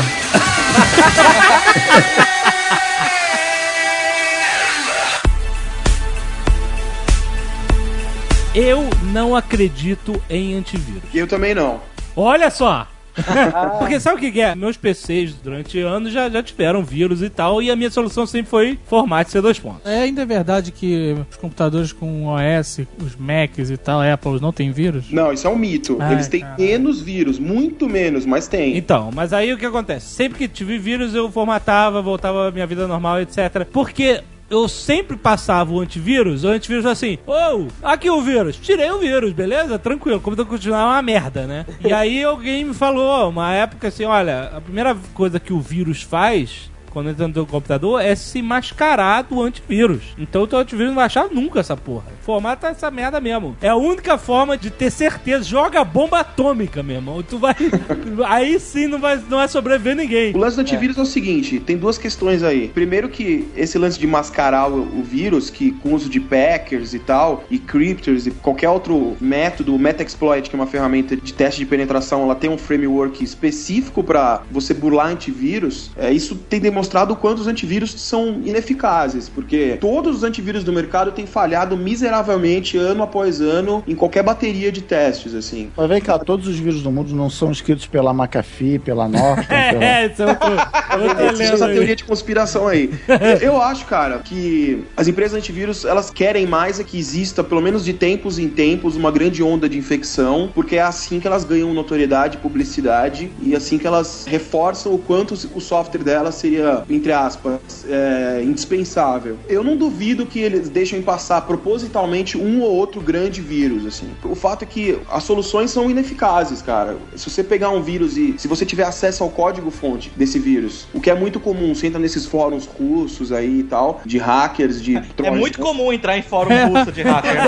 Eu 8.55 8.91
não 9.05 9.35
acredito 9.35 10.23
em 10.29 10.55
antivírus. 10.55 11.03
Eu 11.15 11.27
também 11.27 11.55
não. 11.55 11.81
Olha 12.15 12.51
só! 12.51 12.87
Porque 13.79 14.01
sabe 14.01 14.27
o 14.27 14.33
que 14.33 14.41
é? 14.41 14.55
Meus 14.55 14.77
PCs 14.77 15.35
durante 15.35 15.79
anos 15.81 16.13
já, 16.13 16.29
já 16.29 16.43
tiveram 16.43 16.83
vírus 16.83 17.23
e 17.23 17.29
tal, 17.29 17.63
e 17.63 17.71
a 17.71 17.77
minha 17.77 17.91
solução 17.91 18.27
sempre 18.27 18.51
foi 18.51 18.79
formato 18.87 19.31
C2 19.31 19.61
pontos. 19.61 19.87
É 19.87 20.03
ainda 20.03 20.23
é 20.23 20.27
verdade 20.27 20.73
que 20.73 21.17
os 21.31 21.37
computadores 21.37 21.93
com 21.93 22.27
OS, 22.27 22.81
os 23.05 23.17
Macs 23.17 23.71
e 23.71 23.77
tal, 23.77 24.01
Apple, 24.01 24.41
não 24.41 24.53
tem 24.53 24.71
vírus? 24.71 25.11
Não, 25.11 25.33
isso 25.33 25.47
é 25.47 25.51
um 25.51 25.57
mito. 25.57 25.97
Ai, 26.01 26.13
Eles 26.15 26.29
têm 26.29 26.41
cara. 26.41 26.57
menos 26.59 27.01
vírus, 27.01 27.39
muito 27.39 27.89
menos, 27.89 28.25
mas 28.25 28.49
tem. 28.49 28.77
Então, 28.77 29.11
mas 29.15 29.33
aí 29.33 29.53
o 29.53 29.59
que 29.59 29.67
acontece? 29.67 30.07
Sempre 30.15 30.39
que 30.39 30.49
tive 30.49 30.79
vírus, 30.79 31.15
eu 31.15 31.31
formatava, 31.31 32.01
voltava 32.01 32.49
à 32.49 32.51
minha 32.51 32.67
vida 32.67 32.87
normal, 32.87 33.21
etc. 33.21 33.67
Porque 33.73 34.23
eu 34.53 34.69
sempre 34.69 35.17
passava 35.17 35.73
o 35.73 35.81
antivírus, 35.81 36.45
o 36.45 36.49
antivírus 36.49 36.85
assim, 36.85 37.19
ô, 37.27 37.69
aqui 37.83 38.11
o 38.11 38.21
vírus, 38.21 38.57
tirei 38.57 38.91
o 38.91 38.99
vírus, 38.99 39.33
beleza? 39.33 39.79
Tranquilo, 39.79 40.21
como 40.21 40.37
eu 40.37 40.45
continuar 40.45 40.85
uma 40.85 41.01
merda, 41.01 41.47
né? 41.47 41.65
E 41.83 41.91
aí 41.91 42.23
alguém 42.23 42.63
me 42.63 42.75
falou, 42.75 43.31
uma 43.31 43.51
época 43.55 43.89
assim, 43.89 44.05
olha, 44.05 44.51
a 44.55 44.61
primeira 44.61 44.95
coisa 45.15 45.41
que 45.41 45.55
o 45.55 45.61
vírus 45.61 46.03
faz 46.03 46.71
quando 46.93 47.11
entra 47.11 47.27
no 47.27 47.35
teu 47.35 47.47
computador 47.47 48.01
é 48.01 48.15
se 48.15 48.43
mascarar 48.43 49.23
do 49.23 49.41
antivírus. 49.43 50.03
Então 50.19 50.43
o 50.43 50.47
teu 50.47 50.59
antivírus 50.59 50.91
não 50.91 50.97
vai 50.97 51.07
achar 51.07 51.29
nunca 51.29 51.61
essa 51.61 51.77
porra. 51.77 52.05
Formata 52.21 52.69
essa 52.69 52.91
merda 52.91 53.21
mesmo. 53.21 53.57
É 53.61 53.69
a 53.69 53.77
única 53.77 54.19
forma 54.19 54.57
de 54.57 54.71
ter 54.71 54.91
certeza. 54.91 55.45
Joga 55.45 55.83
bomba 55.83 56.21
atômica, 56.21 56.83
meu 56.83 56.97
irmão. 56.97 57.23
Tu 57.23 57.39
vai. 57.39 57.57
Aí 58.29 58.61
sim 58.61 58.87
não 58.87 58.99
vai, 58.99 59.17
não 59.17 59.39
vai 59.39 59.49
sobreviver 59.49 59.97
ninguém. 59.97 60.35
O 60.35 60.39
lance 60.39 60.57
do 60.57 60.61
antivírus 60.61 60.99
é. 60.99 61.01
o 61.01 61.07
seguinte, 61.07 61.59
tem 61.59 61.77
duas 61.77 61.97
questões 61.97 62.43
aí. 62.43 62.69
Primeiro 62.69 63.09
que 63.09 63.49
esse 63.57 63.79
lance 63.79 63.99
de 63.99 64.07
mascarar 64.07 64.71
o, 64.71 64.83
o 64.83 65.03
vírus, 65.03 65.51
que 65.51 65.73
com 65.73 65.95
uso 65.95 66.09
de 66.09 66.21
packers 66.21 66.95
e 66.95 66.99
tal, 66.99 67.45
e 67.51 67.59
cryptors 67.59 68.27
e 68.27 68.31
qualquer 68.31 68.69
outro 68.69 69.17
método, 69.21 69.75
o 69.75 69.79
Metaexploit, 69.79 70.49
que 70.49 70.55
é 70.55 70.59
uma 70.59 70.67
ferramenta 70.67 71.17
de 71.17 71.33
teste 71.33 71.61
de 71.61 71.67
penetração, 71.67 72.23
ela 72.23 72.35
tem 72.35 72.51
um 72.51 72.59
framework 72.59 73.23
específico 73.23 74.03
para 74.05 74.43
você 74.51 74.75
burlar 74.75 75.07
antivírus, 75.07 75.91
é, 75.97 76.13
isso 76.13 76.35
tem 76.35 76.61
demonstrado 76.61 76.82
o 77.13 77.17
quanto 77.17 77.41
os 77.41 77.47
antivírus 77.47 77.93
são 77.99 78.41
ineficazes, 78.45 79.29
porque 79.29 79.77
todos 79.81 80.17
os 80.17 80.25
antivírus 80.25 80.65
do 80.65 80.73
mercado 80.73 81.13
têm 81.13 81.27
falhado 81.27 81.77
miseravelmente 81.77 82.77
ano 82.77 83.03
após 83.03 83.41
ano 83.41 83.83
em 83.87 83.95
qualquer 83.95 84.23
bateria 84.23 84.71
de 84.71 84.83
testes, 84.83 85.35
assim. 85.35 85.71
Mas 85.77 85.89
vem 85.89 86.01
cá, 86.01 86.19
todos 86.19 86.47
os 86.47 86.59
vírus 86.59 86.83
do 86.83 86.91
mundo 86.91 87.15
não 87.15 87.31
são 87.31 87.51
escritos 87.51 87.87
pela 87.87 88.13
McAfee, 88.13 88.79
pela 88.79 89.09
Norton, 89.09 89.43
pela... 89.49 89.85
É, 89.85 90.07
isso 90.07 90.23
é 90.23 90.27
outro, 90.27 90.49
Existe 91.33 91.55
essa 91.55 91.69
teoria 91.69 91.97
de 91.97 92.05
conspiração 92.05 92.69
aí. 92.69 92.91
Eu 93.41 93.61
acho, 93.61 93.87
cara, 93.87 94.19
que 94.19 94.85
as 94.97 95.09
empresas 95.09 95.37
antivírus, 95.37 95.85
elas 95.85 96.11
querem 96.11 96.47
mais 96.47 96.81
é 96.81 96.85
que 96.85 96.99
exista, 96.99 97.43
pelo 97.43 97.61
menos 97.61 97.85
de 97.85 97.93
tempos 97.93 98.39
em 98.39 98.49
tempos, 98.49 98.97
uma 98.97 99.11
grande 99.11 99.43
onda 99.43 99.69
de 99.69 99.79
infecção, 99.79 100.51
porque 100.55 100.77
é 100.77 100.83
assim 100.83 101.21
que 101.21 101.27
elas 101.27 101.45
ganham 101.45 101.73
notoriedade, 101.73 102.39
publicidade, 102.39 103.31
e 103.41 103.55
assim 103.55 103.79
que 103.79 103.87
elas 103.87 104.27
reforçam 104.27 104.95
o 104.95 104.99
quanto 104.99 105.35
o 105.55 105.61
software 105.61 106.03
delas 106.03 106.35
seria, 106.37 106.72
entre 106.89 107.13
aspas, 107.13 107.61
é, 107.89 108.43
indispensável. 108.45 109.37
Eu 109.49 109.63
não 109.63 109.77
duvido 109.77 110.27
que 110.27 110.39
eles 110.41 110.69
deixem 110.69 111.03
passar 111.03 111.43
propositalmente 111.43 112.37
um 112.39 112.61
ou 112.63 112.71
outro 112.71 113.01
grande 113.01 113.41
vírus, 113.41 113.87
assim. 113.87 114.09
O 114.25 114.35
fato 114.35 114.63
é 114.63 114.67
que 114.67 114.99
as 115.11 115.25
soluções 115.25 115.71
são 115.71 115.91
ineficazes, 115.91 116.63
cara. 116.63 116.97
Se 117.17 117.29
você 117.29 117.43
pegar 117.43 117.71
um 117.71 117.83
vírus 117.83 118.17
e 118.17 118.35
se 118.39 118.49
você 118.49 118.65
tiver 118.65 118.85
acesso 118.85 119.23
ao 119.23 119.31
código-fonte 119.31 120.11
desse 120.17 120.39
vírus, 120.39 120.87
o 120.93 121.01
que 121.01 121.11
é 121.11 121.15
muito 121.15 121.39
comum, 121.41 121.75
você 121.75 121.87
entra 121.87 121.99
nesses 121.99 122.27
fóruns 122.27 122.67
russos 122.67 123.33
aí 123.33 123.61
e 123.61 123.63
tal, 123.65 124.01
de 124.05 124.19
hackers, 124.19 124.81
de 124.83 124.97
É 124.97 125.01
trolls. 125.17 125.39
muito 125.39 125.59
comum 125.59 125.93
entrar 125.93 126.17
em 126.19 126.23
fórum 126.23 126.51
russo 126.69 126.93
de 126.93 127.03
hacker. 127.03 127.33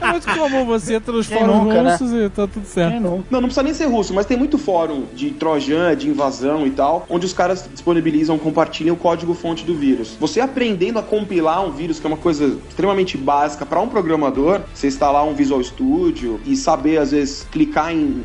É 0.00 0.10
muito 0.12 0.26
comum 0.38 0.64
você 0.64 0.94
entra 0.94 1.12
nos 1.12 1.26
Quem 1.26 1.38
fóruns 1.38 1.56
nunca, 1.64 1.82
né? 1.82 1.92
russos 1.92 2.12
e 2.12 2.28
tá 2.30 2.46
tudo 2.46 2.66
certo. 2.66 3.00
Não, 3.00 3.24
não 3.30 3.42
precisa 3.42 3.62
nem 3.62 3.74
ser 3.74 3.86
russo, 3.86 4.14
mas 4.14 4.26
tem 4.26 4.36
muito 4.36 4.58
fórum 4.58 5.04
de 5.14 5.30
trojan, 5.30 5.94
de 5.96 6.08
invasão 6.08 6.66
e 6.66 6.70
tal, 6.70 7.06
onde 7.08 7.26
os 7.26 7.32
caras 7.32 7.68
disponibilizam, 7.72 8.38
compartilham 8.58 8.96
o 8.96 8.98
código-fonte 8.98 9.64
do 9.64 9.72
vírus. 9.72 10.16
Você 10.18 10.40
aprendendo 10.40 10.98
a 10.98 11.02
compilar 11.02 11.64
um 11.64 11.70
vírus, 11.70 12.00
que 12.00 12.06
é 12.06 12.08
uma 12.08 12.16
coisa 12.16 12.58
extremamente 12.68 13.16
básica 13.16 13.64
para 13.64 13.80
um 13.80 13.88
programador, 13.88 14.62
você 14.74 14.88
instalar 14.88 15.24
um 15.24 15.32
Visual 15.32 15.62
Studio 15.62 16.40
e 16.44 16.56
saber, 16.56 16.98
às 16.98 17.12
vezes, 17.12 17.46
clicar 17.52 17.92
em, 17.92 18.24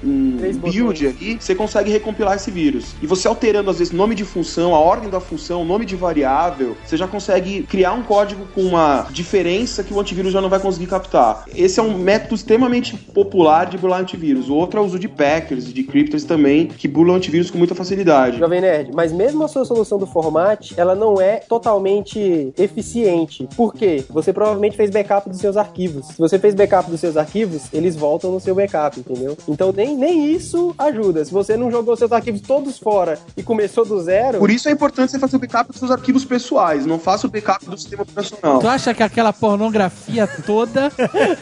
build 0.56 1.08
aqui, 1.08 1.38
você 1.40 1.54
consegue 1.54 1.92
recompilar 1.92 2.36
esse 2.36 2.50
vírus. 2.50 2.96
E 3.00 3.06
você 3.06 3.28
alterando, 3.28 3.70
às 3.70 3.78
vezes, 3.78 3.94
nome 3.94 4.16
de 4.16 4.26
função, 4.26 4.74
a 4.74 4.80
ordem 4.80 5.08
da 5.08 5.20
função, 5.20 5.64
nome 5.64 5.86
de 5.86 5.96
variável, 5.96 6.76
você 6.84 6.98
já 6.98 7.08
consegue 7.08 7.62
criar 7.64 7.94
um 7.94 8.02
código 8.02 8.48
com 8.56 8.62
uma 8.62 9.06
diferença 9.12 9.84
que 9.84 9.94
o 9.94 10.00
antivírus 10.00 10.34
já 10.34 10.42
não 10.42 10.50
vai 10.50 10.60
conseguir 10.60 10.88
captar. 10.88 11.46
Esse 11.54 11.80
é 11.80 11.84
um 11.84 11.96
método 11.96 12.34
extremamente 12.34 12.96
popular 12.96 13.66
de 13.68 13.78
burlar 13.78 14.02
antivírus. 14.02 14.50
O 14.50 14.56
outro 14.56 14.80
é 14.80 14.82
o 14.82 14.86
uso 14.86 14.98
de 14.98 15.08
packers 15.08 15.68
e 15.70 15.74
de 15.74 15.84
cryptors 15.84 16.24
também, 16.24 16.66
que 16.66 16.88
burlam 16.88 17.18
antivírus 17.18 17.52
com 17.52 17.60
muita 17.60 17.76
facilidade. 17.76 18.40
Jovem 18.40 18.62
Nerd, 18.62 18.92
mas 18.96 19.12
mesmo 19.12 19.44
a 19.44 19.48
sua 19.48 19.64
solução 19.64 20.00
do 20.00 20.08
format, 20.24 20.72
ela 20.78 20.96
não 20.96 21.20
é 21.20 21.38
totalmente 21.38 22.54
eficiente. 22.58 23.48
Por 23.56 23.74
quê? 23.74 24.04
Você 24.10 24.32
provavelmente 24.32 24.78
fez 24.78 24.90
backup 24.90 25.30
dos 25.30 25.40
seus 25.40 25.58
arquivos. 25.58 26.08
Se 26.08 26.18
você 26.18 26.40
fez 26.40 26.56
backup 26.56 26.90
dos 26.90 27.00
seus 27.00 27.18
arquivos, 27.18 27.64
eles 27.74 27.96
voltam 27.96 28.32
no 28.32 28.40
seu 28.40 28.56
backup, 28.56 29.00
entendeu? 29.00 29.38
Então 29.48 29.72
nem, 29.76 29.96
nem 29.96 30.32
isso 30.32 30.74
ajuda. 30.78 31.24
Se 31.26 31.32
você 31.32 31.58
não 31.58 31.70
jogou 31.70 31.96
seus 31.96 32.12
arquivos 32.12 32.42
todos 32.42 32.78
fora 32.78 33.18
e 33.36 33.44
começou 33.44 33.86
do 33.86 34.02
zero, 34.02 34.40
Por 34.40 34.50
isso 34.50 34.70
é 34.70 34.72
importante 34.72 35.12
você 35.12 35.20
fazer 35.20 35.36
o 35.36 35.40
backup 35.40 35.70
dos 35.72 35.80
seus 35.80 35.92
arquivos 35.92 36.24
pessoais, 36.26 36.86
não 36.86 36.98
faça 37.00 37.28
o 37.28 37.30
backup 37.30 37.66
do 37.66 37.78
sistema 37.78 38.04
operacional. 38.04 38.60
Tu 38.60 38.68
acha 38.68 38.94
que 38.94 39.04
aquela 39.04 39.34
pornografia 39.34 40.28
toda 40.46 40.92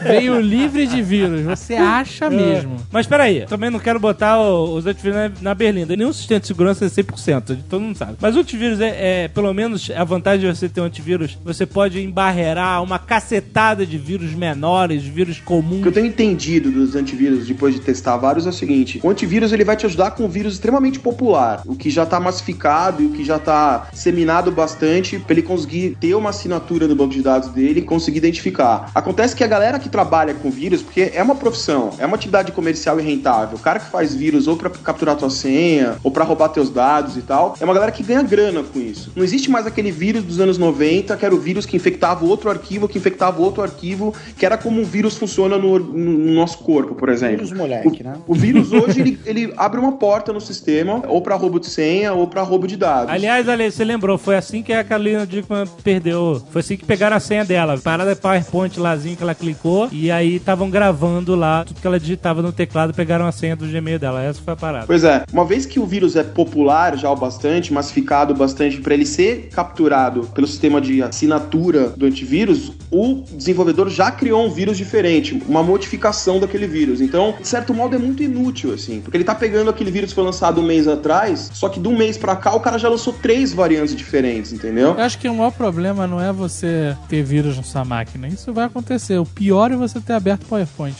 veio 0.02 0.40
livre 0.40 0.86
de 0.86 1.00
vírus? 1.02 1.42
Você 1.42 1.74
acha 1.74 2.28
mesmo? 2.28 2.76
Mas 2.90 3.06
peraí, 3.06 3.46
também 3.46 3.70
não 3.70 3.78
quero 3.78 4.00
botar 4.00 4.40
o- 4.40 4.74
os 4.74 4.86
antivírus 4.86 5.16
na, 5.16 5.32
na 5.40 5.54
berlinda. 5.54 5.94
Nenhum 5.96 6.12
sistema 6.12 6.40
de 6.40 6.46
segurança 6.46 6.84
é 6.84 6.88
100%, 6.88 7.58
todo 7.68 7.80
mundo 7.80 7.96
sabe. 7.96 8.16
Mas 8.20 8.36
o 8.36 8.40
antivírus 8.40 8.71
é, 8.80 9.24
é, 9.24 9.28
pelo 9.28 9.52
menos, 9.52 9.90
a 9.90 10.04
vantagem 10.04 10.48
de 10.48 10.56
você 10.56 10.68
ter 10.68 10.80
um 10.80 10.84
antivírus, 10.84 11.38
você 11.44 11.66
pode 11.66 12.00
embarrear 12.02 12.82
uma 12.82 12.98
cacetada 12.98 13.86
de 13.86 13.98
vírus 13.98 14.34
menores, 14.34 15.02
vírus 15.02 15.36
O 15.36 15.40
que 15.40 15.46
comuns. 15.46 15.86
eu 15.86 15.92
tenho 15.92 16.06
entendido 16.06 16.70
dos 16.70 16.94
antivírus 16.94 17.46
depois 17.46 17.74
de 17.74 17.80
testar 17.80 18.16
vários 18.16 18.46
é 18.46 18.50
o 18.50 18.52
seguinte: 18.52 19.00
o 19.02 19.10
antivírus 19.10 19.52
ele 19.52 19.64
vai 19.64 19.76
te 19.76 19.86
ajudar 19.86 20.12
com 20.12 20.24
um 20.24 20.28
vírus 20.28 20.54
extremamente 20.54 20.98
popular, 20.98 21.62
o 21.66 21.74
que 21.74 21.90
já 21.90 22.04
tá 22.06 22.18
massificado 22.20 23.02
e 23.02 23.06
o 23.06 23.10
que 23.10 23.24
já 23.24 23.38
tá 23.38 23.88
disseminado 23.92 24.50
bastante 24.50 25.18
para 25.18 25.32
ele 25.32 25.42
conseguir 25.42 25.96
ter 26.00 26.14
uma 26.14 26.30
assinatura 26.30 26.86
no 26.86 26.94
banco 26.94 27.12
de 27.12 27.22
dados 27.22 27.48
dele 27.48 27.80
e 27.80 27.82
conseguir 27.82 28.18
identificar. 28.18 28.90
Acontece 28.94 29.34
que 29.34 29.44
a 29.44 29.46
galera 29.46 29.78
que 29.78 29.88
trabalha 29.88 30.34
com 30.34 30.50
vírus, 30.50 30.82
porque 30.82 31.12
é 31.14 31.22
uma 31.22 31.34
profissão, 31.34 31.90
é 31.98 32.06
uma 32.06 32.16
atividade 32.16 32.52
comercial 32.52 32.98
e 33.00 33.02
rentável. 33.02 33.56
O 33.56 33.60
cara 33.60 33.78
que 33.78 33.90
faz 33.90 34.14
vírus 34.14 34.46
ou 34.46 34.56
para 34.56 34.70
capturar 34.70 35.16
tua 35.16 35.30
senha 35.30 35.96
ou 36.02 36.10
para 36.10 36.24
roubar 36.24 36.48
teus 36.48 36.70
dados 36.70 37.16
e 37.16 37.22
tal, 37.22 37.54
é 37.60 37.64
uma 37.64 37.74
galera 37.74 37.92
que 37.92 38.02
ganha 38.02 38.22
grana 38.22 38.61
com 38.68 38.80
isso. 38.80 39.12
Não 39.14 39.24
existe 39.24 39.50
mais 39.50 39.66
aquele 39.66 39.90
vírus 39.90 40.22
dos 40.22 40.40
anos 40.40 40.58
90, 40.58 41.16
que 41.16 41.24
era 41.24 41.34
o 41.34 41.38
vírus 41.38 41.66
que 41.66 41.76
infectava 41.76 42.24
outro 42.24 42.50
arquivo, 42.50 42.88
que 42.88 42.98
infectava 42.98 43.40
outro 43.40 43.62
arquivo, 43.62 44.14
que 44.36 44.44
era 44.44 44.56
como 44.56 44.80
um 44.80 44.84
vírus 44.84 45.16
funciona 45.16 45.58
no, 45.58 45.78
no 45.78 46.32
nosso 46.32 46.58
corpo, 46.58 46.94
por 46.94 47.08
exemplo. 47.08 47.44
Vírus 47.44 47.52
moleque, 47.52 48.02
né? 48.02 48.14
O 48.26 48.34
vírus 48.34 48.72
hoje, 48.72 49.00
ele, 49.00 49.18
ele 49.24 49.54
abre 49.56 49.80
uma 49.80 49.92
porta 49.92 50.32
no 50.32 50.40
sistema, 50.40 51.02
ou 51.08 51.20
pra 51.20 51.34
roubo 51.36 51.58
de 51.58 51.66
senha, 51.66 52.12
ou 52.12 52.26
pra 52.26 52.42
roubo 52.42 52.66
de 52.66 52.76
dados. 52.76 53.10
Aliás, 53.10 53.48
Ale, 53.48 53.70
você 53.70 53.84
lembrou, 53.84 54.18
foi 54.18 54.36
assim 54.36 54.62
que 54.62 54.72
a 54.72 54.84
Carolina 54.84 55.26
Dickman 55.26 55.66
perdeu. 55.82 56.42
Foi 56.50 56.60
assim 56.60 56.76
que 56.76 56.84
pegaram 56.84 57.16
a 57.16 57.20
senha 57.20 57.44
dela. 57.44 57.78
Parada 57.78 58.14
PowerPoint 58.14 58.78
lázinho 58.78 59.16
que 59.16 59.22
ela 59.22 59.34
clicou 59.34 59.88
e 59.90 60.10
aí 60.10 60.36
estavam 60.36 60.70
gravando 60.70 61.34
lá 61.34 61.64
tudo 61.64 61.80
que 61.80 61.86
ela 61.86 61.98
digitava 61.98 62.42
no 62.42 62.52
teclado 62.52 62.94
pegaram 62.94 63.26
a 63.26 63.32
senha 63.32 63.56
do 63.56 63.66
Gmail 63.66 63.98
dela. 63.98 64.22
Essa 64.22 64.40
foi 64.40 64.54
a 64.54 64.56
parada. 64.56 64.86
Pois 64.86 65.04
é, 65.04 65.24
uma 65.32 65.44
vez 65.44 65.66
que 65.66 65.80
o 65.80 65.86
vírus 65.86 66.16
é 66.16 66.22
popular 66.22 66.96
já 66.96 67.10
o 67.10 67.16
bastante, 67.16 67.72
massificado 67.72 68.34
bastante 68.42 68.80
para 68.80 68.94
ele 68.94 69.06
ser 69.06 69.48
capturado 69.52 70.28
pelo 70.34 70.46
sistema 70.46 70.80
de 70.80 71.02
assinatura 71.02 71.88
do 71.90 72.06
antivírus, 72.06 72.72
o 72.90 73.22
desenvolvedor 73.32 73.88
já 73.88 74.10
criou 74.10 74.44
um 74.44 74.50
vírus 74.50 74.76
diferente, 74.76 75.40
uma 75.46 75.62
modificação 75.62 76.40
daquele 76.40 76.66
vírus. 76.66 77.00
Então, 77.00 77.34
de 77.40 77.46
certo 77.46 77.72
modo, 77.72 77.94
é 77.94 77.98
muito 77.98 78.22
inútil, 78.22 78.72
assim, 78.74 79.00
porque 79.00 79.16
ele 79.16 79.24
tá 79.24 79.34
pegando 79.34 79.70
aquele 79.70 79.90
vírus 79.90 80.10
que 80.10 80.14
foi 80.16 80.24
lançado 80.24 80.60
um 80.60 80.64
mês 80.64 80.88
atrás, 80.88 81.50
só 81.54 81.68
que 81.68 81.78
de 81.78 81.88
um 81.88 81.96
mês 81.96 82.18
pra 82.18 82.34
cá 82.34 82.54
o 82.54 82.60
cara 82.60 82.78
já 82.78 82.88
lançou 82.88 83.12
três 83.12 83.52
variantes 83.52 83.94
diferentes, 83.94 84.52
entendeu? 84.52 84.88
Eu 84.88 85.00
acho 85.00 85.18
que 85.18 85.28
o 85.28 85.34
maior 85.34 85.52
problema 85.52 86.06
não 86.06 86.20
é 86.20 86.32
você 86.32 86.96
ter 87.08 87.22
vírus 87.22 87.56
na 87.56 87.62
sua 87.62 87.84
máquina. 87.84 88.26
Isso 88.26 88.52
vai 88.52 88.64
acontecer. 88.64 89.18
O 89.18 89.26
pior 89.26 89.70
é 89.70 89.76
você 89.76 90.00
ter 90.00 90.14
aberto 90.14 90.42
o 90.42 90.46
PowerPoint. 90.46 90.96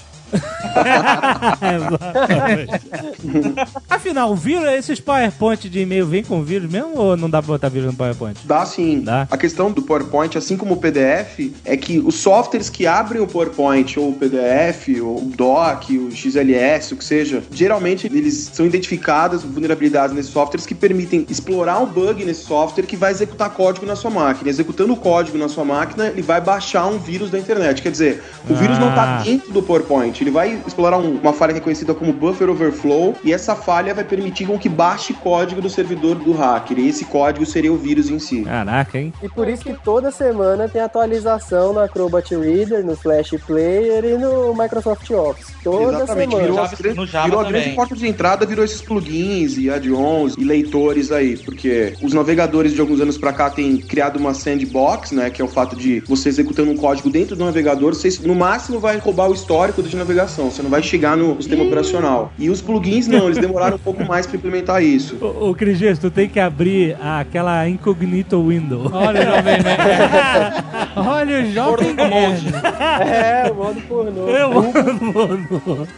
Afinal, 3.89 4.33
o 4.33 4.37
vírus, 4.37 4.65
esses 4.73 5.01
PowerPoint 5.01 5.69
de 5.69 5.81
e-mail 5.81 6.07
vem 6.07 6.23
com 6.25 6.43
vírus 6.43 6.71
mesmo 6.71 6.93
ou 6.99 7.17
não 7.17 7.29
dá 7.29 7.41
pra 7.43 7.49
botar 7.53 7.69
vírus 7.69 7.91
no 7.91 7.95
PowerPoint? 7.97 8.39
Dá 8.45 8.65
sim. 8.65 9.01
Dá. 9.01 9.27
A 9.31 9.37
questão 9.37 9.71
do 9.71 9.83
PowerPoint, 9.83 10.37
assim 10.37 10.57
como 10.57 10.75
o 10.75 10.77
PDF, 10.77 11.53
é 11.65 11.77
que 11.77 11.99
os 11.99 12.17
softwares 12.17 12.69
que 12.71 12.87
abrem 12.87 13.21
o 13.23 13.27
PowerPoint, 13.27 13.99
ou 13.99 14.11
o 14.11 14.15
PDF, 14.15 14.89
ou 15.03 15.19
o 15.19 15.33
Doc, 15.37 15.91
o 15.91 16.11
XLS, 16.11 16.95
o 16.95 16.97
que 16.97 17.05
seja, 17.05 17.43
geralmente 17.53 18.07
eles 18.07 18.51
são 18.53 18.67
identificadas 18.67 19.43
vulnerabilidades 19.43 20.15
nesses 20.15 20.33
softwares 20.33 20.67
que 20.67 20.75
permitem 20.75 21.27
explorar 21.29 21.79
um 21.81 21.87
bug 21.87 22.25
nesse 22.25 22.45
software 22.45 22.85
que 22.87 22.97
vai 22.97 23.11
executar 23.11 23.51
código 23.51 23.87
na 23.87 23.97
sua 23.97 24.11
máquina. 24.11 24.49
Executando 24.51 24.93
o 24.93 24.97
código 24.97 25.37
na 25.39 25.49
sua 25.49 25.65
máquina, 25.65 26.09
ele 26.09 26.23
vai 26.23 26.41
baixar 26.41 26.87
um 26.87 26.99
vírus 26.99 27.31
da 27.31 27.39
internet. 27.39 27.83
Quer 27.83 27.91
dizer, 27.91 28.23
o 28.49 28.55
vírus 28.55 28.79
não 28.79 28.89
Ah. 28.89 28.91
está 28.93 29.23
dentro 29.23 29.53
do 29.53 29.63
PowerPoint. 29.63 30.22
Ele 30.23 30.31
vai 30.31 30.59
explorar 30.67 30.99
um- 30.99 31.17
uma 31.19 31.33
falha 31.33 31.53
que 31.53 31.59
é 31.59 31.63
conhecida 31.63 31.93
como 31.95 32.13
buffer 32.13 32.49
overflow 32.49 33.15
e 33.25 33.33
essa 33.33 33.55
falha 33.57 33.93
vai 33.95 34.05
permitir 34.05 34.47
com 34.47 34.59
que 34.59 34.69
baixe 34.69 35.13
código 35.13 35.61
do 35.61 35.69
servidor 35.69 36.15
do 36.17 36.33
hacker. 36.33 36.79
E 36.79 36.89
esse 36.89 37.05
código 37.05 37.45
seria 37.45 37.73
o 37.73 37.77
vírus 37.77 38.09
em 38.09 38.19
si. 38.19 38.43
Caraca, 38.43 38.99
hein? 38.99 39.13
E 39.23 39.29
por 39.29 39.49
isso 39.49 39.65
que 39.65 39.75
toda 39.75 40.11
semana 40.11 40.69
tem 40.69 40.81
atualização 40.81 41.73
no 41.73 41.81
Acrobat 41.81 42.35
Reader, 42.35 42.85
no 42.85 42.97
Flash 42.97 43.31
Player 43.47 44.05
e 44.05 44.17
no 44.17 44.55
Microsoft 44.55 45.11
Office. 45.11 45.47
Toda 45.63 45.97
Exatamente, 45.97 46.31
semana. 46.31 46.43
virou, 46.43 46.57
Java- 46.57 46.73
a, 46.73 46.83
gran- 46.83 46.95
no 46.95 47.07
Java 47.07 47.25
virou 47.27 47.41
a 47.41 47.45
grande 47.45 47.71
porta 47.71 47.97
de 47.97 48.09
entrada, 48.09 48.47
virou 48.47 48.65
esses 48.65 48.81
plugins 48.81 49.59
e 49.59 49.69
add-ons 49.71 50.35
e 50.39 50.45
leitores 50.45 51.11
aí, 51.11 51.37
porque 51.37 51.95
os 52.01 52.13
navegadores 52.13 52.73
de 52.73 52.81
alguns 52.81 53.01
anos 53.01 53.19
pra 53.19 53.33
cá 53.33 53.51
têm 53.51 53.77
criado 53.79 54.17
uma 54.19 54.33
sandbox, 54.35 55.11
né, 55.13 55.31
que 55.31 55.43
é 55.43 55.45
o 55.45 55.49
fato 55.49 55.75
de 55.77 56.01
você 56.07 56.29
executando 56.29 56.71
um 56.71 56.77
código 56.77 57.11
dentro 57.11 57.35
do 57.35 57.45
navegador, 57.45 57.95
você 57.95 58.09
no 58.25 58.35
máximo 58.35 58.79
vai 58.79 58.97
roubar 58.99 59.29
o 59.29 59.35
histórico 59.35 59.83
de 59.83 59.97
navegação, 60.13 60.51
você 60.51 60.63
não 60.63 60.71
vai 60.71 60.83
chegar 60.83 61.17
no 61.17 61.37
sistema 61.37 61.65
operacional. 61.65 62.33
E 62.39 62.51
os 62.51 62.61
plugins 62.61 63.07
não, 63.09 63.27
eles 63.27 63.39
demoraram 63.39 63.77
um 63.77 63.81
pouco 63.81 64.05
mais 64.05 64.27
pra 64.27 64.37
implementar 64.37 64.83
isso. 64.83 65.17
Ô, 65.21 65.51
ô 65.51 65.55
Cris 65.55 65.79
Dias, 65.79 65.99
tu 65.99 66.11
tem 66.11 66.29
que 66.29 66.39
abrir 66.39 66.97
aquela 67.01 67.69
incognito 67.69 68.47
window. 68.47 68.91
Olha 68.93 69.21
o 69.21 69.25
Jovem 69.25 69.63
Nerd. 69.63 70.65
Olha 70.97 71.43
o 71.43 71.53
Jovem 71.53 71.95
Nerd. 71.95 72.53
É, 73.01 73.51
o 73.51 73.55
modo 73.55 73.81
pornô. 73.83 74.29
Eu, 74.29 74.51
mano. 74.53 75.89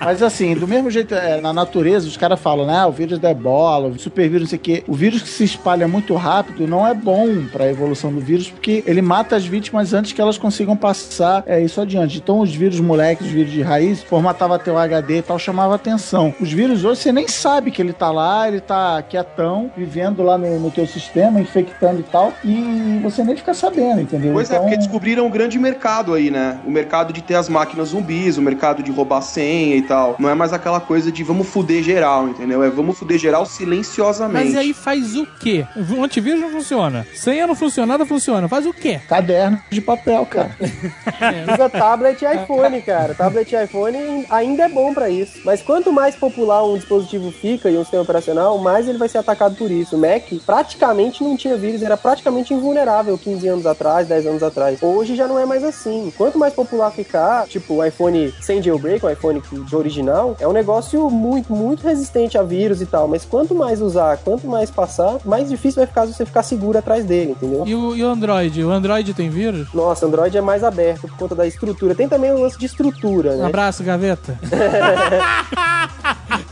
Mas 0.00 0.22
assim, 0.22 0.54
do 0.54 0.66
mesmo 0.66 0.90
jeito, 0.90 1.14
é, 1.14 1.40
na 1.40 1.52
natureza, 1.52 2.06
os 2.06 2.16
caras 2.16 2.40
falam, 2.40 2.66
né? 2.66 2.84
O 2.86 2.92
vírus 2.92 3.18
da 3.18 3.30
ebola, 3.30 3.88
o 3.88 3.98
supervírus, 3.98 4.42
não 4.42 4.48
sei 4.48 4.58
o 4.58 4.62
quê. 4.62 4.84
O 4.86 4.94
vírus 4.94 5.22
que 5.22 5.28
se 5.28 5.44
espalha 5.44 5.88
muito 5.88 6.14
rápido 6.14 6.66
não 6.66 6.86
é 6.86 6.94
bom 6.94 7.46
pra 7.52 7.68
evolução 7.68 8.12
do 8.12 8.20
vírus, 8.20 8.50
porque 8.50 8.82
ele 8.86 9.02
mata 9.02 9.36
as 9.36 9.44
vítimas 9.44 9.92
antes 9.92 10.12
que 10.12 10.20
elas 10.20 10.38
consigam 10.38 10.76
passar 10.76 11.42
é, 11.46 11.60
isso 11.60 11.80
adiante. 11.80 12.18
Então, 12.18 12.40
os 12.40 12.54
vírus 12.54 12.80
moleques, 12.80 13.26
os 13.26 13.32
vírus 13.32 13.52
de 13.52 13.62
raiz, 13.62 14.02
formatava 14.02 14.58
teu 14.58 14.78
HD 14.78 15.18
e 15.18 15.22
tal, 15.22 15.38
chamava 15.38 15.74
atenção. 15.74 16.34
Os 16.40 16.52
vírus 16.52 16.84
hoje, 16.84 17.02
você 17.02 17.12
nem 17.12 17.28
sabe 17.28 17.70
que 17.70 17.82
ele 17.82 17.92
tá 17.92 18.10
lá, 18.10 18.48
ele 18.48 18.60
tá 18.60 19.02
quietão, 19.02 19.70
vivendo 19.76 20.22
lá 20.22 20.38
no, 20.38 20.58
no 20.58 20.70
teu 20.70 20.86
sistema, 20.86 21.40
infectando 21.40 22.00
e 22.00 22.04
tal, 22.04 22.32
e 22.44 23.00
você 23.02 23.22
nem 23.24 23.36
fica 23.36 23.54
sabendo, 23.54 24.00
entendeu? 24.00 24.32
Pois 24.32 24.50
é, 24.50 24.54
Então, 24.54 24.64
porque 24.64 24.76
descobriram 24.76 25.26
um 25.26 25.30
grande 25.30 25.58
mercado 25.58 26.14
aí, 26.14 26.30
né? 26.30 26.58
O 26.66 26.70
mercado 26.70 27.12
de 27.12 27.22
ter 27.22 27.34
as 27.34 27.48
máquinas 27.48 27.88
zumbis, 27.88 28.38
o 28.38 28.42
mercado 28.42 28.82
de 28.82 28.90
roubar 28.90 29.20
senha 29.38 29.76
e 29.76 29.82
tal. 29.82 30.16
Não 30.18 30.28
é 30.28 30.34
mais 30.34 30.52
aquela 30.52 30.80
coisa 30.80 31.12
de 31.12 31.22
vamos 31.22 31.48
fuder 31.48 31.80
geral, 31.82 32.28
entendeu? 32.28 32.62
É 32.62 32.68
vamos 32.68 32.98
fuder 32.98 33.18
geral 33.18 33.46
silenciosamente. 33.46 34.46
Mas 34.46 34.56
aí 34.56 34.74
faz 34.74 35.14
o 35.14 35.24
quê? 35.38 35.64
O 35.96 36.02
antivírus 36.02 36.40
não 36.40 36.50
funciona. 36.50 37.06
Senha 37.14 37.46
não 37.46 37.54
funciona, 37.54 37.86
nada 37.92 38.04
funciona. 38.04 38.48
Faz 38.48 38.66
o 38.66 38.72
quê? 38.72 39.00
Caderno 39.08 39.60
de 39.70 39.80
papel, 39.80 40.26
cara. 40.26 40.50
Usa 41.54 41.70
tablet 41.70 42.20
e 42.20 42.26
iPhone, 42.26 42.82
cara. 42.82 43.14
Tablet 43.14 43.54
e 43.54 43.64
iPhone 43.64 44.26
ainda 44.28 44.64
é 44.64 44.68
bom 44.68 44.92
pra 44.92 45.08
isso. 45.08 45.40
Mas 45.44 45.62
quanto 45.62 45.92
mais 45.92 46.16
popular 46.16 46.64
um 46.64 46.76
dispositivo 46.76 47.30
fica 47.30 47.70
e 47.70 47.76
um 47.76 47.82
sistema 47.82 48.02
operacional, 48.02 48.58
mais 48.58 48.88
ele 48.88 48.98
vai 48.98 49.08
ser 49.08 49.18
atacado 49.18 49.54
por 49.54 49.70
isso. 49.70 49.96
O 49.96 50.00
Mac 50.00 50.24
praticamente 50.44 51.22
não 51.22 51.36
tinha 51.36 51.56
vírus, 51.56 51.82
era 51.82 51.96
praticamente 51.96 52.52
invulnerável 52.52 53.16
15 53.16 53.48
anos 53.48 53.66
atrás, 53.66 54.08
10 54.08 54.26
anos 54.26 54.42
atrás. 54.42 54.82
Hoje 54.82 55.14
já 55.14 55.28
não 55.28 55.38
é 55.38 55.46
mais 55.46 55.62
assim. 55.62 56.12
Quanto 56.16 56.38
mais 56.38 56.52
popular 56.52 56.90
ficar, 56.90 57.46
tipo 57.46 57.74
o 57.74 57.84
iPhone 57.84 58.34
sem 58.40 58.60
jailbreak, 58.60 59.04
o 59.04 59.10
iPhone 59.10 59.27
de 59.32 59.76
original, 59.76 60.36
é 60.40 60.46
um 60.48 60.52
negócio 60.52 61.08
muito, 61.10 61.52
muito 61.52 61.82
resistente 61.86 62.38
a 62.38 62.42
vírus 62.42 62.80
e 62.80 62.86
tal. 62.86 63.06
Mas 63.08 63.24
quanto 63.24 63.54
mais 63.54 63.80
usar, 63.80 64.16
quanto 64.18 64.46
mais 64.46 64.70
passar, 64.70 65.18
mais 65.24 65.48
difícil 65.48 65.80
vai 65.80 65.86
ficar 65.86 66.06
você 66.06 66.24
ficar 66.24 66.42
seguro 66.42 66.78
atrás 66.78 67.04
dele, 67.04 67.32
entendeu? 67.32 67.64
E 67.66 67.74
o, 67.74 67.96
e 67.96 68.04
o 68.04 68.08
Android? 68.08 68.64
O 68.64 68.70
Android 68.70 69.12
tem 69.14 69.28
vírus? 69.30 69.68
Nossa, 69.74 70.06
Android 70.06 70.36
é 70.36 70.40
mais 70.40 70.62
aberto 70.64 71.02
por 71.02 71.16
conta 71.16 71.34
da 71.34 71.46
estrutura. 71.46 71.94
Tem 71.94 72.08
também 72.08 72.32
o 72.32 72.40
lance 72.40 72.58
de 72.58 72.66
estrutura, 72.66 73.32
Um 73.32 73.38
né? 73.38 73.46
abraço, 73.46 73.82
gaveta. 73.82 74.38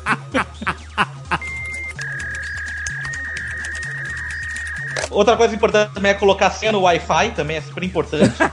Outra 5.16 5.34
coisa 5.34 5.54
importante 5.54 5.94
também 5.94 6.10
é 6.10 6.14
colocar 6.14 6.50
senha 6.50 6.70
no 6.70 6.82
Wi-Fi, 6.82 7.30
também 7.30 7.56
é 7.56 7.60
super 7.62 7.82
importante. 7.82 8.34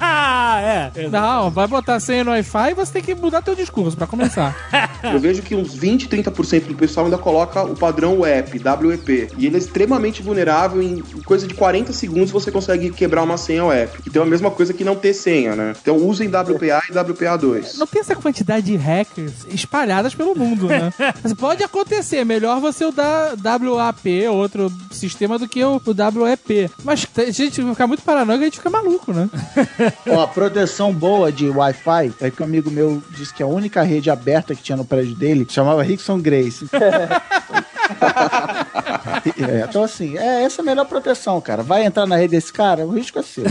Ah, 0.45 0.61
é. 0.61 1.07
Não, 1.09 1.49
vai 1.49 1.67
botar 1.67 1.99
senha 1.99 2.23
no 2.23 2.29
Wi-Fi 2.31 2.71
e 2.71 2.73
você 2.73 2.93
tem 2.93 3.01
que 3.01 3.15
mudar 3.15 3.41
teu 3.41 3.55
discurso 3.55 3.97
pra 3.97 4.05
começar. 4.05 4.55
Eu 5.01 5.19
vejo 5.19 5.41
que 5.41 5.55
uns 5.55 5.73
20, 5.73 6.07
30% 6.07 6.67
do 6.67 6.75
pessoal 6.75 7.05
ainda 7.05 7.17
coloca 7.17 7.63
o 7.63 7.75
padrão 7.75 8.19
WEP, 8.19 8.61
WEP. 8.85 9.29
E 9.37 9.47
ele 9.47 9.55
é 9.55 9.57
extremamente 9.57 10.21
vulnerável. 10.21 10.81
Em 10.81 11.01
coisa 11.25 11.47
de 11.47 11.53
40 11.55 11.91
segundos 11.93 12.29
você 12.29 12.51
consegue 12.51 12.91
quebrar 12.91 13.23
uma 13.23 13.37
senha 13.37 13.65
WEP. 13.65 13.99
Então 14.07 14.23
é 14.23 14.25
a 14.25 14.29
mesem 14.29 14.49
coisa 14.51 14.73
que 14.73 14.83
não 14.83 14.95
ter 14.95 15.13
senha, 15.13 15.55
né? 15.55 15.73
Então 15.81 15.97
usem 15.97 16.27
WPA 16.27 16.83
e 16.89 16.93
WPA2. 16.93 17.77
Não 17.77 17.87
tem 17.87 18.01
essa 18.01 18.15
quantidade 18.15 18.67
de 18.67 18.75
hackers 18.75 19.45
espalhadas 19.49 20.13
pelo 20.13 20.35
mundo, 20.35 20.67
né? 20.67 20.93
Mas 21.23 21.33
pode 21.33 21.63
acontecer, 21.63 22.17
é 22.17 22.25
melhor 22.25 22.59
você 22.59 22.85
usar 22.85 23.33
WAP, 23.35 24.27
outro 24.29 24.71
sistema, 24.91 25.39
do 25.39 25.47
que 25.47 25.63
o, 25.63 25.77
o 25.77 25.93
Mas 26.83 27.07
a 27.17 27.31
gente 27.31 27.63
ficar 27.63 27.87
muito 27.87 28.03
paranoico, 28.03 28.41
a 28.41 28.45
gente 28.45 28.57
fica 28.57 28.69
maluco, 28.69 29.13
né? 29.13 29.29
Ó, 30.07 30.21
a 30.21 30.27
proteção 30.27 30.93
boa 30.93 31.31
de 31.31 31.49
Wi-Fi 31.49 32.13
é 32.21 32.31
que 32.31 32.41
um 32.41 32.45
amigo 32.45 32.69
meu 32.69 33.01
disse 33.11 33.33
que 33.33 33.43
a 33.43 33.47
única 33.47 33.83
rede 33.83 34.09
aberta 34.09 34.55
que 34.55 34.63
tinha 34.63 34.77
no 34.77 34.85
prédio 34.85 35.15
dele 35.15 35.45
chamava 35.49 35.83
Rickson 35.83 36.19
Grace. 36.19 36.67
É, 39.37 39.65
então, 39.67 39.83
assim, 39.83 40.17
é 40.17 40.43
essa 40.43 40.61
é 40.61 40.63
a 40.63 40.65
melhor 40.65 40.85
proteção, 40.85 41.39
cara. 41.41 41.63
Vai 41.63 41.85
entrar 41.85 42.05
na 42.05 42.15
rede 42.15 42.31
desse 42.31 42.51
cara, 42.51 42.85
o 42.85 42.91
risco 42.91 43.19
é 43.19 43.21
seu. 43.21 43.43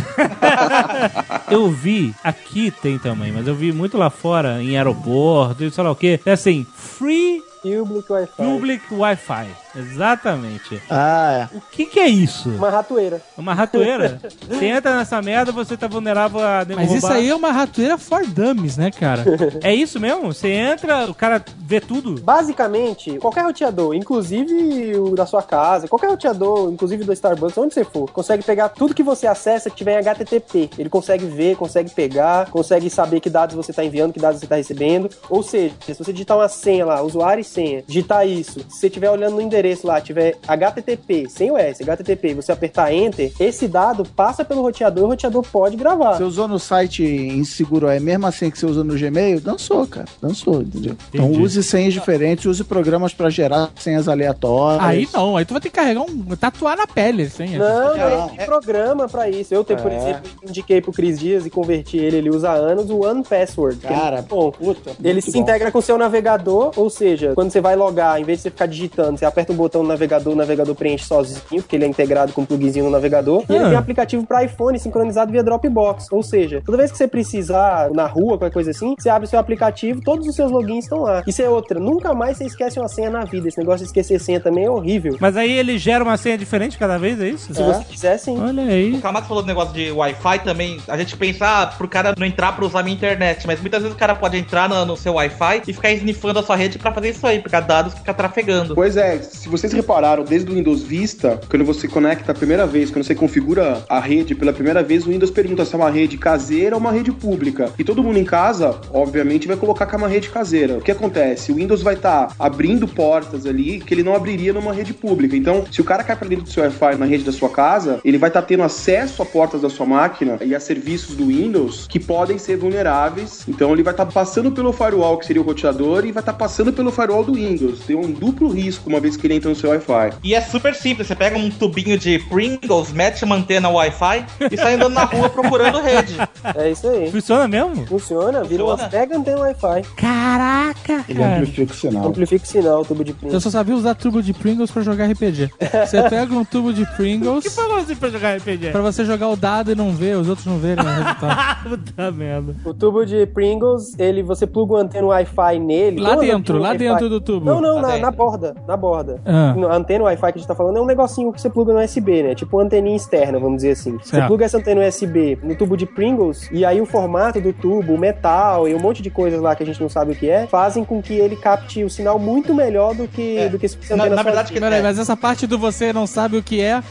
Eu 1.50 1.70
vi, 1.70 2.14
aqui 2.24 2.70
tem 2.70 2.98
também, 2.98 3.30
mas 3.32 3.46
eu 3.46 3.54
vi 3.54 3.72
muito 3.72 3.98
lá 3.98 4.08
fora, 4.08 4.62
em 4.62 4.76
aeroporto, 4.76 5.64
e 5.64 5.70
sei 5.70 5.84
lá 5.84 5.90
o 5.90 5.96
que. 5.96 6.18
É 6.24 6.32
assim, 6.32 6.66
free 6.74 7.42
Public 7.62 8.12
Wi-Fi. 8.12 8.42
public 8.44 8.94
Wi-Fi. 8.94 9.46
Exatamente. 9.74 10.82
Ah, 10.90 11.48
O 11.54 11.60
que 11.60 11.86
que 11.86 11.98
é 12.00 12.08
isso? 12.08 12.50
Uma 12.50 12.68
ratoeira. 12.70 13.22
Uma 13.38 13.54
ratoeira? 13.54 14.20
Você 14.48 14.66
entra 14.66 14.96
nessa 14.96 15.22
merda, 15.22 15.50
você 15.52 15.76
tá 15.76 15.86
vulnerável 15.86 16.40
a 16.40 16.64
Mas 16.74 16.92
isso 16.92 17.06
aí 17.06 17.30
é 17.30 17.34
uma 17.34 17.50
ratoeira 17.52 17.96
for 17.96 18.26
dummies, 18.26 18.76
né, 18.76 18.90
cara? 18.90 19.24
É 19.62 19.74
isso 19.74 19.98
mesmo? 20.00 20.32
Você 20.32 20.48
entra, 20.48 21.10
o 21.10 21.14
cara 21.14 21.42
vê 21.58 21.80
tudo? 21.80 22.20
Basicamente, 22.20 23.18
qualquer 23.18 23.44
roteador, 23.44 23.94
inclusive 23.94 24.96
o 24.96 25.14
da 25.14 25.24
sua 25.24 25.42
casa, 25.42 25.88
qualquer 25.88 26.10
roteador, 26.10 26.70
inclusive 26.72 27.04
do 27.04 27.12
Starbucks, 27.12 27.56
onde 27.56 27.74
você 27.74 27.84
for, 27.84 28.10
consegue 28.10 28.42
pegar 28.42 28.68
tudo 28.70 28.94
que 28.94 29.02
você 29.02 29.26
acessa 29.26 29.70
que 29.70 29.76
tiver 29.76 29.94
em 29.94 29.98
HTTP. 29.98 30.70
Ele 30.76 30.88
consegue 30.88 31.24
ver, 31.26 31.56
consegue 31.56 31.90
pegar, 31.90 32.50
consegue 32.50 32.90
saber 32.90 33.20
que 33.20 33.30
dados 33.30 33.54
você 33.54 33.70
está 33.70 33.84
enviando, 33.84 34.12
que 34.12 34.20
dados 34.20 34.40
você 34.40 34.46
está 34.46 34.56
recebendo. 34.56 35.08
Ou 35.30 35.42
seja, 35.42 35.74
se 35.86 35.94
você 35.94 36.12
digitar 36.12 36.36
uma 36.36 36.48
senha 36.48 36.84
lá, 36.84 37.02
usuário 37.02 37.40
e 37.40 37.44
senha, 37.52 37.82
digitar 37.86 38.26
isso, 38.26 38.60
se 38.68 38.76
você 38.78 38.86
estiver 38.86 39.10
olhando 39.10 39.34
no 39.34 39.40
endereço 39.40 39.86
lá, 39.86 40.00
tiver 40.00 40.36
HTTP, 40.46 41.26
sem 41.28 41.50
o 41.50 41.58
S, 41.58 41.82
HTTP, 41.82 42.28
e 42.30 42.34
você 42.34 42.52
apertar 42.52 42.92
Enter, 42.92 43.32
esse 43.38 43.66
dado 43.68 44.04
passa 44.04 44.44
pelo 44.44 44.62
roteador 44.62 45.02
e 45.02 45.06
o 45.06 45.08
roteador 45.10 45.42
pode 45.50 45.76
gravar. 45.76 46.16
Você 46.16 46.24
usou 46.24 46.48
no 46.48 46.58
site 46.58 47.02
inseguro, 47.04 47.88
é 47.88 47.98
mesmo 48.00 48.26
assim 48.26 48.50
que 48.50 48.58
você 48.58 48.66
usa 48.66 48.82
no 48.84 48.94
Gmail? 48.98 49.40
Dançou, 49.40 49.86
cara. 49.86 50.06
Dançou, 50.20 50.62
entendeu? 50.62 50.94
Então 51.12 51.26
Entendi. 51.26 51.42
use 51.42 51.62
senhas 51.62 51.92
diferentes, 51.92 52.44
use 52.46 52.64
programas 52.64 53.12
pra 53.14 53.30
gerar 53.30 53.70
senhas 53.76 54.08
aleatórias. 54.08 54.84
Aí 54.84 55.08
não, 55.12 55.36
aí 55.36 55.44
tu 55.44 55.52
vai 55.54 55.60
ter 55.60 55.68
que 55.70 55.76
carregar 55.76 56.02
um. 56.02 56.22
tatuar 56.36 56.76
na 56.76 56.86
pele, 56.86 57.24
assim. 57.24 57.56
Não, 57.56 57.94
É. 57.94 58.16
não, 58.16 58.28
tem 58.28 58.46
programa 58.46 59.08
pra 59.08 59.28
isso. 59.28 59.54
Eu, 59.54 59.64
tenho, 59.64 59.80
por 59.80 59.90
É. 59.92 59.96
exemplo, 59.96 60.30
indiquei 60.48 60.80
pro 60.80 60.92
Cris 60.92 61.18
Dias 61.18 61.46
e 61.46 61.50
converti 61.50 61.96
ele, 61.98 62.16
ele 62.18 62.30
usa 62.30 62.50
há 62.50 62.54
anos, 62.54 62.90
o 62.90 63.00
One 63.04 63.22
Password. 63.22 63.78
é 63.84 63.88
Cara, 63.88 64.16
muito 64.16 64.28
bom. 64.28 64.50
puta. 64.50 64.92
Ele 65.02 65.20
se 65.20 65.32
bom. 65.32 65.38
integra 65.40 65.70
com 65.70 65.78
o 65.78 65.82
seu 65.82 65.96
navegador, 65.98 66.72
ou 66.76 66.88
seja, 66.90 67.32
quando 67.42 67.50
você 67.50 67.60
vai 67.60 67.74
logar, 67.74 68.20
em 68.20 68.24
vez 68.24 68.38
de 68.38 68.42
você 68.44 68.50
ficar 68.50 68.66
digitando, 68.66 69.18
você 69.18 69.24
aperta 69.24 69.52
um 69.52 69.56
botão 69.56 69.82
no 69.82 69.88
navegador, 69.88 70.32
o 70.32 70.36
navegador 70.36 70.76
preenche 70.76 71.04
sozinho, 71.04 71.40
porque 71.60 71.74
ele 71.74 71.84
é 71.84 71.88
integrado 71.88 72.32
com 72.32 72.42
um 72.42 72.46
pluginzinho 72.46 72.84
no 72.84 72.90
navegador. 72.92 73.44
E 73.48 73.52
ele 73.52 73.64
Ah. 73.64 73.68
tem 73.70 73.78
aplicativo 73.78 74.24
para 74.24 74.44
iPhone 74.44 74.78
sincronizado 74.78 75.32
via 75.32 75.42
Dropbox. 75.42 76.06
Ou 76.12 76.22
seja, 76.22 76.62
toda 76.64 76.78
vez 76.78 76.92
que 76.92 76.96
você 76.98 77.08
precisar 77.08 77.90
na 77.90 78.06
rua, 78.06 78.38
qualquer 78.38 78.52
coisa 78.52 78.70
assim, 78.70 78.94
você 78.96 79.08
abre 79.08 79.26
o 79.26 79.28
seu 79.28 79.40
aplicativo, 79.40 80.00
todos 80.04 80.24
os 80.28 80.36
seus 80.36 80.52
logins 80.52 80.84
estão 80.84 81.00
lá. 81.00 81.24
Isso 81.26 81.42
é 81.42 81.48
outra. 81.48 81.80
Nunca 81.80 82.14
mais 82.14 82.36
você 82.36 82.44
esquece 82.44 82.78
uma 82.78 82.86
senha 82.88 83.10
na 83.10 83.24
vida. 83.24 83.48
Esse 83.48 83.58
negócio 83.58 83.80
de 83.80 83.86
esquecer 83.86 84.20
senha 84.20 84.38
também 84.38 84.64
é 84.66 84.70
horrível. 84.70 85.16
Mas 85.18 85.36
aí 85.36 85.50
ele 85.50 85.78
gera 85.78 86.04
uma 86.04 86.16
senha 86.16 86.38
diferente 86.38 86.78
cada 86.78 86.96
vez, 86.96 87.20
é 87.20 87.28
isso? 87.28 87.52
Se 87.52 87.60
você 87.60 87.82
quiser, 87.84 88.18
sim. 88.18 88.40
Olha 88.40 88.62
aí. 88.62 88.94
O 88.94 89.00
Camax 89.00 89.26
falou 89.26 89.42
do 89.42 89.46
negócio 89.48 89.74
de 89.74 89.90
Wi-Fi 89.90 90.38
também. 90.44 90.78
A 90.86 90.96
gente 90.96 91.16
pensa, 91.16 91.62
ah, 91.62 91.66
pro 91.66 91.88
cara 91.88 92.14
não 92.16 92.24
entrar 92.26 92.52
pra 92.54 92.64
usar 92.64 92.84
minha 92.84 92.94
internet. 92.94 93.46
Mas 93.48 93.60
muitas 93.60 93.82
vezes 93.82 93.96
o 93.96 93.98
cara 93.98 94.14
pode 94.14 94.36
entrar 94.36 94.68
no, 94.68 94.84
no 94.86 94.96
seu 94.96 95.14
Wi-Fi 95.14 95.62
e 95.66 95.72
ficar 95.72 95.90
sniffando 95.90 96.38
a 96.38 96.42
sua 96.44 96.54
rede 96.54 96.78
pra 96.78 96.92
fazer 96.92 97.08
isso 97.10 97.26
aí, 97.26 97.31
pegar 97.40 97.60
dados 97.60 97.92
e 97.94 97.96
ficar 97.96 98.14
trafegando. 98.14 98.74
Pois 98.74 98.96
é, 98.96 99.18
se 99.18 99.48
vocês 99.48 99.72
repararam, 99.72 100.24
desde 100.24 100.50
o 100.50 100.54
Windows 100.54 100.82
Vista, 100.82 101.40
quando 101.48 101.64
você 101.64 101.88
conecta 101.88 102.32
a 102.32 102.34
primeira 102.34 102.66
vez, 102.66 102.90
quando 102.90 103.04
você 103.04 103.14
configura 103.14 103.84
a 103.88 104.00
rede 104.00 104.34
pela 104.34 104.52
primeira 104.52 104.82
vez, 104.82 105.06
o 105.06 105.10
Windows 105.10 105.30
pergunta 105.30 105.64
se 105.64 105.74
é 105.74 105.78
uma 105.78 105.90
rede 105.90 106.18
caseira 106.18 106.76
ou 106.76 106.80
uma 106.80 106.92
rede 106.92 107.12
pública. 107.12 107.70
E 107.78 107.84
todo 107.84 108.02
mundo 108.02 108.18
em 108.18 108.24
casa, 108.24 108.78
obviamente, 108.92 109.46
vai 109.46 109.56
colocar 109.56 109.86
que 109.86 109.94
é 109.94 109.98
uma 109.98 110.08
rede 110.08 110.28
caseira. 110.30 110.78
O 110.78 110.80
que 110.80 110.90
acontece? 110.90 111.52
O 111.52 111.56
Windows 111.56 111.82
vai 111.82 111.94
estar 111.94 112.34
abrindo 112.38 112.86
portas 112.86 113.46
ali 113.46 113.80
que 113.80 113.94
ele 113.94 114.02
não 114.02 114.14
abriria 114.14 114.52
numa 114.52 114.72
rede 114.72 114.92
pública. 114.92 115.36
Então, 115.36 115.64
se 115.70 115.80
o 115.80 115.84
cara 115.84 116.04
cai 116.04 116.16
pra 116.16 116.28
dentro 116.28 116.44
do 116.44 116.50
seu 116.50 116.62
Wi-Fi 116.62 116.96
na 116.96 117.06
rede 117.06 117.24
da 117.24 117.32
sua 117.32 117.48
casa, 117.48 118.00
ele 118.04 118.18
vai 118.18 118.30
estar 118.30 118.42
tendo 118.42 118.62
acesso 118.62 119.22
a 119.22 119.26
portas 119.26 119.62
da 119.62 119.70
sua 119.70 119.86
máquina 119.86 120.38
e 120.44 120.54
a 120.54 120.60
serviços 120.60 121.14
do 121.14 121.26
Windows 121.26 121.86
que 121.88 121.98
podem 121.98 122.38
ser 122.38 122.56
vulneráveis. 122.56 123.44
Então, 123.48 123.72
ele 123.72 123.82
vai 123.82 123.92
estar 123.92 124.06
passando 124.06 124.50
pelo 124.52 124.72
firewall, 124.72 125.18
que 125.18 125.26
seria 125.26 125.42
o 125.42 125.44
roteador, 125.44 126.04
e 126.04 126.12
vai 126.12 126.22
estar 126.22 126.32
passando 126.32 126.72
pelo 126.72 126.90
firewall 126.90 127.21
do 127.24 127.34
Windows. 127.34 127.80
Tem 127.80 127.96
um 127.96 128.10
duplo 128.10 128.48
risco 128.48 128.88
uma 128.88 129.00
vez 129.00 129.16
que 129.16 129.26
ele 129.26 129.34
entra 129.34 129.48
no 129.50 129.56
seu 129.56 129.70
Wi-Fi. 129.70 130.12
E 130.22 130.34
é 130.34 130.40
super 130.40 130.74
simples, 130.74 131.06
você 131.06 131.14
pega 131.14 131.36
um 131.38 131.50
tubinho 131.50 131.98
de 131.98 132.18
Pringles, 132.28 132.92
mete 132.92 133.24
uma 133.24 133.36
antena 133.36 133.68
Wi-Fi 133.68 134.24
e 134.50 134.56
sai 134.56 134.74
andando 134.74 134.94
na 134.94 135.04
rua 135.04 135.28
procurando 135.30 135.80
rede. 135.80 136.16
É 136.56 136.70
isso 136.70 136.88
aí. 136.88 137.10
Funciona 137.10 137.46
mesmo? 137.48 137.86
Funciona, 137.86 138.42
vira 138.44 138.64
uma 138.64 138.76
mega 138.76 139.16
antena 139.16 139.40
Wi-Fi. 139.40 139.82
Caraca, 139.96 141.04
Ele 141.08 141.18
cara. 141.18 141.36
amplifica 141.36 141.72
o 141.72 141.76
sinal. 141.76 142.06
Amplifica 142.08 142.44
o 142.44 142.48
sinal, 142.48 142.84
tubo 142.84 143.04
de 143.04 143.10
Eu 143.10 143.16
Pringles. 143.16 143.42
só 143.42 143.50
sabia 143.50 143.74
usar 143.74 143.94
tubo 143.94 144.22
de 144.22 144.32
Pringles 144.32 144.70
pra 144.70 144.82
jogar 144.82 145.06
RPG. 145.10 145.50
Você 145.86 146.02
pega 146.08 146.34
um 146.34 146.44
tubo 146.44 146.72
de 146.72 146.84
Que 146.86 146.96
Pringles 146.96 147.54
foi 147.54 147.68
você 147.68 147.94
pra 147.94 148.08
jogar 148.10 148.36
RPG? 148.36 148.70
pra 148.70 148.80
você 148.80 149.04
jogar 149.04 149.28
o 149.28 149.36
dado 149.36 149.70
e 149.70 149.74
não 149.74 149.92
ver, 149.92 150.16
os 150.16 150.28
outros 150.28 150.46
não 150.46 150.58
verem 150.58 150.84
o 150.84 150.88
resultado. 150.88 151.68
Puta 151.68 152.10
merda. 152.10 152.56
O 152.64 152.74
tubo 152.74 153.04
de 153.04 153.26
Pringles, 153.26 153.98
ele, 153.98 154.22
você 154.22 154.46
pluga 154.46 154.74
uma 154.74 154.80
antena 154.82 155.06
Wi-Fi 155.06 155.58
nele. 155.58 156.00
Lá 156.00 156.16
dentro, 156.16 156.58
lá 156.58 156.70
Wi-Fi. 156.70 156.78
Dentro 157.02 157.08
do 157.08 157.20
tubo. 157.20 157.46
Não, 157.46 157.60
não, 157.60 157.76
Lá 157.76 157.82
na, 157.92 157.98
na 157.98 158.10
borda, 158.10 158.54
na 158.66 158.76
borda. 158.76 159.20
Ah. 159.24 159.54
A 159.70 159.76
antena 159.76 160.04
Wi-Fi 160.04 160.32
que 160.32 160.38
a 160.38 160.40
gente 160.40 160.48
tá 160.48 160.54
falando 160.54 160.78
é 160.78 160.80
um 160.80 160.86
negocinho 160.86 161.32
que 161.32 161.40
você 161.40 161.50
pluga 161.50 161.72
no 161.72 161.80
USB, 161.80 162.22
né? 162.22 162.34
Tipo 162.34 162.56
uma 162.56 162.64
anteninha 162.64 162.96
externa, 162.96 163.38
vamos 163.38 163.56
dizer 163.56 163.72
assim. 163.72 163.98
Você 164.02 164.20
pluga 164.22 164.44
essa 164.44 164.58
antena 164.58 164.86
USB 164.86 165.38
no 165.42 165.54
tubo 165.54 165.76
de 165.76 165.86
Pringles 165.86 166.48
e 166.52 166.64
aí 166.64 166.80
o 166.80 166.86
formato 166.86 167.40
do 167.40 167.52
tubo, 167.52 167.94
o 167.94 167.98
metal 167.98 168.68
e 168.68 168.74
um 168.74 168.78
monte 168.78 169.02
de 169.02 169.10
coisas 169.10 169.40
lá 169.40 169.54
que 169.54 169.62
a 169.62 169.66
gente 169.66 169.80
não 169.80 169.88
sabe 169.88 170.12
o 170.12 170.16
que 170.16 170.28
é, 170.28 170.46
fazem 170.46 170.84
com 170.84 171.00
que 171.02 171.14
ele 171.14 171.36
capte 171.36 171.82
o 171.84 171.90
sinal 171.90 172.18
muito 172.18 172.54
melhor 172.54 172.94
do 172.94 173.06
que, 173.08 173.38
É. 173.38 173.48
do 173.48 173.58
que 173.58 173.68
se 173.68 173.76
fosse 173.76 173.90
Na- 173.94 174.06
na 174.06 174.22
verdade 174.22 174.48
sozinha. 174.48 174.54
que- 174.54 174.60
Peraí, 174.60 174.82
mas 174.82 174.98
essa 174.98 175.16
parte 175.16 175.46
do 175.46 175.58
você 175.58 175.92
não 175.92 176.06
sabe 176.06 176.36
o 176.36 176.42
que 176.42 176.60
é, 176.60 176.82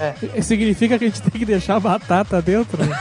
significa 0.42 0.98
que 0.98 1.06
a 1.06 1.08
gente 1.08 1.22
tem 1.22 1.40
que 1.40 1.46
deixar 1.46 1.76
a 1.76 1.80
batata 1.80 2.42
dentro? 2.42 2.78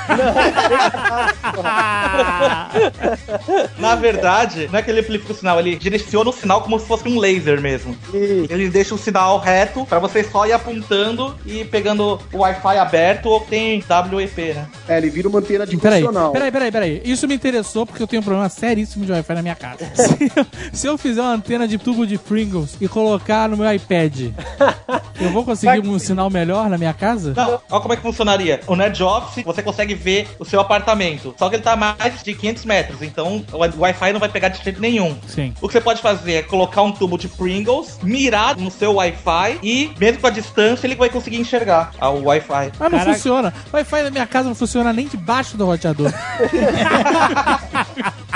Na 3.78 3.94
verdade, 3.94 4.68
não 4.70 4.78
é 4.78 4.82
que 4.82 4.90
ele 4.90 5.00
amplifica 5.00 5.32
o 5.32 5.36
sinal, 5.36 5.58
ele 5.58 5.76
direciona 5.76 6.30
o 6.30 6.32
sinal 6.32 6.62
como 6.62 6.78
se 6.78 6.86
fosse 6.86 6.99
um 7.08 7.18
laser 7.18 7.60
mesmo. 7.60 7.96
Isso. 8.12 8.46
Ele 8.50 8.68
deixa 8.68 8.94
o 8.94 8.98
sinal 8.98 9.38
reto 9.38 9.84
pra 9.86 9.98
você 9.98 10.22
só 10.24 10.46
ir 10.46 10.52
apontando 10.52 11.36
e 11.44 11.64
pegando 11.64 12.20
o 12.32 12.38
Wi-Fi 12.38 12.78
aberto 12.78 13.26
ou 13.26 13.40
tem 13.40 13.82
WEP, 14.12 14.54
né? 14.54 14.66
É, 14.88 14.98
ele 14.98 15.10
vira 15.10 15.28
uma 15.28 15.38
antena 15.38 15.66
Peraí, 15.66 15.78
direcional. 15.78 16.32
peraí, 16.32 16.50
peraí, 16.50 16.72
peraí. 16.72 17.02
Isso 17.04 17.26
me 17.28 17.34
interessou 17.34 17.86
porque 17.86 18.02
eu 18.02 18.06
tenho 18.06 18.20
um 18.20 18.24
problema 18.24 18.48
seríssimo 18.48 19.04
de 19.04 19.12
Wi-Fi 19.12 19.34
na 19.34 19.42
minha 19.42 19.54
casa. 19.54 19.90
se, 19.94 20.32
eu, 20.34 20.46
se 20.72 20.86
eu 20.86 20.98
fizer 20.98 21.20
uma 21.20 21.34
antena 21.34 21.66
de 21.66 21.78
tubo 21.78 22.06
de 22.06 22.18
Pringles 22.18 22.76
e 22.80 22.88
colocar 22.88 23.48
no 23.48 23.56
meu 23.56 23.72
iPad, 23.72 24.32
eu 25.20 25.30
vou 25.30 25.44
conseguir 25.44 25.86
um 25.86 25.98
sinal 25.98 26.30
melhor 26.30 26.68
na 26.68 26.78
minha 26.78 26.92
casa? 26.92 27.32
Não, 27.36 27.60
olha 27.70 27.80
como 27.80 27.92
é 27.92 27.96
que 27.96 28.02
funcionaria. 28.02 28.60
O 28.66 28.74
Nerd 28.76 29.02
Office, 29.02 29.44
você 29.44 29.62
consegue 29.62 29.94
ver 29.94 30.28
o 30.38 30.44
seu 30.44 30.60
apartamento. 30.60 31.34
Só 31.38 31.48
que 31.48 31.56
ele 31.56 31.62
tá 31.62 31.72
a 31.72 31.76
mais 31.76 32.22
de 32.22 32.34
500 32.34 32.64
metros, 32.64 33.02
então 33.02 33.44
o 33.52 33.80
Wi-Fi 33.80 34.12
não 34.12 34.20
vai 34.20 34.28
pegar 34.28 34.48
de 34.48 34.62
jeito 34.62 34.80
nenhum. 34.80 35.16
Sim. 35.26 35.54
O 35.60 35.66
que 35.68 35.72
você 35.74 35.80
pode 35.80 36.00
fazer 36.00 36.34
é 36.34 36.42
colocar 36.42 36.82
um 36.82 36.89
tubo 36.92 37.16
de 37.18 37.28
Pringles, 37.28 37.98
mirar 38.02 38.56
no 38.56 38.70
seu 38.70 38.94
Wi-Fi 38.94 39.58
e, 39.62 39.90
mesmo 39.98 40.20
com 40.20 40.26
a 40.26 40.30
distância, 40.30 40.86
ele 40.86 40.94
vai 40.94 41.08
conseguir 41.08 41.38
enxergar 41.38 41.92
ah, 41.98 42.10
o 42.10 42.24
Wi-Fi. 42.24 42.72
Mas 42.78 42.90
não 42.92 42.98
Caraca. 42.98 43.12
funciona. 43.12 43.54
O 43.72 43.76
Wi-Fi 43.76 44.02
na 44.02 44.10
minha 44.10 44.26
casa 44.26 44.48
não 44.48 44.54
funciona 44.54 44.92
nem 44.92 45.06
debaixo 45.06 45.56
do 45.56 45.64
roteador. 45.66 46.12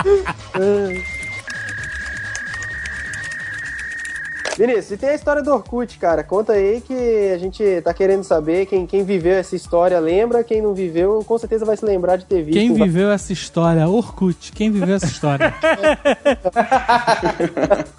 Vinícius, 4.57 4.93
e 4.93 4.97
tem 4.97 5.11
a 5.11 5.15
história 5.15 5.43
do 5.43 5.53
Orkut, 5.53 5.99
cara. 5.99 6.23
Conta 6.23 6.53
aí 6.53 6.81
que 6.81 7.33
a 7.33 7.39
gente 7.39 7.81
tá 7.83 7.93
querendo 7.93 8.23
saber. 8.23 8.67
Quem, 8.67 8.87
quem 8.87 9.05
viveu 9.05 9.35
essa 9.35 9.57
história 9.57 9.99
lembra, 9.99 10.45
quem 10.45 10.63
não 10.63 10.75
viveu, 10.75 11.25
com 11.27 11.37
certeza 11.39 11.65
vai 11.65 11.77
se 11.77 11.85
lembrar 11.85 12.17
de 12.17 12.25
ter 12.25 12.43
visto. 12.43 12.59
Quem 12.59 12.73
viveu 12.73 13.11
essa 13.11 13.33
história? 13.33 13.87
Orkut. 13.89 14.53
Quem 14.53 14.71
viveu 14.71 14.95
essa 14.95 15.07
história? 15.07 15.53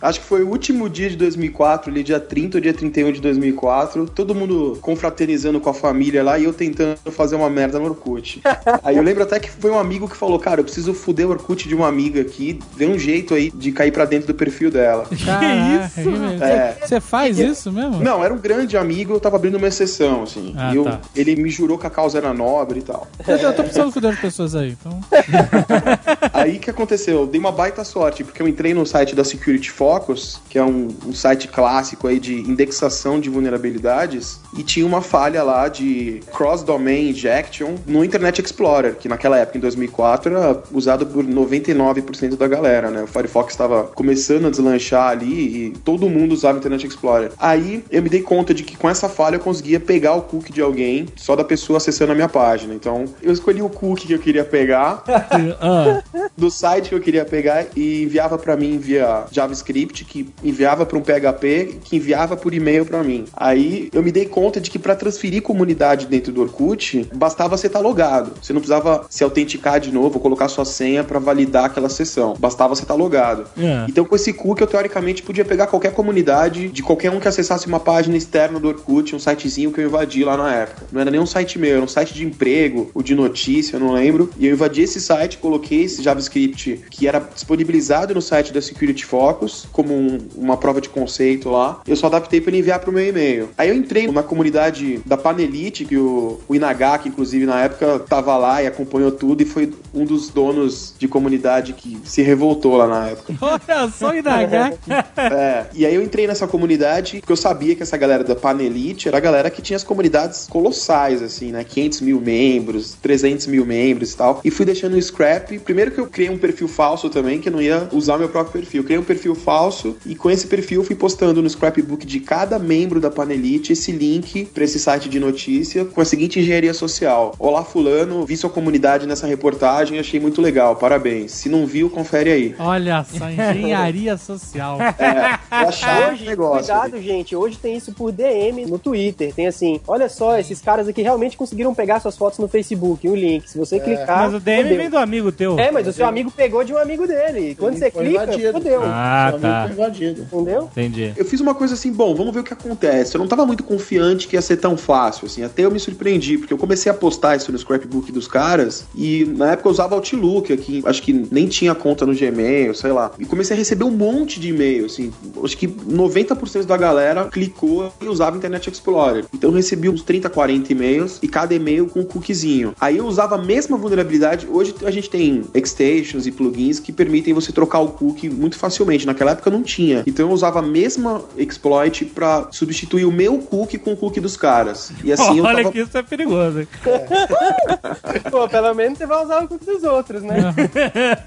Acho 0.01 0.19
que 0.19 0.25
foi 0.25 0.43
o 0.43 0.49
último 0.49 0.89
dia 0.89 1.09
de 1.09 1.17
2004, 1.17 1.91
ali 1.91 2.03
dia 2.03 2.19
30 2.19 2.57
ou 2.57 2.61
dia 2.61 2.73
31 2.73 3.11
de 3.11 3.21
2004. 3.21 4.07
Todo 4.09 4.33
mundo 4.33 4.77
confraternizando 4.81 5.59
com 5.59 5.69
a 5.69 5.73
família 5.73 6.23
lá 6.23 6.39
e 6.39 6.45
eu 6.45 6.53
tentando 6.53 7.11
fazer 7.11 7.35
uma 7.35 7.49
merda 7.49 7.79
no 7.79 7.85
Orkut. 7.85 8.41
aí 8.83 8.95
eu 8.95 9.03
lembro 9.03 9.23
até 9.23 9.39
que 9.39 9.49
foi 9.49 9.71
um 9.71 9.79
amigo 9.79 10.07
que 10.07 10.15
falou, 10.15 10.39
cara, 10.39 10.61
eu 10.61 10.65
preciso 10.65 10.93
fuder 10.93 11.27
o 11.27 11.31
Orkut 11.31 11.67
de 11.67 11.75
uma 11.75 11.87
amiga 11.87 12.21
aqui, 12.21 12.59
dê 12.77 12.85
um 12.85 12.97
jeito 12.97 13.33
aí 13.33 13.51
de 13.51 13.71
cair 13.71 13.91
pra 13.91 14.05
dentro 14.05 14.27
do 14.27 14.33
perfil 14.33 14.71
dela. 14.71 15.05
Caraca, 15.25 15.99
isso? 15.99 16.44
É. 16.49 16.77
Você 16.81 16.99
faz 16.99 17.39
isso 17.39 17.71
mesmo? 17.71 18.03
Não, 18.03 18.23
era 18.23 18.33
um 18.33 18.37
grande 18.37 18.77
amigo, 18.77 19.13
eu 19.13 19.19
tava 19.19 19.35
abrindo 19.35 19.57
uma 19.57 19.67
exceção, 19.67 20.23
assim. 20.23 20.53
Ah, 20.57 20.73
e 20.73 20.77
eu, 20.77 20.83
tá. 20.83 20.99
ele 21.15 21.35
me 21.35 21.49
jurou 21.49 21.77
que 21.77 21.87
a 21.87 21.89
causa 21.89 22.17
era 22.17 22.33
nobre 22.33 22.79
e 22.79 22.83
tal. 22.83 23.07
Eu, 23.27 23.37
eu 23.37 23.53
tô 23.53 23.63
precisando 23.63 23.91
cuidar 23.91 24.11
de 24.11 24.21
pessoas 24.21 24.55
aí. 24.55 24.75
Então... 24.79 24.99
Aí 26.33 26.59
que 26.59 26.69
aconteceu? 26.69 27.21
Eu 27.21 27.27
dei 27.27 27.39
uma 27.39 27.51
baita 27.51 27.83
sorte, 27.83 28.23
porque 28.23 28.41
eu 28.41 28.47
entrei 28.47 28.73
no 28.73 28.85
site 28.85 29.15
da 29.15 29.23
Security 29.23 29.71
Focus, 29.71 30.41
que 30.49 30.57
é 30.57 30.63
um, 30.63 30.89
um 31.05 31.13
site 31.13 31.47
clássico 31.47 32.07
aí 32.07 32.19
de 32.19 32.35
indexação 32.35 33.19
de 33.19 33.29
vulnerabilidades, 33.29 34.39
e 34.57 34.63
tinha 34.63 34.85
uma 34.85 35.01
falha 35.01 35.43
lá 35.43 35.67
de 35.67 36.21
cross-domain 36.33 37.09
injection 37.09 37.75
no 37.85 38.03
Internet 38.03 38.41
Explorer, 38.41 38.95
que 38.95 39.07
naquela 39.07 39.37
época, 39.37 39.57
em 39.57 39.61
2004, 39.61 40.35
era 40.35 40.63
usado 40.71 41.05
por 41.05 41.23
99% 41.23 42.35
da 42.35 42.47
galera, 42.47 42.89
né? 42.89 43.03
O 43.03 43.07
Firefox 43.07 43.53
estava 43.53 43.83
começando 43.83 44.47
a 44.47 44.49
deslanchar 44.49 45.09
ali 45.09 45.67
e 45.67 45.69
todo 45.83 46.09
mundo 46.09 46.34
usava 46.35 46.55
o 46.55 46.59
Internet 46.59 46.85
Explorer. 46.85 47.31
Aí 47.39 47.83
eu 47.89 48.01
me 48.01 48.09
dei 48.09 48.21
conta 48.21 48.53
de 48.53 48.63
que 48.63 48.77
com 48.77 48.89
essa 48.89 49.09
falha 49.09 49.35
eu 49.35 49.39
conseguia 49.39 49.79
pegar 49.79 50.13
o 50.15 50.21
cookie 50.21 50.51
de 50.51 50.61
alguém 50.61 51.07
só 51.15 51.35
da 51.35 51.43
pessoa 51.43 51.77
acessando 51.77 52.11
a 52.11 52.15
minha 52.15 52.29
página. 52.29 52.73
Então 52.73 53.05
eu 53.21 53.33
escolhi 53.33 53.61
o 53.61 53.69
cookie 53.69 54.07
que 54.07 54.13
eu 54.13 54.19
queria 54.19 54.43
pegar 54.43 55.03
Ah, 55.61 56.03
do 56.37 56.49
site 56.51 56.89
que 56.89 56.95
eu 56.95 56.99
queria 56.99 57.25
pegar 57.25 57.65
e 57.75 58.03
enviava 58.03 58.37
pra 58.37 58.55
mim 58.55 58.77
via 58.77 59.25
JavaScript, 59.31 60.05
que 60.05 60.29
enviava 60.43 60.85
pra 60.85 60.97
um 60.97 61.01
PHP, 61.01 61.79
que 61.83 61.95
enviava 61.95 62.35
por 62.35 62.53
e-mail 62.53 62.85
pra 62.85 63.03
mim. 63.03 63.25
Aí 63.33 63.89
eu 63.93 64.03
me 64.03 64.11
dei 64.11 64.25
conta 64.25 64.59
de 64.59 64.69
que 64.69 64.77
pra 64.77 64.95
transferir 64.95 65.41
comunidade 65.41 66.07
dentro 66.07 66.31
do 66.31 66.41
Orkut, 66.41 67.09
bastava 67.13 67.57
você 67.57 67.67
estar 67.67 67.79
logado. 67.79 68.33
Você 68.41 68.53
não 68.53 68.59
precisava 68.59 69.05
se 69.09 69.23
autenticar 69.23 69.79
de 69.79 69.91
novo, 69.91 70.19
colocar 70.19 70.47
sua 70.47 70.65
senha 70.65 71.03
pra 71.03 71.19
validar 71.19 71.65
aquela 71.65 71.89
sessão. 71.89 72.35
Bastava 72.37 72.75
você 72.75 72.83
estar 72.83 72.95
logado. 72.95 73.45
É. 73.57 73.85
Então 73.89 74.05
com 74.05 74.15
esse 74.15 74.33
cookie 74.33 74.61
eu 74.61 74.67
teoricamente 74.67 75.23
podia 75.23 75.45
pegar 75.45 75.67
qualquer 75.67 75.93
comunidade 75.93 76.24
de 76.71 76.81
qualquer 76.83 77.11
um 77.11 77.19
que 77.19 77.27
acessasse 77.27 77.67
uma 77.67 77.79
página 77.79 78.17
externa 78.17 78.59
do 78.59 78.67
Orkut, 78.67 79.15
um 79.15 79.19
sitezinho 79.19 79.71
que 79.71 79.79
eu 79.81 79.85
invadi 79.85 80.23
lá 80.23 80.35
na 80.35 80.53
época. 80.53 80.83
Não 80.91 81.01
era 81.01 81.11
nem 81.11 81.19
um 81.19 81.25
site 81.25 81.59
meu, 81.59 81.75
era 81.75 81.81
um 81.83 81.87
site 81.87 82.13
de 82.13 82.25
emprego 82.25 82.89
ou 82.93 83.01
de 83.03 83.13
notícia, 83.15 83.75
eu 83.75 83.79
não 83.79 83.91
lembro. 83.93 84.29
E 84.37 84.47
eu 84.47 84.53
invadi 84.53 84.81
esse 84.81 84.99
site, 84.99 85.37
coloquei 85.37 85.83
esse 85.83 86.01
JavaScript 86.01 86.81
que 86.89 87.07
era 87.07 87.19
disponibilizado 87.19 88.13
no 88.13 88.21
site 88.21 88.51
da 88.53 88.61
Security 88.61 89.05
Focus 89.05 89.67
como 89.71 89.93
um- 89.93 90.17
uma 90.35 90.57
prova 90.57 90.79
de 90.81 90.89
conceito 90.89 91.49
lá. 91.49 91.79
Eu 91.87 91.95
só 91.95 92.07
adaptei 92.07 92.41
para 92.41 92.51
ele 92.51 92.59
enviar 92.59 92.79
pro 92.79 92.91
meu 92.91 93.05
e-mail. 93.07 93.49
Aí 93.57 93.69
eu 93.69 93.75
entrei 93.75 94.07
na 94.11 94.23
comunidade 94.23 94.99
da 95.05 95.17
Panelite, 95.17 95.85
que 95.85 95.97
o, 95.97 96.39
o 96.47 96.55
Inagaki, 96.55 97.09
inclusive, 97.09 97.45
na 97.45 97.61
época, 97.61 97.99
tava 97.99 98.35
lá 98.37 98.63
e 98.63 98.67
acompanhou 98.67 99.11
tudo 99.11 99.41
e 99.41 99.45
foi 99.45 99.71
um 99.93 100.05
dos 100.05 100.29
donos 100.29 100.93
de 100.97 101.07
comunidade 101.07 101.73
que 101.73 101.97
se 102.03 102.21
revoltou 102.21 102.75
lá 102.77 102.87
na 102.87 103.09
época. 103.09 103.33
Olha 103.41 103.89
só, 103.89 104.15
indagar. 104.15 104.73
É, 105.17 105.65
e 105.73 105.85
aí 105.85 105.93
eu 105.95 106.01
entrei 106.01 106.14
nessa 106.23 106.47
comunidade 106.47 107.19
porque 107.19 107.31
eu 107.31 107.37
sabia 107.37 107.75
que 107.75 107.83
essa 107.83 107.97
galera 107.97 108.23
da 108.23 108.35
Panelite 108.35 109.07
era 109.07 109.17
a 109.17 109.19
galera 109.19 109.49
que 109.49 109.61
tinha 109.61 109.75
as 109.75 109.83
comunidades 109.83 110.47
colossais, 110.47 111.21
assim, 111.21 111.51
né? 111.51 111.63
500 111.63 112.01
mil 112.01 112.21
membros, 112.21 112.95
300 113.01 113.47
mil 113.47 113.65
membros 113.65 114.13
e 114.13 114.17
tal. 114.17 114.41
E 114.43 114.49
fui 114.49 114.65
deixando 114.65 114.95
o 114.95 115.01
scrap. 115.01 115.59
Primeiro 115.59 115.91
que 115.91 115.99
eu 115.99 116.07
criei 116.07 116.29
um 116.29 116.37
perfil 116.37 116.67
falso 116.67 117.09
também, 117.09 117.39
que 117.39 117.49
eu 117.49 117.53
não 117.53 117.61
ia 117.61 117.89
usar 117.91 118.17
meu 118.17 118.29
próprio 118.29 118.53
perfil. 118.53 118.81
Eu 118.81 118.85
criei 118.85 118.99
um 118.99 119.03
perfil 119.03 119.35
falso 119.35 119.95
e 120.05 120.15
com 120.15 120.31
esse 120.31 120.47
perfil 120.47 120.83
fui 120.83 120.95
postando 120.95 121.41
no 121.41 121.49
scrapbook 121.49 122.05
de 122.05 122.19
cada 122.19 122.57
membro 122.57 122.99
da 122.99 123.11
Panelite 123.11 123.73
esse 123.73 123.91
link 123.91 124.45
para 124.45 124.63
esse 124.63 124.79
site 124.79 125.09
de 125.09 125.19
notícia 125.19 125.85
com 125.85 126.01
a 126.01 126.05
seguinte 126.05 126.39
engenharia 126.39 126.73
social. 126.73 127.33
Olá, 127.37 127.63
fulano, 127.63 128.25
vi 128.25 128.37
sua 128.37 128.49
comunidade 128.49 129.05
nessa 129.05 129.27
reportagem, 129.27 129.99
achei 129.99 130.19
muito 130.19 130.41
legal, 130.41 130.75
parabéns. 130.75 131.31
Se 131.31 131.49
não 131.49 131.65
viu, 131.65 131.89
confere 131.89 132.31
aí. 132.31 132.55
Olha 132.59 133.03
só, 133.03 133.29
engenharia 133.29 134.17
social. 134.17 134.79
É, 134.81 135.39
eu 135.63 135.69
achava 135.69 136.04
Hoje, 136.13 136.25
negócio. 136.25 136.73
cuidado, 136.73 137.01
gente. 137.01 137.35
Hoje 137.35 137.57
tem 137.57 137.75
isso 137.75 137.91
por 137.93 138.11
DM 138.11 138.65
no 138.65 138.79
Twitter. 138.79 139.33
Tem 139.33 139.47
assim, 139.47 139.79
olha 139.87 140.09
só, 140.09 140.37
esses 140.37 140.61
caras 140.61 140.87
aqui 140.87 141.01
realmente 141.01 141.37
conseguiram 141.37 141.73
pegar 141.73 141.99
suas 141.99 142.17
fotos 142.17 142.39
no 142.39 142.47
Facebook, 142.47 143.07
o 143.07 143.15
link. 143.15 143.49
Se 143.49 143.57
você 143.57 143.79
clicar. 143.79 144.25
Mas 144.25 144.33
o 144.33 144.39
DM 144.39 144.63
fodeu. 144.63 144.77
vem 144.77 144.89
do 144.89 144.97
amigo 144.97 145.31
teu. 145.31 145.59
É, 145.59 145.71
mas 145.71 145.87
o 145.87 145.93
seu 145.93 146.05
amigo 146.05 146.31
pegou 146.31 146.63
de 146.63 146.73
um 146.73 146.77
amigo 146.77 147.07
dele. 147.07 147.51
E 147.51 147.55
Quando 147.55 147.77
você 147.77 147.91
clica, 147.91 148.23
invadido. 148.23 148.51
fodeu. 148.53 148.81
Ah, 148.83 149.29
Só 149.31 149.39
tá. 149.39 149.69
Entendeu? 149.71 150.63
Entendi. 150.71 151.13
Eu 151.15 151.25
fiz 151.25 151.39
uma 151.39 151.53
coisa 151.55 151.73
assim, 151.73 151.91
bom, 151.91 152.15
vamos 152.15 152.33
ver 152.33 152.39
o 152.41 152.43
que 152.43 152.53
acontece. 152.53 153.15
Eu 153.15 153.19
não 153.19 153.27
tava 153.27 153.45
muito 153.45 153.63
confiante 153.63 154.27
que 154.27 154.35
ia 154.35 154.41
ser 154.41 154.57
tão 154.57 154.77
fácil, 154.77 155.25
assim. 155.27 155.43
Até 155.43 155.63
eu 155.65 155.71
me 155.71 155.79
surpreendi, 155.79 156.37
porque 156.37 156.53
eu 156.53 156.57
comecei 156.57 156.91
a 156.91 156.95
postar 156.95 157.35
isso 157.35 157.51
no 157.51 157.57
scrapbook 157.57 158.11
dos 158.11 158.27
caras 158.27 158.85
e 158.95 159.25
na 159.25 159.51
época 159.51 159.67
eu 159.69 159.71
usava 159.71 159.95
Outlook 159.95 160.51
aqui, 160.51 160.81
acho 160.85 161.01
que 161.01 161.13
nem 161.31 161.47
tinha 161.47 161.73
conta 161.75 162.05
no 162.05 162.15
Gmail, 162.15 162.73
sei 162.73 162.91
lá. 162.91 163.11
E 163.19 163.25
comecei 163.25 163.55
a 163.55 163.59
receber 163.59 163.83
um 163.83 163.91
monte 163.91 164.39
de 164.39 164.49
e-mail, 164.49 164.85
assim. 164.85 165.11
Acho 165.43 165.57
que 165.57 165.67
90% 165.87 166.65
da 166.65 166.77
galera 166.77 167.25
clicou 167.25 167.91
e 168.01 168.07
usava 168.07 168.37
Internet 168.37 168.69
Explorer. 168.69 169.25
Então 169.33 169.49
eu 169.49 169.55
recebi 169.55 169.89
uns 169.89 170.01
30, 170.01 170.29
40 170.29 170.71
e-mails 170.71 171.19
e 171.21 171.27
cada 171.27 171.53
e-mail 171.53 171.87
com 171.87 172.01
um 172.01 172.05
cookiezinho. 172.05 172.73
Aí 172.79 172.97
eu 172.97 173.05
usava 173.05 173.35
a 173.35 173.37
mesma 173.37 173.77
vulnerabilidade. 173.77 174.47
Hoje 174.49 174.75
a 174.83 174.91
gente 174.91 175.09
tem 175.09 175.43
extensions 175.53 176.27
e 176.27 176.31
plugins 176.31 176.79
que 176.79 176.91
permitem 176.91 177.33
você 177.33 177.51
trocar 177.51 177.79
o 177.79 177.89
cookie 177.89 178.29
muito 178.29 178.57
facilmente. 178.57 179.05
Naquela 179.05 179.31
época 179.31 179.49
não 179.49 179.63
tinha. 179.63 180.03
Então 180.05 180.27
eu 180.27 180.33
usava 180.33 180.59
a 180.59 180.61
mesma 180.61 181.23
exploit 181.37 182.05
pra 182.05 182.47
substituir 182.51 183.05
o 183.05 183.11
meu 183.11 183.39
cookie 183.39 183.77
com 183.77 183.93
o 183.93 183.97
cookie 183.97 184.19
dos 184.19 184.37
caras. 184.37 184.91
E 185.03 185.11
assim 185.11 185.37
eu 185.37 185.43
Olha 185.43 185.57
tava 185.57 185.71
que 185.71 185.79
isso 185.79 185.97
é 185.97 186.03
perigoso. 186.03 186.67
Pô, 188.31 188.47
pelo 188.47 188.73
menos 188.73 188.97
você 188.97 189.05
vai 189.05 189.23
usar 189.23 189.43
o 189.43 189.47
cookie 189.47 189.65
dos 189.65 189.83
outros, 189.83 190.21
né? 190.23 190.53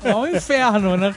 É 0.04 0.14
um 0.14 0.26
inferno, 0.26 0.96
né? 0.96 1.14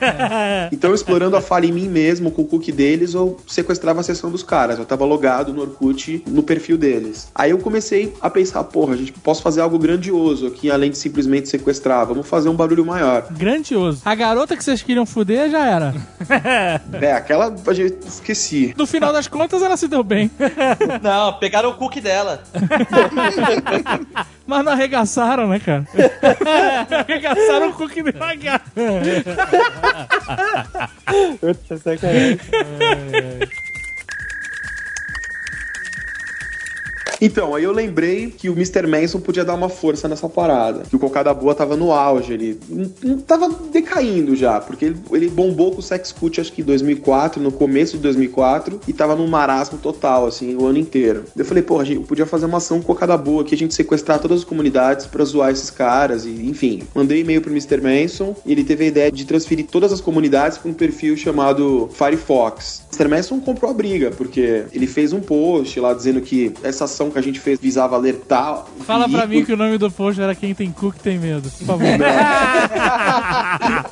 Então, 0.72 0.94
explorando 0.94 1.36
a 1.36 1.42
falha 1.42 1.66
em 1.66 1.72
mim 1.72 1.88
mesmo 1.88 2.32
com 2.32 2.42
o 2.42 2.46
cookie 2.46 2.72
deles, 2.72 3.16
eu 3.32 3.40
sequestrava 3.48 4.02
a 4.02 4.04
sessão 4.04 4.30
dos 4.30 4.44
caras. 4.44 4.78
Eu 4.78 4.86
tava 4.86 5.06
logado 5.06 5.54
no 5.54 5.62
Orkut, 5.62 6.24
no 6.28 6.44
perfil 6.44 6.78
deles. 6.78 7.30
Aí 7.34 7.52
eu 7.52 7.58
comecei 7.58 8.14
a 8.22 8.30
pensar, 8.30 8.64
porra, 8.66 8.94
a 8.94 8.98
gente 8.98 9.12
posso 9.14 9.42
fazer 9.42 9.62
algo 9.62 9.80
grandioso 9.80 10.48
aqui, 10.48 10.70
além 10.70 10.92
de 10.92 10.98
simplesmente 10.98 11.50
sequestrar. 11.50 12.06
Vamos 12.06 12.28
fazer 12.28 12.50
um 12.50 12.56
barulho 12.56 12.86
maior. 12.86 13.28
Grandioso. 13.32 14.02
A 14.06 14.16
garota 14.16 14.56
que 14.56 14.64
vocês 14.64 14.82
queriam 14.82 15.06
fuder 15.06 15.50
já 15.50 15.66
era. 15.66 15.94
É, 17.02 17.14
aquela 17.14 17.54
a 17.66 17.74
gente 17.74 18.08
esqueci. 18.08 18.74
No 18.78 18.86
final 18.86 19.12
das 19.12 19.28
contas, 19.28 19.62
ela 19.62 19.76
se 19.76 19.88
deu 19.88 20.04
bem. 20.04 20.30
Não, 21.02 21.34
pegaram 21.34 21.70
o 21.70 21.74
cookie 21.76 22.02
dela. 22.02 22.44
Mas 24.46 24.66
não 24.66 24.72
arregaçaram, 24.72 25.48
né, 25.48 25.60
cara? 25.60 25.86
arregaçaram 27.08 27.70
o 27.70 27.74
cookie 27.74 28.04
devagar. 28.04 28.62
Puta, 31.40 31.78
sacanagem. 31.78 32.40
Então, 37.24 37.54
aí 37.54 37.64
eu 37.64 37.72
lembrei 37.72 38.34
que 38.36 38.50
o 38.50 38.54
Mr. 38.54 38.88
Manson 38.88 39.20
podia 39.20 39.46
dar 39.46 39.54
uma 39.54 39.70
força 39.70 40.08
nessa 40.08 40.28
parada. 40.28 40.84
Que 40.90 40.96
o 40.96 41.00
Cocada 41.00 41.32
Boa 41.34 41.54
tava 41.54 41.78
no 41.78 41.92
auge, 41.92 42.34
ele 42.34 42.60
não- 43.04 43.20
tava 43.20 43.48
decaindo 43.72 44.36
já, 44.36 44.60
porque 44.60 44.86
ele, 44.86 44.96
ele 45.12 45.30
bombou 45.30 45.72
com 45.72 45.80
o 45.80 45.84
Sex 45.84 46.12
Cult 46.12 46.42
acho 46.42 46.52
que 46.52 46.62
em 46.62 46.66
2004, 46.66 47.42
no 47.42 47.52
começo 47.52 47.98
de 47.98 48.00
2004, 48.04 48.80
e 48.88 48.94
tava 48.94 49.16
num 49.16 49.28
marasmo 49.28 49.78
total, 49.78 50.26
assim, 50.26 50.56
o 50.56 50.66
ano 50.66 50.80
inteiro. 50.80 51.26
Eu 51.38 51.46
falei, 51.46 51.62
porra, 51.62 51.84
a 51.84 51.86
gente 51.86 52.06
podia 52.08 52.26
fazer 52.26 52.46
uma 52.48 52.58
ação 52.58 52.80
com 52.80 52.88
Cocada 52.88 53.16
Boa, 53.18 53.44
que 53.44 53.54
a 53.54 53.58
gente 53.58 53.76
sequestrar 53.76 54.20
todas 54.20 54.40
as 54.40 54.44
comunidades 54.44 55.06
pra 55.06 55.24
zoar 55.24 55.52
esses 55.52 55.70
caras, 55.70 56.26
e 56.26 56.30
enfim. 56.50 56.82
Mandei 56.96 57.22
e-mail 57.22 57.42
pro 57.42 57.52
Mr. 57.52 57.80
Manson, 57.82 58.36
e 58.46 58.52
ele 58.52 58.64
teve 58.64 58.86
a 58.86 58.88
ideia 58.88 59.12
de 59.12 59.26
transferir 59.26 59.68
todas 59.70 59.94
as 59.94 60.02
comunidades 60.02 60.58
pra 60.58 60.72
um 60.72 60.74
perfil 60.74 61.16
chamado 61.16 61.88
Firefox. 61.94 62.82
Mr. 62.92 63.08
Manson 63.08 63.40
comprou 63.40 63.70
a 63.70 63.74
briga, 63.74 64.10
porque 64.12 64.64
ele 64.74 64.88
fez 64.88 65.14
um 65.14 65.20
post 65.20 65.80
lá 65.80 65.94
dizendo 65.94 66.20
que 66.22 66.52
essa 66.64 66.86
ação 66.86 67.11
que 67.12 67.20
a 67.20 67.24
gente 67.24 67.40
fez 67.40 67.60
visava 67.60 67.96
alertar. 67.96 68.66
Fala 68.86 69.08
pra 69.08 69.22
perigo. 69.22 69.40
mim 69.40 69.46
que 69.46 69.54
o 69.54 69.58
nome 69.58 69.78
do 69.78 69.92
post 69.92 70.22
era 70.22 70.34
Quem 70.36 70.54
Tem 70.54 70.72
Cu 70.72 70.92
que 70.92 71.00
Tem 71.00 71.20
Medo, 71.20 71.50
por 71.50 71.66
favor. 71.66 71.88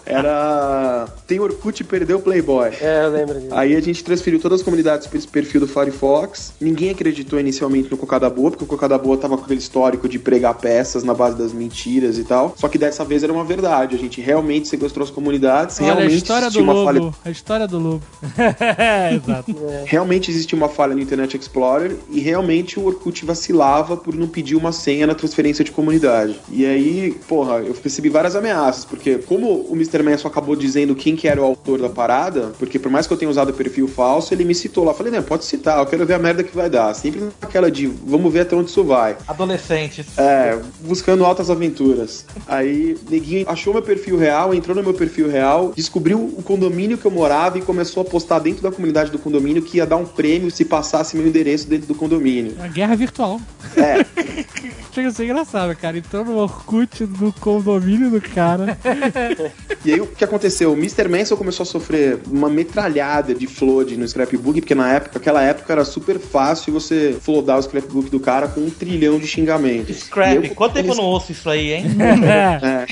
Era. 0.05 1.07
Tem 1.27 1.39
Orkut 1.39 1.81
e 1.81 1.83
perdeu 1.83 2.17
o 2.17 2.21
Playboy. 2.21 2.71
É, 2.81 3.05
eu 3.05 3.11
lembro 3.11 3.39
disso. 3.39 3.53
Aí 3.53 3.75
a 3.75 3.81
gente 3.81 4.03
transferiu 4.03 4.39
todas 4.39 4.59
as 4.59 4.65
comunidades 4.65 5.07
para 5.07 5.17
esse 5.17 5.27
perfil 5.27 5.61
do 5.61 5.67
Firefox. 5.67 6.53
Ninguém 6.59 6.89
acreditou 6.89 7.39
inicialmente 7.39 7.89
no 7.91 7.97
Cocada 7.97 8.29
Boa, 8.29 8.49
porque 8.51 8.63
o 8.63 8.67
Cocada 8.67 8.97
Boa 8.97 9.17
tava 9.17 9.37
com 9.37 9.43
aquele 9.43 9.59
histórico 9.59 10.09
de 10.09 10.17
pregar 10.17 10.55
peças 10.55 11.03
na 11.03 11.13
base 11.13 11.37
das 11.37 11.53
mentiras 11.53 12.17
e 12.17 12.23
tal. 12.23 12.53
Só 12.57 12.67
que 12.67 12.77
dessa 12.77 13.05
vez 13.05 13.23
era 13.23 13.31
uma 13.31 13.43
verdade. 13.43 13.95
A 13.95 13.99
gente 13.99 14.21
realmente 14.21 14.67
sequestrou 14.67 15.03
as 15.03 15.11
comunidades. 15.11 15.79
Olha, 15.79 15.91
a 15.91 15.95
realmente 15.95 16.17
história 16.17 16.49
do 16.49 16.63
lobo. 16.63 16.85
falha. 16.85 17.13
A 17.25 17.29
história 17.29 17.67
do 17.67 17.79
lobo. 17.79 18.03
é, 18.77 19.15
exato. 19.15 19.55
Realmente 19.85 20.31
existia 20.31 20.57
uma 20.57 20.69
falha 20.69 20.95
no 20.95 21.01
Internet 21.01 21.37
Explorer 21.37 21.95
e 22.09 22.19
realmente 22.19 22.79
o 22.79 22.85
Orkut 22.85 23.08
vacilava 23.25 23.97
por 23.97 24.15
não 24.15 24.27
pedir 24.27 24.55
uma 24.55 24.71
senha 24.71 25.07
na 25.07 25.15
transferência 25.15 25.63
de 25.63 25.71
comunidade. 25.71 26.39
E 26.49 26.65
aí, 26.65 27.17
porra, 27.27 27.59
eu 27.59 27.73
percebi 27.73 28.09
várias 28.09 28.35
ameaças, 28.35 28.85
porque 28.85 29.17
como 29.17 29.47
o 29.69 29.73
Mr. 29.73 30.03
Manson 30.03 30.27
acabou 30.27 30.55
dizendo 30.55 30.95
quem 30.95 31.15
que 31.15 31.27
era 31.27 31.41
o 31.41 31.45
autor 31.45 31.79
da 31.79 31.89
parada, 31.89 32.51
porque 32.57 32.79
por 32.79 32.91
mais 32.91 33.07
que 33.07 33.13
eu 33.13 33.17
tenha 33.17 33.29
usado 33.29 33.49
o 33.49 33.53
perfil 33.53 33.87
falso, 33.87 34.33
ele 34.33 34.45
me 34.45 34.55
citou 34.55 34.83
lá. 34.83 34.93
Falei, 34.93 35.11
né, 35.11 35.21
pode 35.21 35.45
citar, 35.45 35.79
eu 35.79 35.85
quero 35.85 36.05
ver 36.05 36.13
a 36.13 36.19
merda 36.19 36.43
que 36.43 36.55
vai 36.55 36.69
dar. 36.69 36.93
Sempre 36.93 37.21
naquela 37.41 37.69
de, 37.71 37.87
vamos 37.87 38.31
ver 38.31 38.41
até 38.41 38.55
onde 38.55 38.69
isso 38.69 38.83
vai. 38.83 39.17
Adolescentes. 39.27 40.17
É, 40.17 40.59
buscando 40.81 41.25
altas 41.25 41.49
aventuras. 41.49 42.25
Aí, 42.47 42.97
neguinho 43.09 43.45
achou 43.47 43.73
meu 43.73 43.81
perfil 43.81 44.17
real, 44.17 44.53
entrou 44.53 44.75
no 44.75 44.83
meu 44.83 44.93
perfil 44.93 45.29
real, 45.29 45.73
descobriu 45.75 46.19
o 46.19 46.41
condomínio 46.43 46.97
que 46.97 47.05
eu 47.05 47.11
morava 47.11 47.57
e 47.57 47.61
começou 47.61 48.01
a 48.01 48.05
postar 48.05 48.39
dentro 48.39 48.61
da 48.61 48.71
comunidade 48.71 49.11
do 49.11 49.19
condomínio 49.19 49.61
que 49.61 49.77
ia 49.77 49.85
dar 49.85 49.97
um 49.97 50.05
prêmio 50.05 50.51
se 50.51 50.65
passasse 50.65 51.15
meu 51.15 51.27
endereço 51.27 51.67
dentro 51.67 51.87
do 51.87 51.95
condomínio. 51.95 52.53
Uma 52.53 52.67
guerra 52.67 52.95
virtual. 52.99 53.39
É, 53.75 54.05
Chega 54.91 55.09
a 55.09 55.11
ser 55.11 55.25
engraçado, 55.25 55.75
cara. 55.75 55.97
Entrou 55.97 56.25
no 56.25 56.37
Orkut 56.37 57.05
do 57.05 57.31
condomínio 57.39 58.09
do 58.09 58.19
cara. 58.19 58.77
e 59.85 59.93
aí 59.93 60.01
o 60.01 60.07
que 60.07 60.23
aconteceu? 60.23 60.71
O 60.73 60.75
Mr. 60.75 61.07
Manson 61.07 61.35
começou 61.35 61.63
a 61.63 61.65
sofrer 61.65 62.19
uma 62.29 62.49
metralhada 62.49 63.33
de 63.35 63.45
flood 63.47 63.95
no 63.95 64.07
scrapbook, 64.07 64.59
porque 64.61 64.73
na 64.75 64.91
época, 64.93 65.19
aquela 65.19 65.43
época 65.43 65.71
era 65.71 65.85
super 65.85 66.19
fácil 66.19 66.73
você 66.73 67.15
flodar 67.21 67.59
o 67.59 67.61
scrapbook 67.61 68.09
do 68.09 68.19
cara 68.19 68.47
com 68.47 68.61
um 68.61 68.69
trilhão 68.69 69.19
de 69.19 69.27
xingamentos. 69.27 69.89
E 69.95 69.99
Scrap, 70.01 70.43
eu 70.47 70.55
quanto 70.55 70.73
tempo 70.73 70.87
eu 70.89 70.95
comecei- 70.95 71.03
não 71.03 71.09
ouço 71.11 71.31
isso 71.31 71.49
aí, 71.49 71.73
hein? 71.73 71.85
É. 72.59 72.85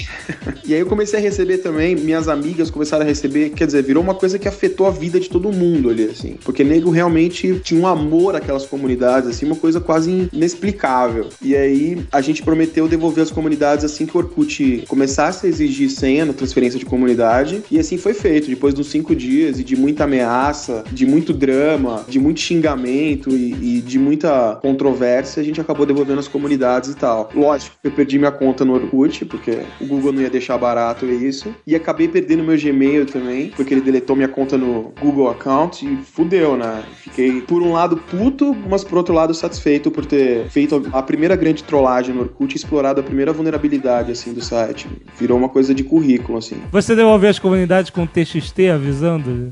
E 0.63 0.73
aí 0.73 0.79
eu 0.79 0.85
comecei 0.85 1.19
a 1.19 1.21
receber 1.21 1.57
também, 1.59 1.95
minhas 1.95 2.27
amigas 2.27 2.69
começaram 2.69 3.03
a 3.03 3.07
receber, 3.07 3.49
quer 3.49 3.65
dizer, 3.65 3.83
virou 3.83 4.03
uma 4.03 4.13
coisa 4.15 4.37
que 4.37 4.47
afetou 4.47 4.85
a 4.87 4.91
vida 4.91 5.19
de 5.19 5.29
todo 5.29 5.51
mundo 5.51 5.89
ali, 5.89 6.03
assim. 6.05 6.37
Porque 6.43 6.63
nego 6.63 6.89
realmente 6.91 7.59
tinha 7.63 7.79
um 7.81 7.87
amor 7.87 8.35
àquelas 8.35 8.65
comunidades, 8.65 9.29
assim, 9.29 9.45
uma 9.45 9.55
coisa 9.55 9.79
quase 9.87 10.29
inexplicável. 10.33 11.29
E 11.41 11.55
aí 11.55 12.05
a 12.11 12.19
gente 12.19 12.43
prometeu 12.43 12.89
devolver 12.89 13.23
as 13.23 13.31
comunidades 13.31 13.85
assim 13.85 14.05
que 14.05 14.15
o 14.15 14.19
Orkut 14.19 14.83
começasse 14.85 15.45
a 15.45 15.49
exigir 15.49 15.89
senha 15.89 16.25
na 16.25 16.33
transferência 16.33 16.77
de 16.77 16.85
comunidade. 16.85 17.63
E 17.71 17.79
assim 17.79 17.97
foi 17.97 18.13
feito. 18.13 18.49
Depois 18.49 18.73
dos 18.73 18.87
cinco 18.87 19.15
dias 19.15 19.59
e 19.59 19.63
de 19.63 19.77
muita 19.77 20.03
ameaça, 20.03 20.83
de 20.91 21.05
muito 21.05 21.31
drama, 21.31 22.03
de 22.07 22.19
muito 22.19 22.41
xingamento 22.41 23.29
e, 23.29 23.77
e 23.77 23.81
de 23.81 23.97
muita 23.97 24.59
controvérsia, 24.61 25.41
a 25.41 25.45
gente 25.45 25.61
acabou 25.61 25.85
devolvendo 25.85 26.19
as 26.19 26.27
comunidades 26.27 26.89
e 26.89 26.95
tal. 26.95 27.29
Lógico, 27.33 27.77
eu 27.81 27.91
perdi 27.91 28.19
minha 28.19 28.31
conta 28.31 28.65
no 28.65 28.73
Orkut, 28.73 29.23
porque 29.23 29.59
o 29.79 29.85
Google 29.85 30.11
não 30.11 30.21
ia 30.21 30.29
deixar 30.29 30.57
barato 30.57 31.05
isso. 31.05 31.55
E 31.65 31.75
acabei 31.75 32.09
perdendo 32.09 32.43
meu 32.43 32.59
Gmail 32.59 33.05
também, 33.05 33.51
porque 33.55 33.73
ele 33.73 33.81
deletou 33.81 34.17
minha 34.17 34.27
conta 34.27 34.57
no 34.57 34.91
Google 34.99 35.29
Account 35.29 35.85
e 35.85 35.95
fudeu, 36.03 36.57
né? 36.57 36.83
Fiquei, 37.01 37.39
por 37.41 37.61
um 37.61 37.71
lado, 37.71 37.95
puto, 37.95 38.53
mas 38.69 38.83
por 38.83 38.97
outro 38.97 39.13
lado, 39.13 39.33
satisfeito 39.33 39.76
por 39.91 40.05
ter 40.05 40.47
feito 40.49 40.87
a 40.91 41.01
primeira 41.01 41.35
grande 41.35 41.63
trollagem 41.63 42.13
no 42.13 42.21
Orkut 42.21 42.53
e 42.53 42.57
explorado 42.57 42.99
a 42.99 43.03
primeira 43.03 43.31
vulnerabilidade, 43.31 44.11
assim, 44.11 44.33
do 44.33 44.41
site. 44.41 44.87
Virou 45.17 45.37
uma 45.37 45.49
coisa 45.49 45.73
de 45.73 45.83
currículo, 45.83 46.37
assim. 46.37 46.57
Você 46.71 46.95
devolveu 46.95 47.29
as 47.29 47.39
comunidades 47.39 47.89
com 47.89 48.05
TXT 48.05 48.69
avisando? 48.73 49.51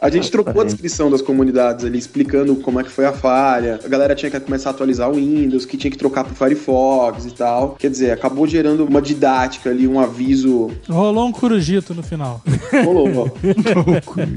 A 0.00 0.10
gente 0.10 0.30
trocou 0.30 0.62
a 0.62 0.64
descrição 0.64 1.10
das 1.10 1.22
comunidades 1.22 1.84
ali, 1.84 1.98
explicando 1.98 2.56
como 2.56 2.80
é 2.80 2.84
que 2.84 2.90
foi 2.90 3.06
a 3.06 3.12
falha. 3.12 3.78
A 3.84 3.88
galera 3.88 4.14
tinha 4.14 4.30
que 4.30 4.40
começar 4.40 4.70
a 4.70 4.72
atualizar 4.72 5.10
o 5.10 5.14
Windows, 5.14 5.64
que 5.64 5.76
tinha 5.76 5.90
que 5.90 5.98
trocar 5.98 6.24
pro 6.24 6.34
Firefox 6.34 7.26
e 7.26 7.30
tal. 7.30 7.76
Quer 7.78 7.90
dizer, 7.90 8.10
acabou 8.10 8.46
gerando 8.46 8.84
uma 8.84 9.00
didática 9.00 9.70
ali, 9.70 9.86
um 9.86 10.00
aviso. 10.00 10.70
Rolou 10.88 11.26
um 11.26 11.32
curujito 11.32 11.94
no 11.94 12.02
final. 12.02 12.42
Rolou, 12.84 13.08
ó. 13.26 13.28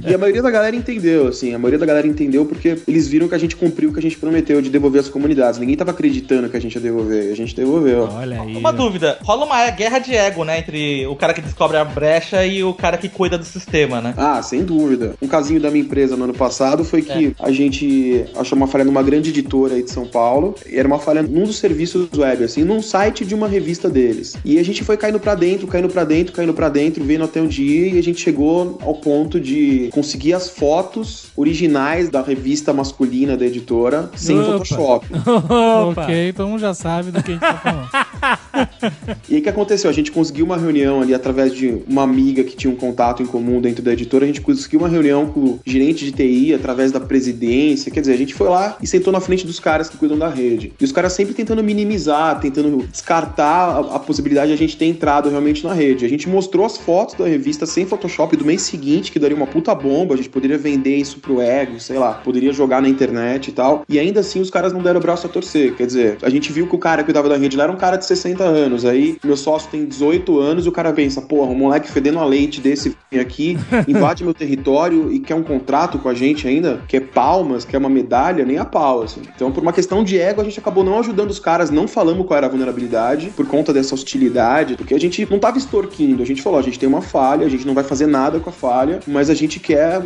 E 0.08 0.14
a 0.14 0.18
maioria 0.18 0.42
da 0.42 0.52
galera 0.52 0.76
entendeu, 0.76 1.28
assim. 1.28 1.54
A 1.54 1.60
maioria 1.60 1.80
da 1.80 1.86
galera 1.86 2.08
entendeu 2.08 2.46
porque 2.46 2.78
eles 2.88 3.08
viram 3.08 3.28
que 3.34 3.36
a 3.36 3.40
gente 3.40 3.56
cumpriu 3.56 3.90
o 3.90 3.94
que 3.94 3.98
a 3.98 4.02
gente 4.02 4.18
prometeu 4.18 4.62
de 4.62 4.70
devolver 4.70 5.02
as 5.02 5.10
comunidades. 5.10 5.60
Ninguém 5.60 5.76
tava 5.76 5.90
acreditando 5.90 6.48
que 6.50 6.56
a 6.56 6.62
gente 6.62 6.76
ia 6.76 6.82
devolver. 6.82 7.32
A 7.32 7.36
gente 7.36 7.56
devolveu. 7.56 8.08
Olha 8.12 8.42
aí. 8.42 8.56
Uma 8.56 8.72
dúvida, 8.72 9.18
rola 9.24 9.46
uma 9.46 9.70
guerra 9.72 9.98
de 9.98 10.16
ego, 10.16 10.44
né? 10.44 10.60
Entre 10.60 11.08
o 11.08 11.16
cara 11.16 11.34
que 11.34 11.42
descobre 11.42 11.78
a 11.78 11.84
brecha 11.84 12.46
e 12.46 12.64
o 12.64 12.74
cara 12.74 12.96
que 12.98 13.10
cuida 13.10 13.38
do 13.38 13.44
sistema, 13.44 14.00
né? 14.00 14.14
Ah, 14.16 14.42
sem 14.44 14.64
dúvida. 14.64 15.16
Um 15.20 15.28
casinho 15.28 15.60
da 15.60 15.72
minha 15.72 15.84
empresa 15.84 16.16
no 16.16 16.26
ano 16.26 16.34
passado 16.34 16.84
foi 16.86 17.02
que 17.02 17.36
a 17.40 17.52
gente 17.52 18.24
achou 18.36 18.56
uma 18.56 18.68
falha 18.68 18.86
numa 18.86 19.02
grande 19.02 19.32
editora 19.32 19.74
aí 19.74 19.84
de 19.84 19.90
São 19.90 20.06
Paulo. 20.06 20.54
E 20.70 20.78
era 20.78 20.88
uma 20.88 21.00
falha 21.00 21.24
num 21.24 21.46
dos 21.46 21.58
serviços 21.58 22.08
web, 22.16 22.44
assim, 22.44 22.64
num 22.64 22.84
site 22.84 23.26
de 23.26 23.34
uma 23.34 23.48
revista 23.48 23.90
deles. 23.90 24.36
E 24.46 24.60
a 24.60 24.64
gente 24.64 24.84
foi 24.84 24.96
caindo 24.96 25.20
pra 25.20 25.34
dentro, 25.34 25.66
caindo 25.66 25.90
pra 25.90 26.04
dentro, 26.04 26.34
caindo 26.34 26.54
pra 26.54 26.70
dentro, 26.70 27.04
vendo 27.04 27.24
até 27.24 27.42
um 27.42 27.48
dia 27.48 27.88
e 27.88 27.98
a 27.98 28.04
gente 28.04 28.22
chegou 28.22 28.78
ao 28.82 28.94
ponto 28.94 29.40
de 29.40 29.90
conseguir 29.92 30.34
as 30.34 30.50
fotos 30.50 31.32
originais 31.36 32.10
da 32.10 32.22
revista 32.22 32.72
masculina 32.74 33.23
da 33.26 33.46
editora 33.46 34.10
sem 34.16 34.38
Opa. 34.38 34.52
Photoshop. 34.52 35.08
Opa. 35.90 36.04
ok, 36.04 36.30
então 36.30 36.54
um 36.54 36.60
já 36.60 36.74
sabe 36.74 37.12
do 37.12 37.24
que 37.24 37.32
a 37.32 37.34
gente 37.34 37.42
tá 37.42 37.58
falando. 37.58 37.90
E 39.30 39.36
aí 39.36 39.40
o 39.40 39.44
que 39.44 39.50
aconteceu? 39.50 39.90
A 39.90 39.94
gente 39.94 40.12
conseguiu 40.12 40.46
uma 40.46 40.58
reunião 40.58 41.02
ali 41.02 41.14
através 41.14 41.54
de 41.54 41.82
uma 41.88 42.04
amiga 42.04 42.44
que 42.44 42.56
tinha 42.56 42.72
um 42.72 42.76
contato 42.76 43.24
em 43.24 43.26
comum 43.26 43.60
dentro 43.62 43.82
da 43.84 43.94
editora. 43.94 44.26
A 44.26 44.28
gente 44.28 44.42
conseguiu 44.42 44.80
uma 44.80 44.90
reunião 44.90 45.28
com 45.28 45.40
o 45.40 45.60
gerente 45.66 46.06
de 46.06 46.12
TI 46.12 46.54
através 46.54 46.92
da 46.92 47.00
presidência. 47.00 47.92
Quer 47.92 48.02
dizer, 48.02 48.14
a 48.14 48.18
gente 48.18 48.34
foi 48.34 48.50
lá 48.50 48.78
e 48.82 48.88
sentou 48.88 49.12
na 49.12 49.20
frente 49.20 49.46
dos 49.46 49.60
caras 49.60 49.90
que 49.90 49.98
cuidam 49.98 50.18
da 50.18 50.30
rede. 50.30 50.74
E 50.80 50.84
os 50.84 50.92
caras 50.92 51.14
sempre 51.14 51.34
tentando 51.34 51.64
minimizar, 51.64 52.40
tentando 52.40 52.86
descartar 52.88 53.70
a, 53.70 53.96
a 53.96 54.00
possibilidade 54.00 54.48
de 54.48 54.54
a 54.54 54.58
gente 54.58 54.78
ter 54.78 54.86
entrado 54.86 55.30
realmente 55.30 55.64
na 55.66 55.74
rede. 55.74 56.06
A 56.06 56.10
gente 56.10 56.28
mostrou 56.30 56.66
as 56.66 56.78
fotos 56.78 57.16
da 57.16 57.28
revista 57.28 57.66
sem 57.66 57.86
Photoshop 57.86 58.36
do 58.36 58.46
mês 58.46 58.62
seguinte, 58.62 59.12
que 59.12 59.20
daria 59.20 59.36
uma 59.36 59.48
puta 59.48 59.74
bomba. 59.74 60.14
A 60.14 60.18
gente 60.18 60.30
poderia 60.30 60.58
vender 60.58 60.98
isso 60.98 61.20
pro 61.20 61.42
ego, 61.42 61.80
sei 61.80 61.98
lá, 61.98 62.14
poderia 62.14 62.54
jogar 62.54 62.82
na 62.82 62.90
internet 62.90 63.13
e 63.50 63.52
tal. 63.52 63.84
E 63.88 64.00
ainda 64.00 64.20
assim 64.20 64.42
os 64.42 64.50
caras 64.50 64.74
não 64.74 64.82
deram 64.82 65.00
o 65.00 65.04
braço 65.04 65.26
a 65.28 65.30
torcer. 65.30 65.76
Quer 65.76 65.86
dizer, 65.86 66.18
a 66.22 66.30
gente 66.30 66.52
viu 66.52 66.68
que 66.68 66.76
o 66.76 66.80
cara 66.80 67.04
que 67.04 67.14
cuidava 67.14 67.30
da 67.30 67.38
rede 67.38 67.56
lá 67.56 67.66
era 67.66 67.72
um 67.72 67.78
cara 67.78 67.98
de 67.98 68.06
60 68.06 68.44
anos. 68.44 68.86
Aí 68.86 69.18
meu 69.24 69.38
sócio 69.38 69.70
tem 69.70 69.86
18 69.86 70.40
anos 70.40 70.66
e 70.66 70.70
o 70.70 70.72
cara 70.72 70.92
pensa, 70.92 71.22
porra, 71.22 71.52
um 71.52 71.56
moleque 71.56 71.92
fedendo 71.92 72.20
a 72.20 72.26
leite 72.26 72.60
desse 72.60 72.98
aqui 73.14 73.58
invade 73.88 74.24
meu 74.24 74.34
território 74.34 75.12
e 75.12 75.20
quer 75.20 75.36
um 75.36 75.44
contrato 75.44 76.00
com 76.00 76.10
a 76.10 76.14
gente 76.14 76.48
ainda, 76.48 76.82
quer 76.88 77.02
palmas, 77.02 77.64
quer 77.64 77.78
uma 77.78 77.90
medalha, 77.90 78.44
nem 78.44 78.58
a 78.58 78.66
pau, 78.66 79.04
assim. 79.04 79.22
Então, 79.36 79.52
por 79.52 79.62
uma 79.62 79.72
questão 79.72 80.04
de 80.04 80.20
ego, 80.20 80.42
a 80.42 80.44
gente 80.44 80.60
acabou 80.60 80.84
não 80.84 81.00
ajudando 81.00 81.30
os 81.30 81.40
caras, 81.40 81.70
não 81.70 81.88
falamos 81.88 82.26
qual 82.26 82.38
era 82.38 82.48
a 82.48 82.50
vulnerabilidade, 82.50 83.30
por 83.36 83.46
conta 83.46 83.72
dessa 83.72 83.94
hostilidade, 83.94 84.76
porque 84.76 84.94
a 84.94 85.00
gente 85.00 85.28
não 85.30 85.40
tava 85.40 85.58
extorquindo, 85.58 86.24
a 86.24 86.26
gente 86.26 86.42
falou, 86.42 86.60
a 86.60 86.64
gente 86.64 86.80
tem 86.80 86.90
uma 86.90 87.02
falha, 87.02 87.46
a 87.46 87.50
gente 87.50 87.66
não 87.66 87.74
vai 87.74 87.84
fazer 87.84 88.08
nada 88.08 88.40
com 88.40 88.50
a 88.50 88.54
falha, 88.54 89.00
mas 89.06 89.30
a 89.30 89.34
gente 89.34 89.60
quer 89.60 90.02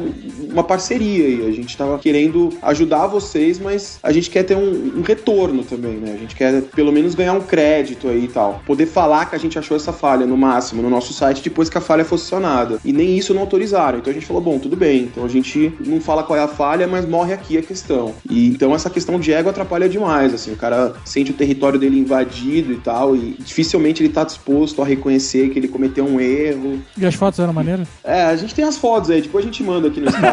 uma 0.52 0.64
parceria 0.64 1.26
aí, 1.26 1.48
a 1.48 1.52
gente 1.52 1.78
tava 1.78 1.98
querendo 2.00 2.50
ajudar 2.62 2.97
vocês, 3.06 3.60
mas 3.60 4.00
a 4.02 4.12
gente 4.12 4.30
quer 4.30 4.44
ter 4.44 4.56
um, 4.56 4.98
um 4.98 5.02
retorno 5.02 5.64
também, 5.64 5.98
né? 5.98 6.14
A 6.14 6.18
gente 6.18 6.36
quer 6.36 6.62
pelo 6.62 6.92
menos 6.92 7.14
ganhar 7.14 7.34
um 7.34 7.42
crédito 7.42 8.08
aí 8.08 8.26
e 8.26 8.28
tal. 8.28 8.62
Poder 8.66 8.86
falar 8.86 9.30
que 9.30 9.36
a 9.36 9.40
gente 9.40 9.60
achou 9.60 9.76
essa 9.76 9.94
falha 9.94 10.26
no 10.26 10.38
máximo 10.38 10.82
no 10.82 10.90
nosso 10.90 11.14
site 11.14 11.44
depois 11.44 11.70
que 11.70 11.78
a 11.78 11.82
falha 11.82 12.06
fosse 12.06 12.26
sanada. 12.26 12.80
E 12.84 12.94
nem 12.94 13.18
isso 13.18 13.34
não 13.34 13.42
autorizaram. 13.42 14.00
Então 14.00 14.12
a 14.12 14.14
gente 14.14 14.26
falou, 14.26 14.42
bom, 14.42 14.58
tudo 14.58 14.76
bem. 14.76 15.04
Então 15.04 15.26
a 15.26 15.28
gente 15.28 15.74
não 15.86 16.00
fala 16.00 16.24
qual 16.24 16.40
é 16.40 16.42
a 16.42 16.48
falha, 16.48 16.88
mas 16.88 17.06
morre 17.06 17.34
aqui 17.34 17.58
a 17.58 17.62
questão. 17.62 18.16
E 18.30 18.48
então 18.48 18.74
essa 18.74 18.90
questão 18.90 19.20
de 19.20 19.34
ego 19.34 19.50
atrapalha 19.50 19.90
demais, 19.90 20.34
assim. 20.34 20.54
O 20.54 20.58
cara 20.58 20.94
sente 21.04 21.32
o 21.32 21.34
território 21.34 21.78
dele 21.78 22.00
invadido 22.00 22.72
e 22.72 22.78
tal, 22.78 23.16
e 23.16 23.36
dificilmente 23.40 24.02
ele 24.02 24.10
tá 24.10 24.24
disposto 24.24 24.82
a 24.82 24.86
reconhecer 24.86 25.50
que 25.50 25.60
ele 25.60 25.68
cometeu 25.68 26.06
um 26.06 26.20
erro. 26.20 26.80
E 26.98 27.06
as 27.06 27.16
fotos 27.16 27.40
eram 27.40 27.54
maneiras? 27.54 27.88
É, 28.04 28.24
a 28.24 28.36
gente 28.36 28.56
tem 28.56 28.64
as 28.66 28.78
fotos 28.78 29.10
aí, 29.10 29.22
depois 29.22 29.44
a 29.44 29.48
gente 29.48 29.64
manda 29.64 29.88
aqui 29.88 30.00
no 30.00 30.08
Skype. 30.08 30.28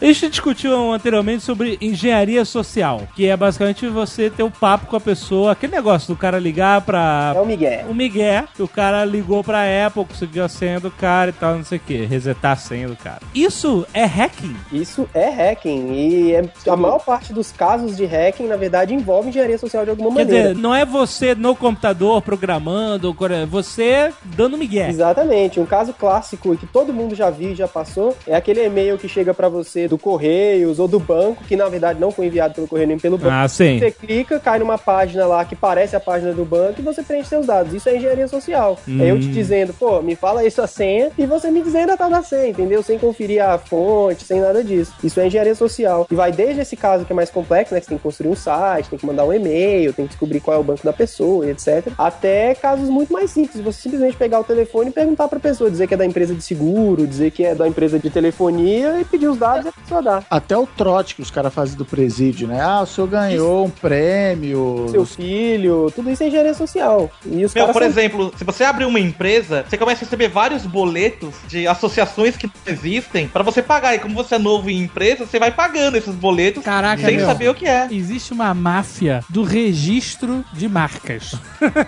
A 0.00 0.04
gente 0.04 0.28
discutiu 0.30 0.92
anteriormente 0.92 1.42
sobre 1.42 1.76
engenharia 1.80 2.44
social, 2.44 3.02
que 3.16 3.26
é 3.26 3.36
basicamente 3.36 3.86
você 3.88 4.30
ter 4.30 4.44
o 4.44 4.50
papo 4.50 4.86
com 4.86 4.96
a 4.96 5.00
pessoa, 5.00 5.50
aquele 5.52 5.72
negócio 5.74 6.14
do 6.14 6.16
cara 6.18 6.38
ligar 6.38 6.80
pra. 6.82 7.32
É 7.34 7.40
o 7.40 7.44
Miguel. 7.44 7.86
O 7.88 7.94
Miguel, 7.94 8.44
que 8.54 8.62
o 8.62 8.68
cara 8.68 9.04
ligou 9.04 9.42
pra 9.42 9.62
Apple, 9.86 10.04
conseguiu 10.04 10.44
a 10.44 10.48
senha 10.48 10.78
do 10.78 10.90
cara 10.90 11.30
e 11.30 11.32
tal, 11.32 11.56
não 11.56 11.64
sei 11.64 11.78
o 11.78 11.80
que, 11.80 12.04
resetar 12.04 12.52
a 12.52 12.56
senha 12.56 12.86
do 12.86 12.94
cara. 12.96 13.20
Isso 13.34 13.84
é 13.92 14.04
hacking. 14.04 14.56
Isso 14.72 15.08
é 15.12 15.28
hacking. 15.30 15.92
E 15.92 16.32
é- 16.32 16.48
a 16.70 16.76
maior 16.76 17.00
parte 17.00 17.32
dos 17.32 17.50
casos 17.50 17.96
de 17.96 18.04
hacking, 18.04 18.46
na 18.46 18.56
verdade, 18.56 18.94
envolve 18.94 19.30
engenharia 19.30 19.58
social 19.58 19.82
de 19.84 19.90
alguma 19.90 20.10
Quer 20.10 20.24
maneira. 20.24 20.48
dizer, 20.50 20.60
não 20.62 20.72
é 20.72 20.84
você 20.84 21.34
no 21.34 21.56
computador 21.56 22.22
programando, 22.22 23.16
é 23.32 23.46
você 23.46 24.12
dando 24.22 24.56
Miguel. 24.56 24.90
Exatamente. 24.90 25.58
Um 25.58 25.66
caso 25.66 25.92
clássico 25.92 26.54
e 26.54 26.56
que 26.56 26.66
todo 26.68 26.92
mundo 26.92 27.16
já 27.16 27.30
viu 27.30 27.50
e 27.50 27.54
já 27.56 27.66
passou 27.66 28.16
é 28.28 28.36
aquele 28.36 28.64
e-mail 28.64 28.96
que 28.96 29.08
chega 29.08 29.34
pra 29.34 29.48
você 29.48 29.87
do 29.88 29.98
Correios 29.98 30.78
ou 30.78 30.86
do 30.86 31.00
banco, 31.00 31.44
que 31.44 31.56
na 31.56 31.68
verdade 31.68 32.00
não 32.00 32.10
foi 32.10 32.26
enviado 32.26 32.54
pelo 32.54 32.68
Correio 32.68 32.88
nem 32.88 32.98
pelo 32.98 33.18
banco. 33.18 33.32
Ah, 33.32 33.48
sim. 33.48 33.78
Você 33.78 33.90
clica, 33.90 34.38
cai 34.38 34.58
numa 34.58 34.78
página 34.78 35.26
lá 35.26 35.44
que 35.44 35.56
parece 35.56 35.96
a 35.96 36.00
página 36.00 36.32
do 36.32 36.44
banco 36.44 36.80
e 36.80 36.82
você 36.82 37.02
preenche 37.02 37.28
seus 37.28 37.46
dados. 37.46 37.72
Isso 37.72 37.88
é 37.88 37.96
engenharia 37.96 38.28
social. 38.28 38.78
É 39.00 39.10
eu 39.10 39.18
te 39.18 39.28
dizendo, 39.28 39.72
pô, 39.72 40.00
me 40.02 40.14
fala 40.14 40.40
aí 40.40 40.50
sua 40.50 40.66
senha 40.66 41.10
e 41.16 41.26
você 41.26 41.50
me 41.50 41.62
dizendo 41.62 41.92
a 41.92 41.96
tal 41.96 42.10
da 42.10 42.22
senha, 42.22 42.48
entendeu? 42.48 42.82
Sem 42.82 42.98
conferir 42.98 43.42
a 43.42 43.58
fonte, 43.58 44.24
sem 44.24 44.40
nada 44.40 44.62
disso. 44.62 44.92
Isso 45.02 45.18
é 45.18 45.26
engenharia 45.26 45.54
social. 45.54 46.06
E 46.10 46.14
vai 46.14 46.30
desde 46.30 46.60
esse 46.60 46.76
caso 46.76 47.04
que 47.04 47.12
é 47.12 47.16
mais 47.16 47.30
complexo, 47.30 47.74
né? 47.74 47.80
Que 47.80 47.86
você 47.86 47.90
tem 47.90 47.98
que 47.98 48.02
construir 48.02 48.30
um 48.30 48.36
site, 48.36 48.90
tem 48.90 48.98
que 48.98 49.06
mandar 49.06 49.24
um 49.24 49.32
e-mail, 49.32 49.92
tem 49.92 50.04
que 50.04 50.10
descobrir 50.10 50.40
qual 50.40 50.56
é 50.56 50.60
o 50.60 50.64
banco 50.64 50.84
da 50.84 50.92
pessoa, 50.92 51.48
etc. 51.48 51.88
Até 51.96 52.54
casos 52.54 52.88
muito 52.88 53.12
mais 53.12 53.30
simples. 53.30 53.62
Você 53.62 53.82
simplesmente 53.82 54.16
pegar 54.16 54.40
o 54.40 54.44
telefone 54.44 54.90
e 54.90 54.92
perguntar 54.92 55.28
pra 55.28 55.40
pessoa, 55.40 55.70
dizer 55.70 55.86
que 55.86 55.94
é 55.94 55.96
da 55.96 56.06
empresa 56.06 56.34
de 56.34 56.42
seguro, 56.42 57.06
dizer 57.06 57.30
que 57.30 57.44
é 57.44 57.54
da 57.54 57.66
empresa 57.66 57.98
de 57.98 58.10
telefonia 58.10 59.00
e 59.00 59.04
pedir 59.04 59.28
os 59.28 59.38
dados 59.38 59.72
pessoa 59.78 60.02
dá. 60.02 60.22
Até 60.30 60.56
o 60.56 60.66
trote 60.66 61.14
que 61.14 61.22
os 61.22 61.30
caras 61.30 61.52
fazem 61.52 61.76
do 61.76 61.84
presídio, 61.84 62.46
né? 62.48 62.60
Ah, 62.60 62.82
o 62.82 62.86
senhor 62.86 63.06
ganhou 63.08 63.66
um 63.66 63.70
prêmio. 63.70 64.86
Seu 64.90 65.04
filho, 65.06 65.90
tudo 65.94 66.10
isso 66.10 66.22
é 66.22 66.28
engenharia 66.28 66.54
social. 66.54 67.10
E 67.26 67.44
os 67.44 67.54
Meu, 67.54 67.64
caras 67.66 67.72
por 67.72 67.82
são- 67.82 67.88
exemplo, 67.90 68.32
se 68.36 68.44
você 68.44 68.64
abrir 68.64 68.84
uma 68.84 69.00
empresa, 69.00 69.64
você 69.68 69.76
começa 69.76 70.02
a 70.02 70.04
receber 70.04 70.28
vários 70.28 70.64
boletos 70.66 71.34
de 71.48 71.66
associações 71.66 72.36
que 72.36 72.50
existem 72.66 73.28
pra 73.28 73.42
você 73.42 73.62
pagar. 73.62 73.94
E 73.94 73.98
como 73.98 74.14
você 74.14 74.34
é 74.36 74.38
novo 74.38 74.68
em 74.70 74.82
empresa, 74.82 75.26
você 75.26 75.38
vai 75.38 75.50
pagando 75.50 75.96
esses 75.96 76.14
boletos 76.14 76.62
Caraca, 76.64 77.02
sem 77.02 77.16
meu. 77.16 77.26
saber 77.26 77.48
o 77.48 77.54
que 77.54 77.66
é. 77.66 77.88
Existe 77.90 78.32
uma 78.32 78.52
máfia 78.54 79.22
do 79.28 79.42
registro 79.42 80.44
de 80.52 80.68
marcas. 80.68 81.34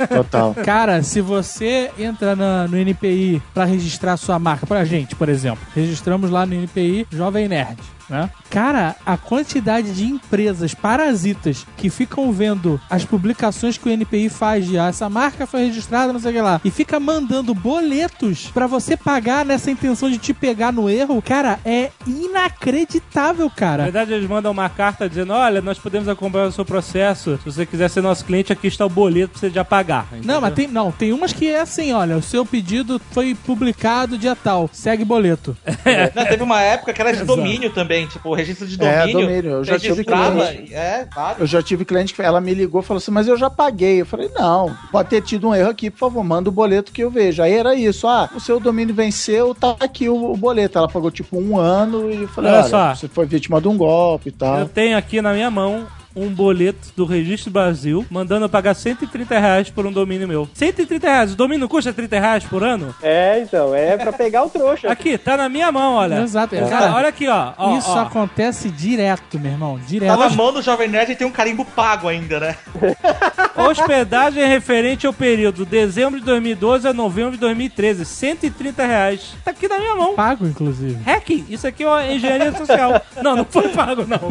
Total. 0.08 0.54
Cara, 0.64 1.02
se 1.02 1.20
você 1.20 1.90
entra 1.98 2.34
na- 2.36 2.66
no 2.68 2.76
NPI 2.76 3.42
pra 3.54 3.64
registrar 3.64 4.16
sua 4.16 4.38
marca, 4.38 4.66
pra 4.66 4.84
gente, 4.84 5.14
por 5.14 5.28
exemplo, 5.28 5.60
registramos 5.74 6.30
lá 6.30 6.44
no 6.46 6.54
NPI 6.54 7.06
Jovem 7.10 7.48
Nerd. 7.48 7.79
much. 7.80 7.99
Né? 8.10 8.28
Cara, 8.50 8.96
a 9.06 9.16
quantidade 9.16 9.94
de 9.94 10.04
empresas 10.04 10.74
parasitas 10.74 11.64
que 11.76 11.88
ficam 11.88 12.32
vendo 12.32 12.80
as 12.90 13.04
publicações 13.04 13.78
que 13.78 13.88
o 13.88 13.92
NPI 13.92 14.28
faz 14.28 14.66
de 14.66 14.76
ah, 14.78 14.88
essa 14.88 15.08
marca 15.08 15.46
foi 15.46 15.66
registrada, 15.66 16.12
não 16.12 16.18
sei 16.18 16.32
o 16.32 16.34
que 16.34 16.40
lá, 16.40 16.60
e 16.64 16.70
fica 16.70 16.98
mandando 16.98 17.54
boletos 17.54 18.50
pra 18.52 18.66
você 18.66 18.96
pagar 18.96 19.44
nessa 19.44 19.70
intenção 19.70 20.10
de 20.10 20.18
te 20.18 20.34
pegar 20.34 20.72
no 20.72 20.90
erro, 20.90 21.22
cara, 21.22 21.60
é 21.64 21.90
inacreditável, 22.06 23.46
Na 23.46 23.50
cara. 23.50 23.82
verdade, 23.84 24.12
eles 24.12 24.28
mandam 24.28 24.50
uma 24.52 24.68
carta 24.68 25.08
dizendo: 25.08 25.32
olha, 25.32 25.60
nós 25.60 25.78
podemos 25.78 26.08
acompanhar 26.08 26.46
o 26.46 26.52
seu 26.52 26.64
processo. 26.64 27.38
Se 27.38 27.44
você 27.44 27.64
quiser 27.64 27.88
ser 27.88 28.00
nosso 28.02 28.24
cliente, 28.24 28.52
aqui 28.52 28.66
está 28.66 28.84
o 28.84 28.88
boleto 28.88 29.30
pra 29.32 29.40
você 29.40 29.50
já 29.50 29.64
pagar. 29.64 30.08
Não, 30.24 30.40
mas 30.40 30.54
tem, 30.54 30.66
não, 30.66 30.90
tem 30.90 31.12
umas 31.12 31.32
que 31.32 31.48
é 31.48 31.60
assim, 31.60 31.92
olha, 31.92 32.16
o 32.16 32.22
seu 32.22 32.44
pedido 32.44 33.00
foi 33.12 33.34
publicado 33.34 34.18
dia 34.18 34.34
tal, 34.34 34.68
segue 34.72 35.04
boleto. 35.04 35.56
Não, 36.14 36.24
teve 36.24 36.42
uma 36.42 36.60
época 36.60 36.92
que 36.92 37.00
era 37.00 37.12
de 37.12 37.24
domínio 37.24 37.70
também. 37.70 37.99
Também, 38.00 38.06
tipo, 38.06 38.34
registro 38.34 38.66
de 38.66 38.82
É, 38.82 39.00
domínio. 39.06 39.20
domínio, 39.26 39.50
eu 39.52 39.64
já 39.64 39.78
tive 39.78 40.04
cliente. 40.04 40.74
É, 40.74 41.06
vários. 41.14 41.40
Eu 41.40 41.46
já 41.46 41.62
tive 41.62 41.84
cliente 41.84 42.14
que 42.14 42.22
ela 42.22 42.40
me 42.40 42.54
ligou 42.54 42.80
e 42.80 42.84
falou 42.84 42.98
assim, 42.98 43.10
mas 43.10 43.28
eu 43.28 43.36
já 43.36 43.50
paguei. 43.50 44.00
Eu 44.00 44.06
falei, 44.06 44.30
não, 44.34 44.74
pode 44.90 45.08
ter 45.08 45.22
tido 45.22 45.48
um 45.48 45.54
erro 45.54 45.70
aqui, 45.70 45.90
por 45.90 45.98
favor, 45.98 46.22
manda 46.24 46.48
o 46.48 46.52
boleto 46.52 46.92
que 46.92 47.02
eu 47.02 47.10
vejo. 47.10 47.42
Aí 47.42 47.52
era 47.52 47.74
isso, 47.74 48.06
ah, 48.06 48.28
o 48.34 48.40
seu 48.40 48.58
domínio 48.60 48.94
venceu, 48.94 49.54
tá 49.54 49.76
aqui 49.80 50.08
o, 50.08 50.32
o 50.32 50.36
boleto. 50.36 50.78
Ela 50.78 50.88
pagou 50.88 51.10
tipo 51.10 51.38
um 51.38 51.58
ano 51.58 52.10
e 52.10 52.22
eu 52.22 52.28
falei, 52.28 52.50
Olha 52.50 52.60
olha, 52.60 52.68
só. 52.68 52.94
você 52.94 53.08
foi 53.08 53.26
vítima 53.26 53.60
de 53.60 53.68
um 53.68 53.76
golpe 53.76 54.28
e 54.28 54.32
tal. 54.32 54.58
Eu 54.60 54.68
tenho 54.68 54.96
aqui 54.96 55.20
na 55.20 55.32
minha 55.32 55.50
mão 55.50 55.86
um 56.14 56.28
boleto 56.28 56.88
do 56.96 57.04
Registro 57.04 57.50
Brasil 57.50 58.04
mandando 58.10 58.44
eu 58.46 58.48
pagar 58.48 58.74
130 58.74 59.38
reais 59.38 59.70
por 59.70 59.86
um 59.86 59.92
domínio 59.92 60.26
meu. 60.26 60.48
130 60.54 61.06
reais. 61.06 61.32
O 61.32 61.36
domínio 61.36 61.68
custa 61.68 61.92
30 61.92 62.18
reais 62.18 62.44
por 62.44 62.62
ano? 62.62 62.94
É, 63.02 63.40
então, 63.40 63.74
é 63.74 63.96
pra 63.96 64.12
pegar 64.12 64.44
o 64.44 64.50
trouxa. 64.50 64.88
Aqui, 64.92 65.16
tá 65.16 65.36
na 65.36 65.48
minha 65.48 65.70
mão, 65.70 65.94
olha. 65.94 66.20
Exato, 66.22 66.54
Cara, 66.54 66.66
exato. 66.66 66.94
olha 66.94 67.08
aqui, 67.08 67.28
ó. 67.28 67.52
ó, 67.56 67.78
Isso 67.78 67.90
ó. 67.90 68.00
acontece 68.02 68.70
direto, 68.70 69.38
meu 69.38 69.52
irmão. 69.52 69.78
Tá 69.78 69.84
Direto. 69.86 70.18
na 70.18 70.30
mão 70.30 70.52
do 70.52 70.62
Jovem 70.62 70.88
Nerd 70.88 71.12
e 71.12 71.16
tem 71.16 71.26
um 71.26 71.30
carimbo 71.30 71.64
pago 71.64 72.08
ainda, 72.08 72.40
né? 72.40 72.56
Hospedagem 73.56 74.46
referente 74.46 75.06
ao 75.06 75.12
período 75.12 75.64
dezembro 75.66 76.18
de 76.18 76.24
2012 76.26 76.88
a 76.88 76.92
novembro 76.92 77.32
de 77.32 77.38
2013. 77.38 78.04
130 78.04 78.84
reais. 78.86 79.34
Tá 79.44 79.50
aqui 79.50 79.68
na 79.68 79.78
minha 79.78 79.94
mão. 79.94 80.14
Pago, 80.14 80.46
inclusive. 80.46 80.98
Hacking, 81.04 81.46
isso 81.48 81.66
aqui 81.66 81.82
é 81.84 81.88
uma 81.88 82.06
engenharia 82.06 82.52
social. 82.52 83.00
Não, 83.22 83.36
não 83.36 83.44
foi 83.44 83.68
pago, 83.68 84.04
não. 84.06 84.20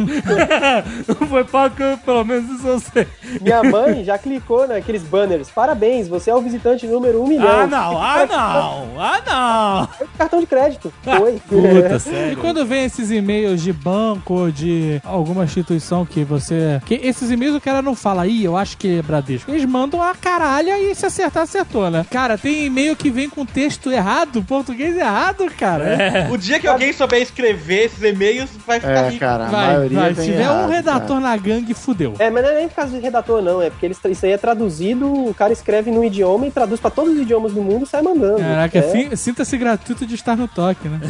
Não 1.20 1.26
foi 1.28 1.44
pago, 1.44 1.69
que 1.70 1.82
eu- 1.82 1.98
pelo 1.98 2.24
menos 2.24 2.50
isso 2.50 2.66
eu 2.66 2.80
sei. 2.80 3.06
Minha 3.40 3.62
mãe 3.62 4.04
já 4.04 4.18
clicou 4.18 4.66
naqueles 4.68 5.02
banners. 5.02 5.48
Parabéns, 5.50 6.08
você 6.08 6.30
é 6.30 6.34
o 6.34 6.40
visitante 6.40 6.86
número 6.86 7.22
um 7.22 7.26
milhão. 7.26 7.48
Ah, 7.48 7.66
não, 7.66 7.98
ah, 8.00 8.26
não, 8.26 9.00
ah, 9.00 9.88
Foi 9.96 10.06
cartão 10.18 10.40
de 10.40 10.46
crédito. 10.46 10.92
Foi. 11.02 11.40
não. 11.50 11.60
Puta, 11.82 11.96
E 11.96 12.00
sério. 12.00 12.36
quando 12.38 12.64
vem 12.64 12.84
esses 12.84 13.10
e-mails 13.10 13.62
de 13.62 13.72
banco 13.72 14.34
ou 14.34 14.50
de 14.50 15.00
alguma 15.04 15.44
instituição 15.44 16.04
que 16.04 16.24
você. 16.24 16.80
Que 16.84 16.94
esses 16.94 17.30
e-mails 17.30 17.56
o 17.56 17.60
cara 17.60 17.82
não 17.82 17.94
fala, 17.94 18.26
ih, 18.26 18.44
eu 18.44 18.56
acho 18.56 18.76
que 18.76 18.98
é 18.98 19.02
Bradesco. 19.02 19.50
Eles 19.50 19.64
mandam 19.64 20.02
a 20.02 20.14
caralha 20.14 20.78
e 20.78 20.94
se 20.94 21.06
acertar, 21.06 21.42
acertou, 21.44 21.90
né? 21.90 22.04
Cara, 22.10 22.36
tem 22.38 22.64
e-mail 22.66 22.96
que 22.96 23.10
vem 23.10 23.28
com 23.28 23.44
texto 23.44 23.90
errado, 23.90 24.42
português 24.42 24.96
errado, 24.96 25.46
cara. 25.58 25.84
É. 25.84 26.28
O 26.30 26.36
dia 26.38 26.58
que 26.58 26.66
alguém 26.66 26.92
souber 26.92 27.20
escrever 27.20 27.86
esses 27.86 28.02
e-mails, 28.02 28.50
vai 28.66 28.80
ficar 28.80 29.04
É, 29.04 29.08
rico. 29.08 29.20
cara, 29.20 29.44
a 29.46 29.50
Vai, 29.50 29.66
maioria 29.66 29.98
vai. 30.00 30.14
Se 30.14 30.22
tiver 30.24 30.38
um 30.50 30.52
errado, 30.52 30.70
redator 30.70 31.08
cara. 31.08 31.20
na 31.20 31.36
gangue, 31.36 31.59
fudeu. 31.74 32.14
É, 32.18 32.30
mas 32.30 32.42
não 32.42 32.50
é 32.50 32.54
nem 32.56 32.68
por 32.68 32.74
causa 32.76 32.92
de 32.92 32.98
redator, 33.00 33.40
não. 33.42 33.60
É 33.62 33.70
porque 33.70 33.86
eles, 33.86 33.98
isso 34.04 34.26
aí 34.26 34.32
é 34.32 34.38
traduzido, 34.38 35.06
o 35.12 35.34
cara 35.34 35.52
escreve 35.52 35.90
num 35.90 36.04
idioma 36.04 36.46
e 36.46 36.50
traduz 36.50 36.80
pra 36.80 36.90
todos 36.90 37.14
os 37.14 37.20
idiomas 37.20 37.52
do 37.52 37.62
mundo 37.62 37.84
e 37.84 37.86
sai 37.88 38.02
mandando. 38.02 38.38
Caraca, 38.40 38.78
é. 38.78 38.82
fi- 38.82 39.16
sinta-se 39.16 39.56
gratuito 39.56 40.06
de 40.06 40.14
estar 40.14 40.36
no 40.36 40.48
toque, 40.48 40.88
né? 40.88 41.00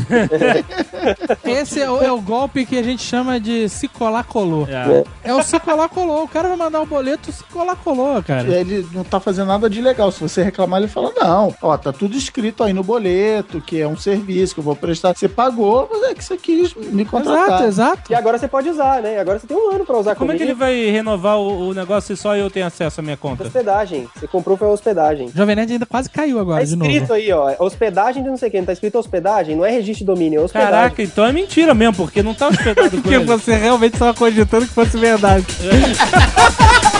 Esse 1.44 1.80
é 1.80 1.90
o, 1.90 2.02
é 2.02 2.12
o 2.12 2.20
golpe 2.20 2.64
que 2.66 2.76
a 2.78 2.82
gente 2.82 3.02
chama 3.02 3.40
de 3.40 3.68
se 3.68 3.88
colar 3.88 4.24
colou. 4.24 4.66
É. 4.68 5.04
É 5.30 5.34
o 5.34 5.42
se 5.42 5.58
colar 5.60 5.88
colou. 5.88 6.24
O 6.24 6.28
cara 6.28 6.48
vai 6.48 6.56
mandar 6.56 6.80
o 6.80 6.86
boleto, 6.86 7.32
se 7.32 7.42
colar 7.44 7.76
colou, 7.76 8.22
cara. 8.22 8.48
Ele 8.48 8.86
não 8.92 9.04
tá 9.04 9.18
fazendo 9.20 9.48
nada 9.48 9.68
de 9.68 9.80
legal. 9.80 10.10
Se 10.12 10.20
você 10.20 10.42
reclamar, 10.42 10.80
ele 10.80 10.88
fala: 10.88 11.12
não, 11.16 11.54
ó, 11.62 11.76
tá 11.76 11.92
tudo 11.92 12.16
escrito 12.16 12.62
aí 12.62 12.72
no 12.72 12.82
boleto, 12.82 13.60
que 13.60 13.80
é 13.80 13.86
um 13.86 13.96
serviço 13.96 14.54
que 14.54 14.60
eu 14.60 14.64
vou 14.64 14.76
prestar. 14.76 15.14
Você 15.16 15.28
pagou, 15.28 15.88
mas 15.92 16.02
é 16.10 16.14
que 16.14 16.24
você 16.24 16.36
quis 16.36 16.74
me 16.74 17.04
contratar. 17.04 17.46
Exato, 17.46 17.64
exato. 17.64 18.12
E 18.12 18.14
agora 18.14 18.38
você 18.38 18.48
pode 18.48 18.68
usar, 18.68 19.02
né? 19.02 19.18
Agora 19.18 19.38
você 19.38 19.46
tem 19.46 19.56
um 19.56 19.70
ano 19.74 19.84
pra 19.86 19.98
usar 19.98 20.14
Como 20.14 20.32
é 20.32 20.36
que 20.40 20.44
ele 20.44 20.54
vai 20.54 20.90
renovar 20.90 21.38
o, 21.38 21.68
o 21.68 21.74
negócio 21.74 22.16
se 22.16 22.20
só 22.22 22.34
eu 22.34 22.50
tenho 22.50 22.66
acesso 22.66 23.00
à 23.00 23.02
minha 23.02 23.16
conta? 23.16 23.44
Hospedagem. 23.44 24.08
Você 24.16 24.26
comprou 24.26 24.56
foi 24.56 24.68
a 24.68 24.70
hospedagem. 24.70 25.28
Jovem 25.34 25.54
Nerd 25.56 25.72
ainda 25.72 25.86
quase 25.86 26.08
caiu 26.08 26.36
Tá 26.36 26.40
agora, 26.42 26.64
de 26.64 26.74
novo. 26.76 26.90
escrito 26.90 27.12
aí, 27.12 27.30
ó. 27.32 27.54
Hospedagem 27.58 28.22
de 28.22 28.28
não 28.30 28.36
sei 28.36 28.48
quem. 28.50 28.64
Tá 28.64 28.72
escrito 28.72 28.98
hospedagem, 28.98 29.54
não 29.56 29.64
é 29.64 29.70
registro 29.70 29.98
de 30.00 30.04
domínio, 30.06 30.40
é 30.40 30.44
hospedagem. 30.44 30.72
Caraca, 30.74 31.02
então 31.02 31.24
é 31.26 31.32
mentira 31.32 31.74
mesmo, 31.74 31.94
porque 31.94 32.22
não 32.22 32.32
tá 32.34 32.48
hospedado 32.48 32.90
com 32.96 33.02
Porque 33.02 33.14
ele. 33.16 33.24
você 33.24 33.54
realmente 33.54 33.94
estava 33.94 34.14
cogitando 34.14 34.66
que 34.66 34.72
fosse 34.72 34.96
verdade. 34.96 35.44
Marco 35.62 36.99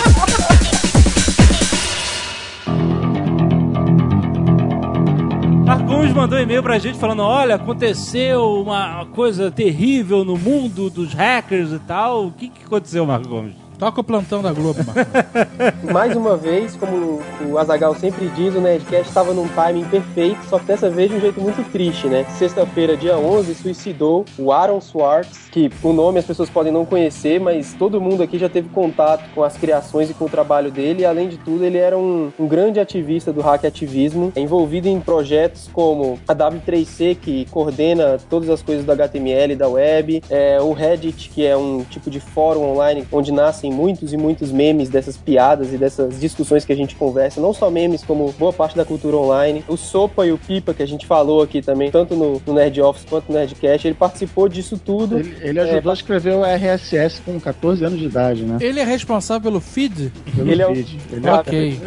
Gomes 5.91 6.13
mandou 6.13 6.39
e-mail 6.39 6.63
pra 6.63 6.79
gente 6.79 6.97
falando: 6.97 7.21
olha, 7.21 7.55
aconteceu 7.55 8.61
uma 8.61 9.05
coisa 9.07 9.51
terrível 9.51 10.23
no 10.23 10.37
mundo 10.37 10.89
dos 10.89 11.13
hackers 11.13 11.73
e 11.73 11.79
tal. 11.79 12.27
O 12.27 12.31
que, 12.31 12.47
que 12.47 12.63
aconteceu, 12.63 13.05
Marco 13.05 13.27
Gomes? 13.27 13.60
Toca 13.81 13.99
o 13.99 14.03
plantão 14.03 14.43
da 14.43 14.53
Globo, 14.53 14.77
mano. 14.85 14.99
Mais 15.91 16.15
uma 16.15 16.37
vez, 16.37 16.75
como 16.75 17.19
o 17.49 17.57
Azagal 17.57 17.95
sempre 17.95 18.27
diz, 18.27 18.53
o 18.53 18.61
Nerdcast 18.61 19.07
estava 19.07 19.33
num 19.33 19.47
timing 19.47 19.85
perfeito, 19.85 20.37
só 20.47 20.59
que 20.59 20.65
dessa 20.65 20.87
vez 20.87 21.09
de 21.09 21.17
um 21.17 21.19
jeito 21.19 21.41
muito 21.41 21.67
triste, 21.71 22.05
né? 22.05 22.23
Sexta-feira, 22.37 22.95
dia 22.95 23.17
11, 23.17 23.55
suicidou 23.55 24.23
o 24.37 24.51
Aaron 24.51 24.79
Swartz, 24.79 25.49
que 25.49 25.71
o 25.81 25.91
nome 25.91 26.19
as 26.19 26.25
pessoas 26.25 26.47
podem 26.47 26.71
não 26.71 26.85
conhecer, 26.85 27.39
mas 27.39 27.73
todo 27.73 27.99
mundo 27.99 28.21
aqui 28.21 28.37
já 28.37 28.47
teve 28.47 28.69
contato 28.69 29.27
com 29.33 29.43
as 29.43 29.57
criações 29.57 30.11
e 30.11 30.13
com 30.13 30.25
o 30.25 30.29
trabalho 30.29 30.69
dele. 30.69 31.01
E, 31.01 31.05
além 31.05 31.27
de 31.27 31.37
tudo, 31.37 31.65
ele 31.65 31.79
era 31.79 31.97
um, 31.97 32.31
um 32.37 32.47
grande 32.47 32.79
ativista 32.79 33.33
do 33.33 33.41
hack 33.41 33.65
ativismo, 33.65 34.31
envolvido 34.35 34.89
em 34.89 34.99
projetos 34.99 35.67
como 35.73 36.19
a 36.27 36.35
W3C, 36.35 37.17
que 37.19 37.47
coordena 37.49 38.19
todas 38.29 38.47
as 38.47 38.61
coisas 38.61 38.85
do 38.85 38.91
HTML 38.91 39.53
e 39.53 39.55
da 39.55 39.67
web, 39.67 40.21
é, 40.29 40.61
o 40.61 40.71
Reddit, 40.71 41.31
que 41.31 41.43
é 41.43 41.57
um 41.57 41.83
tipo 41.83 42.11
de 42.11 42.19
fórum 42.19 42.73
online 42.73 43.07
onde 43.11 43.31
nascem 43.31 43.70
muitos 43.71 44.13
e 44.13 44.17
muitos 44.17 44.51
memes 44.51 44.89
dessas 44.89 45.17
piadas 45.17 45.73
e 45.73 45.77
dessas 45.77 46.19
discussões 46.19 46.63
que 46.65 46.71
a 46.71 46.75
gente 46.75 46.95
conversa, 46.95 47.39
não 47.41 47.53
só 47.53 47.69
memes, 47.71 48.03
como 48.03 48.31
boa 48.37 48.53
parte 48.53 48.75
da 48.75 48.85
cultura 48.85 49.17
online. 49.17 49.63
O 49.67 49.77
Sopa 49.77 50.25
e 50.25 50.31
o 50.31 50.37
Pipa, 50.37 50.73
que 50.73 50.83
a 50.83 50.85
gente 50.87 51.05
falou 51.07 51.41
aqui 51.41 51.61
também, 51.61 51.89
tanto 51.89 52.15
no, 52.15 52.41
no 52.45 52.53
Nerd 52.53 52.79
Office 52.81 53.05
quanto 53.09 53.29
no 53.31 53.37
Nerdcast, 53.39 53.87
ele 53.87 53.95
participou 53.95 54.47
disso 54.49 54.77
tudo. 54.83 55.17
Ele, 55.19 55.35
ele 55.41 55.59
ajudou 55.59 55.91
a 55.91 55.93
escrever 55.93 56.33
o 56.35 56.43
RSS 56.43 57.21
com 57.21 57.39
14 57.39 57.83
anos 57.85 57.99
de 57.99 58.05
idade, 58.05 58.43
né? 58.43 58.57
Ele 58.61 58.79
é 58.79 58.83
responsável 58.83 59.41
pelo 59.41 59.61
feed? 59.61 60.11
Pelo 60.35 60.51
Ele 60.51 60.61
é 60.61 60.67
o- 60.67 60.75
feed. 60.75 60.97
Ele 61.11 61.27
é- 61.27 61.33
Ok. 61.33 61.79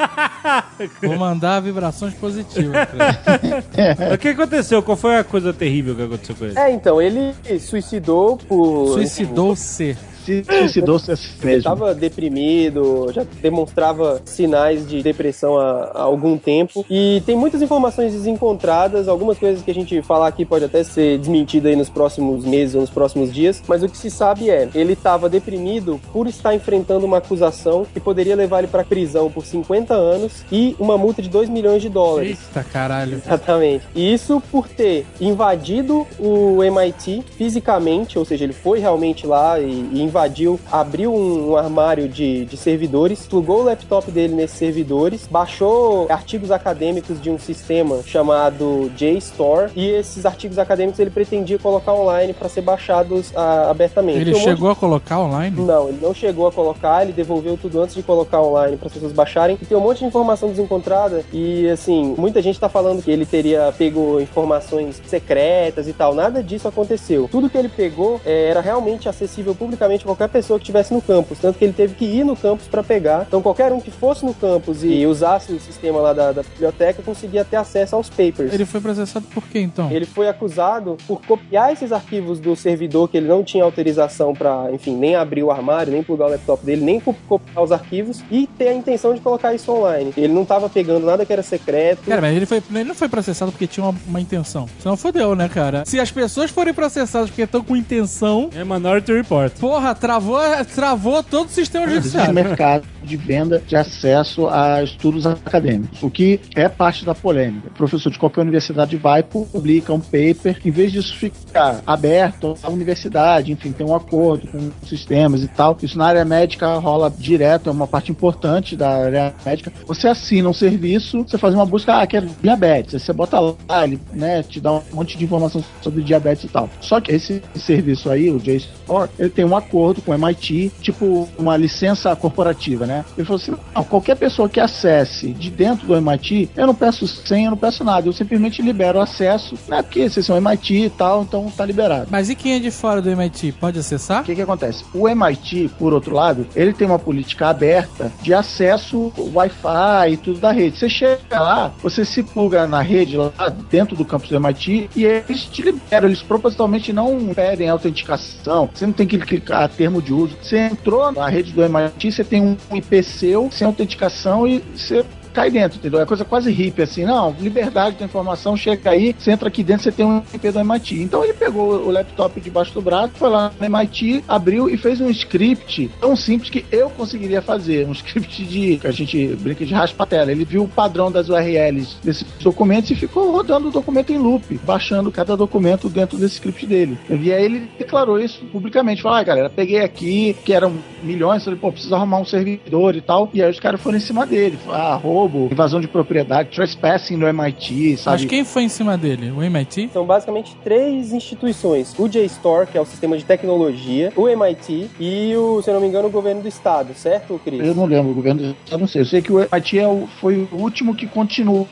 Vou 1.02 1.16
mandar 1.16 1.60
vibrações 1.60 2.14
positivas. 2.14 2.86
pra 2.88 3.40
ele. 4.06 4.14
O 4.14 4.18
que 4.18 4.28
aconteceu? 4.28 4.82
Qual 4.82 4.96
foi 4.96 5.16
a 5.16 5.24
coisa 5.24 5.52
terrível 5.52 5.94
que 5.94 6.02
aconteceu 6.02 6.34
com 6.34 6.44
ele? 6.46 6.58
É, 6.58 6.70
então, 6.72 7.00
ele 7.02 7.34
suicidou 7.60 8.36
por. 8.36 8.94
Suicidou-se. 8.94 9.96
Se 10.24 10.44
suicidou-se 10.44 11.10
assim 11.10 11.28
Ele 11.38 11.46
mesmo. 11.46 11.58
estava 11.58 11.94
deprimido, 11.94 13.10
já 13.12 13.24
demonstrava 13.42 14.20
sinais 14.24 14.86
de 14.88 15.02
depressão 15.02 15.58
há, 15.58 15.90
há 15.94 16.02
algum 16.02 16.36
tempo. 16.36 16.84
E 16.90 17.22
tem 17.26 17.36
muitas 17.36 17.62
informações 17.62 18.12
desencontradas, 18.12 19.08
algumas 19.08 19.38
coisas 19.38 19.62
que 19.62 19.70
a 19.70 19.74
gente 19.74 20.00
falar 20.02 20.28
aqui 20.28 20.44
pode 20.44 20.64
até 20.64 20.82
ser 20.82 21.18
desmentida 21.18 21.68
aí 21.68 21.76
nos 21.76 21.88
próximos 21.88 22.44
meses 22.44 22.74
ou 22.74 22.80
nos 22.80 22.90
próximos 22.90 23.32
dias. 23.32 23.62
Mas 23.66 23.82
o 23.82 23.88
que 23.88 23.96
se 23.96 24.10
sabe 24.10 24.50
é, 24.50 24.68
ele 24.74 24.92
estava 24.92 25.28
deprimido 25.28 26.00
por 26.12 26.26
estar 26.26 26.54
enfrentando 26.54 27.06
uma 27.06 27.18
acusação 27.18 27.86
que 27.92 28.00
poderia 28.00 28.36
levar 28.36 28.58
ele 28.60 28.68
para 28.68 28.84
prisão 28.84 29.30
por 29.30 29.44
50 29.44 29.94
anos 29.94 30.44
e 30.50 30.76
uma 30.78 30.96
multa 30.98 31.22
de 31.22 31.28
2 31.28 31.48
milhões 31.48 31.82
de 31.82 31.88
dólares. 31.88 32.38
Eita 32.48 32.64
caralho. 32.64 33.14
Exatamente. 33.14 33.84
E 33.94 34.12
isso 34.12 34.42
por 34.50 34.68
ter 34.68 35.06
invadido 35.20 36.06
o 36.18 36.62
MIT 36.62 37.22
fisicamente, 37.36 38.18
ou 38.18 38.24
seja, 38.24 38.44
ele 38.44 38.52
foi 38.52 38.78
realmente 38.78 39.26
lá 39.26 39.58
e, 39.60 39.88
e 39.92 40.02
invadiu, 40.10 40.60
abriu 40.70 41.14
um, 41.14 41.52
um 41.52 41.56
armário 41.56 42.08
de, 42.08 42.44
de 42.44 42.56
servidores, 42.56 43.26
plugou 43.26 43.60
o 43.60 43.64
laptop 43.64 44.10
dele 44.10 44.34
nesses 44.34 44.58
servidores, 44.58 45.26
baixou 45.30 46.06
artigos 46.10 46.50
acadêmicos 46.50 47.20
de 47.22 47.30
um 47.30 47.38
sistema 47.38 48.02
chamado 48.04 48.90
JSTOR 48.96 49.70
e 49.74 49.88
esses 49.88 50.26
artigos 50.26 50.58
acadêmicos 50.58 50.98
ele 50.98 51.10
pretendia 51.10 51.58
colocar 51.58 51.94
online 51.94 52.32
para 52.32 52.48
ser 52.48 52.60
baixados 52.60 53.32
ah, 53.36 53.70
abertamente. 53.70 54.18
Ele 54.18 54.30
um 54.30 54.34
monte 54.34 54.44
chegou 54.44 54.70
a 54.70 54.76
colocar 54.76 55.20
online? 55.20 55.56
não, 55.60 55.88
ele 55.88 55.98
não 56.02 56.12
chegou 56.12 56.46
a 56.46 56.52
colocar, 56.52 57.02
ele 57.02 57.12
devolveu 57.12 57.56
tudo 57.56 57.80
antes 57.80 57.94
de 57.94 58.02
colocar 58.02 58.42
online 58.42 58.76
para 58.76 58.88
as 58.88 58.92
pessoas 58.92 59.12
baixarem. 59.12 59.56
E 59.62 59.64
tem 59.64 59.78
um 59.78 59.80
monte 59.80 60.00
de 60.00 60.06
informação 60.06 60.48
desencontrada 60.48 61.24
e 61.32 61.68
assim, 61.68 62.14
muita 62.18 62.42
gente 62.42 62.58
tá 62.58 62.68
falando 62.68 63.02
que 63.02 63.10
ele 63.10 63.24
teria 63.24 63.72
pego 63.78 64.20
informações 64.20 65.00
secretas 65.06 65.86
e 65.86 65.92
tal. 65.92 66.14
Nada 66.14 66.42
disso 66.42 66.66
aconteceu. 66.66 67.28
Tudo 67.30 67.48
que 67.48 67.56
ele 67.56 67.68
pegou 67.68 68.20
eh, 68.24 68.48
era 68.50 68.60
realmente 68.60 69.08
acessível 69.08 69.54
publicamente 69.54 69.99
a 70.04 70.06
qualquer 70.06 70.28
pessoa 70.28 70.58
que 70.58 70.64
estivesse 70.64 70.92
no 70.92 71.00
campus, 71.02 71.38
tanto 71.38 71.58
que 71.58 71.64
ele 71.64 71.72
teve 71.72 71.94
que 71.94 72.04
ir 72.04 72.24
no 72.24 72.36
campus 72.36 72.66
para 72.68 72.82
pegar. 72.82 73.24
Então 73.26 73.40
qualquer 73.42 73.72
um 73.72 73.80
que 73.80 73.90
fosse 73.90 74.24
no 74.24 74.34
campus 74.34 74.82
e 74.82 75.06
usasse 75.06 75.52
o 75.52 75.60
sistema 75.60 76.00
lá 76.00 76.12
da, 76.12 76.32
da 76.32 76.42
biblioteca 76.42 77.02
conseguia 77.02 77.44
ter 77.44 77.56
acesso 77.56 77.96
aos 77.96 78.08
papers. 78.08 78.52
Ele 78.52 78.64
foi 78.64 78.80
processado 78.80 79.26
por 79.32 79.42
quê, 79.48 79.60
então? 79.60 79.90
Ele 79.90 80.04
foi 80.06 80.28
acusado 80.28 80.96
por 81.06 81.20
copiar 81.22 81.72
esses 81.72 81.92
arquivos 81.92 82.38
do 82.40 82.54
servidor 82.56 83.08
que 83.08 83.16
ele 83.16 83.26
não 83.28 83.42
tinha 83.44 83.64
autorização 83.64 84.34
para, 84.34 84.70
enfim, 84.72 84.96
nem 84.96 85.14
abrir 85.16 85.42
o 85.42 85.50
armário, 85.50 85.92
nem 85.92 86.02
plugar 86.02 86.26
o 86.26 86.30
laptop 86.30 86.64
dele, 86.64 86.82
nem 86.82 87.00
co- 87.00 87.14
copiar 87.28 87.62
os 87.64 87.72
arquivos 87.72 88.22
e 88.30 88.46
ter 88.46 88.68
a 88.68 88.74
intenção 88.74 89.14
de 89.14 89.20
colocar 89.20 89.54
isso 89.54 89.70
online. 89.72 90.12
Ele 90.16 90.32
não 90.32 90.42
estava 90.42 90.68
pegando 90.68 91.04
nada 91.06 91.24
que 91.26 91.32
era 91.32 91.42
secreto. 91.42 92.02
Cara, 92.06 92.20
mas 92.20 92.36
ele, 92.36 92.46
foi, 92.46 92.62
ele 92.70 92.84
não 92.84 92.94
foi 92.94 93.08
processado 93.08 93.50
porque 93.52 93.66
tinha 93.66 93.84
uma, 93.84 93.94
uma 94.06 94.20
intenção. 94.20 94.66
Senão 94.78 94.96
fodeu, 94.96 95.34
né, 95.34 95.48
cara? 95.48 95.84
Se 95.86 95.98
as 96.00 96.10
pessoas 96.10 96.50
forem 96.50 96.72
processadas 96.74 97.28
porque 97.30 97.42
estão 97.42 97.62
com 97.62 97.76
intenção, 97.76 98.50
É 98.54 98.64
Minority 98.64 99.12
Report. 99.12 99.52
porra, 99.58 99.89
travou, 99.94 100.40
travou 100.74 101.22
todo 101.22 101.46
o 101.46 101.50
sistema 101.50 101.86
Existe 101.86 102.02
judiciário. 102.02 102.34
mercado. 102.34 102.86
de 103.02 103.16
venda 103.16 103.62
de 103.66 103.74
acesso 103.76 104.46
a 104.48 104.82
estudos 104.82 105.26
acadêmicos, 105.26 106.02
o 106.02 106.10
que 106.10 106.38
é 106.54 106.68
parte 106.68 107.04
da 107.04 107.14
polêmica. 107.14 107.68
O 107.68 107.70
professor 107.72 108.10
de 108.10 108.18
qualquer 108.18 108.42
universidade 108.42 108.96
vai, 108.96 109.22
publica 109.22 109.92
um 109.92 110.00
paper, 110.00 110.60
em 110.64 110.70
vez 110.70 110.92
disso 110.92 111.16
ficar 111.16 111.82
aberto 111.86 112.54
à 112.62 112.68
universidade, 112.68 113.52
enfim, 113.52 113.72
tem 113.72 113.86
um 113.86 113.94
acordo 113.94 114.46
com 114.48 114.70
sistemas 114.86 115.42
e 115.42 115.48
tal. 115.48 115.76
Isso 115.82 115.96
na 115.96 116.06
área 116.06 116.24
médica 116.24 116.74
rola 116.74 117.12
direto, 117.16 117.68
é 117.68 117.72
uma 117.72 117.86
parte 117.86 118.12
importante 118.12 118.76
da 118.76 118.90
área 118.90 119.34
médica. 119.44 119.72
Você 119.86 120.06
assina 120.08 120.48
um 120.48 120.52
serviço, 120.52 121.24
você 121.26 121.38
faz 121.38 121.54
uma 121.54 121.66
busca, 121.66 122.00
ah, 122.00 122.06
quer 122.06 122.24
diabetes, 122.42 122.94
aí 122.94 123.00
você 123.00 123.12
bota 123.12 123.40
lá, 123.40 123.84
ele 123.84 123.98
né, 124.12 124.42
te 124.42 124.60
dá 124.60 124.72
um 124.72 124.82
monte 124.92 125.16
de 125.16 125.24
informação 125.24 125.64
sobre 125.80 126.02
diabetes 126.02 126.44
e 126.44 126.48
tal. 126.48 126.68
Só 126.80 127.00
que 127.00 127.12
esse 127.12 127.42
serviço 127.56 128.10
aí, 128.10 128.30
o 128.30 128.38
JSTOR, 128.38 129.08
ele 129.18 129.30
tem 129.30 129.44
um 129.44 129.56
acordo 129.56 129.79
com 130.02 130.12
o 130.12 130.14
MIT, 130.14 130.72
tipo 130.80 131.28
uma 131.38 131.56
licença 131.56 132.14
corporativa, 132.14 132.86
né? 132.86 133.04
Ele 133.16 133.26
falou 133.26 133.40
assim: 133.40 133.54
não, 133.74 133.84
qualquer 133.84 134.16
pessoa 134.16 134.48
que 134.48 134.60
acesse 134.60 135.32
de 135.32 135.50
dentro 135.50 135.86
do 135.86 135.96
MIT, 135.96 136.50
eu 136.56 136.66
não 136.66 136.74
peço 136.74 137.06
senha, 137.06 137.46
eu 137.46 137.50
não 137.50 137.58
peço 137.58 137.84
nada, 137.84 138.08
eu 138.08 138.12
simplesmente 138.12 138.62
libero 138.62 138.98
o 138.98 139.02
acesso, 139.02 139.56
né? 139.68 139.82
Porque 139.82 140.08
vocês 140.08 140.24
são 140.24 140.36
MIT 140.36 140.84
e 140.86 140.90
tal, 140.90 141.22
então 141.22 141.50
tá 141.56 141.64
liberado. 141.64 142.08
Mas 142.10 142.28
e 142.30 142.34
quem 142.34 142.54
é 142.54 142.58
de 142.58 142.70
fora 142.70 143.00
do 143.00 143.10
MIT? 143.10 143.52
Pode 143.52 143.78
acessar? 143.78 144.22
O 144.22 144.24
que, 144.24 144.34
que 144.34 144.42
acontece? 144.42 144.84
O 144.94 145.08
MIT, 145.08 145.70
por 145.78 145.92
outro 145.92 146.14
lado, 146.14 146.46
ele 146.54 146.72
tem 146.72 146.86
uma 146.86 146.98
política 146.98 147.48
aberta 147.48 148.12
de 148.22 148.34
acesso 148.34 149.12
Wi-Fi 149.16 150.12
e 150.12 150.16
tudo 150.16 150.40
da 150.40 150.52
rede. 150.52 150.78
Você 150.78 150.88
chega 150.88 151.40
lá, 151.40 151.72
você 151.82 152.04
se 152.04 152.22
pluga 152.22 152.66
na 152.66 152.80
rede 152.80 153.16
lá 153.16 153.32
dentro 153.70 153.96
do 153.96 154.04
campus 154.04 154.28
do 154.28 154.36
MIT 154.36 154.90
e 154.96 155.04
eles 155.04 155.44
te 155.44 155.62
liberam. 155.62 156.08
Eles 156.08 156.22
propositalmente 156.22 156.92
não 156.92 157.32
pedem 157.34 157.68
autenticação. 157.68 158.68
Você 158.72 158.86
não 158.86 158.92
tem 158.92 159.06
que 159.06 159.18
clicar 159.18 159.69
termo 159.70 160.02
de 160.02 160.12
uso. 160.12 160.36
Você 160.42 160.58
entrou 160.58 161.10
na 161.12 161.28
rede 161.28 161.52
do 161.52 161.62
MIT, 161.62 162.12
você 162.12 162.24
tem 162.24 162.42
um 162.42 162.56
IP 162.76 163.02
seu 163.02 163.50
sem 163.50 163.66
autenticação 163.66 164.46
e 164.46 164.58
você 164.74 165.04
cai 165.32 165.50
dentro, 165.50 165.78
entendeu? 165.78 166.00
É 166.00 166.06
coisa 166.06 166.24
quase 166.24 166.50
hippie, 166.50 166.82
assim, 166.82 167.04
não, 167.04 167.34
liberdade 167.40 167.96
da 167.96 168.04
informação, 168.04 168.56
chega 168.56 168.90
aí, 168.90 169.14
você 169.18 169.30
entra 169.30 169.48
aqui 169.48 169.62
dentro, 169.62 169.84
você 169.84 169.92
tem 169.92 170.06
um 170.06 170.22
IP 170.32 170.50
do 170.50 170.60
MIT. 170.60 171.02
Então 171.02 171.24
ele 171.24 171.32
pegou 171.32 171.86
o 171.86 171.90
laptop 171.90 172.40
debaixo 172.40 172.72
do 172.72 172.82
braço, 172.82 173.12
foi 173.14 173.28
lá 173.28 173.52
no 173.58 173.66
MIT, 173.66 174.24
abriu 174.28 174.68
e 174.68 174.76
fez 174.76 175.00
um 175.00 175.10
script 175.10 175.90
tão 176.00 176.16
simples 176.16 176.50
que 176.50 176.64
eu 176.70 176.90
conseguiria 176.90 177.42
fazer, 177.42 177.86
um 177.86 177.92
script 178.00 178.44
de, 178.44 178.78
que 178.78 178.86
a 178.86 178.92
gente 178.92 179.26
brinca 179.36 179.64
de 179.64 179.74
raspa 179.74 180.06
tela. 180.06 180.30
Ele 180.30 180.44
viu 180.44 180.64
o 180.64 180.68
padrão 180.68 181.10
das 181.10 181.28
URLs 181.28 181.96
desses 182.02 182.26
documentos 182.40 182.90
e 182.90 182.94
ficou 182.94 183.30
rodando 183.30 183.68
o 183.68 183.70
documento 183.70 184.12
em 184.12 184.18
loop, 184.18 184.58
baixando 184.64 185.10
cada 185.10 185.36
documento 185.36 185.88
dentro 185.88 186.18
desse 186.18 186.34
script 186.34 186.66
dele. 186.66 186.98
E 187.08 187.32
aí 187.32 187.44
ele 187.44 187.68
declarou 187.78 188.18
isso 188.18 188.44
publicamente, 188.46 189.02
falou, 189.02 189.18
ah, 189.18 189.22
galera, 189.22 189.50
peguei 189.50 189.80
aqui, 189.80 190.36
que 190.44 190.52
eram 190.52 190.74
milhões, 191.02 191.44
falei, 191.44 191.58
pô, 191.58 191.72
preciso 191.72 191.94
arrumar 191.94 192.18
um 192.18 192.24
servidor 192.24 192.96
e 192.96 193.00
tal, 193.00 193.30
e 193.32 193.42
aí 193.42 193.50
os 193.50 193.60
caras 193.60 193.80
foram 193.80 193.96
em 193.96 194.00
cima 194.00 194.26
dele, 194.26 194.58
ah, 194.68 194.94
roubo, 194.94 195.29
invasão 195.50 195.80
de 195.80 195.88
propriedade, 195.88 196.50
trespassing 196.50 197.16
no 197.16 197.26
MIT, 197.26 197.96
sabe? 197.98 198.22
Mas 198.22 198.30
quem 198.30 198.44
foi 198.44 198.64
em 198.64 198.68
cima 198.68 198.96
dele? 198.96 199.30
O 199.30 199.42
MIT? 199.42 199.90
São 199.92 200.04
basicamente 200.04 200.56
três 200.62 201.12
instituições: 201.12 201.94
o 201.98 202.08
JSTOR, 202.08 202.66
que 202.66 202.76
é 202.76 202.80
o 202.80 202.86
sistema 202.86 203.16
de 203.16 203.24
tecnologia, 203.24 204.12
o 204.16 204.28
MIT 204.28 204.90
e 204.98 205.34
o, 205.36 205.62
se 205.62 205.70
eu 205.70 205.74
não 205.74 205.80
me 205.80 205.86
engano, 205.86 206.08
o 206.08 206.10
governo 206.10 206.42
do 206.42 206.48
estado, 206.48 206.94
certo, 206.94 207.40
Cris? 207.44 207.60
Eu 207.60 207.74
não 207.74 207.86
lembro, 207.86 208.10
o 208.12 208.14
governo 208.14 208.42
do 208.42 208.56
estado, 208.64 208.80
não 208.80 208.88
sei. 208.88 209.02
Eu 209.02 209.06
sei 209.06 209.22
que 209.22 209.32
o 209.32 209.40
MIT 209.40 209.78
é 209.78 209.88
o, 209.88 210.06
foi 210.20 210.48
o 210.52 210.56
último 210.56 210.94
que 210.94 211.06
continuou 211.06 211.68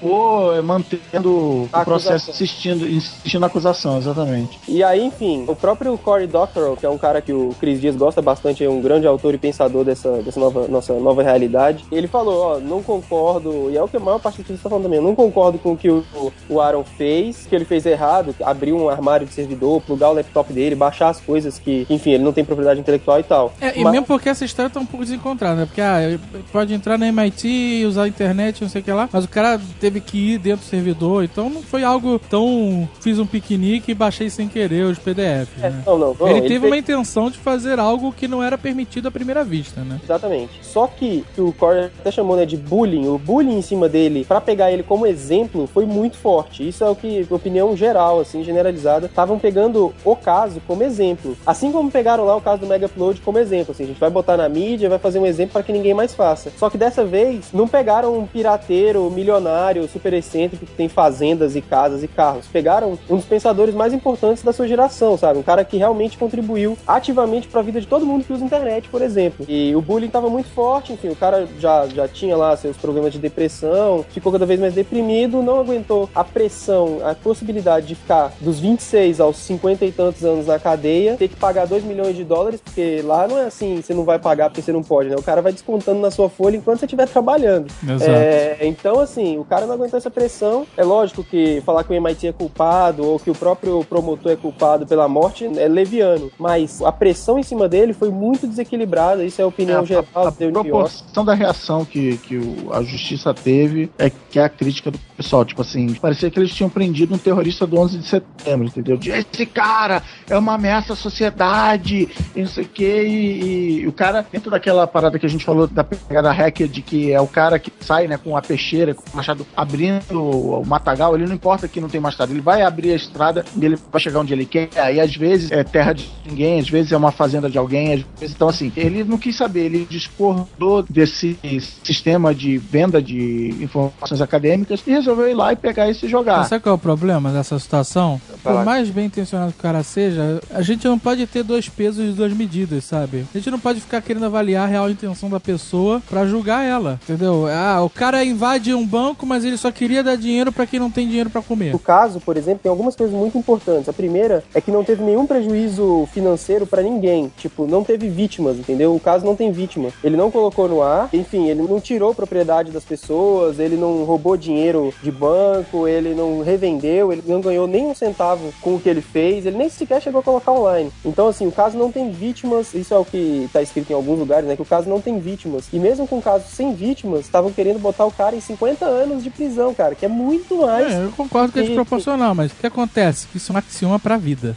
eh, 0.54 0.62
mantendo 0.62 1.68
A 1.72 1.82
o 1.82 1.84
processo, 1.84 2.30
insistindo, 2.30 2.88
insistindo 2.88 3.40
na 3.40 3.46
acusação, 3.46 3.98
exatamente. 3.98 4.58
E 4.68 4.82
aí, 4.82 5.04
enfim, 5.04 5.44
o 5.46 5.54
próprio 5.54 5.96
Cory 5.98 6.26
Doctorow, 6.26 6.76
que 6.76 6.86
é 6.86 6.90
um 6.90 6.98
cara 6.98 7.20
que 7.20 7.32
o 7.32 7.54
Chris 7.60 7.80
Dias 7.80 7.96
gosta 7.96 8.22
bastante, 8.22 8.64
é 8.64 8.70
um 8.70 8.80
grande 8.80 9.06
autor 9.06 9.34
e 9.34 9.38
pensador 9.38 9.84
dessa, 9.84 10.22
dessa 10.22 10.38
nova, 10.38 10.68
nossa 10.68 10.92
nova 10.94 11.22
realidade, 11.22 11.84
ele 11.90 12.06
falou, 12.06 12.40
ó, 12.40 12.58
não 12.58 12.82
concordo, 12.82 13.37
e 13.70 13.76
é 13.76 13.82
o 13.82 13.88
que 13.88 13.96
a 13.96 14.00
maior 14.00 14.18
parte 14.18 14.42
dos 14.42 14.50
está 14.50 14.68
falando 14.68 14.84
também, 14.84 14.98
eu 14.98 15.04
não 15.04 15.14
concordo 15.14 15.58
com 15.58 15.72
o 15.72 15.76
que 15.76 15.88
o, 15.90 16.04
o 16.48 16.60
Aaron 16.60 16.84
fez, 16.84 17.46
que 17.48 17.54
ele 17.54 17.64
fez 17.64 17.84
errado, 17.86 18.34
abrir 18.44 18.72
um 18.72 18.88
armário 18.88 19.26
de 19.26 19.32
servidor, 19.32 19.80
plugar 19.82 20.10
o 20.10 20.14
laptop 20.14 20.52
dele, 20.52 20.74
baixar 20.74 21.08
as 21.08 21.20
coisas 21.20 21.58
que, 21.58 21.86
enfim, 21.88 22.10
ele 22.12 22.24
não 22.24 22.32
tem 22.32 22.44
propriedade 22.44 22.80
intelectual 22.80 23.20
e 23.20 23.22
tal. 23.22 23.52
É, 23.60 23.78
e 23.78 23.82
Mas- 23.84 23.92
mesmo 23.92 24.06
porque 24.06 24.28
essa 24.28 24.44
história 24.44 24.70
tá 24.70 24.80
um 24.80 24.86
pouco 24.86 25.04
desencontrada, 25.04 25.56
né? 25.60 25.66
Porque 25.66 25.80
ah, 25.80 26.02
ele 26.02 26.20
pode 26.52 26.72
entrar 26.74 26.98
na 26.98 27.06
MIT 27.08 27.48
e 27.48 27.86
usar 27.86 28.04
a 28.04 28.08
internet, 28.08 28.62
não 28.62 28.68
sei 28.68 28.80
o 28.80 28.84
que 28.84 28.92
lá, 28.92 29.08
mas 29.12 29.24
o 29.24 29.28
cara 29.28 29.60
teve 29.80 30.00
que 30.00 30.34
ir 30.34 30.38
dentro 30.38 30.64
do 30.64 30.68
servidor, 30.68 31.24
então 31.24 31.48
não 31.50 31.62
foi 31.62 31.82
algo 31.84 32.18
tão. 32.18 32.88
Fiz 33.00 33.18
um 33.18 33.26
piquenique 33.26 33.92
e 33.92 33.94
baixei 33.94 34.30
sem 34.30 34.48
querer 34.48 34.84
os 34.84 34.98
PDFs, 34.98 35.62
É, 35.62 35.70
né? 35.70 35.82
não, 35.86 35.98
não, 35.98 36.16
não, 36.18 36.28
ele, 36.28 36.42
teve 36.42 36.60
fez- 36.60 36.64
uma 36.64 36.76
intenção 36.76 37.30
de 37.30 37.38
fazer 37.38 37.78
algo 37.78 38.12
que 38.12 38.26
não 38.28 38.42
era 38.42 38.56
permitido 38.58 39.08
à 39.08 39.10
primeira 39.10 39.44
vista, 39.44 39.80
né? 39.82 40.00
Exatamente. 40.02 40.52
Só 40.62 40.86
que 40.86 41.24
que 41.34 41.40
o 41.40 41.52
Corey 41.52 41.84
até 42.00 42.10
chamou 42.10 42.36
né, 42.36 42.44
de 42.46 42.56
bullying, 42.56 43.06
o 43.08 43.18
bullying 43.28 43.58
em 43.58 43.62
cima 43.62 43.90
dele, 43.90 44.24
pra 44.24 44.40
pegar 44.40 44.72
ele 44.72 44.82
como 44.82 45.06
exemplo, 45.06 45.66
foi 45.66 45.84
muito 45.84 46.16
forte. 46.16 46.66
Isso 46.66 46.82
é 46.82 46.88
o 46.88 46.96
que, 46.96 47.26
opinião 47.28 47.76
geral, 47.76 48.20
assim, 48.20 48.42
generalizada, 48.42 49.04
estavam 49.04 49.38
pegando 49.38 49.92
o 50.02 50.16
caso 50.16 50.62
como 50.66 50.82
exemplo. 50.82 51.36
Assim 51.46 51.70
como 51.70 51.90
pegaram 51.90 52.24
lá 52.24 52.34
o 52.34 52.40
caso 52.40 52.62
do 52.62 52.66
Mega 52.66 52.86
Upload 52.86 53.20
como 53.20 53.38
exemplo. 53.38 53.72
Assim, 53.72 53.84
a 53.84 53.86
gente 53.86 54.00
vai 54.00 54.08
botar 54.08 54.38
na 54.38 54.48
mídia, 54.48 54.88
vai 54.88 54.98
fazer 54.98 55.18
um 55.18 55.26
exemplo 55.26 55.52
para 55.52 55.62
que 55.62 55.74
ninguém 55.74 55.92
mais 55.92 56.14
faça. 56.14 56.50
Só 56.56 56.70
que 56.70 56.78
dessa 56.78 57.04
vez, 57.04 57.52
não 57.52 57.68
pegaram 57.68 58.18
um 58.18 58.26
pirateiro, 58.26 59.10
milionário, 59.10 59.86
super 59.88 60.14
excêntrico 60.14 60.64
que 60.64 60.72
tem 60.72 60.88
fazendas 60.88 61.54
e 61.54 61.60
casas 61.60 62.02
e 62.02 62.08
carros. 62.08 62.46
Pegaram 62.46 62.98
um 63.10 63.16
dos 63.16 63.26
pensadores 63.26 63.74
mais 63.74 63.92
importantes 63.92 64.42
da 64.42 64.54
sua 64.54 64.66
geração, 64.66 65.18
sabe? 65.18 65.38
Um 65.38 65.42
cara 65.42 65.66
que 65.66 65.76
realmente 65.76 66.16
contribuiu 66.16 66.78
ativamente 66.86 67.46
para 67.46 67.60
a 67.60 67.64
vida 67.64 67.78
de 67.78 67.86
todo 67.86 68.06
mundo 68.06 68.24
que 68.24 68.32
usa 68.32 68.42
internet, 68.42 68.88
por 68.88 69.02
exemplo. 69.02 69.44
E 69.46 69.76
o 69.76 69.82
bullying 69.82 70.08
tava 70.08 70.30
muito 70.30 70.48
forte, 70.48 70.94
enfim, 70.94 71.08
o 71.08 71.16
cara 71.16 71.46
já, 71.58 71.86
já 71.88 72.08
tinha 72.08 72.34
lá 72.34 72.56
seus 72.56 72.78
problemas 72.78 73.12
de 73.12 73.17
depressão, 73.18 74.04
ficou 74.10 74.32
cada 74.32 74.46
vez 74.46 74.58
mais 74.60 74.74
deprimido, 74.74 75.42
não 75.42 75.60
aguentou 75.60 76.08
a 76.14 76.22
pressão, 76.24 76.98
a 77.04 77.14
possibilidade 77.14 77.86
de 77.86 77.94
ficar 77.94 78.32
dos 78.40 78.58
26 78.60 79.20
aos 79.20 79.36
50 79.38 79.84
e 79.84 79.92
tantos 79.92 80.24
anos 80.24 80.46
na 80.46 80.58
cadeia, 80.58 81.16
ter 81.16 81.28
que 81.28 81.36
pagar 81.36 81.66
2 81.66 81.84
milhões 81.84 82.16
de 82.16 82.24
dólares, 82.24 82.60
porque 82.62 83.02
lá 83.04 83.26
não 83.28 83.38
é 83.38 83.44
assim, 83.46 83.80
você 83.82 83.92
não 83.94 84.04
vai 84.04 84.18
pagar 84.18 84.48
porque 84.50 84.62
você 84.62 84.72
não 84.72 84.82
pode, 84.82 85.08
né? 85.08 85.16
O 85.16 85.22
cara 85.22 85.42
vai 85.42 85.52
descontando 85.52 86.00
na 86.00 86.10
sua 86.10 86.28
folha 86.28 86.56
enquanto 86.56 86.80
você 86.80 86.86
estiver 86.86 87.06
trabalhando. 87.08 87.66
Exato. 87.82 88.10
É, 88.10 88.58
então, 88.62 89.00
assim, 89.00 89.38
o 89.38 89.44
cara 89.44 89.66
não 89.66 89.74
aguentou 89.74 89.96
essa 89.98 90.10
pressão. 90.10 90.66
É 90.76 90.84
lógico 90.84 91.22
que 91.24 91.60
falar 91.64 91.84
que 91.84 91.92
o 91.92 91.94
MIT 91.94 92.28
é 92.28 92.32
culpado 92.32 93.04
ou 93.06 93.18
que 93.18 93.30
o 93.30 93.34
próprio 93.34 93.84
promotor 93.84 94.32
é 94.32 94.36
culpado 94.36 94.86
pela 94.86 95.08
morte 95.08 95.44
é 95.58 95.68
leviano, 95.68 96.30
mas 96.38 96.82
a 96.82 96.92
pressão 96.92 97.38
em 97.38 97.42
cima 97.42 97.68
dele 97.68 97.92
foi 97.92 98.10
muito 98.10 98.46
desequilibrada. 98.46 99.24
Isso 99.24 99.40
é 99.40 99.44
a 99.44 99.48
opinião 99.48 99.82
É, 99.82 99.86
geral 99.86 100.04
a, 100.14 100.28
a 100.28 100.32
proporção 100.32 101.24
da 101.24 101.34
reação 101.34 101.84
que, 101.84 102.16
que 102.18 102.36
o- 102.36 102.72
a 102.72 102.82
justiça 102.82 103.07
teve 103.42 103.90
é 103.98 104.10
que 104.10 104.38
é 104.38 104.44
a 104.44 104.48
crítica 104.48 104.90
do 104.90 104.98
pessoal. 105.16 105.44
Tipo 105.44 105.62
assim, 105.62 105.94
parecia 105.94 106.30
que 106.30 106.38
eles 106.38 106.54
tinham 106.54 106.70
prendido 106.70 107.14
um 107.14 107.18
terrorista 107.18 107.66
do 107.66 107.78
11 107.78 107.98
de 107.98 108.06
setembro, 108.06 108.66
entendeu? 108.66 108.96
De, 108.96 109.10
Esse 109.10 109.46
cara 109.46 110.02
é 110.28 110.36
uma 110.36 110.54
ameaça 110.54 110.92
à 110.92 110.96
sociedade, 110.96 112.08
e 112.34 112.40
não 112.40 112.48
sei 112.48 112.64
o 112.64 112.68
quê. 112.68 113.04
E, 113.06 113.80
e 113.82 113.86
o 113.86 113.92
cara, 113.92 114.24
dentro 114.30 114.50
daquela 114.50 114.86
parada 114.86 115.18
que 115.18 115.26
a 115.26 115.28
gente 115.28 115.44
falou 115.44 115.66
da 115.66 115.84
pegada 115.84 116.32
hacker, 116.32 116.68
de 116.68 116.82
que 116.82 117.12
é 117.12 117.20
o 117.20 117.26
cara 117.26 117.58
que 117.58 117.72
sai 117.80 118.06
né, 118.06 118.16
com 118.16 118.36
a 118.36 118.42
peixeira, 118.42 118.94
com 118.94 119.02
o 119.12 119.16
machado 119.16 119.46
abrindo 119.56 120.02
o 120.10 120.64
matagal, 120.64 121.14
ele 121.14 121.26
não 121.26 121.34
importa 121.34 121.68
que 121.68 121.80
não 121.80 121.88
tem 121.88 122.00
machado, 122.00 122.32
ele 122.32 122.40
vai 122.40 122.62
abrir 122.62 122.92
a 122.92 122.96
estrada 122.96 123.44
e 123.56 123.64
ele 123.64 123.76
vai 123.90 124.00
chegar 124.00 124.20
onde 124.20 124.32
ele 124.32 124.46
quer. 124.46 124.68
E 124.94 125.00
às 125.00 125.14
vezes 125.14 125.50
é 125.50 125.64
terra 125.64 125.92
de 125.92 126.08
ninguém, 126.24 126.60
às 126.60 126.68
vezes 126.68 126.92
é 126.92 126.96
uma 126.96 127.12
fazenda 127.12 127.48
de 127.48 127.58
alguém, 127.58 127.94
às 127.94 128.00
vezes. 128.18 128.34
Então, 128.34 128.48
assim, 128.48 128.72
ele 128.76 129.04
não 129.04 129.18
quis 129.18 129.36
saber, 129.36 129.66
ele 129.66 129.86
discordou 129.88 130.82
desse 130.82 131.38
sistema 131.82 132.34
de 132.34 132.58
venda 132.58 132.97
de 133.00 133.54
informações 133.60 134.20
acadêmicas 134.20 134.82
e 134.86 134.90
resolveu 134.90 135.28
ir 135.28 135.34
lá 135.34 135.52
e 135.52 135.56
pegar 135.56 135.88
isso 135.90 136.06
e 136.06 136.08
jogar. 136.08 136.38
Mas 136.38 136.48
sabe 136.48 136.62
qual 136.62 136.74
é 136.74 136.76
o 136.76 136.80
problema 136.80 137.30
dessa 137.30 137.58
situação? 137.58 138.20
Por 138.42 138.64
mais 138.64 138.88
bem 138.90 139.06
intencionado 139.06 139.52
que 139.52 139.58
o 139.58 139.62
cara 139.62 139.82
seja, 139.82 140.40
a 140.50 140.62
gente 140.62 140.86
não 140.86 140.98
pode 140.98 141.26
ter 141.26 141.42
dois 141.42 141.68
pesos 141.68 142.10
e 142.10 142.12
duas 142.12 142.32
medidas, 142.32 142.84
sabe? 142.84 143.26
A 143.34 143.38
gente 143.38 143.50
não 143.50 143.58
pode 143.58 143.80
ficar 143.80 144.00
querendo 144.00 144.26
avaliar 144.26 144.64
a 144.64 144.70
real 144.70 144.90
intenção 144.90 145.28
da 145.28 145.40
pessoa 145.40 146.02
pra 146.08 146.26
julgar 146.26 146.64
ela, 146.64 146.98
entendeu? 147.02 147.46
Ah, 147.48 147.82
o 147.82 147.90
cara 147.90 148.24
invade 148.24 148.74
um 148.74 148.86
banco, 148.86 149.26
mas 149.26 149.44
ele 149.44 149.56
só 149.56 149.70
queria 149.70 150.02
dar 150.02 150.16
dinheiro 150.16 150.52
pra 150.52 150.66
quem 150.66 150.80
não 150.80 150.90
tem 150.90 151.06
dinheiro 151.06 151.30
pra 151.30 151.42
comer. 151.42 151.74
O 151.74 151.78
caso, 151.78 152.20
por 152.20 152.36
exemplo, 152.36 152.60
tem 152.62 152.70
algumas 152.70 152.96
coisas 152.96 153.14
muito 153.14 153.36
importantes. 153.36 153.88
A 153.88 153.92
primeira 153.92 154.44
é 154.54 154.60
que 154.60 154.70
não 154.70 154.84
teve 154.84 155.02
nenhum 155.02 155.26
prejuízo 155.26 156.08
financeiro 156.12 156.66
pra 156.66 156.82
ninguém. 156.82 157.30
Tipo, 157.36 157.66
não 157.66 157.84
teve 157.84 158.08
vítimas, 158.08 158.56
entendeu? 158.56 158.94
O 158.94 159.00
caso 159.00 159.24
não 159.24 159.36
tem 159.36 159.52
vítima. 159.52 159.90
Ele 160.02 160.16
não 160.16 160.30
colocou 160.30 160.68
no 160.68 160.82
ar, 160.82 161.08
enfim, 161.12 161.48
ele 161.48 161.62
não 161.62 161.80
tirou 161.80 162.14
propriedade 162.14 162.70
das 162.70 162.84
pessoas, 162.88 163.58
ele 163.58 163.76
não 163.76 164.04
roubou 164.04 164.36
dinheiro 164.36 164.92
de 165.02 165.10
banco, 165.10 165.86
ele 165.86 166.14
não 166.14 166.40
revendeu, 166.42 167.12
ele 167.12 167.22
não 167.26 167.40
ganhou 167.40 167.66
nem 167.66 167.86
um 167.86 167.94
centavo 167.94 168.52
com 168.60 168.74
o 168.74 168.80
que 168.80 168.88
ele 168.88 169.00
fez, 169.02 169.44
ele 169.46 169.56
nem 169.56 169.68
sequer 169.68 170.00
chegou 170.02 170.20
a 170.20 170.24
colocar 170.24 170.52
online. 170.52 170.90
Então, 171.04 171.28
assim, 171.28 171.46
o 171.46 171.52
caso 171.52 171.76
não 171.76 171.92
tem 171.92 172.10
vítimas, 172.10 172.74
isso 172.74 172.94
é 172.94 172.98
o 172.98 173.04
que 173.04 173.48
tá 173.52 173.62
escrito 173.62 173.90
em 173.90 173.94
alguns 173.94 174.18
lugares, 174.18 174.48
né? 174.48 174.56
Que 174.56 174.62
o 174.62 174.66
caso 174.66 174.88
não 174.88 175.00
tem 175.00 175.18
vítimas. 175.18 175.68
E 175.72 175.78
mesmo 175.78 176.06
com 176.08 176.18
o 176.18 176.22
caso 176.22 176.44
sem 176.48 176.74
vítimas, 176.74 177.20
estavam 177.20 177.52
querendo 177.52 177.78
botar 177.78 178.06
o 178.06 178.10
cara 178.12 178.34
em 178.34 178.40
50 178.40 178.84
anos 178.86 179.22
de 179.22 179.30
prisão, 179.30 179.74
cara, 179.74 179.94
que 179.94 180.04
é 180.04 180.08
muito 180.08 180.56
mais. 180.62 180.92
É, 180.92 181.04
eu 181.04 181.12
concordo 181.12 181.52
que 181.52 181.58
é 181.58 181.62
E- 181.62 181.66
desproporcional, 181.66 182.34
mas 182.34 182.50
o 182.52 182.54
que 182.54 182.66
acontece? 182.66 183.26
Isso 183.34 183.52
é 183.52 183.54
um 183.54 183.58
axioma 183.58 183.98
pra 183.98 184.16
vida. 184.16 184.56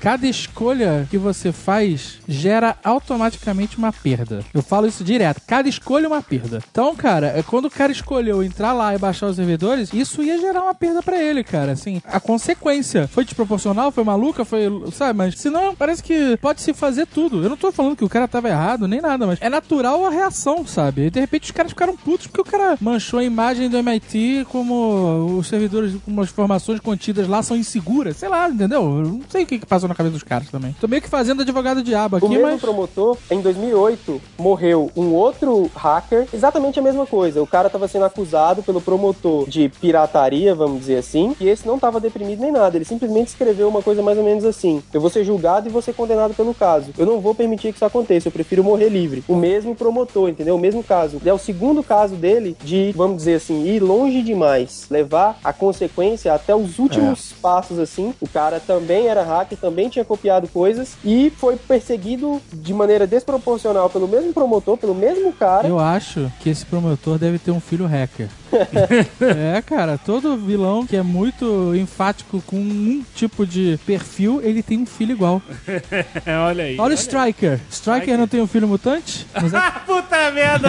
Cada 0.00 0.26
escolha 0.26 1.06
que 1.10 1.18
você 1.18 1.52
faz 1.52 2.18
gera 2.26 2.76
automaticamente 2.82 3.78
uma 3.78 3.92
perda. 3.92 4.44
Eu 4.52 4.62
falo 4.62 4.86
isso 4.86 5.04
direto. 5.04 5.40
Cada 5.46 5.68
escolha 5.68 6.06
é 6.06 6.08
uma 6.08 6.22
perda. 6.22 6.62
Então, 6.70 6.94
cara, 6.94 7.32
é 7.36 7.42
quando 7.42 7.66
o 7.66 7.70
cara 7.70 7.92
escolheu 7.92 8.42
entrar 8.42 8.72
lá 8.72 8.94
e 8.94 8.98
baixar 8.98 9.26
os 9.26 9.36
servidores, 9.36 9.92
isso 9.92 10.22
ia 10.22 10.38
gerar 10.38 10.62
uma 10.62 10.74
perda 10.74 11.02
pra 11.02 11.20
ele, 11.22 11.44
cara. 11.44 11.72
Assim, 11.72 12.00
a 12.04 12.20
consequência 12.20 13.08
foi 13.08 13.24
desproporcional, 13.24 13.90
foi 13.90 14.04
maluca, 14.04 14.44
foi, 14.44 14.62
sabe? 14.92 15.18
Mas 15.18 15.38
senão 15.38 15.74
parece 15.74 16.02
que 16.02 16.36
pode 16.38 16.60
se 16.60 16.72
fazer 16.72 17.06
tudo. 17.06 17.42
Eu 17.42 17.50
não 17.50 17.56
tô 17.56 17.72
falando 17.72 17.96
que 17.96 18.04
o 18.04 18.08
cara 18.08 18.28
tava 18.28 18.48
errado 18.48 18.88
nem 18.88 19.00
nada, 19.00 19.26
mas 19.26 19.38
é 19.40 19.48
natural 19.48 20.04
a 20.04 20.10
reação, 20.10 20.66
sabe? 20.66 21.06
E 21.06 21.10
de 21.10 21.20
repente 21.20 21.44
os 21.44 21.50
caras 21.50 21.72
ficaram 21.72 21.96
putos 21.96 22.26
porque 22.26 22.40
o 22.40 22.44
cara 22.44 22.76
manchou 22.80 23.20
a 23.20 23.24
imagem 23.24 23.68
do 23.68 23.76
MIT 23.76 24.46
como 24.48 25.38
os 25.38 25.46
servidores 25.46 25.94
com 26.04 26.20
as 26.20 26.30
informações 26.30 26.80
contidas 26.80 27.28
lá 27.28 27.42
são 27.42 27.56
inseguras. 27.56 28.16
Sei 28.16 28.28
lá, 28.28 28.48
entendeu? 28.48 28.82
Eu 28.82 29.04
não 29.04 29.20
sei 29.28 29.44
o 29.44 29.46
que, 29.46 29.58
que 29.62 29.66
passou 29.66 29.88
na 29.88 29.94
cabeça 29.94 30.12
dos 30.14 30.22
caras 30.22 30.48
também. 30.50 30.74
Tô 30.80 30.88
meio 30.88 31.00
que 31.00 31.08
fazendo 31.08 31.42
advogado 31.42 31.82
diabo 31.82 32.16
O 32.16 32.18
aqui, 32.18 32.28
mesmo 32.28 32.42
mas. 32.42 32.60
promotor, 32.60 33.16
em 33.30 33.40
2008, 33.40 34.20
morreu 34.38 34.90
um 34.96 35.12
outro 35.12 35.70
hacker, 35.74 36.26
exatamente 36.32 36.78
a 36.78 36.82
mesma 36.82 37.06
coisa. 37.06 37.42
O 37.42 37.46
cara 37.46 37.70
tava 37.70 37.88
sendo 37.88 38.04
acusado 38.04 38.62
pelo 38.62 38.80
promotor 38.80 39.48
de 39.48 39.68
pirataria, 39.68 40.54
vamos 40.54 40.80
dizer 40.80 40.96
assim, 40.98 41.34
e 41.40 41.48
esse 41.48 41.66
não 41.66 41.78
tava 41.78 42.00
deprimido 42.00 42.40
nem 42.40 42.52
nada. 42.52 42.76
Ele 42.76 42.84
simplesmente 42.84 43.28
escreveu 43.28 43.68
uma 43.68 43.82
coisa 43.82 44.02
mais 44.02 44.18
ou 44.18 44.24
menos 44.24 44.44
assim: 44.44 44.82
Eu 44.92 45.00
vou 45.00 45.10
ser 45.10 45.24
julgado 45.24 45.68
e 45.68 45.72
vou 45.72 45.82
ser 45.82 45.92
condenado 45.92 46.34
pelo 46.34 46.54
caso. 46.54 46.90
Eu 46.98 47.06
não 47.06 47.20
vou 47.20 47.34
permitir 47.34 47.72
que 47.72 47.78
isso 47.78 47.84
aconteça, 47.84 48.28
eu 48.28 48.32
prefiro 48.32 48.64
morrer 48.64 48.88
livre. 48.88 49.24
O 49.28 49.36
mesmo 49.36 49.74
promotor, 49.74 50.28
entendeu? 50.28 50.56
O 50.56 50.58
mesmo 50.58 50.82
caso. 50.82 51.20
É 51.24 51.32
o 51.32 51.38
segundo 51.38 51.82
caso 51.82 52.14
dele 52.16 52.56
de, 52.62 52.92
vamos 52.96 53.18
dizer 53.18 53.34
assim, 53.34 53.64
ir 53.64 53.80
longe 53.80 54.22
demais, 54.22 54.86
levar 54.90 55.38
a 55.42 55.52
consequência 55.52 56.34
até 56.34 56.54
os 56.54 56.78
últimos 56.78 57.32
passos, 57.40 57.78
assim. 57.78 58.12
O 58.20 58.28
cara 58.28 58.60
também 58.60 59.06
era 59.06 59.22
hacker, 59.22 59.41
também 59.56 59.88
tinha 59.88 60.04
copiado 60.04 60.48
coisas 60.48 60.96
e 61.04 61.30
foi 61.36 61.56
perseguido 61.56 62.40
de 62.52 62.72
maneira 62.72 63.06
desproporcional 63.06 63.88
pelo 63.90 64.08
mesmo 64.08 64.32
promotor, 64.32 64.76
pelo 64.76 64.94
mesmo 64.94 65.32
cara. 65.32 65.66
Eu 65.66 65.78
acho 65.78 66.30
que 66.40 66.50
esse 66.50 66.64
promotor 66.66 67.18
deve 67.18 67.38
ter 67.38 67.50
um 67.50 67.60
filho 67.60 67.86
hacker. 67.86 68.28
é, 69.56 69.62
cara, 69.62 69.98
todo 69.98 70.36
vilão 70.36 70.86
que 70.86 70.96
é 70.96 71.02
muito 71.02 71.74
enfático 71.74 72.42
com 72.46 72.56
um 72.56 73.02
tipo 73.14 73.46
de 73.46 73.78
perfil, 73.86 74.40
ele 74.42 74.62
tem 74.62 74.78
um 74.80 74.86
filho 74.86 75.12
igual. 75.12 75.40
Olha 76.46 76.64
aí. 76.64 76.76
Olha 76.78 76.92
o 76.92 76.94
Striker. 76.94 77.60
Striker 77.70 78.18
não 78.18 78.28
tem 78.28 78.40
um 78.40 78.46
filho 78.46 78.68
mutante? 78.68 79.26
Mas 79.34 79.52
é- 79.54 79.72
Puta 79.86 80.30
merda! 80.30 80.68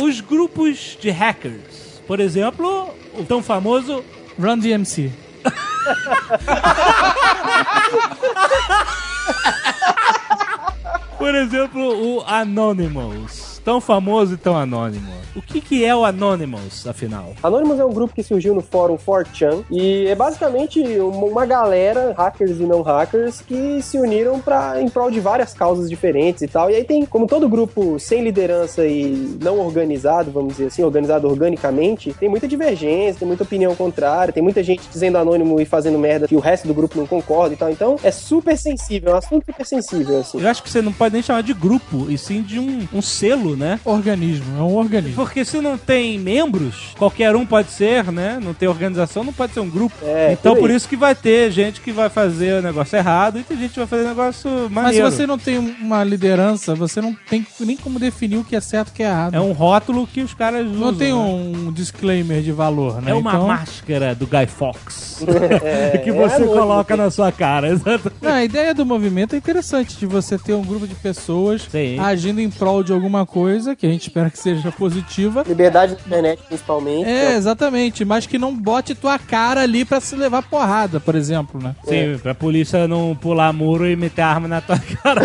Os 0.00 0.20
grupos 0.20 0.98
de 1.00 1.10
hackers, 1.10 1.73
por 2.06 2.20
exemplo, 2.20 2.94
o 3.14 3.24
tão 3.24 3.42
famoso 3.42 4.04
Run 4.38 4.58
DMC. 4.58 5.10
Por 11.18 11.34
exemplo, 11.34 11.80
o 11.80 12.22
Anonymous. 12.26 13.53
Tão 13.64 13.80
famoso 13.80 14.34
e 14.34 14.36
tão 14.36 14.56
anônimo. 14.56 15.24
O 15.34 15.42
que, 15.42 15.60
que 15.60 15.84
é 15.84 15.94
o 15.94 16.04
Anonymous, 16.04 16.86
afinal? 16.86 17.32
Anonymous 17.42 17.80
é 17.80 17.84
um 17.84 17.92
grupo 17.92 18.14
que 18.14 18.22
surgiu 18.22 18.54
no 18.54 18.60
fórum 18.60 18.96
4chan 18.96 19.64
e 19.68 20.06
é 20.06 20.14
basicamente 20.14 20.80
uma 21.00 21.44
galera, 21.44 22.14
hackers 22.16 22.60
e 22.60 22.62
não 22.62 22.82
hackers, 22.82 23.40
que 23.40 23.82
se 23.82 23.98
uniram 23.98 24.38
para 24.38 24.80
em 24.80 24.88
prol 24.88 25.10
de 25.10 25.18
várias 25.18 25.52
causas 25.52 25.90
diferentes 25.90 26.42
e 26.42 26.46
tal. 26.46 26.70
E 26.70 26.76
aí 26.76 26.84
tem, 26.84 27.04
como 27.04 27.26
todo 27.26 27.48
grupo 27.48 27.98
sem 27.98 28.22
liderança 28.22 28.86
e 28.86 29.36
não 29.42 29.58
organizado, 29.58 30.30
vamos 30.30 30.52
dizer 30.52 30.66
assim, 30.66 30.84
organizado 30.84 31.26
organicamente, 31.26 32.12
tem 32.12 32.28
muita 32.28 32.46
divergência, 32.46 33.18
tem 33.18 33.26
muita 33.26 33.42
opinião 33.42 33.74
contrária, 33.74 34.32
tem 34.32 34.42
muita 34.42 34.62
gente 34.62 34.88
dizendo 34.88 35.18
anônimo 35.18 35.60
e 35.60 35.64
fazendo 35.64 35.98
merda 35.98 36.28
que 36.28 36.36
o 36.36 36.40
resto 36.40 36.68
do 36.68 36.74
grupo 36.74 36.98
não 36.98 37.06
concorda 37.06 37.54
e 37.54 37.56
tal. 37.56 37.70
Então 37.70 37.96
é 38.04 38.10
super 38.10 38.56
sensível, 38.56 39.10
é 39.10 39.14
um 39.14 39.18
assunto 39.18 39.46
super 39.46 39.66
sensível, 39.66 40.20
assim. 40.20 40.40
Eu 40.40 40.48
acho 40.48 40.62
que 40.62 40.70
você 40.70 40.80
não 40.80 40.92
pode 40.92 41.14
nem 41.14 41.22
chamar 41.22 41.42
de 41.42 41.54
grupo, 41.54 42.08
e 42.08 42.16
sim 42.16 42.42
de 42.42 42.60
um, 42.60 42.86
um 42.92 43.02
selo, 43.02 43.53
né? 43.56 43.80
Organismo, 43.84 44.58
é 44.58 44.62
um 44.62 44.76
organismo. 44.76 45.16
Porque 45.16 45.44
se 45.44 45.60
não 45.60 45.76
tem 45.78 46.18
membros, 46.18 46.94
qualquer 46.98 47.34
um 47.36 47.44
pode 47.46 47.70
ser, 47.70 48.10
né? 48.12 48.38
Não 48.42 48.54
tem 48.54 48.68
organização, 48.68 49.24
não 49.24 49.32
pode 49.32 49.52
ser 49.52 49.60
um 49.60 49.68
grupo. 49.68 49.94
É, 50.02 50.32
então 50.32 50.56
por 50.56 50.70
isso 50.70 50.88
que 50.88 50.96
vai 50.96 51.14
ter 51.14 51.50
gente 51.50 51.80
que 51.80 51.92
vai 51.92 52.08
fazer 52.08 52.60
o 52.60 52.62
negócio 52.62 52.96
errado 52.96 53.38
e 53.38 53.42
tem 53.42 53.56
gente 53.58 53.72
que 53.72 53.78
vai 53.78 53.86
fazer 53.86 54.04
o 54.04 54.08
negócio 54.08 54.50
Mas 54.70 54.84
maneiro. 54.84 55.10
se 55.10 55.16
você 55.16 55.26
não 55.26 55.38
tem 55.38 55.58
uma 55.58 56.02
liderança, 56.04 56.74
você 56.74 57.00
não 57.00 57.14
tem 57.28 57.46
nem 57.60 57.76
como 57.76 57.98
definir 57.98 58.38
o 58.38 58.44
que 58.44 58.56
é 58.56 58.60
certo 58.60 58.88
e 58.88 58.90
o 58.90 58.94
que 58.94 59.02
é 59.02 59.06
errado. 59.06 59.34
É 59.34 59.40
um 59.40 59.52
rótulo 59.52 60.06
que 60.06 60.20
os 60.20 60.34
caras 60.34 60.66
usam. 60.66 60.78
Não 60.80 60.94
tem 60.94 61.12
né? 61.12 61.14
um 61.14 61.72
disclaimer 61.72 62.42
de 62.42 62.52
valor, 62.52 63.00
né? 63.00 63.10
É 63.10 63.14
uma 63.14 63.30
Então- 63.34 63.46
máscara 63.46 64.14
do 64.14 64.26
Guy 64.26 64.46
Fox 64.46 65.13
É, 65.64 65.98
que 66.02 66.10
é 66.10 66.12
você 66.12 66.36
anônimo, 66.36 66.58
coloca 66.58 66.96
na 66.96 67.10
sua 67.10 67.30
cara. 67.32 67.68
Exato. 67.74 68.12
Não, 68.20 68.30
a 68.30 68.44
ideia 68.44 68.74
do 68.74 68.84
movimento 68.84 69.34
é 69.34 69.38
interessante, 69.38 69.96
de 69.96 70.06
você 70.06 70.38
ter 70.38 70.54
um 70.54 70.62
grupo 70.62 70.86
de 70.86 70.94
pessoas 70.94 71.66
Sim. 71.70 71.98
agindo 71.98 72.40
em 72.40 72.50
prol 72.50 72.82
de 72.82 72.92
alguma 72.92 73.24
coisa, 73.26 73.74
que 73.74 73.86
a 73.86 73.88
gente 73.90 74.08
espera 74.08 74.30
que 74.30 74.38
seja 74.38 74.70
positiva. 74.72 75.44
Liberdade 75.46 75.94
na 75.94 76.00
internet, 76.00 76.42
principalmente. 76.46 77.08
É, 77.08 77.36
exatamente, 77.36 78.04
mas 78.04 78.26
que 78.26 78.38
não 78.38 78.54
bote 78.54 78.94
tua 78.94 79.18
cara 79.18 79.62
ali 79.62 79.84
pra 79.84 80.00
se 80.00 80.16
levar 80.16 80.42
porrada, 80.42 81.00
por 81.00 81.14
exemplo, 81.14 81.60
né? 81.62 81.74
Sim, 81.84 82.18
pra 82.22 82.34
polícia 82.34 82.86
não 82.86 83.16
pular 83.16 83.52
muro 83.52 83.86
e 83.86 83.96
meter 83.96 84.22
arma 84.22 84.48
na 84.48 84.60
tua 84.60 84.78
cara. 84.78 85.22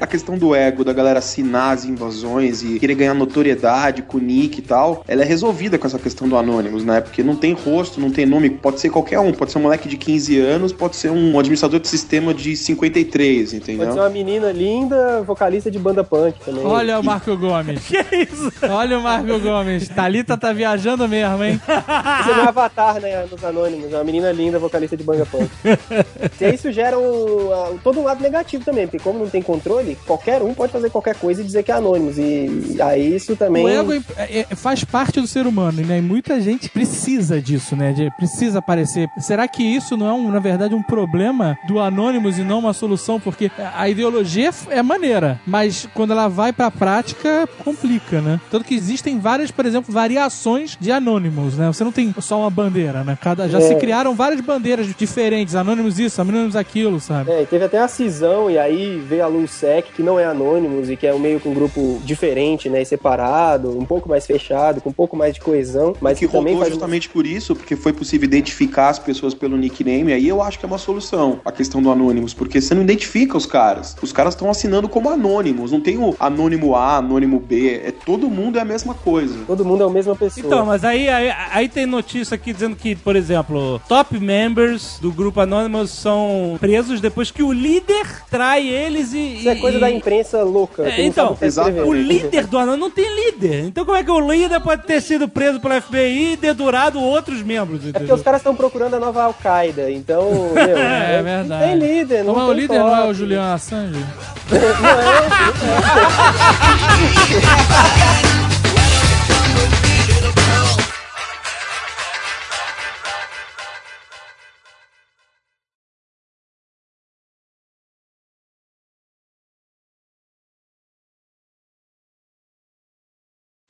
A 0.00 0.06
questão 0.06 0.36
do 0.36 0.54
ego, 0.54 0.84
da 0.84 0.92
galera 0.92 1.18
assinar 1.18 1.74
as 1.74 1.84
invasões 1.84 2.62
e 2.62 2.78
querer 2.78 2.94
ganhar 2.94 3.14
notoriedade 3.14 4.02
com 4.02 4.18
o 4.18 4.20
nick 4.20 4.58
e 4.58 4.62
tal, 4.62 5.04
ela 5.06 5.22
é 5.22 5.24
resolvida 5.24 5.78
com 5.78 5.86
essa 5.86 5.98
questão 5.98 6.28
do 6.28 6.36
Anonymous, 6.36 6.84
né? 6.84 7.00
Porque 7.00 7.22
não 7.22 7.36
tem 7.36 7.52
rosto, 7.52 8.00
não 8.00 8.10
tem 8.10 8.26
nome, 8.26 8.50
pode 8.50 8.80
ser 8.80 8.90
qualquer 8.90 8.97
um, 9.20 9.32
pode 9.32 9.52
ser 9.52 9.58
um 9.58 9.62
moleque 9.62 9.88
de 9.88 9.96
15 9.96 10.38
anos, 10.40 10.72
pode 10.72 10.96
ser 10.96 11.10
um 11.10 11.38
administrador 11.38 11.80
de 11.80 11.88
sistema 11.88 12.32
de 12.34 12.56
53, 12.56 13.38
Pode 13.38 13.50
ser 13.50 13.56
entendeu? 13.72 13.94
uma 13.94 14.08
menina 14.08 14.50
linda, 14.52 15.22
vocalista 15.22 15.70
de 15.70 15.78
banda 15.78 16.02
punk 16.04 16.38
também. 16.44 16.64
Olha 16.64 16.98
o 16.98 17.04
Marco 17.04 17.36
Gomes. 17.36 17.80
que 17.86 17.96
isso? 18.16 18.52
Olha 18.70 18.98
o 18.98 19.02
Marco 19.02 19.38
Gomes. 19.38 19.88
Thalita 19.88 20.36
tá 20.36 20.52
viajando 20.52 21.08
mesmo, 21.08 21.42
hein? 21.44 21.60
Você 21.66 22.30
é 22.30 22.44
avatar, 22.46 23.00
né, 23.00 23.26
nos 23.30 23.42
Anônimos, 23.44 23.92
é 23.92 23.96
uma 23.96 24.04
menina 24.04 24.32
linda, 24.32 24.58
vocalista 24.58 24.96
de 24.96 25.04
banda 25.04 25.26
punk. 25.26 25.50
e 26.40 26.44
aí 26.44 26.54
isso 26.54 26.70
gera 26.72 26.98
um, 26.98 27.78
todo 27.82 28.00
um 28.00 28.04
lado 28.04 28.22
negativo 28.22 28.64
também, 28.64 28.86
porque 28.86 28.98
como 29.02 29.18
não 29.20 29.28
tem 29.28 29.42
controle, 29.42 29.96
qualquer 30.06 30.42
um 30.42 30.54
pode 30.54 30.72
fazer 30.72 30.90
qualquer 30.90 31.14
coisa 31.16 31.40
e 31.40 31.44
dizer 31.44 31.62
que 31.62 31.70
é 31.70 31.74
Anônimos. 31.74 32.18
E 32.18 32.76
aí 32.80 33.14
isso 33.16 33.36
também... 33.36 33.64
O 33.64 33.68
ego 33.68 33.92
é- 34.16 34.40
é- 34.40 34.54
faz 34.56 34.84
parte 34.84 35.20
do 35.20 35.26
ser 35.26 35.46
humano, 35.46 35.82
né? 35.84 35.98
E 35.98 36.02
muita 36.02 36.40
gente 36.40 36.68
precisa 36.68 37.40
disso, 37.40 37.76
né? 37.76 37.92
De- 37.92 38.10
precisa 38.16 38.58
aparecer. 38.58 38.87
Será 39.18 39.46
que 39.46 39.62
isso 39.62 39.96
não 39.96 40.06
é, 40.08 40.12
um, 40.12 40.30
na 40.30 40.38
verdade, 40.38 40.74
um 40.74 40.82
problema 40.82 41.58
do 41.66 41.78
Anonymous 41.78 42.38
e 42.38 42.42
não 42.42 42.58
uma 42.58 42.72
solução? 42.72 43.20
Porque 43.20 43.50
a 43.74 43.88
ideologia 43.88 44.50
é 44.70 44.82
maneira, 44.82 45.40
mas 45.46 45.88
quando 45.94 46.12
ela 46.12 46.28
vai 46.28 46.52
pra 46.52 46.70
prática, 46.70 47.48
complica, 47.64 48.20
né? 48.20 48.40
Tanto 48.50 48.64
que 48.64 48.74
existem 48.74 49.18
várias, 49.18 49.50
por 49.50 49.66
exemplo, 49.66 49.92
variações 49.92 50.76
de 50.80 50.90
Anonymous, 50.90 51.56
né? 51.56 51.66
Você 51.66 51.84
não 51.84 51.92
tem 51.92 52.14
só 52.20 52.40
uma 52.40 52.50
bandeira, 52.50 53.04
né? 53.04 53.18
Cada, 53.20 53.48
já 53.48 53.58
É. 53.58 53.60
se 53.60 53.74
criaram 53.76 54.14
várias 54.14 54.40
bandeiras 54.40 54.86
diferentes, 54.94 55.54
Anonymous 55.54 55.98
isso, 55.98 56.20
Anonymous 56.20 56.56
aquilo, 56.56 57.00
sabe? 57.00 57.30
É, 57.30 57.42
e 57.42 57.46
teve 57.46 57.64
até 57.64 57.78
a 57.78 57.88
cisão, 57.88 58.50
e 58.50 58.58
aí 58.58 58.98
veio 59.06 59.24
a 59.24 59.26
LulzSec, 59.26 59.92
que 59.92 60.02
não 60.02 60.18
é 60.18 60.24
Anonymous, 60.24 60.88
e 60.88 60.96
que 60.96 61.06
é 61.06 61.14
um 61.14 61.18
meio 61.18 61.40
que 61.40 61.48
um 61.48 61.54
grupo 61.54 62.00
diferente, 62.04 62.68
né, 62.68 62.82
e 62.82 62.84
separado, 62.86 63.76
um 63.78 63.84
pouco 63.84 64.08
mais 64.08 64.26
fechado, 64.26 64.80
com 64.80 64.90
um 64.90 64.92
pouco 64.92 65.16
mais 65.16 65.34
de 65.34 65.40
coesão, 65.40 65.94
mas 66.00 66.18
que 66.18 66.26
que, 66.26 66.32
também 66.32 66.54
rodou 66.54 66.60
faz... 66.60 66.74
justamente 66.74 67.08
por 67.08 67.26
isso, 67.26 67.54
porque 67.54 67.76
foi 67.76 67.92
possível 67.92 68.26
identificar 68.26 68.77
as 68.86 68.98
pessoas 68.98 69.34
pelo 69.34 69.56
nickname, 69.56 70.12
aí 70.12 70.28
eu 70.28 70.42
acho 70.42 70.58
que 70.58 70.64
é 70.64 70.68
uma 70.68 70.78
solução 70.78 71.40
a 71.44 71.50
questão 71.50 71.82
do 71.82 71.90
Anonymous, 71.90 72.34
porque 72.34 72.60
você 72.60 72.74
não 72.74 72.82
identifica 72.82 73.36
os 73.36 73.46
caras. 73.46 73.96
Os 74.00 74.12
caras 74.12 74.34
estão 74.34 74.50
assinando 74.50 74.88
como 74.88 75.08
Anonymous, 75.08 75.72
não 75.72 75.80
tem 75.80 75.98
o 75.98 76.14
anônimo 76.20 76.74
A, 76.74 76.96
anônimo 76.98 77.40
B, 77.40 77.80
é 77.84 77.90
todo 77.90 78.28
mundo 78.28 78.58
é 78.58 78.60
a 78.60 78.64
mesma 78.64 78.94
coisa. 78.94 79.38
Todo 79.46 79.64
mundo 79.64 79.82
é 79.82 79.86
a 79.86 79.90
mesma 79.90 80.14
pessoa. 80.14 80.46
Então, 80.46 80.66
mas 80.66 80.84
aí, 80.84 81.08
aí, 81.08 81.30
aí 81.52 81.68
tem 81.68 81.86
notícia 81.86 82.34
aqui 82.34 82.52
dizendo 82.52 82.76
que, 82.76 82.94
por 82.94 83.16
exemplo, 83.16 83.80
top 83.88 84.18
members 84.18 84.98
do 85.00 85.10
grupo 85.10 85.40
Anonymous 85.40 85.90
são 85.90 86.56
presos 86.60 87.00
depois 87.00 87.30
que 87.30 87.42
o 87.42 87.52
líder 87.52 88.06
trai 88.30 88.66
eles 88.66 89.12
e. 89.12 89.38
Isso 89.38 89.48
é 89.48 89.56
coisa 89.56 89.78
e- 89.78 89.80
da 89.80 89.90
imprensa 89.90 90.42
louca. 90.42 90.88
É, 90.88 91.04
então, 91.04 91.36
sabe 91.50 91.80
o 91.80 91.92
líder 91.92 92.46
do 92.46 92.58
Anonymous 92.58 92.78
não 92.78 92.90
tem 92.90 93.06
líder. 93.24 93.64
Então 93.64 93.84
como 93.84 93.96
é 93.96 94.04
que 94.04 94.10
o 94.10 94.20
líder 94.20 94.60
pode 94.60 94.84
ter 94.84 95.00
sido 95.00 95.28
preso 95.28 95.60
pelo 95.60 95.80
FBI 95.80 96.32
e 96.32 96.36
dedurado 96.36 97.00
outros 97.00 97.42
membros? 97.42 97.80
É 97.80 97.82
porque 97.84 97.98
entendeu? 97.98 98.16
os 98.16 98.22
caras 98.22 98.40
estão 98.40 98.54
procurando 98.70 98.94
a 98.94 99.00
nova 99.00 99.22
Al-Qaeda, 99.24 99.90
então, 99.90 100.30
meu, 100.54 100.78
É 100.78 101.16
não 101.18 101.24
verdade. 101.24 101.64
tem 101.64 101.74
líder, 101.78 102.24
não 102.24 102.34
Como 102.34 102.44
é 102.44 102.44
o 102.44 102.48
tem 102.54 102.60
líder, 102.62 102.78
não 102.78 102.96
é 102.96 103.04
o. 103.06 103.14
Julian 103.14 103.54
Assange? 103.54 104.04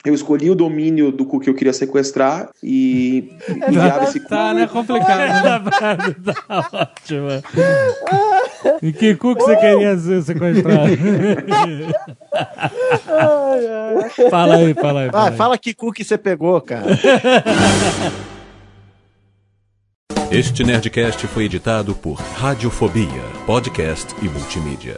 Eu 0.05 0.15
escolhi 0.15 0.49
o 0.49 0.55
domínio 0.55 1.11
do 1.11 1.25
cu 1.27 1.41
que 1.41 1.51
eu 1.51 1.55
queria 1.55 1.73
sequestrar 1.73 2.51
e 2.62 3.33
enviava 3.69 4.05
esse 4.05 4.20
cu. 4.20 4.29
Tá, 4.29 4.55
né? 4.55 4.66
Complicado. 4.66 5.65
né? 5.65 6.15
tá 6.33 6.65
ótimo. 6.73 7.29
E 8.83 8.93
que 8.93 9.15
cu 9.15 9.37
que 9.37 9.43
você 9.43 9.57
queria 9.57 9.97
ser 9.97 10.20
sequestrado? 10.23 10.89
fala 14.31 14.57
aí, 14.57 14.75
fala 14.75 15.01
aí. 15.03 15.11
Fala 15.11 15.25
Ah, 15.25 15.29
aí. 15.31 15.37
fala 15.37 15.57
que 15.59 15.73
cu 15.73 15.93
que 15.93 16.03
você 16.05 16.19
pegou, 16.19 16.61
cara. 16.61 16.87
Este 20.31 20.65
Nerdcast 20.65 21.27
foi 21.29 21.45
editado 21.45 21.95
por 21.95 22.15
Radiofobia, 22.15 23.23
podcast 23.47 24.12
e 24.20 24.29
multimídia. 24.29 24.97